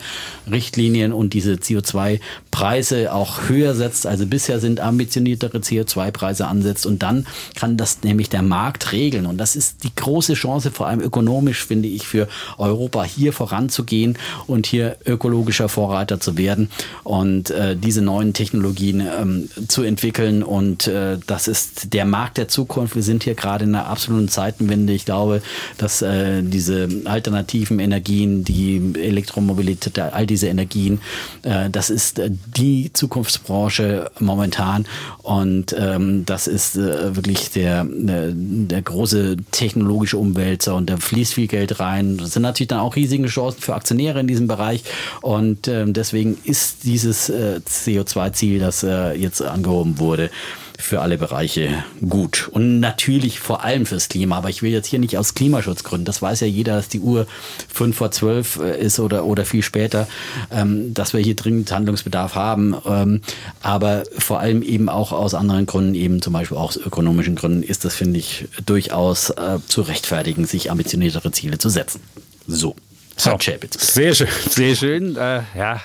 Richtlinien 0.50 1.14
und 1.14 1.34
diese 1.34 1.54
CO2-Preise 1.54 3.14
auch 3.14 3.50
höher 3.50 3.76
setzt. 3.76 4.08
Also 4.08 4.26
bisher 4.26 4.60
sind 4.60 4.80
ambitioniertere 4.80 5.60
CO2-Preise 5.60 6.48
ansetzt 6.48 6.86
und 6.86 7.04
dann 7.04 7.28
kann 7.56 7.78
das 7.78 8.04
nämlich 8.04 8.30
der 8.30 8.42
Markt 8.42 8.92
regeln. 8.92 9.26
Und 9.26 9.38
das 9.38 9.56
ist 9.56 9.84
die 9.84 9.94
große 9.96 10.34
Chance, 10.34 10.72
vor 10.72 10.88
allem 10.88 11.02
ökonomisch, 11.02 11.66
finde 11.66 11.88
ich, 11.88 12.08
für 12.08 12.28
Europa 12.58 13.04
hier 13.04 13.34
voranzugehen 13.34 14.18
und 14.48 14.66
hier 14.66 14.98
ökologischer 15.06 15.70
Vorreiter 15.70 16.20
zu 16.20 16.38
werden 16.38 16.70
und 17.04 17.52
äh, 17.52 17.76
diese 17.76 17.97
neuen 18.02 18.34
Technologien 18.34 19.02
ähm, 19.02 19.50
zu 19.68 19.84
entwickeln. 19.84 20.44
Und 20.44 20.88
äh, 20.88 21.18
das 21.28 21.48
ist 21.48 21.94
der 21.94 22.06
Markt 22.06 22.38
der 22.38 22.48
Zukunft. 22.48 22.96
Wir 22.96 23.04
sind 23.04 23.24
hier 23.24 23.36
gerade 23.36 23.66
in 23.66 23.76
einer 23.76 23.88
absoluten 23.88 24.30
Zeitenwende. 24.30 24.94
Ich 24.94 25.06
glaube, 25.06 25.42
dass 25.78 26.02
äh, 26.02 26.44
diese 26.44 26.88
alternativen 27.06 27.80
Energien, 27.80 28.44
die 28.44 28.94
Elektromobilität, 28.96 30.00
all 30.00 30.26
diese 30.26 30.48
Energien, 30.48 31.00
äh, 31.44 31.70
das 31.70 31.90
ist 31.90 32.20
äh, 32.20 32.30
die 32.56 32.92
Zukunftsbranche 32.94 34.12
momentan. 34.20 34.86
Und 35.24 35.76
ähm, 35.78 36.26
das 36.26 36.48
ist 36.48 36.76
äh, 36.76 37.16
wirklich 37.16 37.52
der, 37.52 37.86
der, 37.86 38.32
der 38.34 38.82
große 38.82 39.38
technologische 39.52 40.18
Umwälzer 40.18 40.76
und 40.76 40.90
da 40.90 40.98
fließt 40.98 41.34
viel 41.34 41.48
Geld 41.48 41.80
rein. 41.80 42.18
Das 42.18 42.34
sind 42.34 42.44
natürlich 42.44 42.70
dann 42.70 42.80
auch 42.80 42.96
riesige 42.96 43.28
Chancen 43.28 43.62
für 43.62 43.76
Aktionäre 43.76 44.20
in 44.20 44.28
diesem 44.28 44.48
Bereich. 44.48 44.84
Und 45.22 45.68
ähm, 45.68 45.94
deswegen 45.94 46.38
ist 46.44 46.84
dieses 46.84 47.30
äh, 47.30 47.62
CO2-Ziel, 47.88 48.60
das 48.60 48.84
äh, 48.84 49.14
jetzt 49.14 49.42
angehoben 49.42 50.00
wurde, 50.00 50.30
für 50.78 51.02
alle 51.02 51.18
Bereiche 51.18 51.84
gut. 52.08 52.50
Und 52.52 52.80
natürlich 52.80 53.40
vor 53.40 53.64
allem 53.64 53.86
fürs 53.86 54.10
Klima. 54.10 54.38
Aber 54.38 54.50
ich 54.50 54.62
will 54.62 54.72
jetzt 54.72 54.88
hier 54.88 55.00
nicht 55.00 55.18
aus 55.18 55.34
Klimaschutzgründen. 55.34 56.06
Das 56.06 56.22
weiß 56.22 56.42
ja 56.42 56.48
jeder, 56.48 56.76
dass 56.76 56.88
die 56.88 57.00
Uhr 57.00 57.26
fünf 57.68 57.98
vor 57.98 58.12
zwölf 58.12 58.60
äh, 58.60 58.80
ist 58.80 59.00
oder, 59.00 59.26
oder 59.26 59.44
viel 59.44 59.64
später, 59.64 60.08
ähm, 60.52 60.94
dass 60.94 61.14
wir 61.14 61.20
hier 61.20 61.36
dringend 61.36 61.72
Handlungsbedarf 61.72 62.36
haben. 62.36 62.76
Ähm, 62.86 63.22
aber 63.62 64.04
vor 64.18 64.40
allem 64.40 64.62
eben 64.62 64.88
auch 64.88 65.12
aus 65.12 65.34
anderen 65.34 65.66
Gründen, 65.66 65.96
eben 65.96 66.22
zum 66.22 66.34
Beispiel 66.34 66.58
auch 66.58 66.70
aus 66.70 66.78
ökonomischen 66.78 67.36
Gründen, 67.36 67.64
ist 67.64 67.84
das, 67.84 67.96
finde 67.96 68.20
ich, 68.20 68.46
durchaus 68.66 69.32
äh, 69.32 69.58
zu 69.68 69.82
rechtfertigen, 69.82 70.46
sich 70.46 70.70
ambitioniertere 70.70 71.32
Ziele 71.32 71.58
zu 71.58 71.70
setzen. 71.70 72.02
So. 72.46 72.76
So, 73.20 73.32
sehr 73.80 74.14
schön, 74.14 74.28
sehr 74.48 74.76
schön. 74.76 75.16
Äh, 75.16 75.42
ja. 75.58 75.82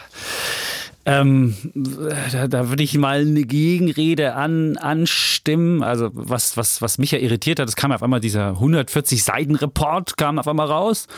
Ähm, 1.04 1.56
da, 1.74 2.46
da 2.46 2.68
würde 2.68 2.82
ich 2.82 2.96
mal 2.96 3.20
eine 3.20 3.42
Gegenrede 3.42 4.34
an, 4.34 4.76
anstimmen. 4.76 5.82
Also 5.82 6.10
was, 6.12 6.56
was, 6.56 6.80
was 6.80 6.98
mich 6.98 7.10
ja 7.10 7.18
irritiert 7.18 7.58
hat, 7.58 7.68
es 7.68 7.76
kam 7.76 7.92
auf 7.92 8.02
einmal 8.02 8.20
dieser 8.20 8.50
140 8.50 9.24
Seiten 9.24 9.56
Report 9.56 10.16
kam 10.16 10.38
auf 10.38 10.46
einmal 10.46 10.68
raus. 10.68 11.08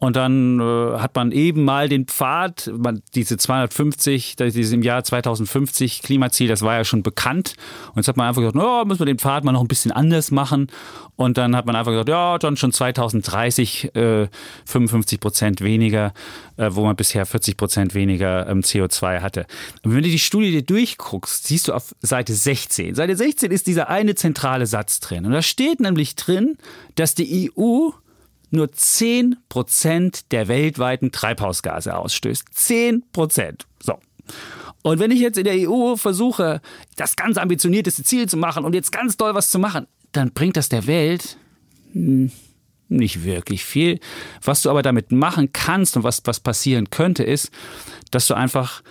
Und 0.00 0.14
dann 0.14 0.60
äh, 0.60 0.98
hat 0.98 1.16
man 1.16 1.32
eben 1.32 1.64
mal 1.64 1.88
den 1.88 2.06
Pfad, 2.06 2.70
man, 2.76 3.02
diese 3.14 3.36
250, 3.36 4.36
dieses 4.36 4.72
im 4.72 4.82
Jahr 4.82 5.02
2050 5.02 6.02
Klimaziel, 6.02 6.48
das 6.48 6.62
war 6.62 6.76
ja 6.76 6.84
schon 6.84 7.02
bekannt. 7.02 7.54
Und 7.88 7.96
jetzt 7.96 8.08
hat 8.08 8.16
man 8.16 8.28
einfach 8.28 8.40
gesagt, 8.40 8.56
oh, 8.56 8.84
müssen 8.84 9.00
wir 9.00 9.06
den 9.06 9.18
Pfad 9.18 9.42
mal 9.42 9.50
noch 9.50 9.60
ein 9.60 9.68
bisschen 9.68 9.90
anders 9.90 10.30
machen. 10.30 10.68
Und 11.16 11.36
dann 11.36 11.56
hat 11.56 11.66
man 11.66 11.74
einfach 11.74 11.90
gesagt, 11.90 12.08
ja, 12.08 12.38
dann 12.38 12.56
schon 12.56 12.70
2030 12.70 13.96
äh, 13.96 14.28
55 14.66 15.18
Prozent 15.18 15.60
weniger, 15.62 16.12
äh, 16.56 16.68
wo 16.70 16.84
man 16.84 16.94
bisher 16.94 17.26
40 17.26 17.56
Prozent 17.56 17.94
weniger 17.94 18.48
ähm, 18.48 18.60
CO2 18.60 19.20
hatte. 19.20 19.46
Und 19.82 19.96
wenn 19.96 20.04
du 20.04 20.10
die 20.10 20.20
Studie 20.20 20.52
dir 20.52 20.62
durchguckst, 20.62 21.48
siehst 21.48 21.66
du 21.66 21.72
auf 21.72 21.92
Seite 22.02 22.34
16. 22.34 22.94
Seite 22.94 23.16
16 23.16 23.50
ist 23.50 23.66
dieser 23.66 23.88
eine 23.88 24.14
zentrale 24.14 24.66
Satz 24.66 25.00
drin. 25.00 25.26
Und 25.26 25.32
da 25.32 25.42
steht 25.42 25.80
nämlich 25.80 26.14
drin, 26.14 26.56
dass 26.94 27.16
die 27.16 27.50
EU 27.58 27.90
nur 28.50 28.66
10% 28.66 30.24
der 30.30 30.48
weltweiten 30.48 31.12
Treibhausgase 31.12 31.96
ausstößt. 31.96 32.46
10%. 32.54 33.64
So. 33.80 33.98
Und 34.82 34.98
wenn 34.98 35.10
ich 35.10 35.20
jetzt 35.20 35.38
in 35.38 35.44
der 35.44 35.68
EU 35.68 35.96
versuche, 35.96 36.60
das 36.96 37.16
ganz 37.16 37.36
ambitionierteste 37.36 38.04
Ziel 38.04 38.28
zu 38.28 38.36
machen 38.36 38.64
und 38.64 38.74
jetzt 38.74 38.92
ganz 38.92 39.16
doll 39.16 39.34
was 39.34 39.50
zu 39.50 39.58
machen, 39.58 39.86
dann 40.12 40.32
bringt 40.32 40.56
das 40.56 40.68
der 40.68 40.86
Welt 40.86 41.36
nicht 42.88 43.24
wirklich 43.24 43.64
viel. 43.64 44.00
Was 44.42 44.62
du 44.62 44.70
aber 44.70 44.82
damit 44.82 45.12
machen 45.12 45.52
kannst 45.52 45.96
und 45.96 46.04
was, 46.04 46.22
was 46.24 46.40
passieren 46.40 46.90
könnte, 46.90 47.22
ist, 47.22 47.50
dass 48.10 48.26
du 48.26 48.34
einfach 48.34 48.82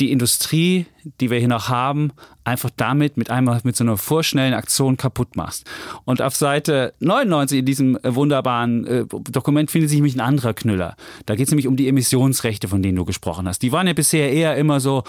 die 0.00 0.10
Industrie, 0.10 0.86
die 1.20 1.30
wir 1.30 1.38
hier 1.38 1.48
noch 1.48 1.68
haben, 1.68 2.12
einfach 2.44 2.70
damit 2.76 3.16
mit 3.16 3.30
einmal 3.30 3.60
mit 3.64 3.76
so 3.76 3.84
einer 3.84 3.96
vorschnellen 3.96 4.54
Aktion 4.54 4.96
kaputt 4.96 5.36
machst. 5.36 5.66
Und 6.04 6.22
auf 6.22 6.34
Seite 6.34 6.94
99 7.00 7.60
in 7.60 7.66
diesem 7.66 7.96
äh, 7.96 8.14
wunderbaren 8.14 8.86
äh, 8.86 9.04
Dokument 9.30 9.70
findet 9.70 9.90
sich 9.90 9.98
nämlich 9.98 10.16
ein 10.16 10.20
anderer 10.20 10.54
Knüller. 10.54 10.96
Da 11.26 11.36
geht 11.36 11.46
es 11.46 11.50
nämlich 11.50 11.68
um 11.68 11.76
die 11.76 11.88
Emissionsrechte, 11.88 12.68
von 12.68 12.82
denen 12.82 12.96
du 12.96 13.04
gesprochen 13.04 13.46
hast. 13.46 13.62
Die 13.62 13.72
waren 13.72 13.86
ja 13.86 13.92
bisher 13.92 14.32
eher 14.32 14.56
immer 14.56 14.80
so, 14.80 15.04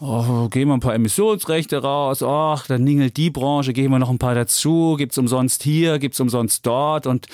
oh, 0.00 0.48
geben 0.48 0.70
wir 0.70 0.74
ein 0.74 0.80
paar 0.80 0.94
Emissionsrechte 0.94 1.78
raus, 1.78 2.22
ach, 2.22 2.66
dann 2.66 2.84
ningelt 2.84 3.16
die 3.16 3.30
Branche, 3.30 3.72
geben 3.72 3.92
wir 3.92 3.98
noch 3.98 4.10
ein 4.10 4.18
paar 4.18 4.34
dazu, 4.34 4.96
gibt 4.96 5.12
es 5.12 5.18
umsonst 5.18 5.62
hier, 5.62 5.98
gibt 5.98 6.14
es 6.14 6.20
umsonst 6.20 6.66
dort 6.66 7.06
und 7.06 7.26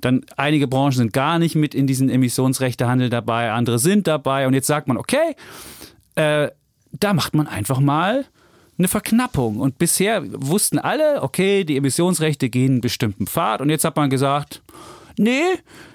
dann 0.00 0.24
einige 0.36 0.68
Branchen 0.68 0.92
sind 0.92 1.12
gar 1.12 1.38
nicht 1.38 1.56
mit 1.56 1.74
in 1.74 1.86
diesen 1.86 2.08
Emissionsrechtehandel 2.08 3.10
dabei, 3.10 3.50
andere 3.50 3.78
sind 3.78 4.06
dabei 4.06 4.46
und 4.46 4.54
jetzt 4.54 4.68
sagt 4.68 4.88
man, 4.88 4.96
okay, 4.96 5.34
äh, 6.14 6.50
da 6.92 7.14
macht 7.14 7.34
man 7.34 7.46
einfach 7.46 7.80
mal 7.80 8.26
eine 8.78 8.88
Verknappung. 8.88 9.60
Und 9.60 9.78
bisher 9.78 10.22
wussten 10.26 10.78
alle, 10.78 11.22
okay, 11.22 11.64
die 11.64 11.76
Emissionsrechte 11.76 12.48
gehen 12.48 12.72
einen 12.72 12.80
bestimmten 12.80 13.26
Pfad. 13.26 13.60
Und 13.60 13.70
jetzt 13.70 13.84
hat 13.84 13.96
man 13.96 14.10
gesagt, 14.10 14.62
nee, 15.16 15.42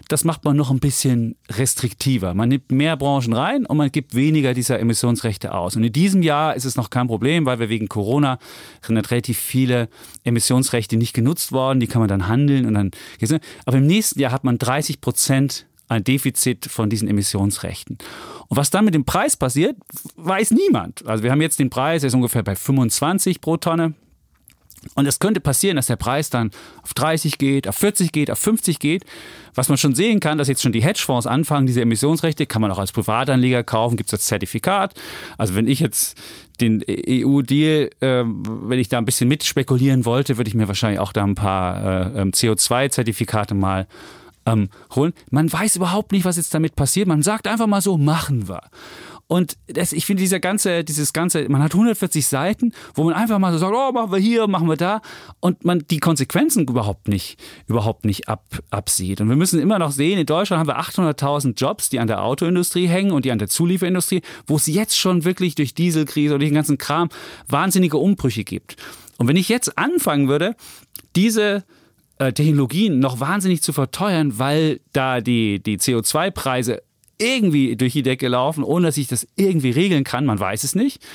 das 0.08 0.24
macht 0.24 0.46
man 0.46 0.56
noch 0.56 0.72
ein 0.72 0.80
bisschen 0.80 1.36
restriktiver. 1.50 2.34
Man 2.34 2.50
nimmt 2.50 2.72
mehr 2.72 2.96
Branchen 2.96 3.34
rein 3.34 3.66
und 3.66 3.78
man 3.78 3.92
gibt 3.92 4.16
weniger 4.16 4.54
dieser 4.54 4.80
Emissionsrechte 4.80 5.54
aus. 5.54 5.76
Und 5.76 5.84
in 5.84 5.92
diesem 5.92 6.22
Jahr 6.22 6.56
ist 6.56 6.66
es 6.66 6.78
noch 6.78 6.90
kein 6.90 7.08
Problem, 7.08 7.46
weil 7.46 7.60
wir 7.60 7.70
wegen 7.70 7.90
Corona 7.90 8.40
sind 8.82 8.98
relativ 9.12 9.38
viele 9.38 9.90
Emissionsrechte 10.24 10.96
nicht 10.96 11.14
genutzt 11.14 11.52
worden. 11.52 11.80
Die 11.80 11.88
kann 11.88 12.00
man 12.00 12.08
dann 12.08 12.28
handeln 12.28 12.66
und 12.66 12.74
dann. 12.74 12.92
Aber 13.66 13.78
im 13.78 13.88
nächsten 13.88 14.20
Jahr 14.20 14.32
hat 14.32 14.46
man 14.46 14.58
30 14.58 15.02
Prozent 15.02 15.66
ein 15.88 16.04
Defizit 16.04 16.66
von 16.66 16.90
diesen 16.90 17.08
Emissionsrechten. 17.08 17.98
Und 18.48 18.58
was 18.58 18.70
dann 18.70 18.86
mit 18.86 18.94
dem 18.94 19.06
Preis 19.06 19.36
passiert, 19.38 19.78
weiß 20.16 20.52
niemand. 20.52 21.06
Also 21.06 21.24
wir 21.24 21.32
haben 21.32 21.42
jetzt 21.42 21.60
den 21.60 21.70
Preis, 21.70 22.02
der 22.02 22.08
ist 22.08 22.14
ungefähr 22.14 22.44
bei 22.44 22.56
25 22.56 23.42
pro 23.42 23.58
Tonne. 23.58 23.94
Und 24.96 25.06
es 25.06 25.20
könnte 25.20 25.40
passieren, 25.40 25.76
dass 25.76 25.88
der 25.88 25.96
Preis 25.96 26.30
dann 26.30 26.52
auf 26.84 26.94
30 26.94 27.38
geht, 27.38 27.68
auf 27.68 27.76
40 27.76 28.12
geht, 28.12 28.32
auf 28.32 28.40
50 28.40 28.80
geht. 28.80 29.06
Was 29.56 29.70
man 29.70 29.78
schon 29.78 29.96
sehen 29.96 30.20
kann, 30.20 30.38
dass 30.38 30.48
jetzt 30.48 30.62
schon 30.62 30.72
die 30.72 30.84
Hedgefonds 30.84 31.26
anfangen, 31.26 31.66
diese 31.66 31.82
Emissionsrechte 31.82 32.46
kann 32.46 32.62
man 32.62 32.72
auch 32.72 32.78
als 32.78 32.92
Privatanleger 32.92 33.64
kaufen, 33.64 33.98
gibt 33.98 34.10
es 34.10 34.14
als 34.14 34.26
Zertifikat. 34.26 34.94
Also 35.38 35.56
wenn 35.56 35.68
ich 35.68 35.80
jetzt 35.80 36.18
den 36.62 36.84
EU-Deal, 36.88 37.90
äh, 38.00 38.24
wenn 38.26 38.80
ich 38.80 38.88
da 38.88 38.98
ein 38.98 39.06
bisschen 39.06 39.28
mitspekulieren 39.28 40.06
wollte, 40.06 40.38
würde 40.38 40.48
ich 40.48 40.56
mir 40.56 40.68
wahrscheinlich 40.68 41.00
auch 41.00 41.12
da 41.12 41.24
ein 41.24 41.36
paar 41.36 42.16
äh, 42.16 42.22
ähm, 42.22 42.32
CO2-Zertifikate 42.32 43.56
mal 43.56 43.88
ähm, 44.48 44.70
holen. 44.96 45.14
Man 45.30 45.52
weiß 45.52 45.76
überhaupt 45.76 46.12
nicht, 46.12 46.26
was 46.26 46.38
jetzt 46.38 46.54
damit 46.54 46.76
passiert. 46.76 47.08
Man 47.08 47.22
sagt 47.22 47.48
einfach 47.48 47.68
mal 47.68 47.82
so, 47.82 47.98
machen 47.98 48.48
wir. 48.48 48.62
Und 49.28 49.58
das, 49.68 49.92
ich 49.92 50.06
finde 50.06 50.22
dieser 50.22 50.40
ganze, 50.40 50.86
dieses 50.86 51.12
ganze, 51.12 51.50
man 51.50 51.62
hat 51.62 51.74
140 51.74 52.26
Seiten, 52.26 52.72
wo 52.96 53.04
man 53.04 53.14
einfach 53.14 53.40
mal 53.40 53.52
so 53.52 53.58
sagt, 53.58 53.74
oh, 53.76 53.92
machen 53.92 54.12
wir 54.12 54.20
hier, 54.20 54.48
machen 54.48 54.70
wir 54.70 54.78
da, 54.78 55.02
und 55.42 55.66
man 55.66 55.84
die 55.92 56.00
Konsequenzen 56.00 56.64
überhaupt 56.66 57.10
nicht, 57.10 57.38
überhaupt 57.68 58.06
nicht 58.06 58.30
ab, 58.30 58.46
absieht. 58.70 59.20
Und 59.20 59.28
wir 59.28 59.36
müssen 59.36 59.60
immer 59.60 59.80
noch 59.80 59.92
sehen, 59.92 60.18
in 60.18 60.26
Deutschland 60.26 60.62
haben 60.62 60.70
wir 60.70 60.80
800.000 60.80 61.60
Jobs, 61.60 61.90
die 61.90 62.00
an 62.00 62.08
der 62.08 62.24
Autoindustrie 62.24 62.88
hängen 62.88 63.12
und 63.12 63.26
die 63.26 63.32
an 63.32 63.40
der 63.40 63.50
Zulieferindustrie, 63.50 64.22
wo 64.48 64.56
es 64.56 64.68
jetzt 64.68 64.98
schon 64.98 65.26
wirklich 65.26 65.56
durch 65.56 65.74
Dieselkrise 65.74 66.36
und 66.36 66.40
den 66.40 66.54
ganzen 66.54 66.78
Kram 66.78 67.10
wahnsinnige 67.50 67.98
Umbrüche 67.98 68.46
gibt. 68.46 68.78
Und 69.18 69.28
wenn 69.28 69.36
ich 69.36 69.50
jetzt 69.50 69.78
anfangen 69.78 70.30
würde, 70.30 70.56
diese 71.18 71.66
äh, 72.20 72.34
Technologien 72.34 73.00
noch 73.00 73.20
wahnsinnig 73.20 73.62
zu 73.62 73.74
verteuern, 73.74 74.40
weil 74.40 74.80
da 74.94 75.22
die, 75.22 75.60
die 75.60 75.78
CO2-Preise 75.78 76.82
irgendwie 77.20 77.76
durch 77.76 77.94
die 77.94 78.04
Decke 78.04 78.28
laufen, 78.28 78.64
ohne 78.64 78.88
dass 78.88 78.98
ich 78.98 79.08
das 79.08 79.28
irgendwie 79.36 79.72
regeln 79.72 80.04
kann, 80.04 80.26
man 80.26 80.40
weiß 80.40 80.64
es 80.64 80.76
nicht, 80.76 81.06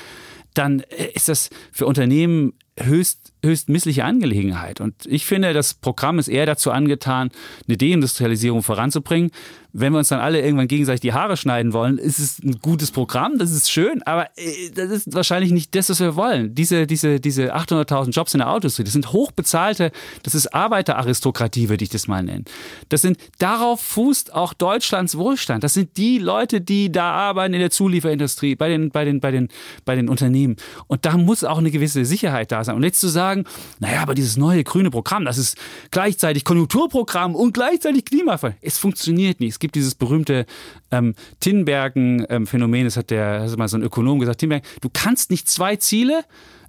dann 0.53 0.81
äh, 0.81 1.07
ist 1.13 1.29
das 1.29 1.49
für 1.71 1.85
Unternehmen 1.85 2.53
höchst 2.79 3.32
höchst 3.43 3.69
missliche 3.69 4.05
Angelegenheit. 4.05 4.81
Und 4.81 5.05
ich 5.05 5.25
finde, 5.25 5.53
das 5.53 5.73
Programm 5.73 6.17
ist 6.17 6.29
eher 6.29 6.45
dazu 6.45 6.71
angetan, 6.71 7.29
eine 7.67 7.77
Deindustrialisierung 7.77 8.63
voranzubringen. 8.63 9.31
Wenn 9.75 9.91
wir 9.91 9.97
uns 9.97 10.09
dann 10.09 10.19
alle 10.19 10.39
irgendwann 10.39 10.67
gegenseitig 10.67 11.01
die 11.01 11.13
Haare 11.13 11.35
schneiden 11.35 11.73
wollen, 11.73 11.97
ist 11.97 12.19
es 12.19 12.37
ein 12.43 12.59
gutes 12.61 12.91
Programm, 12.91 13.39
das 13.39 13.51
ist 13.51 13.71
schön, 13.71 14.03
aber 14.03 14.27
äh, 14.37 14.69
das 14.69 14.91
ist 14.91 15.15
wahrscheinlich 15.15 15.51
nicht 15.51 15.73
das, 15.73 15.89
was 15.89 15.99
wir 15.99 16.15
wollen. 16.15 16.53
Diese, 16.53 16.85
diese, 16.85 17.19
diese 17.19 17.55
800.000 17.55 18.11
Jobs 18.11 18.35
in 18.35 18.37
der 18.37 18.49
Autoindustrie, 18.49 18.83
das 18.83 18.93
sind 18.93 19.11
hochbezahlte, 19.11 19.91
das 20.21 20.35
ist 20.35 20.53
Arbeiteraristokratie, 20.53 21.69
würde 21.69 21.83
ich 21.83 21.89
das 21.89 22.07
mal 22.07 22.21
nennen. 22.21 22.45
Das 22.89 23.01
sind, 23.01 23.17
darauf 23.39 23.81
fußt 23.81 24.35
auch 24.35 24.53
Deutschlands 24.53 25.17
Wohlstand. 25.17 25.63
Das 25.63 25.73
sind 25.73 25.97
die 25.97 26.19
Leute, 26.19 26.61
die 26.61 26.91
da 26.91 27.11
arbeiten 27.11 27.55
in 27.55 27.59
der 27.59 27.71
Zulieferindustrie, 27.71 28.55
bei 28.55 28.69
den, 28.69 28.91
bei 28.91 29.05
den, 29.05 29.21
bei 29.21 29.31
den, 29.31 29.47
bei 29.85 29.95
den 29.95 30.07
Unternehmen. 30.07 30.55
Und 30.85 31.05
da 31.05 31.17
muss 31.17 31.43
auch 31.43 31.57
eine 31.57 31.71
gewisse 31.71 32.05
Sicherheit 32.05 32.51
da 32.51 32.63
sein. 32.63 32.75
Und 32.75 32.83
jetzt 32.83 32.99
zu 32.99 33.07
sagen, 33.07 33.32
sagen, 33.33 33.45
naja, 33.79 34.01
aber 34.01 34.13
dieses 34.13 34.37
neue 34.37 34.63
grüne 34.63 34.91
Programm, 34.91 35.25
das 35.25 35.37
ist 35.37 35.57
gleichzeitig 35.91 36.43
Konjunkturprogramm 36.43 37.35
und 37.35 37.53
gleichzeitig 37.53 38.05
Klimafall. 38.05 38.55
Es 38.61 38.77
funktioniert 38.77 39.39
nicht. 39.39 39.53
Es 39.53 39.59
gibt 39.59 39.75
dieses 39.75 39.95
berühmte 39.95 40.45
ähm, 40.91 41.15
Tinbergen-Phänomen, 41.39 42.81
ähm, 42.81 42.85
das 42.85 42.97
hat 42.97 43.09
der, 43.09 43.39
das 43.39 43.51
hat 43.51 43.59
mal 43.59 43.67
so 43.67 43.77
ein 43.77 43.83
Ökonom 43.83 44.19
gesagt, 44.19 44.39
Tinbergen, 44.39 44.67
du 44.81 44.89
kannst 44.91 45.31
nicht 45.31 45.49
zwei 45.49 45.75
Ziele 45.75 46.23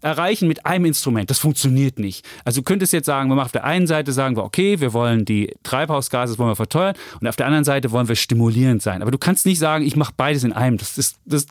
erreichen 0.04 0.48
mit 0.48 0.66
einem 0.66 0.84
Instrument. 0.84 1.30
Das 1.30 1.38
funktioniert 1.38 1.98
nicht. 1.98 2.26
Also 2.44 2.60
du 2.60 2.64
könntest 2.64 2.92
jetzt 2.92 3.06
sagen, 3.06 3.30
wir 3.30 3.36
machen 3.36 3.46
auf 3.46 3.52
der 3.52 3.64
einen 3.64 3.86
Seite 3.86 4.12
sagen 4.12 4.36
wir, 4.36 4.44
okay, 4.44 4.80
wir 4.80 4.92
wollen 4.92 5.24
die 5.24 5.54
Treibhausgase 5.62 6.38
wollen 6.38 6.50
wir 6.50 6.56
verteuern 6.56 6.94
und 7.20 7.26
auf 7.26 7.36
der 7.36 7.46
anderen 7.46 7.64
Seite 7.64 7.90
wollen 7.90 8.06
wir 8.06 8.14
stimulierend 8.14 8.82
sein. 8.82 9.00
Aber 9.00 9.10
du 9.10 9.18
kannst 9.18 9.46
nicht 9.46 9.58
sagen, 9.58 9.84
ich 9.84 9.96
mache 9.96 10.12
beides 10.14 10.44
in 10.44 10.52
einem. 10.52 10.76
Das, 10.76 10.94
das, 10.94 11.14
das, 11.24 11.46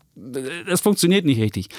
das 0.68 0.82
funktioniert 0.82 1.26
nicht 1.26 1.42
richtig. 1.42 1.70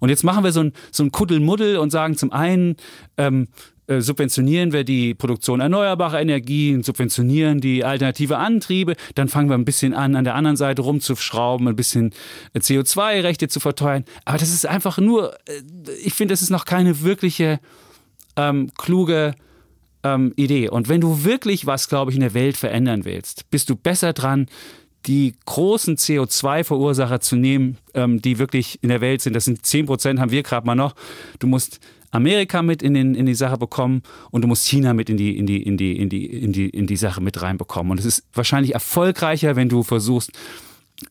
Und 0.00 0.10
jetzt 0.10 0.22
machen 0.22 0.44
wir 0.44 0.52
so 0.52 0.60
ein, 0.60 0.72
so 0.92 1.02
ein 1.02 1.12
Kuddelmuddel 1.12 1.78
und 1.78 1.90
sagen 1.90 2.14
zum 2.16 2.30
einen, 2.30 2.76
ähm, 3.16 3.44
äh, 3.44 3.77
subventionieren 3.88 4.72
wir 4.72 4.84
die 4.84 5.14
Produktion 5.14 5.60
erneuerbarer 5.60 6.20
Energien, 6.20 6.82
subventionieren 6.82 7.60
die 7.60 7.84
alternative 7.84 8.38
Antriebe, 8.38 8.94
dann 9.14 9.28
fangen 9.28 9.48
wir 9.48 9.56
ein 9.56 9.64
bisschen 9.64 9.94
an, 9.94 10.14
an 10.14 10.24
der 10.24 10.34
anderen 10.34 10.56
Seite 10.56 10.82
rumzuschrauben, 10.82 11.66
ein 11.68 11.76
bisschen 11.76 12.12
äh, 12.52 12.58
CO2-Rechte 12.58 13.48
zu 13.48 13.60
verteuern. 13.60 14.04
Aber 14.24 14.38
das 14.38 14.50
ist 14.50 14.66
einfach 14.66 14.98
nur, 14.98 15.34
äh, 15.46 15.62
ich 16.04 16.14
finde, 16.14 16.32
das 16.32 16.42
ist 16.42 16.50
noch 16.50 16.64
keine 16.64 17.02
wirkliche 17.02 17.60
ähm, 18.36 18.70
kluge 18.76 19.34
ähm, 20.02 20.32
Idee. 20.36 20.68
Und 20.68 20.88
wenn 20.88 21.00
du 21.00 21.24
wirklich 21.24 21.66
was, 21.66 21.88
glaube 21.88 22.10
ich, 22.10 22.16
in 22.16 22.20
der 22.22 22.34
Welt 22.34 22.56
verändern 22.56 23.04
willst, 23.04 23.50
bist 23.50 23.70
du 23.70 23.76
besser 23.76 24.12
dran, 24.12 24.46
die 25.06 25.34
großen 25.46 25.96
CO2-Verursacher 25.96 27.20
zu 27.20 27.36
nehmen, 27.36 27.78
ähm, 27.94 28.20
die 28.20 28.38
wirklich 28.38 28.78
in 28.82 28.88
der 28.88 29.00
Welt 29.00 29.22
sind. 29.22 29.34
Das 29.34 29.44
sind 29.44 29.64
10 29.64 29.86
Prozent, 29.86 30.20
haben 30.20 30.30
wir 30.30 30.42
gerade 30.42 30.66
mal 30.66 30.74
noch. 30.74 30.94
Du 31.38 31.46
musst 31.46 31.80
Amerika 32.10 32.62
mit 32.62 32.82
in, 32.82 32.94
den, 32.94 33.14
in 33.14 33.26
die 33.26 33.34
Sache 33.34 33.58
bekommen 33.58 34.02
und 34.30 34.42
du 34.42 34.48
musst 34.48 34.66
China 34.66 34.94
mit 34.94 35.10
in 35.10 35.16
die, 35.16 35.36
in 35.36 35.46
die, 35.46 35.62
in 35.62 35.76
die, 35.76 35.96
in 35.96 36.08
die, 36.08 36.26
in 36.26 36.52
die, 36.52 36.68
in 36.68 36.86
die 36.86 36.96
Sache 36.96 37.20
mit 37.20 37.40
reinbekommen. 37.42 37.92
Und 37.92 38.00
es 38.00 38.06
ist 38.06 38.24
wahrscheinlich 38.32 38.74
erfolgreicher, 38.74 39.56
wenn 39.56 39.68
du 39.68 39.82
versuchst, 39.82 40.32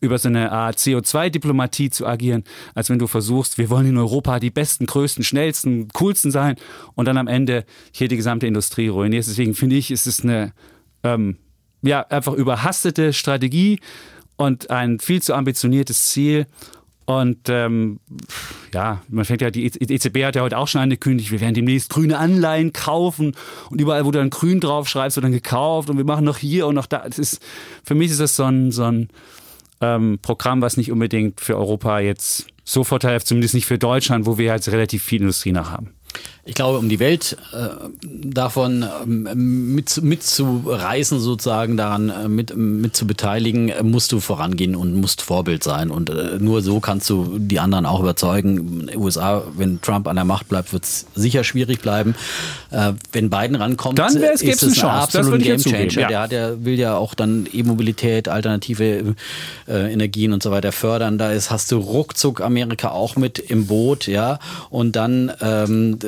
über 0.00 0.18
so 0.18 0.28
eine 0.28 0.52
Art 0.52 0.76
CO2-Diplomatie 0.76 1.90
zu 1.90 2.06
agieren, 2.06 2.44
als 2.74 2.90
wenn 2.90 2.98
du 2.98 3.06
versuchst, 3.06 3.56
wir 3.56 3.70
wollen 3.70 3.86
in 3.86 3.96
Europa 3.96 4.38
die 4.38 4.50
besten, 4.50 4.84
größten, 4.84 5.24
schnellsten, 5.24 5.88
coolsten 5.88 6.30
sein 6.30 6.56
und 6.94 7.06
dann 7.06 7.16
am 7.16 7.26
Ende 7.26 7.64
hier 7.92 8.08
die 8.08 8.16
gesamte 8.16 8.46
Industrie 8.46 8.88
ruinierst. 8.88 9.30
Deswegen 9.30 9.54
finde 9.54 9.76
ich, 9.76 9.90
ist 9.90 10.06
es 10.06 10.22
eine 10.22 10.52
ähm, 11.04 11.38
ja, 11.82 12.06
einfach 12.08 12.34
überhastete 12.34 13.12
Strategie 13.12 13.80
und 14.36 14.70
ein 14.70 14.98
viel 15.00 15.22
zu 15.22 15.34
ambitioniertes 15.34 16.08
Ziel. 16.08 16.46
Und 17.08 17.48
ähm, 17.48 18.00
ja, 18.74 19.00
man 19.08 19.24
fängt 19.24 19.40
ja, 19.40 19.50
die 19.50 19.64
EZB 19.64 20.16
e 20.18 20.24
hat 20.26 20.36
ja 20.36 20.42
heute 20.42 20.58
auch 20.58 20.68
schon 20.68 20.82
angekündigt, 20.82 21.30
wir 21.30 21.40
werden 21.40 21.54
demnächst 21.54 21.88
grüne 21.88 22.18
Anleihen 22.18 22.74
kaufen 22.74 23.34
und 23.70 23.80
überall, 23.80 24.04
wo 24.04 24.10
du 24.10 24.18
dann 24.18 24.28
grün 24.28 24.60
drauf 24.60 24.90
schreibst, 24.90 25.16
wird 25.16 25.24
dann 25.24 25.32
gekauft 25.32 25.88
und 25.88 25.96
wir 25.96 26.04
machen 26.04 26.26
noch 26.26 26.36
hier 26.36 26.66
und 26.66 26.74
noch 26.74 26.84
da. 26.84 26.98
Das 26.98 27.18
ist, 27.18 27.42
für 27.82 27.94
mich 27.94 28.10
ist 28.10 28.20
das 28.20 28.36
so 28.36 28.44
ein, 28.44 28.72
so 28.72 28.84
ein 28.84 29.08
ähm, 29.80 30.18
Programm, 30.20 30.60
was 30.60 30.76
nicht 30.76 30.92
unbedingt 30.92 31.40
für 31.40 31.56
Europa 31.56 31.98
jetzt 32.00 32.48
so 32.62 32.84
vorteilhaft, 32.84 33.26
zumindest 33.26 33.54
nicht 33.54 33.64
für 33.64 33.78
Deutschland, 33.78 34.26
wo 34.26 34.36
wir 34.36 34.52
jetzt 34.52 34.70
relativ 34.70 35.02
viel 35.02 35.22
Industrie 35.22 35.52
nach 35.52 35.70
haben. 35.70 35.94
Ich 36.48 36.54
glaube, 36.54 36.78
um 36.78 36.88
die 36.88 36.98
Welt 36.98 37.36
äh, 37.52 37.68
davon 38.02 38.82
ähm, 39.02 39.74
mit, 39.74 40.02
mitzureißen, 40.02 41.20
sozusagen 41.20 41.76
daran 41.76 42.08
äh, 42.08 42.26
mit, 42.26 42.56
mit 42.56 42.96
zu 42.96 43.06
beteiligen, 43.06 43.68
äh, 43.68 43.82
musst 43.82 44.12
du 44.12 44.20
vorangehen 44.20 44.74
und 44.74 44.94
musst 44.94 45.20
Vorbild 45.20 45.62
sein. 45.62 45.90
Und 45.90 46.08
äh, 46.08 46.38
nur 46.38 46.62
so 46.62 46.80
kannst 46.80 47.10
du 47.10 47.38
die 47.38 47.60
anderen 47.60 47.84
auch 47.84 48.00
überzeugen. 48.00 48.88
USA, 48.96 49.42
wenn 49.58 49.82
Trump 49.82 50.08
an 50.08 50.16
der 50.16 50.24
Macht 50.24 50.48
bleibt, 50.48 50.72
wird 50.72 50.84
es 50.84 51.04
sicher 51.14 51.44
schwierig 51.44 51.82
bleiben. 51.82 52.14
Äh, 52.70 52.94
wenn 53.12 53.28
Biden 53.28 53.54
rankommt, 53.54 53.98
dann 53.98 54.16
ist 54.16 54.42
es 54.42 54.82
ein 54.82 54.88
absoluter 54.88 55.36
Gamechanger. 55.36 56.00
Ja. 56.00 56.08
Der 56.08 56.20
hat 56.20 56.32
ja, 56.32 56.64
will 56.64 56.78
ja 56.78 56.96
auch 56.96 57.12
dann 57.12 57.46
E-Mobilität, 57.52 58.26
alternative 58.26 59.14
äh, 59.68 59.92
Energien 59.92 60.32
und 60.32 60.42
so 60.42 60.50
weiter 60.50 60.72
fördern. 60.72 61.18
Da 61.18 61.30
ist, 61.30 61.50
hast 61.50 61.70
du 61.72 61.76
ruckzuck 61.76 62.40
Amerika 62.40 62.88
auch 62.88 63.16
mit 63.16 63.38
im 63.38 63.66
Boot, 63.66 64.06
ja. 64.06 64.38
Und 64.70 64.96
dann 64.96 65.30
ähm, 65.42 65.98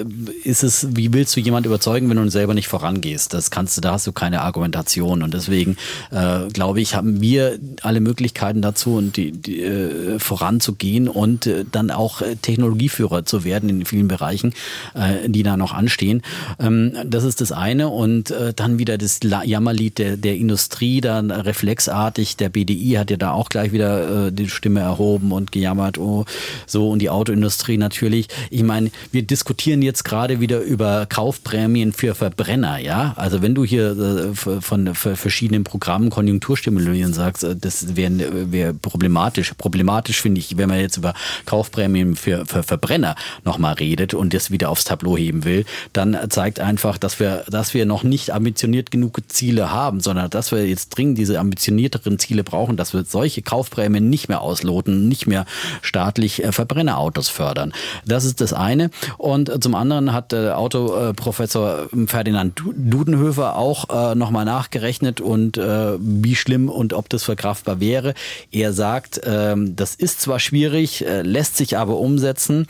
ist 0.44 0.62
es, 0.62 0.86
wie 0.96 1.12
willst 1.12 1.36
du 1.36 1.40
jemand 1.40 1.66
überzeugen, 1.66 2.08
wenn 2.08 2.16
du 2.16 2.28
selber 2.30 2.54
nicht 2.54 2.68
vorangehst? 2.68 3.34
Das 3.34 3.50
kannst 3.50 3.76
du, 3.76 3.80
da 3.80 3.92
hast 3.92 4.06
du 4.06 4.12
keine 4.12 4.42
Argumentation. 4.42 5.22
Und 5.22 5.34
deswegen 5.34 5.76
äh, 6.10 6.48
glaube 6.52 6.80
ich, 6.80 6.94
haben 6.94 7.20
wir 7.20 7.58
alle 7.82 8.00
Möglichkeiten 8.00 8.62
dazu 8.62 8.96
und 8.96 9.16
die, 9.16 9.32
die 9.32 9.62
äh, 9.62 10.18
voranzugehen 10.18 11.08
und 11.08 11.46
äh, 11.46 11.64
dann 11.70 11.90
auch 11.90 12.22
äh, 12.22 12.36
Technologieführer 12.36 13.24
zu 13.24 13.44
werden 13.44 13.68
in 13.68 13.84
vielen 13.84 14.08
Bereichen, 14.08 14.54
äh, 14.94 15.28
die 15.28 15.42
da 15.42 15.56
noch 15.56 15.72
anstehen. 15.72 16.22
Ähm, 16.58 16.92
das 17.04 17.24
ist 17.24 17.40
das 17.40 17.52
eine. 17.52 17.88
Und 17.88 18.30
äh, 18.30 18.52
dann 18.54 18.78
wieder 18.78 18.98
das 18.98 19.20
Jammerlied 19.22 19.98
der, 19.98 20.16
der 20.16 20.36
Industrie, 20.36 21.00
dann 21.00 21.30
reflexartig. 21.30 22.36
Der 22.36 22.48
BDI 22.48 22.92
hat 22.92 23.10
ja 23.10 23.16
da 23.16 23.32
auch 23.32 23.48
gleich 23.48 23.72
wieder 23.72 24.30
die 24.30 24.48
Stimme 24.48 24.80
erhoben 24.80 25.32
und 25.32 25.52
gejammert, 25.52 25.98
oh, 25.98 26.24
so 26.66 26.90
und 26.90 27.00
die 27.00 27.10
Autoindustrie 27.10 27.76
natürlich. 27.76 28.28
Ich 28.50 28.62
meine, 28.62 28.90
wir 29.12 29.22
diskutieren 29.22 29.82
jetzt 29.82 30.04
gerade 30.04 30.19
gerade 30.20 30.38
wieder 30.38 30.60
über 30.60 31.06
Kaufprämien 31.06 31.94
für 31.94 32.14
Verbrenner, 32.14 32.76
ja. 32.76 33.14
Also 33.16 33.40
wenn 33.40 33.54
du 33.54 33.64
hier 33.64 33.96
äh, 33.98 34.60
von 34.60 34.94
verschiedenen 34.94 35.64
Programmen 35.64 36.10
Konjunkturstimulieren 36.10 37.14
sagst, 37.14 37.42
äh, 37.42 37.56
das 37.56 37.96
wäre 37.96 38.52
wär 38.52 38.74
problematisch. 38.74 39.54
Problematisch 39.56 40.20
finde 40.20 40.40
ich, 40.40 40.58
wenn 40.58 40.68
man 40.68 40.78
jetzt 40.78 40.98
über 40.98 41.14
Kaufprämien 41.46 42.16
für, 42.16 42.44
für 42.44 42.62
Verbrenner 42.62 43.14
nochmal 43.46 43.72
redet 43.74 44.12
und 44.12 44.34
das 44.34 44.50
wieder 44.50 44.68
aufs 44.68 44.84
Tableau 44.84 45.16
heben 45.16 45.44
will, 45.44 45.64
dann 45.94 46.14
zeigt 46.28 46.60
einfach, 46.60 46.98
dass 46.98 47.18
wir, 47.18 47.44
dass 47.48 47.72
wir 47.72 47.86
noch 47.86 48.02
nicht 48.02 48.34
ambitioniert 48.34 48.90
genug 48.90 49.20
Ziele 49.28 49.70
haben, 49.70 50.00
sondern 50.00 50.28
dass 50.28 50.52
wir 50.52 50.66
jetzt 50.66 50.90
dringend 50.90 51.16
diese 51.16 51.40
ambitionierteren 51.40 52.18
Ziele 52.18 52.44
brauchen, 52.44 52.76
dass 52.76 52.92
wir 52.92 53.04
solche 53.04 53.40
Kaufprämien 53.40 54.10
nicht 54.10 54.28
mehr 54.28 54.42
ausloten, 54.42 55.08
nicht 55.08 55.26
mehr 55.26 55.46
staatlich 55.80 56.44
äh, 56.44 56.52
Verbrennerautos 56.52 57.30
fördern. 57.30 57.72
Das 58.04 58.26
ist 58.26 58.42
das 58.42 58.52
eine. 58.52 58.90
Und 59.16 59.62
zum 59.62 59.74
anderen 59.74 59.99
hat 60.09 60.32
der 60.32 60.59
Autoprofessor 60.59 61.88
Ferdinand 62.07 62.59
Dudenhöfer 62.59 63.57
auch 63.57 64.12
äh, 64.12 64.14
nochmal 64.14 64.44
nachgerechnet 64.44 65.20
und 65.20 65.59
äh, 65.59 65.92
wie 65.98 66.34
schlimm 66.34 66.68
und 66.68 66.92
ob 66.92 67.09
das 67.09 67.24
verkraftbar 67.24 67.80
wäre. 67.80 68.14
Er 68.51 68.72
sagt, 68.72 69.18
äh, 69.18 69.55
das 69.57 69.94
ist 69.94 70.20
zwar 70.20 70.40
schwierig, 70.40 71.05
äh, 71.05 71.22
lässt 71.22 71.57
sich 71.57 71.76
aber 71.76 71.98
umsetzen. 71.98 72.66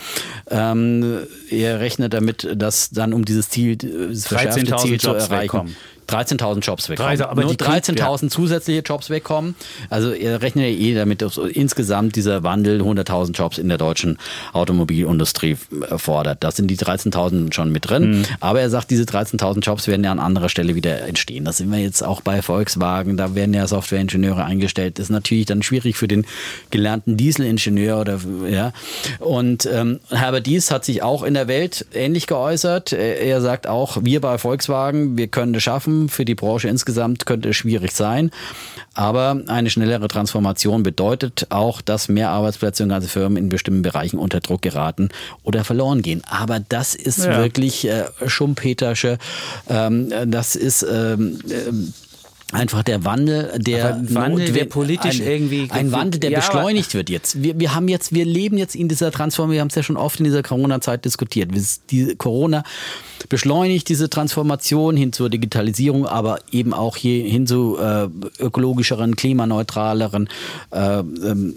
Ähm, 0.51 1.21
er 1.51 1.81
rechnet 1.81 2.15
damit, 2.15 2.49
dass 2.55 2.91
dann 2.91 3.13
um 3.13 3.25
dieses 3.25 3.49
Ziel, 3.49 3.77
das 3.77 4.27
verschärfte 4.27 4.77
Ziel 4.77 5.01
zu 5.01 5.11
erreichen, 5.11 5.43
wegkommen. 5.43 5.77
13.000 6.11 6.61
Jobs 6.61 6.89
wegkommen. 6.89 7.17
13, 7.17 7.27
aber 7.27 7.43
Nur 7.43 7.53
13.000 7.53 8.23
ja. 8.23 8.29
zusätzliche 8.29 8.81
Jobs 8.81 9.11
wegkommen. 9.11 9.55
Also 9.89 10.13
ihr 10.13 10.43
rechnet 10.43 10.67
ja 10.67 10.71
eh 10.71 10.95
damit, 10.95 11.23
dass 11.23 11.37
insgesamt 11.37 12.17
dieser 12.17 12.43
Wandel 12.43 12.81
100.000 12.83 13.33
Jobs 13.33 13.59
in 13.59 13.69
der 13.69 13.79
deutschen 13.79 14.19
Automobilindustrie 14.53 15.57
fordert. 15.97 16.43
Da 16.43 16.51
sind 16.51 16.69
die 16.69 16.77
13.000 16.77 17.53
schon 17.55 17.73
mit 17.73 17.89
drin. 17.89 18.11
Mhm. 18.11 18.25
Aber 18.41 18.61
er 18.61 18.71
sagt, 18.71 18.91
diese 18.91 19.05
13.000 19.05 19.61
Jobs 19.61 19.87
werden 19.87 20.05
ja 20.05 20.13
an 20.13 20.19
anderer 20.19 20.49
Stelle 20.49 20.75
wieder 20.75 21.03
entstehen. 21.03 21.45
Das 21.45 21.59
sind 21.59 21.71
wir 21.71 21.79
jetzt 21.79 22.03
auch 22.03 22.21
bei 22.21 22.43
Volkswagen. 22.43 23.17
Da 23.17 23.35
werden 23.35 23.55
ja 23.55 23.67
Softwareingenieure 23.67 24.45
eingestellt. 24.45 24.99
Das 24.99 25.05
ist 25.05 25.11
natürlich 25.11 25.47
dann 25.47 25.63
schwierig 25.63 25.97
für 25.97 26.09
den 26.09 26.27
gelernten 26.71 27.17
Dieselingenieur 27.17 28.01
oder 28.01 28.19
ja. 28.49 28.73
Und 29.19 29.69
ähm, 29.73 30.01
Herbert 30.11 30.47
Dies 30.47 30.71
hat 30.71 30.85
sich 30.85 31.03
auch 31.03 31.23
in 31.23 31.35
der 31.35 31.49
Welt 31.49 31.87
ähnlich 31.95 32.27
geäußert. 32.27 32.93
Er 32.93 33.41
sagt 33.41 33.67
auch, 33.67 33.99
wir 34.03 34.21
bei 34.21 34.39
Volkswagen, 34.39 35.17
wir 35.17 35.29
können 35.29 35.53
das 35.53 35.63
schaffen 35.63 36.00
für 36.09 36.25
die 36.25 36.35
Branche 36.35 36.69
insgesamt 36.69 37.27
könnte 37.27 37.51
es 37.51 37.57
schwierig 37.57 37.93
sein. 37.93 38.31
Aber 38.95 39.43
eine 39.47 39.71
schnellere 39.71 40.09
Transformation 40.09 40.83
bedeutet 40.83 41.47
auch, 41.51 41.81
dass 41.81 42.09
mehr 42.09 42.31
Arbeitsplätze 42.31 42.83
und 42.83 42.89
ganze 42.89 43.09
Firmen 43.09 43.37
in 43.37 43.49
bestimmten 43.49 43.83
Bereichen 43.83 44.19
unter 44.19 44.41
Druck 44.41 44.63
geraten 44.63 45.11
oder 45.43 45.65
verloren 45.65 46.03
gehen. 46.03 46.23
Aber 46.29 46.61
das 46.61 46.95
ist 46.95 47.25
ja. 47.25 47.39
wirklich 47.39 47.87
äh, 47.87 48.05
Schumpetersche, 48.27 49.19
ähm, 49.69 50.13
das 50.27 50.57
ist 50.57 50.83
ähm, 50.83 51.39
äh, 51.49 51.73
einfach 52.53 52.83
der 52.83 53.05
Wandel, 53.05 53.53
der 53.59 53.95
ein 53.95 54.15
Wandel, 54.15 54.53
der 54.53 54.65
politisch 54.65 55.21
ein, 55.21 55.27
irgendwie 55.27 55.69
ein 55.71 55.93
Wandel, 55.93 56.21
der 56.21 56.31
ja, 56.31 56.39
beschleunigt 56.39 56.95
wird 56.95 57.11
jetzt. 57.11 57.43
Wir, 57.43 57.59
wir 57.59 57.75
haben 57.75 57.89
jetzt, 57.89 58.13
wir 58.13 58.25
leben 58.25 58.59
jetzt 58.59 58.75
in 58.75 58.89
dieser 58.89 59.11
Transformation. 59.11 59.55
Wir 59.55 59.61
haben 59.61 59.69
es 59.69 59.75
ja 59.75 59.83
schon 59.83 59.97
oft 59.97 60.19
in 60.19 60.25
dieser 60.25 60.43
Corona-Zeit 60.43 61.05
diskutiert. 61.05 61.51
Die 61.91 62.15
Corona 62.17 62.65
beschleunigt 63.29 63.89
diese 63.89 64.09
Transformation 64.09 64.97
hin 64.97 65.13
zur 65.13 65.29
Digitalisierung, 65.29 66.07
aber 66.07 66.39
eben 66.51 66.73
auch 66.73 66.97
hin 66.97 67.47
zu 67.47 67.79
äh, 67.79 68.09
ökologischeren, 68.39 69.17
klimaneutraleren 69.17 70.29
äh, 70.71 70.99
ähm, 71.01 71.55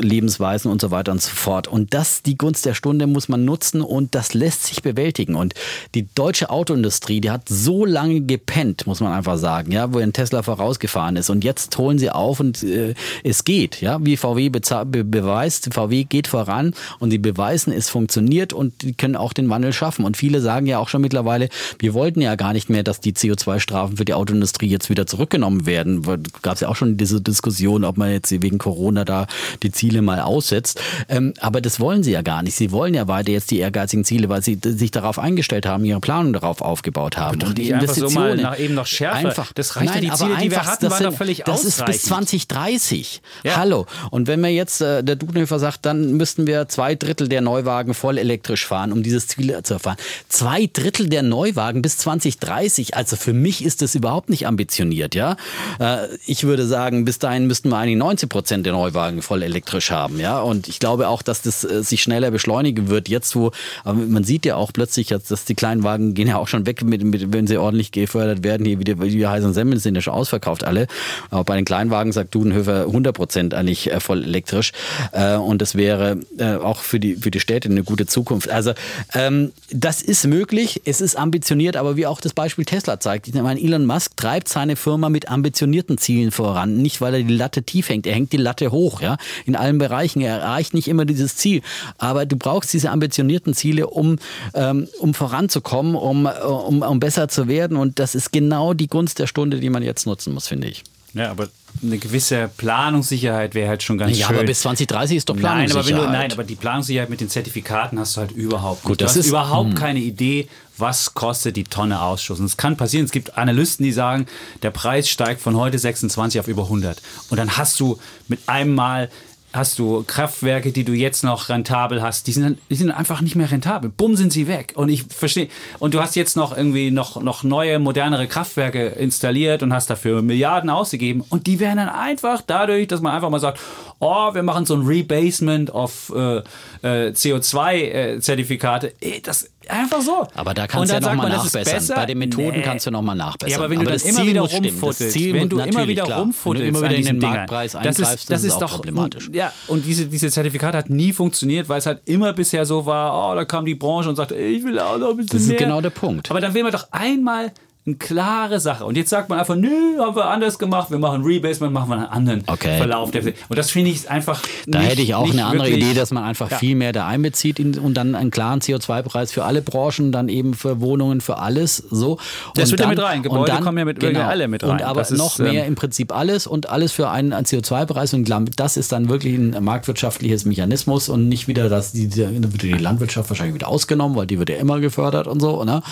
Lebensweisen 0.00 0.70
und 0.70 0.80
so 0.80 0.90
weiter 0.90 1.12
und 1.12 1.22
so 1.22 1.30
fort. 1.30 1.68
Und 1.68 1.94
das, 1.94 2.22
die 2.22 2.36
Gunst 2.36 2.66
der 2.66 2.74
Stunde, 2.74 3.06
muss 3.06 3.28
man 3.28 3.44
nutzen 3.44 3.80
und 3.80 4.14
das 4.14 4.34
lässt 4.34 4.66
sich 4.66 4.82
bewältigen. 4.82 5.34
Und 5.34 5.54
die 5.94 6.06
deutsche 6.14 6.50
Autoindustrie, 6.50 7.20
die 7.20 7.30
hat 7.30 7.48
so 7.48 7.84
lange 7.84 8.20
gepennt, 8.20 8.86
muss 8.86 9.00
man 9.00 9.12
einfach 9.12 9.38
sagen, 9.38 9.72
ja, 9.72 9.92
wo 9.92 9.98
ein 9.98 10.12
Tesla 10.12 10.35
vorausgefahren 10.42 11.16
ist. 11.16 11.30
Und 11.30 11.44
jetzt 11.44 11.76
holen 11.78 11.98
sie 11.98 12.10
auf 12.10 12.40
und 12.40 12.62
äh, 12.62 12.94
es 13.24 13.44
geht, 13.44 13.80
ja, 13.80 13.98
wie 14.04 14.16
VW 14.16 14.48
be 14.48 15.04
beweist, 15.04 15.72
VW 15.72 16.04
geht 16.04 16.28
voran 16.28 16.74
und 16.98 17.10
sie 17.10 17.18
beweisen, 17.18 17.72
es 17.72 17.88
funktioniert 17.88 18.52
und 18.52 18.82
die 18.82 18.94
können 18.94 19.16
auch 19.16 19.32
den 19.32 19.48
Wandel 19.48 19.72
schaffen. 19.72 20.04
Und 20.04 20.16
viele 20.16 20.40
sagen 20.40 20.66
ja 20.66 20.78
auch 20.78 20.88
schon 20.88 21.00
mittlerweile, 21.00 21.48
wir 21.78 21.94
wollten 21.94 22.20
ja 22.20 22.34
gar 22.34 22.52
nicht 22.52 22.68
mehr, 22.68 22.82
dass 22.82 23.00
die 23.00 23.12
CO2-Strafen 23.12 23.96
für 23.96 24.04
die 24.04 24.14
Autoindustrie 24.14 24.68
jetzt 24.68 24.90
wieder 24.90 25.06
zurückgenommen 25.06 25.66
werden. 25.66 26.02
Gab 26.42 26.54
es 26.54 26.60
ja 26.60 26.68
auch 26.68 26.76
schon 26.76 26.96
diese 26.96 27.20
Diskussion, 27.20 27.84
ob 27.84 27.96
man 27.96 28.10
jetzt 28.10 28.30
wegen 28.30 28.58
Corona 28.58 29.04
da 29.04 29.26
die 29.62 29.70
Ziele 29.70 30.02
mal 30.02 30.20
aussetzt. 30.20 30.80
Ähm, 31.08 31.34
aber 31.40 31.60
das 31.60 31.80
wollen 31.80 32.02
sie 32.02 32.12
ja 32.12 32.22
gar 32.22 32.42
nicht. 32.42 32.54
Sie 32.54 32.72
wollen 32.72 32.94
ja 32.94 33.08
weiter 33.08 33.32
jetzt 33.32 33.50
die 33.50 33.58
ehrgeizigen 33.58 34.04
Ziele, 34.04 34.28
weil 34.28 34.42
sie 34.42 34.58
sich 34.62 34.90
darauf 34.90 35.18
eingestellt 35.18 35.66
haben, 35.66 35.84
ihre 35.84 36.00
Planung 36.00 36.32
darauf 36.32 36.60
aufgebaut 36.60 37.16
haben. 37.16 37.42
und 37.42 37.58
die 37.58 37.70
Investitionen 37.70 38.10
so 38.10 38.20
mal 38.20 38.36
nach, 38.36 38.58
eben 38.58 38.74
noch 38.74 38.86
schärfer. 38.86 39.16
Einfach, 39.16 39.52
das 39.52 39.76
reicht 39.76 39.94
nein, 39.94 40.04
ja 40.04 40.10
die 40.10 40.16
Ziele, 40.26 40.38
die 40.42 40.50
wir 40.50 40.64
hatten, 40.64 40.90
waren 40.90 40.98
sind, 40.98 41.12
doch 41.12 41.16
völlig 41.16 41.42
Das 41.44 41.64
ist 41.64 41.84
bis 41.84 42.02
2030. 42.02 43.22
Ja. 43.44 43.56
Hallo. 43.56 43.86
Und 44.10 44.26
wenn 44.26 44.40
wir 44.40 44.50
jetzt, 44.50 44.80
äh, 44.80 45.02
der 45.02 45.16
Dudenhöfer 45.16 45.58
sagt, 45.58 45.86
dann 45.86 46.12
müssten 46.12 46.46
wir 46.46 46.68
zwei 46.68 46.94
Drittel 46.94 47.28
der 47.28 47.40
Neuwagen 47.40 47.94
voll 47.94 48.18
elektrisch 48.18 48.66
fahren, 48.66 48.92
um 48.92 49.02
dieses 49.02 49.26
Ziel 49.28 49.58
zu 49.62 49.74
erfahren. 49.74 49.96
Zwei 50.28 50.68
Drittel 50.72 51.08
der 51.08 51.22
Neuwagen 51.22 51.82
bis 51.82 51.98
2030. 51.98 52.96
Also 52.96 53.16
für 53.16 53.32
mich 53.32 53.64
ist 53.64 53.82
das 53.82 53.94
überhaupt 53.94 54.30
nicht 54.30 54.46
ambitioniert, 54.46 55.14
ja. 55.14 55.36
Äh, 55.78 56.08
ich 56.26 56.44
würde 56.44 56.66
sagen, 56.66 57.04
bis 57.04 57.18
dahin 57.18 57.46
müssten 57.46 57.68
wir 57.68 57.76
eigentlich 57.76 57.98
90 57.98 58.28
Prozent 58.28 58.66
der 58.66 58.72
Neuwagen 58.72 59.22
voll 59.22 59.42
elektrisch 59.42 59.90
haben, 59.90 60.20
ja. 60.20 60.40
Und 60.40 60.68
ich 60.68 60.78
glaube 60.78 61.08
auch, 61.08 61.22
dass 61.22 61.42
das 61.42 61.64
äh, 61.64 61.82
sich 61.82 62.02
schneller 62.02 62.30
beschleunigen 62.30 62.88
wird. 62.88 63.08
Jetzt, 63.08 63.36
wo 63.36 63.52
man 63.84 64.24
sieht 64.24 64.46
ja 64.46 64.56
auch 64.56 64.72
plötzlich, 64.72 65.08
dass 65.08 65.44
die 65.44 65.54
Kleinwagen 65.54 66.14
gehen 66.14 66.28
ja 66.28 66.36
auch 66.38 66.48
schon 66.48 66.66
weg, 66.66 66.82
mit, 66.82 67.02
mit, 67.02 67.32
wenn 67.32 67.46
sie 67.46 67.56
ordentlich 67.58 67.92
gefördert 67.92 68.44
werden. 68.44 68.66
Hier 68.66 68.78
wieder, 68.78 69.00
wie 69.00 69.26
heißen 69.26 69.52
Semmeln 69.52 69.78
sind 69.78 69.94
ja 69.94 70.00
schon 70.00 70.14
ausverkauft 70.16 70.64
alle. 70.64 70.86
Aber 71.30 71.44
bei 71.44 71.56
den 71.56 71.64
Kleinwagen 71.64 72.12
sagt 72.12 72.34
Dudenhöfer 72.34 72.86
100 72.86 73.14
Prozent 73.14 73.54
eigentlich 73.54 73.90
äh, 73.90 74.00
voll 74.00 74.24
elektrisch. 74.24 74.72
Und 75.12 75.62
das 75.62 75.74
wäre 75.74 76.18
auch 76.62 76.80
für 76.80 77.00
die, 77.00 77.16
für 77.16 77.30
die 77.30 77.40
Städte 77.40 77.68
eine 77.68 77.82
gute 77.82 78.06
Zukunft. 78.06 78.50
Also 78.50 78.72
ähm, 79.14 79.52
das 79.70 80.02
ist 80.02 80.26
möglich. 80.26 80.82
Es 80.84 81.00
ist 81.00 81.16
ambitioniert, 81.16 81.76
aber 81.76 81.96
wie 81.96 82.06
auch 82.06 82.20
das 82.20 82.32
Beispiel 82.32 82.64
Tesla 82.64 83.00
zeigt. 83.00 83.28
Ich 83.28 83.34
meine, 83.34 83.60
Elon 83.60 83.86
Musk 83.86 84.16
treibt 84.16 84.48
seine 84.48 84.76
Firma 84.76 85.08
mit 85.08 85.28
ambitionierten 85.28 85.98
Zielen 85.98 86.30
voran. 86.30 86.76
Nicht, 86.76 87.00
weil 87.00 87.14
er 87.14 87.22
die 87.22 87.34
Latte 87.34 87.62
tief 87.62 87.88
hängt. 87.88 88.06
Er 88.06 88.14
hängt 88.14 88.32
die 88.32 88.36
Latte 88.36 88.70
hoch, 88.70 89.00
ja. 89.00 89.16
In 89.44 89.56
allen 89.56 89.78
Bereichen. 89.78 90.20
Er 90.20 90.38
erreicht 90.38 90.74
nicht 90.74 90.88
immer 90.88 91.04
dieses 91.04 91.36
Ziel. 91.36 91.62
Aber 91.98 92.26
du 92.26 92.36
brauchst 92.36 92.72
diese 92.72 92.90
ambitionierten 92.90 93.54
Ziele, 93.54 93.86
um, 93.86 94.18
ähm, 94.54 94.88
um 94.98 95.14
voranzukommen, 95.14 95.94
um, 95.94 96.26
um, 96.26 96.82
um 96.82 97.00
besser 97.00 97.28
zu 97.28 97.48
werden. 97.48 97.76
Und 97.76 97.98
das 97.98 98.14
ist 98.14 98.32
genau 98.32 98.74
die 98.74 98.88
Gunst 98.88 99.18
der 99.18 99.26
Stunde, 99.26 99.60
die 99.60 99.70
man 99.70 99.82
jetzt 99.82 99.95
nutzen 100.04 100.34
muss, 100.34 100.48
finde 100.48 100.68
ich. 100.68 100.84
Ja, 101.14 101.30
aber 101.30 101.48
eine 101.82 101.96
gewisse 101.96 102.50
Planungssicherheit 102.58 103.54
wäre 103.54 103.70
halt 103.70 103.82
schon 103.82 103.96
ganz 103.96 104.18
ja, 104.18 104.26
schön. 104.26 104.36
Ja, 104.36 104.40
aber 104.40 104.46
bis 104.46 104.60
2030 104.60 105.16
ist 105.16 105.28
doch 105.28 105.36
Planungssicherheit. 105.36 105.86
Nein, 105.86 105.98
aber, 105.98 106.06
du, 106.06 106.12
nein, 106.12 106.32
aber 106.32 106.44
die 106.44 106.56
Planungssicherheit 106.56 107.08
mit 107.08 107.20
den 107.22 107.30
Zertifikaten 107.30 107.98
hast 107.98 108.16
du 108.16 108.20
halt 108.20 108.32
überhaupt 108.32 108.84
nicht. 108.84 108.88
Gut, 108.88 109.00
das 109.00 109.14
du 109.14 109.20
hast 109.20 109.24
ist, 109.24 109.30
überhaupt 109.30 109.70
mh. 109.70 109.74
Hm. 109.74 109.80
keine 109.80 110.00
Idee, 110.00 110.48
was 110.76 111.14
kostet 111.14 111.56
die 111.56 111.64
Tonne 111.64 112.02
Ausschuss. 112.02 112.38
Und 112.38 112.44
es 112.44 112.58
kann 112.58 112.76
passieren, 112.76 113.06
es 113.06 113.12
gibt 113.12 113.38
Analysten, 113.38 113.84
die 113.84 113.92
sagen, 113.92 114.26
der 114.62 114.70
Preis 114.72 115.08
steigt 115.08 115.40
von 115.40 115.56
heute 115.56 115.78
26 115.78 116.38
auf 116.38 116.48
über 116.48 116.64
100. 116.64 117.00
Und 117.30 117.38
dann 117.38 117.56
hast 117.56 117.80
du 117.80 117.98
mit 118.28 118.40
einem 118.46 118.74
Mal 118.74 119.08
hast 119.56 119.78
du 119.78 120.04
Kraftwerke, 120.06 120.72
die 120.72 120.84
du 120.84 120.92
jetzt 120.92 121.24
noch 121.24 121.48
rentabel 121.48 122.02
hast, 122.02 122.26
die 122.26 122.32
sind, 122.32 122.58
die 122.70 122.74
sind 122.74 122.90
einfach 122.90 123.20
nicht 123.20 123.36
mehr 123.36 123.50
rentabel. 123.50 123.90
Bumm 123.90 124.16
sind 124.16 124.32
sie 124.32 124.46
weg. 124.46 124.72
Und 124.76 124.88
ich 124.88 125.04
verstehe. 125.04 125.48
Und 125.78 125.94
du 125.94 126.00
hast 126.00 126.16
jetzt 126.16 126.36
noch 126.36 126.56
irgendwie 126.56 126.90
noch, 126.90 127.20
noch 127.22 127.42
neue, 127.42 127.78
modernere 127.78 128.26
Kraftwerke 128.26 128.86
installiert 128.86 129.62
und 129.62 129.72
hast 129.72 129.90
dafür 129.90 130.22
Milliarden 130.22 130.70
ausgegeben. 130.70 131.24
Und 131.28 131.46
die 131.46 131.60
werden 131.60 131.78
dann 131.78 131.88
einfach 131.88 132.42
dadurch, 132.46 132.88
dass 132.88 133.00
man 133.00 133.14
einfach 133.14 133.30
mal 133.30 133.40
sagt, 133.40 133.60
oh, 133.98 134.34
wir 134.34 134.42
machen 134.42 134.66
so 134.66 134.74
ein 134.74 134.86
Rebasement 134.86 135.70
of 135.70 136.12
äh, 136.14 136.38
äh, 136.82 137.10
CO2-Zertifikate. 137.10 138.92
Äh, 139.00 139.20
das 139.20 139.50
Einfach 139.68 140.00
so. 140.00 140.26
Aber 140.34 140.54
da 140.54 140.66
kannst 140.66 140.90
du 140.90 140.94
ja 140.94 141.00
nochmal 141.00 141.28
nachbessern. 141.28 141.96
Bei 141.96 142.06
den 142.06 142.18
Methoden 142.18 142.58
nee. 142.58 142.62
kannst 142.62 142.86
du 142.86 142.90
nochmal 142.90 143.16
nachbessern. 143.16 143.50
Ja, 143.50 143.58
aber 143.58 143.70
wenn 143.70 143.80
du 143.80 143.90
aber 143.90 143.98
dann 143.98 144.08
immer 144.08 144.26
wieder 144.26 144.40
rumfuttelst, 144.42 145.32
wenn 145.32 145.48
du 145.48 145.58
immer 145.58 145.88
wieder 145.88 146.04
rumfuttelst, 146.04 146.68
immer 146.68 146.82
wieder 146.82 146.94
in 146.94 147.04
den 147.04 147.18
Marktpreis 147.18 147.74
eingreifst, 147.74 148.00
das 148.00 148.14
ist, 148.14 148.30
das 148.30 148.44
ist, 148.44 148.52
ist 148.52 148.58
doch 148.58 148.76
problematisch. 148.76 149.28
Ja, 149.32 149.52
und 149.66 149.84
diese, 149.84 150.06
diese 150.06 150.30
Zertifikate 150.30 150.78
hat 150.78 150.90
nie 150.90 151.12
funktioniert, 151.12 151.68
weil 151.68 151.78
es 151.78 151.86
halt 151.86 152.00
immer 152.04 152.32
bisher 152.32 152.64
so 152.64 152.86
war, 152.86 153.32
oh, 153.32 153.34
da 153.34 153.44
kam 153.44 153.64
die 153.64 153.74
Branche 153.74 154.08
und 154.08 154.16
sagte, 154.16 154.36
ich 154.36 154.62
will 154.62 154.78
auch 154.78 154.98
noch 154.98 155.10
ein 155.10 155.16
bisschen 155.16 155.38
mehr. 155.38 155.48
Das 155.48 155.48
ist 155.48 155.58
genau 155.58 155.80
der 155.80 155.90
Punkt. 155.90 156.30
Aber 156.30 156.40
dann 156.40 156.54
will 156.54 156.62
man 156.62 156.72
doch 156.72 156.86
einmal 156.92 157.52
eine 157.86 157.96
klare 157.96 158.58
Sache. 158.58 158.84
Und 158.84 158.96
jetzt 158.96 159.10
sagt 159.10 159.28
man 159.28 159.38
einfach, 159.38 159.54
nö, 159.54 159.98
haben 160.00 160.16
wir 160.16 160.26
anders 160.26 160.58
gemacht, 160.58 160.90
wir 160.90 160.98
machen 160.98 161.22
Rebasement, 161.22 161.72
machen 161.72 161.88
wir 161.88 161.96
einen 161.96 162.06
anderen 162.06 162.42
okay. 162.48 162.78
Verlauf. 162.78 163.12
Und 163.14 163.58
das 163.58 163.70
finde 163.70 163.92
ich 163.92 164.10
einfach. 164.10 164.42
Da 164.66 164.80
nicht, 164.80 164.90
hätte 164.90 165.02
ich 165.02 165.14
auch 165.14 165.30
eine 165.30 165.44
andere 165.44 165.70
Idee, 165.70 165.94
dass 165.94 166.10
man 166.10 166.24
einfach 166.24 166.50
ja. 166.50 166.58
viel 166.58 166.74
mehr 166.74 166.92
da 166.92 167.06
einbezieht 167.06 167.60
und 167.60 167.94
dann 167.94 168.16
einen 168.16 168.32
klaren 168.32 168.58
CO2-Preis 168.58 169.30
für 169.30 169.44
alle 169.44 169.62
Branchen, 169.62 170.10
dann 170.10 170.28
eben 170.28 170.54
für 170.54 170.80
Wohnungen, 170.80 171.20
für 171.20 171.38
alles. 171.38 171.76
So. 171.76 172.12
Und 172.12 172.20
das 172.54 172.72
wird 172.72 172.80
dann, 172.80 172.88
ja 172.88 172.96
mit 172.96 173.04
rein. 173.04 173.22
Gebäude 173.22 173.52
dann, 173.52 173.62
kommen 173.62 173.78
ja 173.78 173.84
mit 173.84 174.00
genau, 174.00 174.22
alle 174.22 174.48
mit 174.48 174.64
rein. 174.64 174.70
Und 174.70 174.82
aber 174.82 175.00
das 175.00 175.12
noch 175.12 175.38
ist, 175.38 175.38
mehr 175.38 175.62
ähm, 175.62 175.68
im 175.68 175.74
Prinzip 175.76 176.12
alles 176.12 176.48
und 176.48 176.68
alles 176.68 176.90
für 176.90 177.08
einen, 177.08 177.32
einen 177.32 177.46
CO2-Preis. 177.46 178.14
Und 178.14 178.28
das 178.56 178.76
ist 178.76 178.90
dann 178.90 179.08
wirklich 179.08 179.36
ein 179.36 179.62
marktwirtschaftliches 179.62 180.44
Mechanismus 180.44 181.08
und 181.08 181.28
nicht 181.28 181.46
wieder, 181.46 181.68
dass 181.68 181.92
die, 181.92 182.08
die 182.08 182.72
Landwirtschaft 182.72 183.30
wahrscheinlich 183.30 183.54
wieder 183.54 183.68
ausgenommen, 183.68 184.16
weil 184.16 184.26
die 184.26 184.40
wird 184.40 184.50
ja 184.50 184.56
immer 184.56 184.80
gefördert 184.80 185.28
und 185.28 185.38
so. 185.38 185.62
Ne? 185.62 185.82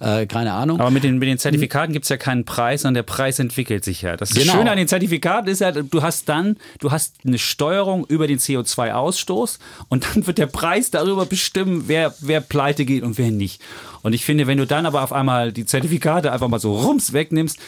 Äh, 0.00 0.26
keine 0.26 0.52
Ahnung. 0.52 0.80
Aber 0.80 0.90
mit 0.90 1.04
den, 1.04 1.18
mit 1.18 1.28
den 1.28 1.38
Zertifikaten 1.44 1.92
gibt 1.92 2.04
es 2.04 2.08
ja 2.08 2.16
keinen 2.16 2.44
Preis, 2.44 2.82
sondern 2.82 2.94
der 2.94 3.02
Preis 3.02 3.38
entwickelt 3.38 3.84
sich 3.84 4.02
ja. 4.02 4.16
Das 4.16 4.30
genau. 4.30 4.54
Schöne 4.54 4.70
an 4.70 4.78
den 4.78 4.88
Zertifikaten 4.88 5.48
ist 5.48 5.60
ja, 5.60 5.72
du 5.72 6.02
hast 6.02 6.28
dann, 6.28 6.56
du 6.80 6.90
hast 6.90 7.16
eine 7.26 7.38
Steuerung 7.38 8.06
über 8.06 8.26
den 8.26 8.38
CO2-Ausstoß 8.38 9.58
und 9.88 10.04
dann 10.04 10.26
wird 10.26 10.38
der 10.38 10.46
Preis 10.46 10.90
darüber 10.90 11.26
bestimmen, 11.26 11.84
wer, 11.86 12.14
wer 12.20 12.40
pleite 12.40 12.84
geht 12.84 13.02
und 13.02 13.18
wer 13.18 13.30
nicht. 13.30 13.60
Und 14.02 14.14
ich 14.14 14.24
finde, 14.24 14.46
wenn 14.46 14.58
du 14.58 14.66
dann 14.66 14.86
aber 14.86 15.02
auf 15.02 15.12
einmal 15.12 15.52
die 15.52 15.66
Zertifikate 15.66 16.32
einfach 16.32 16.48
mal 16.48 16.58
so 16.60 16.76
rums 16.76 17.12
wegnimmst, 17.12 17.58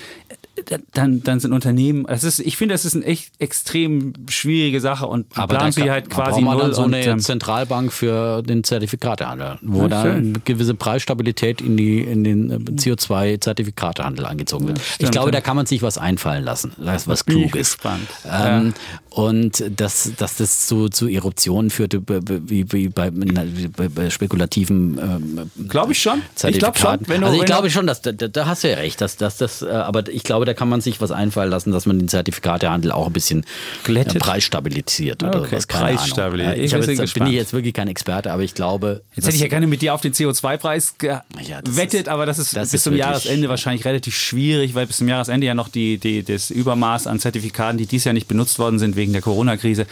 dann, 0.92 1.22
dann 1.22 1.40
sind 1.40 1.52
Unternehmen, 1.52 2.06
das 2.06 2.24
ist, 2.24 2.40
ich 2.40 2.56
finde, 2.56 2.74
das 2.74 2.84
ist 2.84 2.94
eine 2.94 3.04
echt 3.04 3.32
extrem 3.38 4.14
schwierige 4.28 4.80
Sache 4.80 5.06
und 5.06 5.28
Plansicherheit 5.28 6.08
quasi 6.08 6.40
null. 6.40 6.56
Dann 6.56 6.74
so 6.74 6.82
eine 6.82 6.98
und, 6.98 7.06
ähm, 7.06 7.18
Zentralbank 7.18 7.92
für 7.92 8.42
den 8.42 8.64
Zertifikatehandel, 8.64 9.58
wo 9.62 9.82
ja, 9.82 9.88
da 9.88 10.02
eine 10.02 10.32
gewisse 10.44 10.74
Preisstabilität 10.74 11.60
in, 11.60 11.76
die, 11.76 12.00
in 12.00 12.24
den 12.24 12.50
äh, 12.50 12.54
CO2-Zertifikatehandel 12.54 14.24
angezogen 14.24 14.68
wird. 14.68 14.78
Ja, 14.78 14.84
ich 15.06 15.10
glaube, 15.10 15.30
da 15.30 15.40
kann 15.40 15.56
man 15.56 15.66
sich 15.66 15.82
was 15.82 15.98
einfallen 15.98 16.44
lassen, 16.44 16.72
das 16.78 17.06
was 17.06 17.26
klug 17.26 17.54
ist. 17.54 17.78
Ähm, 17.84 17.92
ja. 18.24 18.72
Und 19.10 19.64
dass, 19.76 20.12
dass 20.16 20.36
das 20.36 20.66
zu, 20.66 20.88
zu 20.88 21.08
Eruptionen 21.08 21.70
führte, 21.70 22.02
wie, 22.06 22.70
wie 22.72 22.88
bei, 22.88 23.10
bei 23.10 24.10
spekulativen 24.10 24.98
ähm, 24.98 25.50
Glaube 25.68 25.92
ich 25.92 26.02
schon. 26.02 26.22
Ich 26.46 26.58
glaube 26.58 26.78
schon. 26.78 26.98
Wenn 27.06 27.20
du, 27.20 27.26
also 27.26 27.38
ich 27.38 27.46
glaube 27.46 27.70
schon, 27.70 27.86
dass, 27.86 28.02
da, 28.02 28.12
da 28.12 28.46
hast 28.46 28.64
du 28.64 28.70
ja 28.70 28.76
recht, 28.76 29.00
dass, 29.00 29.16
dass 29.16 29.36
das, 29.36 29.62
äh, 29.62 29.68
aber 29.68 30.08
ich 30.08 30.22
glaube, 30.22 30.45
da 30.46 30.54
kann 30.54 30.68
man 30.68 30.80
sich 30.80 31.00
was 31.00 31.10
einfallen 31.10 31.50
lassen, 31.50 31.72
dass 31.72 31.86
man 31.86 31.98
den 31.98 32.08
Zertifikatehandel 32.08 32.92
auch 32.92 33.06
ein 33.06 33.12
bisschen 33.12 33.40
äh, 33.40 33.44
Glättet. 33.84 34.20
preisstabilisiert 34.20 35.22
oder 35.22 35.40
okay, 35.40 35.56
was. 35.56 35.68
Keine 35.68 35.96
Preisstabilisiert. 35.96 36.58
Ich, 36.58 36.72
ich 36.72 36.98
jetzt, 36.98 37.14
bin 37.14 37.26
ich 37.26 37.32
jetzt 37.32 37.52
wirklich 37.52 37.74
kein 37.74 37.88
Experte, 37.88 38.32
aber 38.32 38.42
ich 38.42 38.54
glaube. 38.54 39.02
Jetzt 39.14 39.26
hätte 39.26 39.36
ich 39.36 39.42
ja 39.42 39.48
gerne 39.48 39.66
mit 39.66 39.82
dir 39.82 39.94
auf 39.94 40.02
den 40.02 40.12
CO2-Preis 40.12 40.96
gewettet, 40.98 42.06
ja, 42.06 42.12
aber 42.12 42.26
das 42.26 42.38
ist 42.38 42.54
das 42.54 42.70
bis 42.70 42.74
ist 42.74 42.84
zum 42.84 42.94
Jahresende 42.96 43.48
wahrscheinlich 43.48 43.84
relativ 43.84 44.14
schwierig, 44.16 44.74
weil 44.74 44.86
bis 44.86 44.98
zum 44.98 45.08
Jahresende 45.08 45.46
ja 45.46 45.54
noch 45.54 45.68
die, 45.68 45.98
die, 45.98 46.22
das 46.22 46.50
Übermaß 46.50 47.06
an 47.06 47.18
Zertifikaten, 47.18 47.78
die 47.78 47.86
dies 47.86 48.04
Jahr 48.04 48.12
nicht 48.12 48.28
benutzt 48.28 48.58
worden 48.58 48.78
sind, 48.78 48.94
wegen 48.96 49.06
wegen 49.06 49.12
der 49.12 49.22
Corona-Krise 49.22 49.86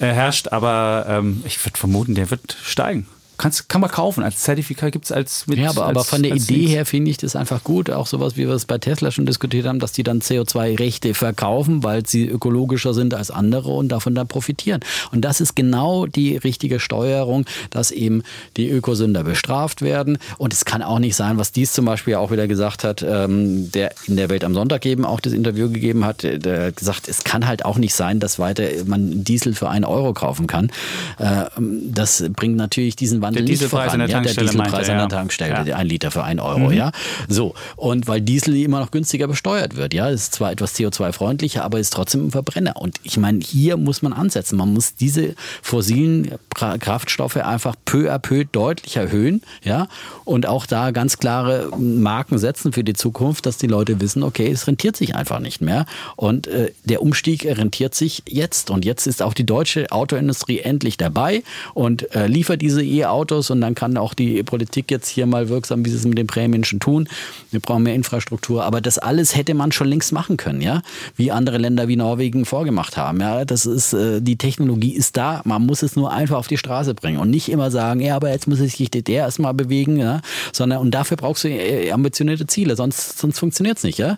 äh, 0.00 0.06
herrscht. 0.06 0.48
Aber 0.48 1.06
ähm, 1.08 1.42
ich 1.46 1.64
würde 1.64 1.78
vermuten, 1.78 2.14
der 2.14 2.30
wird 2.30 2.56
steigen. 2.62 3.06
Kannst, 3.40 3.70
kann 3.70 3.80
man 3.80 3.90
kaufen 3.90 4.22
als 4.22 4.40
Zertifikat, 4.40 4.92
gibt 4.92 5.06
es 5.06 5.12
als 5.12 5.46
mit. 5.46 5.56
Ja, 5.56 5.70
aber, 5.70 5.86
als, 5.86 5.96
aber 5.96 6.04
von 6.04 6.22
der 6.22 6.34
Idee 6.34 6.66
her 6.66 6.84
finde 6.84 7.10
ich 7.10 7.16
das 7.16 7.36
einfach 7.36 7.64
gut. 7.64 7.88
Auch 7.88 8.06
sowas, 8.06 8.36
wie 8.36 8.46
wir 8.46 8.54
es 8.54 8.66
bei 8.66 8.76
Tesla 8.76 9.10
schon 9.10 9.24
diskutiert 9.24 9.64
haben, 9.64 9.78
dass 9.78 9.92
die 9.92 10.02
dann 10.02 10.20
CO2-Rechte 10.20 11.14
verkaufen, 11.14 11.82
weil 11.82 12.06
sie 12.06 12.26
ökologischer 12.26 12.92
sind 12.92 13.14
als 13.14 13.30
andere 13.30 13.70
und 13.70 13.88
davon 13.88 14.14
dann 14.14 14.28
profitieren. 14.28 14.80
Und 15.10 15.22
das 15.22 15.40
ist 15.40 15.56
genau 15.56 16.04
die 16.04 16.36
richtige 16.36 16.80
Steuerung, 16.80 17.46
dass 17.70 17.92
eben 17.92 18.24
die 18.58 18.68
Ökosünder 18.68 19.24
bestraft 19.24 19.80
werden. 19.80 20.18
Und 20.36 20.52
es 20.52 20.66
kann 20.66 20.82
auch 20.82 20.98
nicht 20.98 21.16
sein, 21.16 21.38
was 21.38 21.50
dies 21.50 21.72
zum 21.72 21.86
Beispiel 21.86 22.16
auch 22.16 22.30
wieder 22.30 22.46
gesagt 22.46 22.84
hat, 22.84 23.02
ähm, 23.02 23.72
der 23.72 23.94
in 24.06 24.16
der 24.16 24.28
Welt 24.28 24.44
am 24.44 24.52
Sonntag 24.52 24.84
eben 24.84 25.06
auch 25.06 25.20
das 25.20 25.32
Interview 25.32 25.70
gegeben 25.70 26.04
hat, 26.04 26.24
der 26.24 26.66
hat 26.66 26.76
gesagt, 26.76 27.08
es 27.08 27.24
kann 27.24 27.46
halt 27.46 27.64
auch 27.64 27.78
nicht 27.78 27.94
sein, 27.94 28.20
dass 28.20 28.38
weiter 28.38 28.64
man 28.84 29.24
Diesel 29.24 29.54
für 29.54 29.70
einen 29.70 29.86
Euro 29.86 30.12
kaufen 30.12 30.46
kann. 30.46 30.70
Äh, 31.18 31.46
das 31.58 32.22
bringt 32.36 32.56
natürlich 32.56 32.96
diesen 32.96 33.22
Wandel 33.22 33.29
der 33.34 33.42
Dieselpreis 33.42 33.84
nicht 33.84 33.90
voran. 33.92 34.00
An 34.00 34.06
der 34.06 34.08
ja, 34.08 34.20
der 34.22 34.32
Dieselpreis 34.32 34.72
meinte, 34.72 34.92
an 34.92 34.98
der. 34.98 35.08
Tankstelle, 35.08 35.68
Ja. 35.68 35.76
ein 35.76 35.86
Liter 35.86 36.10
für 36.10 36.24
einen 36.24 36.40
Euro, 36.40 36.68
Mhm. 36.70 36.72
ja. 36.72 36.92
So. 37.28 37.54
Und 37.76 38.06
weil 38.08 38.20
Diesel 38.20 38.56
immer 38.56 38.80
noch 38.80 38.90
günstiger 38.90 39.26
besteuert 39.28 39.76
wird, 39.76 39.94
ja, 39.94 40.08
ist 40.08 40.34
zwar 40.34 40.52
etwas 40.52 40.74
CO2-freundlicher, 40.74 41.62
aber 41.64 41.78
ist 41.78 41.92
trotzdem 41.92 42.26
ein 42.26 42.30
Verbrenner. 42.30 42.76
Und 42.76 42.98
ich 43.02 43.16
meine, 43.18 43.40
hier 43.40 43.76
muss 43.76 44.02
man 44.02 44.12
ansetzen. 44.12 44.56
Man 44.56 44.72
muss 44.72 44.94
diese 44.94 45.34
fossilen 45.62 46.32
Kraftstoffe 46.54 47.36
einfach 47.36 47.74
peu 47.84 48.10
à 48.12 48.18
peu 48.18 48.44
deutlich 48.44 48.96
erhöhen, 48.96 49.42
ja, 49.62 49.88
und 50.24 50.46
auch 50.46 50.66
da 50.66 50.90
ganz 50.90 51.18
klare 51.18 51.70
Marken 51.78 52.38
setzen 52.38 52.72
für 52.72 52.84
die 52.84 52.92
Zukunft, 52.94 53.46
dass 53.46 53.56
die 53.58 53.66
Leute 53.66 54.00
wissen, 54.00 54.22
okay, 54.22 54.50
es 54.50 54.66
rentiert 54.66 54.96
sich 54.96 55.14
einfach 55.14 55.38
nicht 55.40 55.60
mehr. 55.60 55.86
Und 56.16 56.46
äh, 56.46 56.72
der 56.84 57.02
Umstieg 57.02 57.44
rentiert 57.44 57.94
sich 57.94 58.22
jetzt. 58.28 58.70
Und 58.70 58.84
jetzt 58.84 59.06
ist 59.06 59.22
auch 59.22 59.34
die 59.34 59.44
deutsche 59.46 59.90
Autoindustrie 59.92 60.58
endlich 60.60 60.96
dabei 60.96 61.42
und 61.74 62.14
äh, 62.14 62.26
liefert 62.26 62.62
diese 62.62 62.82
E-Autos 62.84 63.19
und 63.50 63.60
dann 63.60 63.74
kann 63.74 63.96
auch 63.96 64.14
die 64.14 64.42
Politik 64.42 64.90
jetzt 64.90 65.08
hier 65.08 65.26
mal 65.26 65.48
wirksam, 65.48 65.84
wie 65.84 65.90
sie 65.90 65.96
es 65.96 66.04
mit 66.04 66.18
den 66.18 66.26
Prämien 66.26 66.64
schon 66.64 66.80
tun. 66.80 67.08
Wir 67.50 67.60
brauchen 67.60 67.82
mehr 67.82 67.94
Infrastruktur. 67.94 68.64
Aber 68.64 68.80
das 68.80 68.98
alles 68.98 69.36
hätte 69.36 69.54
man 69.54 69.72
schon 69.72 69.88
längst 69.88 70.12
machen 70.12 70.36
können, 70.36 70.60
ja, 70.60 70.82
wie 71.16 71.30
andere 71.30 71.58
Länder 71.58 71.88
wie 71.88 71.96
Norwegen 71.96 72.44
vorgemacht 72.44 72.96
haben. 72.96 73.20
Ja, 73.20 73.44
das 73.44 73.66
ist, 73.66 73.92
äh, 73.92 74.20
die 74.20 74.36
Technologie 74.36 74.94
ist 74.94 75.16
da. 75.16 75.42
Man 75.44 75.66
muss 75.66 75.82
es 75.82 75.96
nur 75.96 76.12
einfach 76.12 76.36
auf 76.36 76.48
die 76.48 76.58
Straße 76.58 76.94
bringen 76.94 77.18
und 77.18 77.30
nicht 77.30 77.48
immer 77.50 77.70
sagen, 77.70 78.00
ja, 78.00 78.16
aber 78.16 78.30
jetzt 78.30 78.48
muss 78.48 78.58
sich 78.58 78.90
der 78.90 79.04
erstmal 79.08 79.54
bewegen, 79.54 79.96
ja, 79.98 80.20
sondern 80.52 80.80
und 80.80 80.90
dafür 80.92 81.16
brauchst 81.16 81.44
du 81.44 81.48
äh, 81.48 81.90
ambitionierte 81.92 82.46
Ziele, 82.46 82.76
sonst, 82.76 83.18
sonst 83.18 83.38
funktioniert 83.38 83.78
es 83.78 83.84
nicht, 83.84 83.98
ja. 83.98 84.16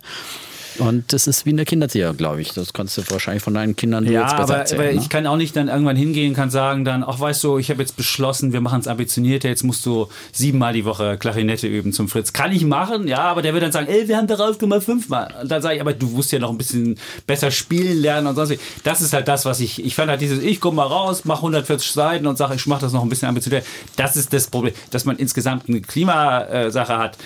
Und 0.79 1.13
das 1.13 1.27
ist 1.27 1.47
wie 1.47 1.51
in 1.51 1.57
der 1.57 1.67
Kinderzieher, 1.67 2.13
glaube 2.15 2.41
ich. 2.41 2.53
Das 2.53 2.73
kannst 2.73 2.97
du 2.99 3.03
wahrscheinlich 3.11 3.43
von 3.43 3.55
deinen 3.55 3.77
Kindern 3.77 4.05
Ja, 4.07 4.23
jetzt 4.23 4.31
besser 4.37 4.43
aber, 4.43 4.57
erzählen. 4.59 4.81
aber 4.81 4.93
ne? 4.93 5.01
ich 5.01 5.09
kann 5.09 5.27
auch 5.27 5.37
nicht 5.37 5.55
dann 5.57 5.69
irgendwann 5.69 5.97
hingehen, 5.97 6.35
kann 6.35 6.51
sagen 6.51 6.85
dann, 6.85 7.05
ach 7.05 7.21
weißt 7.21 7.43
du, 7.45 7.59
ich 7.59 7.71
habe 7.71 7.81
jetzt 7.83 7.97
beschlossen, 7.97 8.53
wir 8.53 8.61
machen 8.61 8.81
es 8.81 8.89
ambitionierter, 8.89 9.49
jetzt 9.49 9.63
musst 9.65 9.85
du 9.87 10.09
siebenmal 10.33 10.73
die 10.73 10.85
Woche 10.85 11.17
Klarinette 11.19 11.67
üben 11.67 11.93
zum 11.93 12.09
Fritz. 12.09 12.33
Kann 12.33 12.53
ich 12.53 12.65
machen, 12.65 13.07
ja, 13.09 13.21
aber 13.21 13.43
der 13.43 13.53
wird 13.55 13.63
dann 13.63 13.73
sagen, 13.73 13.87
ey, 13.89 14.09
wir 14.09 14.17
haben 14.17 14.27
darauf 14.27 14.59
gemacht 14.59 14.85
fünfmal. 14.85 15.35
Und 15.43 15.51
dann 15.51 15.63
sage 15.63 15.77
ich, 15.77 15.81
aber 15.81 15.93
du 15.93 16.07
musst 16.07 16.33
ja 16.33 16.39
noch 16.39 16.51
ein 16.51 16.59
bisschen 16.59 16.99
besser 17.27 17.51
spielen 17.51 18.01
lernen 18.01 18.27
und 18.27 18.35
sonst 18.35 18.51
wie. 18.51 18.59
Das 18.85 19.01
ist 19.01 19.13
halt 19.13 19.29
das, 19.29 19.45
was 19.45 19.61
ich, 19.61 19.85
ich 19.85 19.95
fand 19.95 20.11
halt 20.11 20.21
dieses, 20.21 20.43
ich 20.43 20.61
komme 20.61 20.77
mal 20.77 20.87
raus, 20.87 21.25
mache 21.25 21.39
140 21.39 21.91
Seiten 21.91 22.27
und 22.27 22.37
sage, 22.39 22.55
ich 22.55 22.67
mache 22.67 22.81
das 22.83 22.93
noch 22.93 23.03
ein 23.03 23.09
bisschen 23.09 23.29
ambitionierter. 23.29 23.67
Das 23.97 24.17
ist 24.17 24.33
das 24.33 24.47
Problem, 24.49 24.75
dass 24.91 25.05
man 25.05 25.17
insgesamt 25.17 25.69
eine 25.69 25.81
Klimasache 25.81 26.97
hat. 26.99 27.19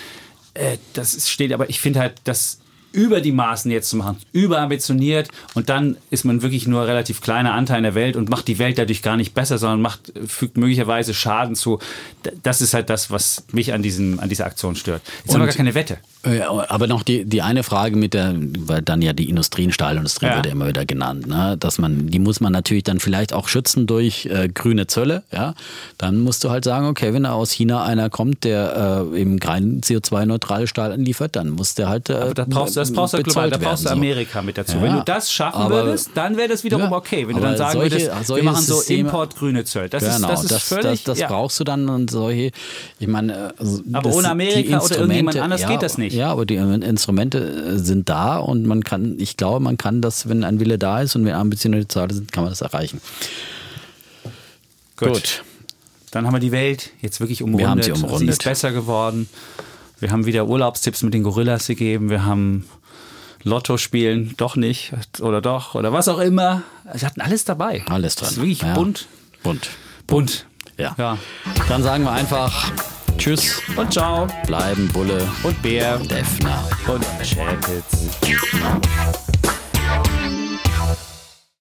Äh, 0.53 0.77
das 0.93 1.29
steht, 1.29 1.53
aber 1.53 1.69
ich 1.69 1.79
finde 1.79 1.99
halt, 1.99 2.13
dass 2.23 2.59
über 2.97 3.21
die 3.21 3.31
Maßen 3.31 3.69
jetzt 3.69 3.89
zu 3.89 3.95
machen, 3.95 4.17
überambitioniert 4.31 5.29
und 5.53 5.69
dann 5.69 5.97
ist 6.09 6.25
man 6.25 6.41
wirklich 6.41 6.67
nur 6.67 6.81
ein 6.81 6.87
relativ 6.87 7.21
kleiner 7.21 7.53
Anteil 7.53 7.77
in 7.77 7.83
der 7.83 7.93
Welt 7.95 8.15
und 8.15 8.27
macht 8.29 8.47
die 8.47 8.57
Welt 8.57 8.77
dadurch 8.79 9.03
gar 9.03 9.17
nicht 9.17 9.35
besser, 9.35 9.59
sondern 9.59 9.81
macht, 9.81 10.11
fügt 10.27 10.57
möglicherweise 10.57 11.13
Schaden 11.13 11.55
zu. 11.55 11.77
Das 12.41 12.59
ist 12.61 12.73
halt 12.73 12.89
das, 12.89 13.11
was 13.11 13.43
mich 13.51 13.71
an, 13.71 13.83
diesem, 13.83 14.19
an 14.19 14.29
dieser 14.29 14.47
Aktion 14.47 14.75
stört. 14.75 15.01
Jetzt 15.23 15.33
haben 15.33 15.41
wir 15.41 15.43
Und- 15.43 15.49
gar 15.49 15.55
keine 15.57 15.75
Wette. 15.75 15.97
Äh, 16.23 16.41
Aber 16.41 16.87
noch 16.87 17.03
die, 17.03 17.23
die 17.25 17.41
eine 17.43 17.61
Frage 17.63 17.95
mit 17.95 18.13
der, 18.15 18.33
weil 18.35 18.81
dann 18.81 19.01
ja 19.03 19.13
die 19.13 19.29
Industrie, 19.29 19.71
Stahlindustrie 19.71 20.25
Ja. 20.25 20.35
wird 20.37 20.47
ja 20.47 20.51
immer 20.51 20.67
wieder 20.67 20.85
genannt, 20.85 21.27
ne? 21.27 21.55
dass 21.59 21.77
man, 21.77 22.07
die 22.07 22.19
muss 22.19 22.41
man 22.41 22.51
natürlich 22.51 22.83
dann 22.83 22.99
vielleicht 22.99 23.31
auch 23.31 23.47
schützen 23.47 23.85
durch 23.85 24.25
äh, 24.25 24.49
grüne 24.49 24.87
Zölle, 24.87 25.23
ja. 25.31 25.53
Dann 25.99 26.19
musst 26.21 26.43
du 26.43 26.49
halt 26.49 26.63
sagen, 26.65 26.87
okay, 26.87 27.13
wenn 27.13 27.23
da 27.23 27.31
aus 27.33 27.51
China 27.51 27.83
einer 27.85 28.09
kommt, 28.09 28.43
der 28.43 29.05
äh, 29.13 29.19
eben 29.21 29.39
kein 29.39 29.81
CO2-neutrale 29.81 30.67
Stahl 30.67 30.91
anliefert, 30.91 31.35
dann 31.35 31.51
muss 31.51 31.75
der 31.75 31.87
halt. 31.87 32.09
Äh, 32.09 32.33
das 32.87 32.95
brauchst, 32.95 33.13
du- 33.13 33.23
global, 33.23 33.49
da 33.49 33.57
brauchst 33.57 33.83
du 33.85 33.89
so. 33.89 33.93
Amerika 33.93 34.41
mit 34.41 34.57
dazu. 34.57 34.77
Ja, 34.77 34.81
Wenn 34.83 34.93
du 34.93 35.03
das 35.05 35.31
schaffen 35.31 35.69
würdest, 35.69 36.11
dann 36.15 36.37
wäre 36.37 36.47
das 36.47 36.63
wiederum 36.63 36.85
Ja, 36.85 36.91
okay. 36.97 37.27
Wenn 37.27 37.35
du 37.35 37.41
dann 37.41 37.57
sagen 37.57 37.79
solche- 37.79 37.95
würdest, 37.95 38.11
wir 38.17 38.23
solche 38.23 38.45
machen 38.45 38.63
so 38.63 38.81
Importgrüne 38.81 39.65
Zölle. 39.65 39.89
Das, 39.89 40.03
genau, 40.03 40.15
ist, 40.15 40.23
das 40.33 40.43
ist 40.43 40.51
das, 40.51 40.63
völlig. 40.63 41.03
das, 41.03 41.17
das 41.19 41.27
brauchst 41.27 41.59
du 41.59 41.63
dann 41.63 41.89
und 41.89 42.09
solche, 42.11 42.51
ich 42.99 43.07
meine, 43.07 43.33
äh, 43.33 43.53
also 43.57 43.81
Aber 43.93 44.13
ohne 44.13 44.29
Amerika 44.29 44.79
oder 44.81 44.97
irgendjemand 44.97 45.37
anders 45.37 45.61
ja, 45.61 45.69
geht 45.69 45.81
das 45.81 45.97
nicht. 45.97 46.13
Ja, 46.15 46.31
aber 46.31 46.45
die 46.45 46.55
Instrumente 46.55 47.39
äh, 47.39 47.77
sind 47.77 48.09
da 48.09 48.37
und 48.37 48.65
man 48.65 48.83
kann, 48.83 49.15
ich 49.19 49.37
glaube, 49.37 49.59
man 49.59 49.77
kann 49.77 50.01
das, 50.01 50.27
wenn 50.29 50.43
ein 50.43 50.59
Wille 50.59 50.77
da 50.77 51.01
ist 51.01 51.15
und 51.15 51.25
wenn 51.25 51.33
ambitionierte 51.33 51.87
Zahlen 51.87 52.11
sind, 52.11 52.31
kann 52.31 52.43
man 52.43 52.51
das 52.51 52.61
erreichen. 52.61 53.01
Gut. 54.97 55.43
Dann 56.11 56.25
haben 56.25 56.33
wir 56.33 56.39
die 56.39 56.51
Welt 56.51 56.91
jetzt 57.01 57.19
wirklich 57.19 57.43
umrundet. 57.43 57.67
haben 57.67 57.83
sie 57.83 57.91
umrundet. 57.91 58.29
ist 58.29 58.43
besser 58.43 58.71
geworden. 58.71 59.29
Wir 59.99 60.11
haben 60.11 60.25
wieder 60.25 60.47
Urlaubstipps 60.47 61.03
mit 61.03 61.13
den 61.13 61.23
Gorillas 61.23 61.67
gegeben. 61.67 62.09
Wir 62.09 62.25
haben 62.25 62.65
Lotto 63.43 63.77
spielen, 63.77 64.33
doch 64.37 64.55
nicht 64.55 64.91
oder 65.19 65.41
doch 65.41 65.75
oder 65.75 65.93
was 65.93 66.07
auch 66.07 66.19
immer. 66.19 66.63
Wir 66.93 67.07
hatten 67.07 67.21
alles 67.21 67.45
dabei. 67.45 67.83
Alles 67.89 68.15
Das 68.15 68.23
dran. 68.23 68.31
ist 68.31 68.37
wirklich 68.37 68.61
Ja. 68.61 68.73
bunt. 68.73 69.07
Bunt. 69.43 69.69
Bunt. 70.07 70.45
Ja. 70.77 70.95
ja. 70.97 71.17
Dann 71.69 71.81
sagen 71.83 72.03
wir 72.03 72.11
einfach 72.11 72.71
Tschüss, 73.17 73.61
Und 73.75 73.91
ciao. 73.93 74.27
bleiben 74.45 74.87
Bulle 74.89 75.27
Und 75.43 75.59
Bär. 75.61 75.97
Defner. 75.97 76.63
Und 76.87 77.03
Chapitz. 77.23 78.07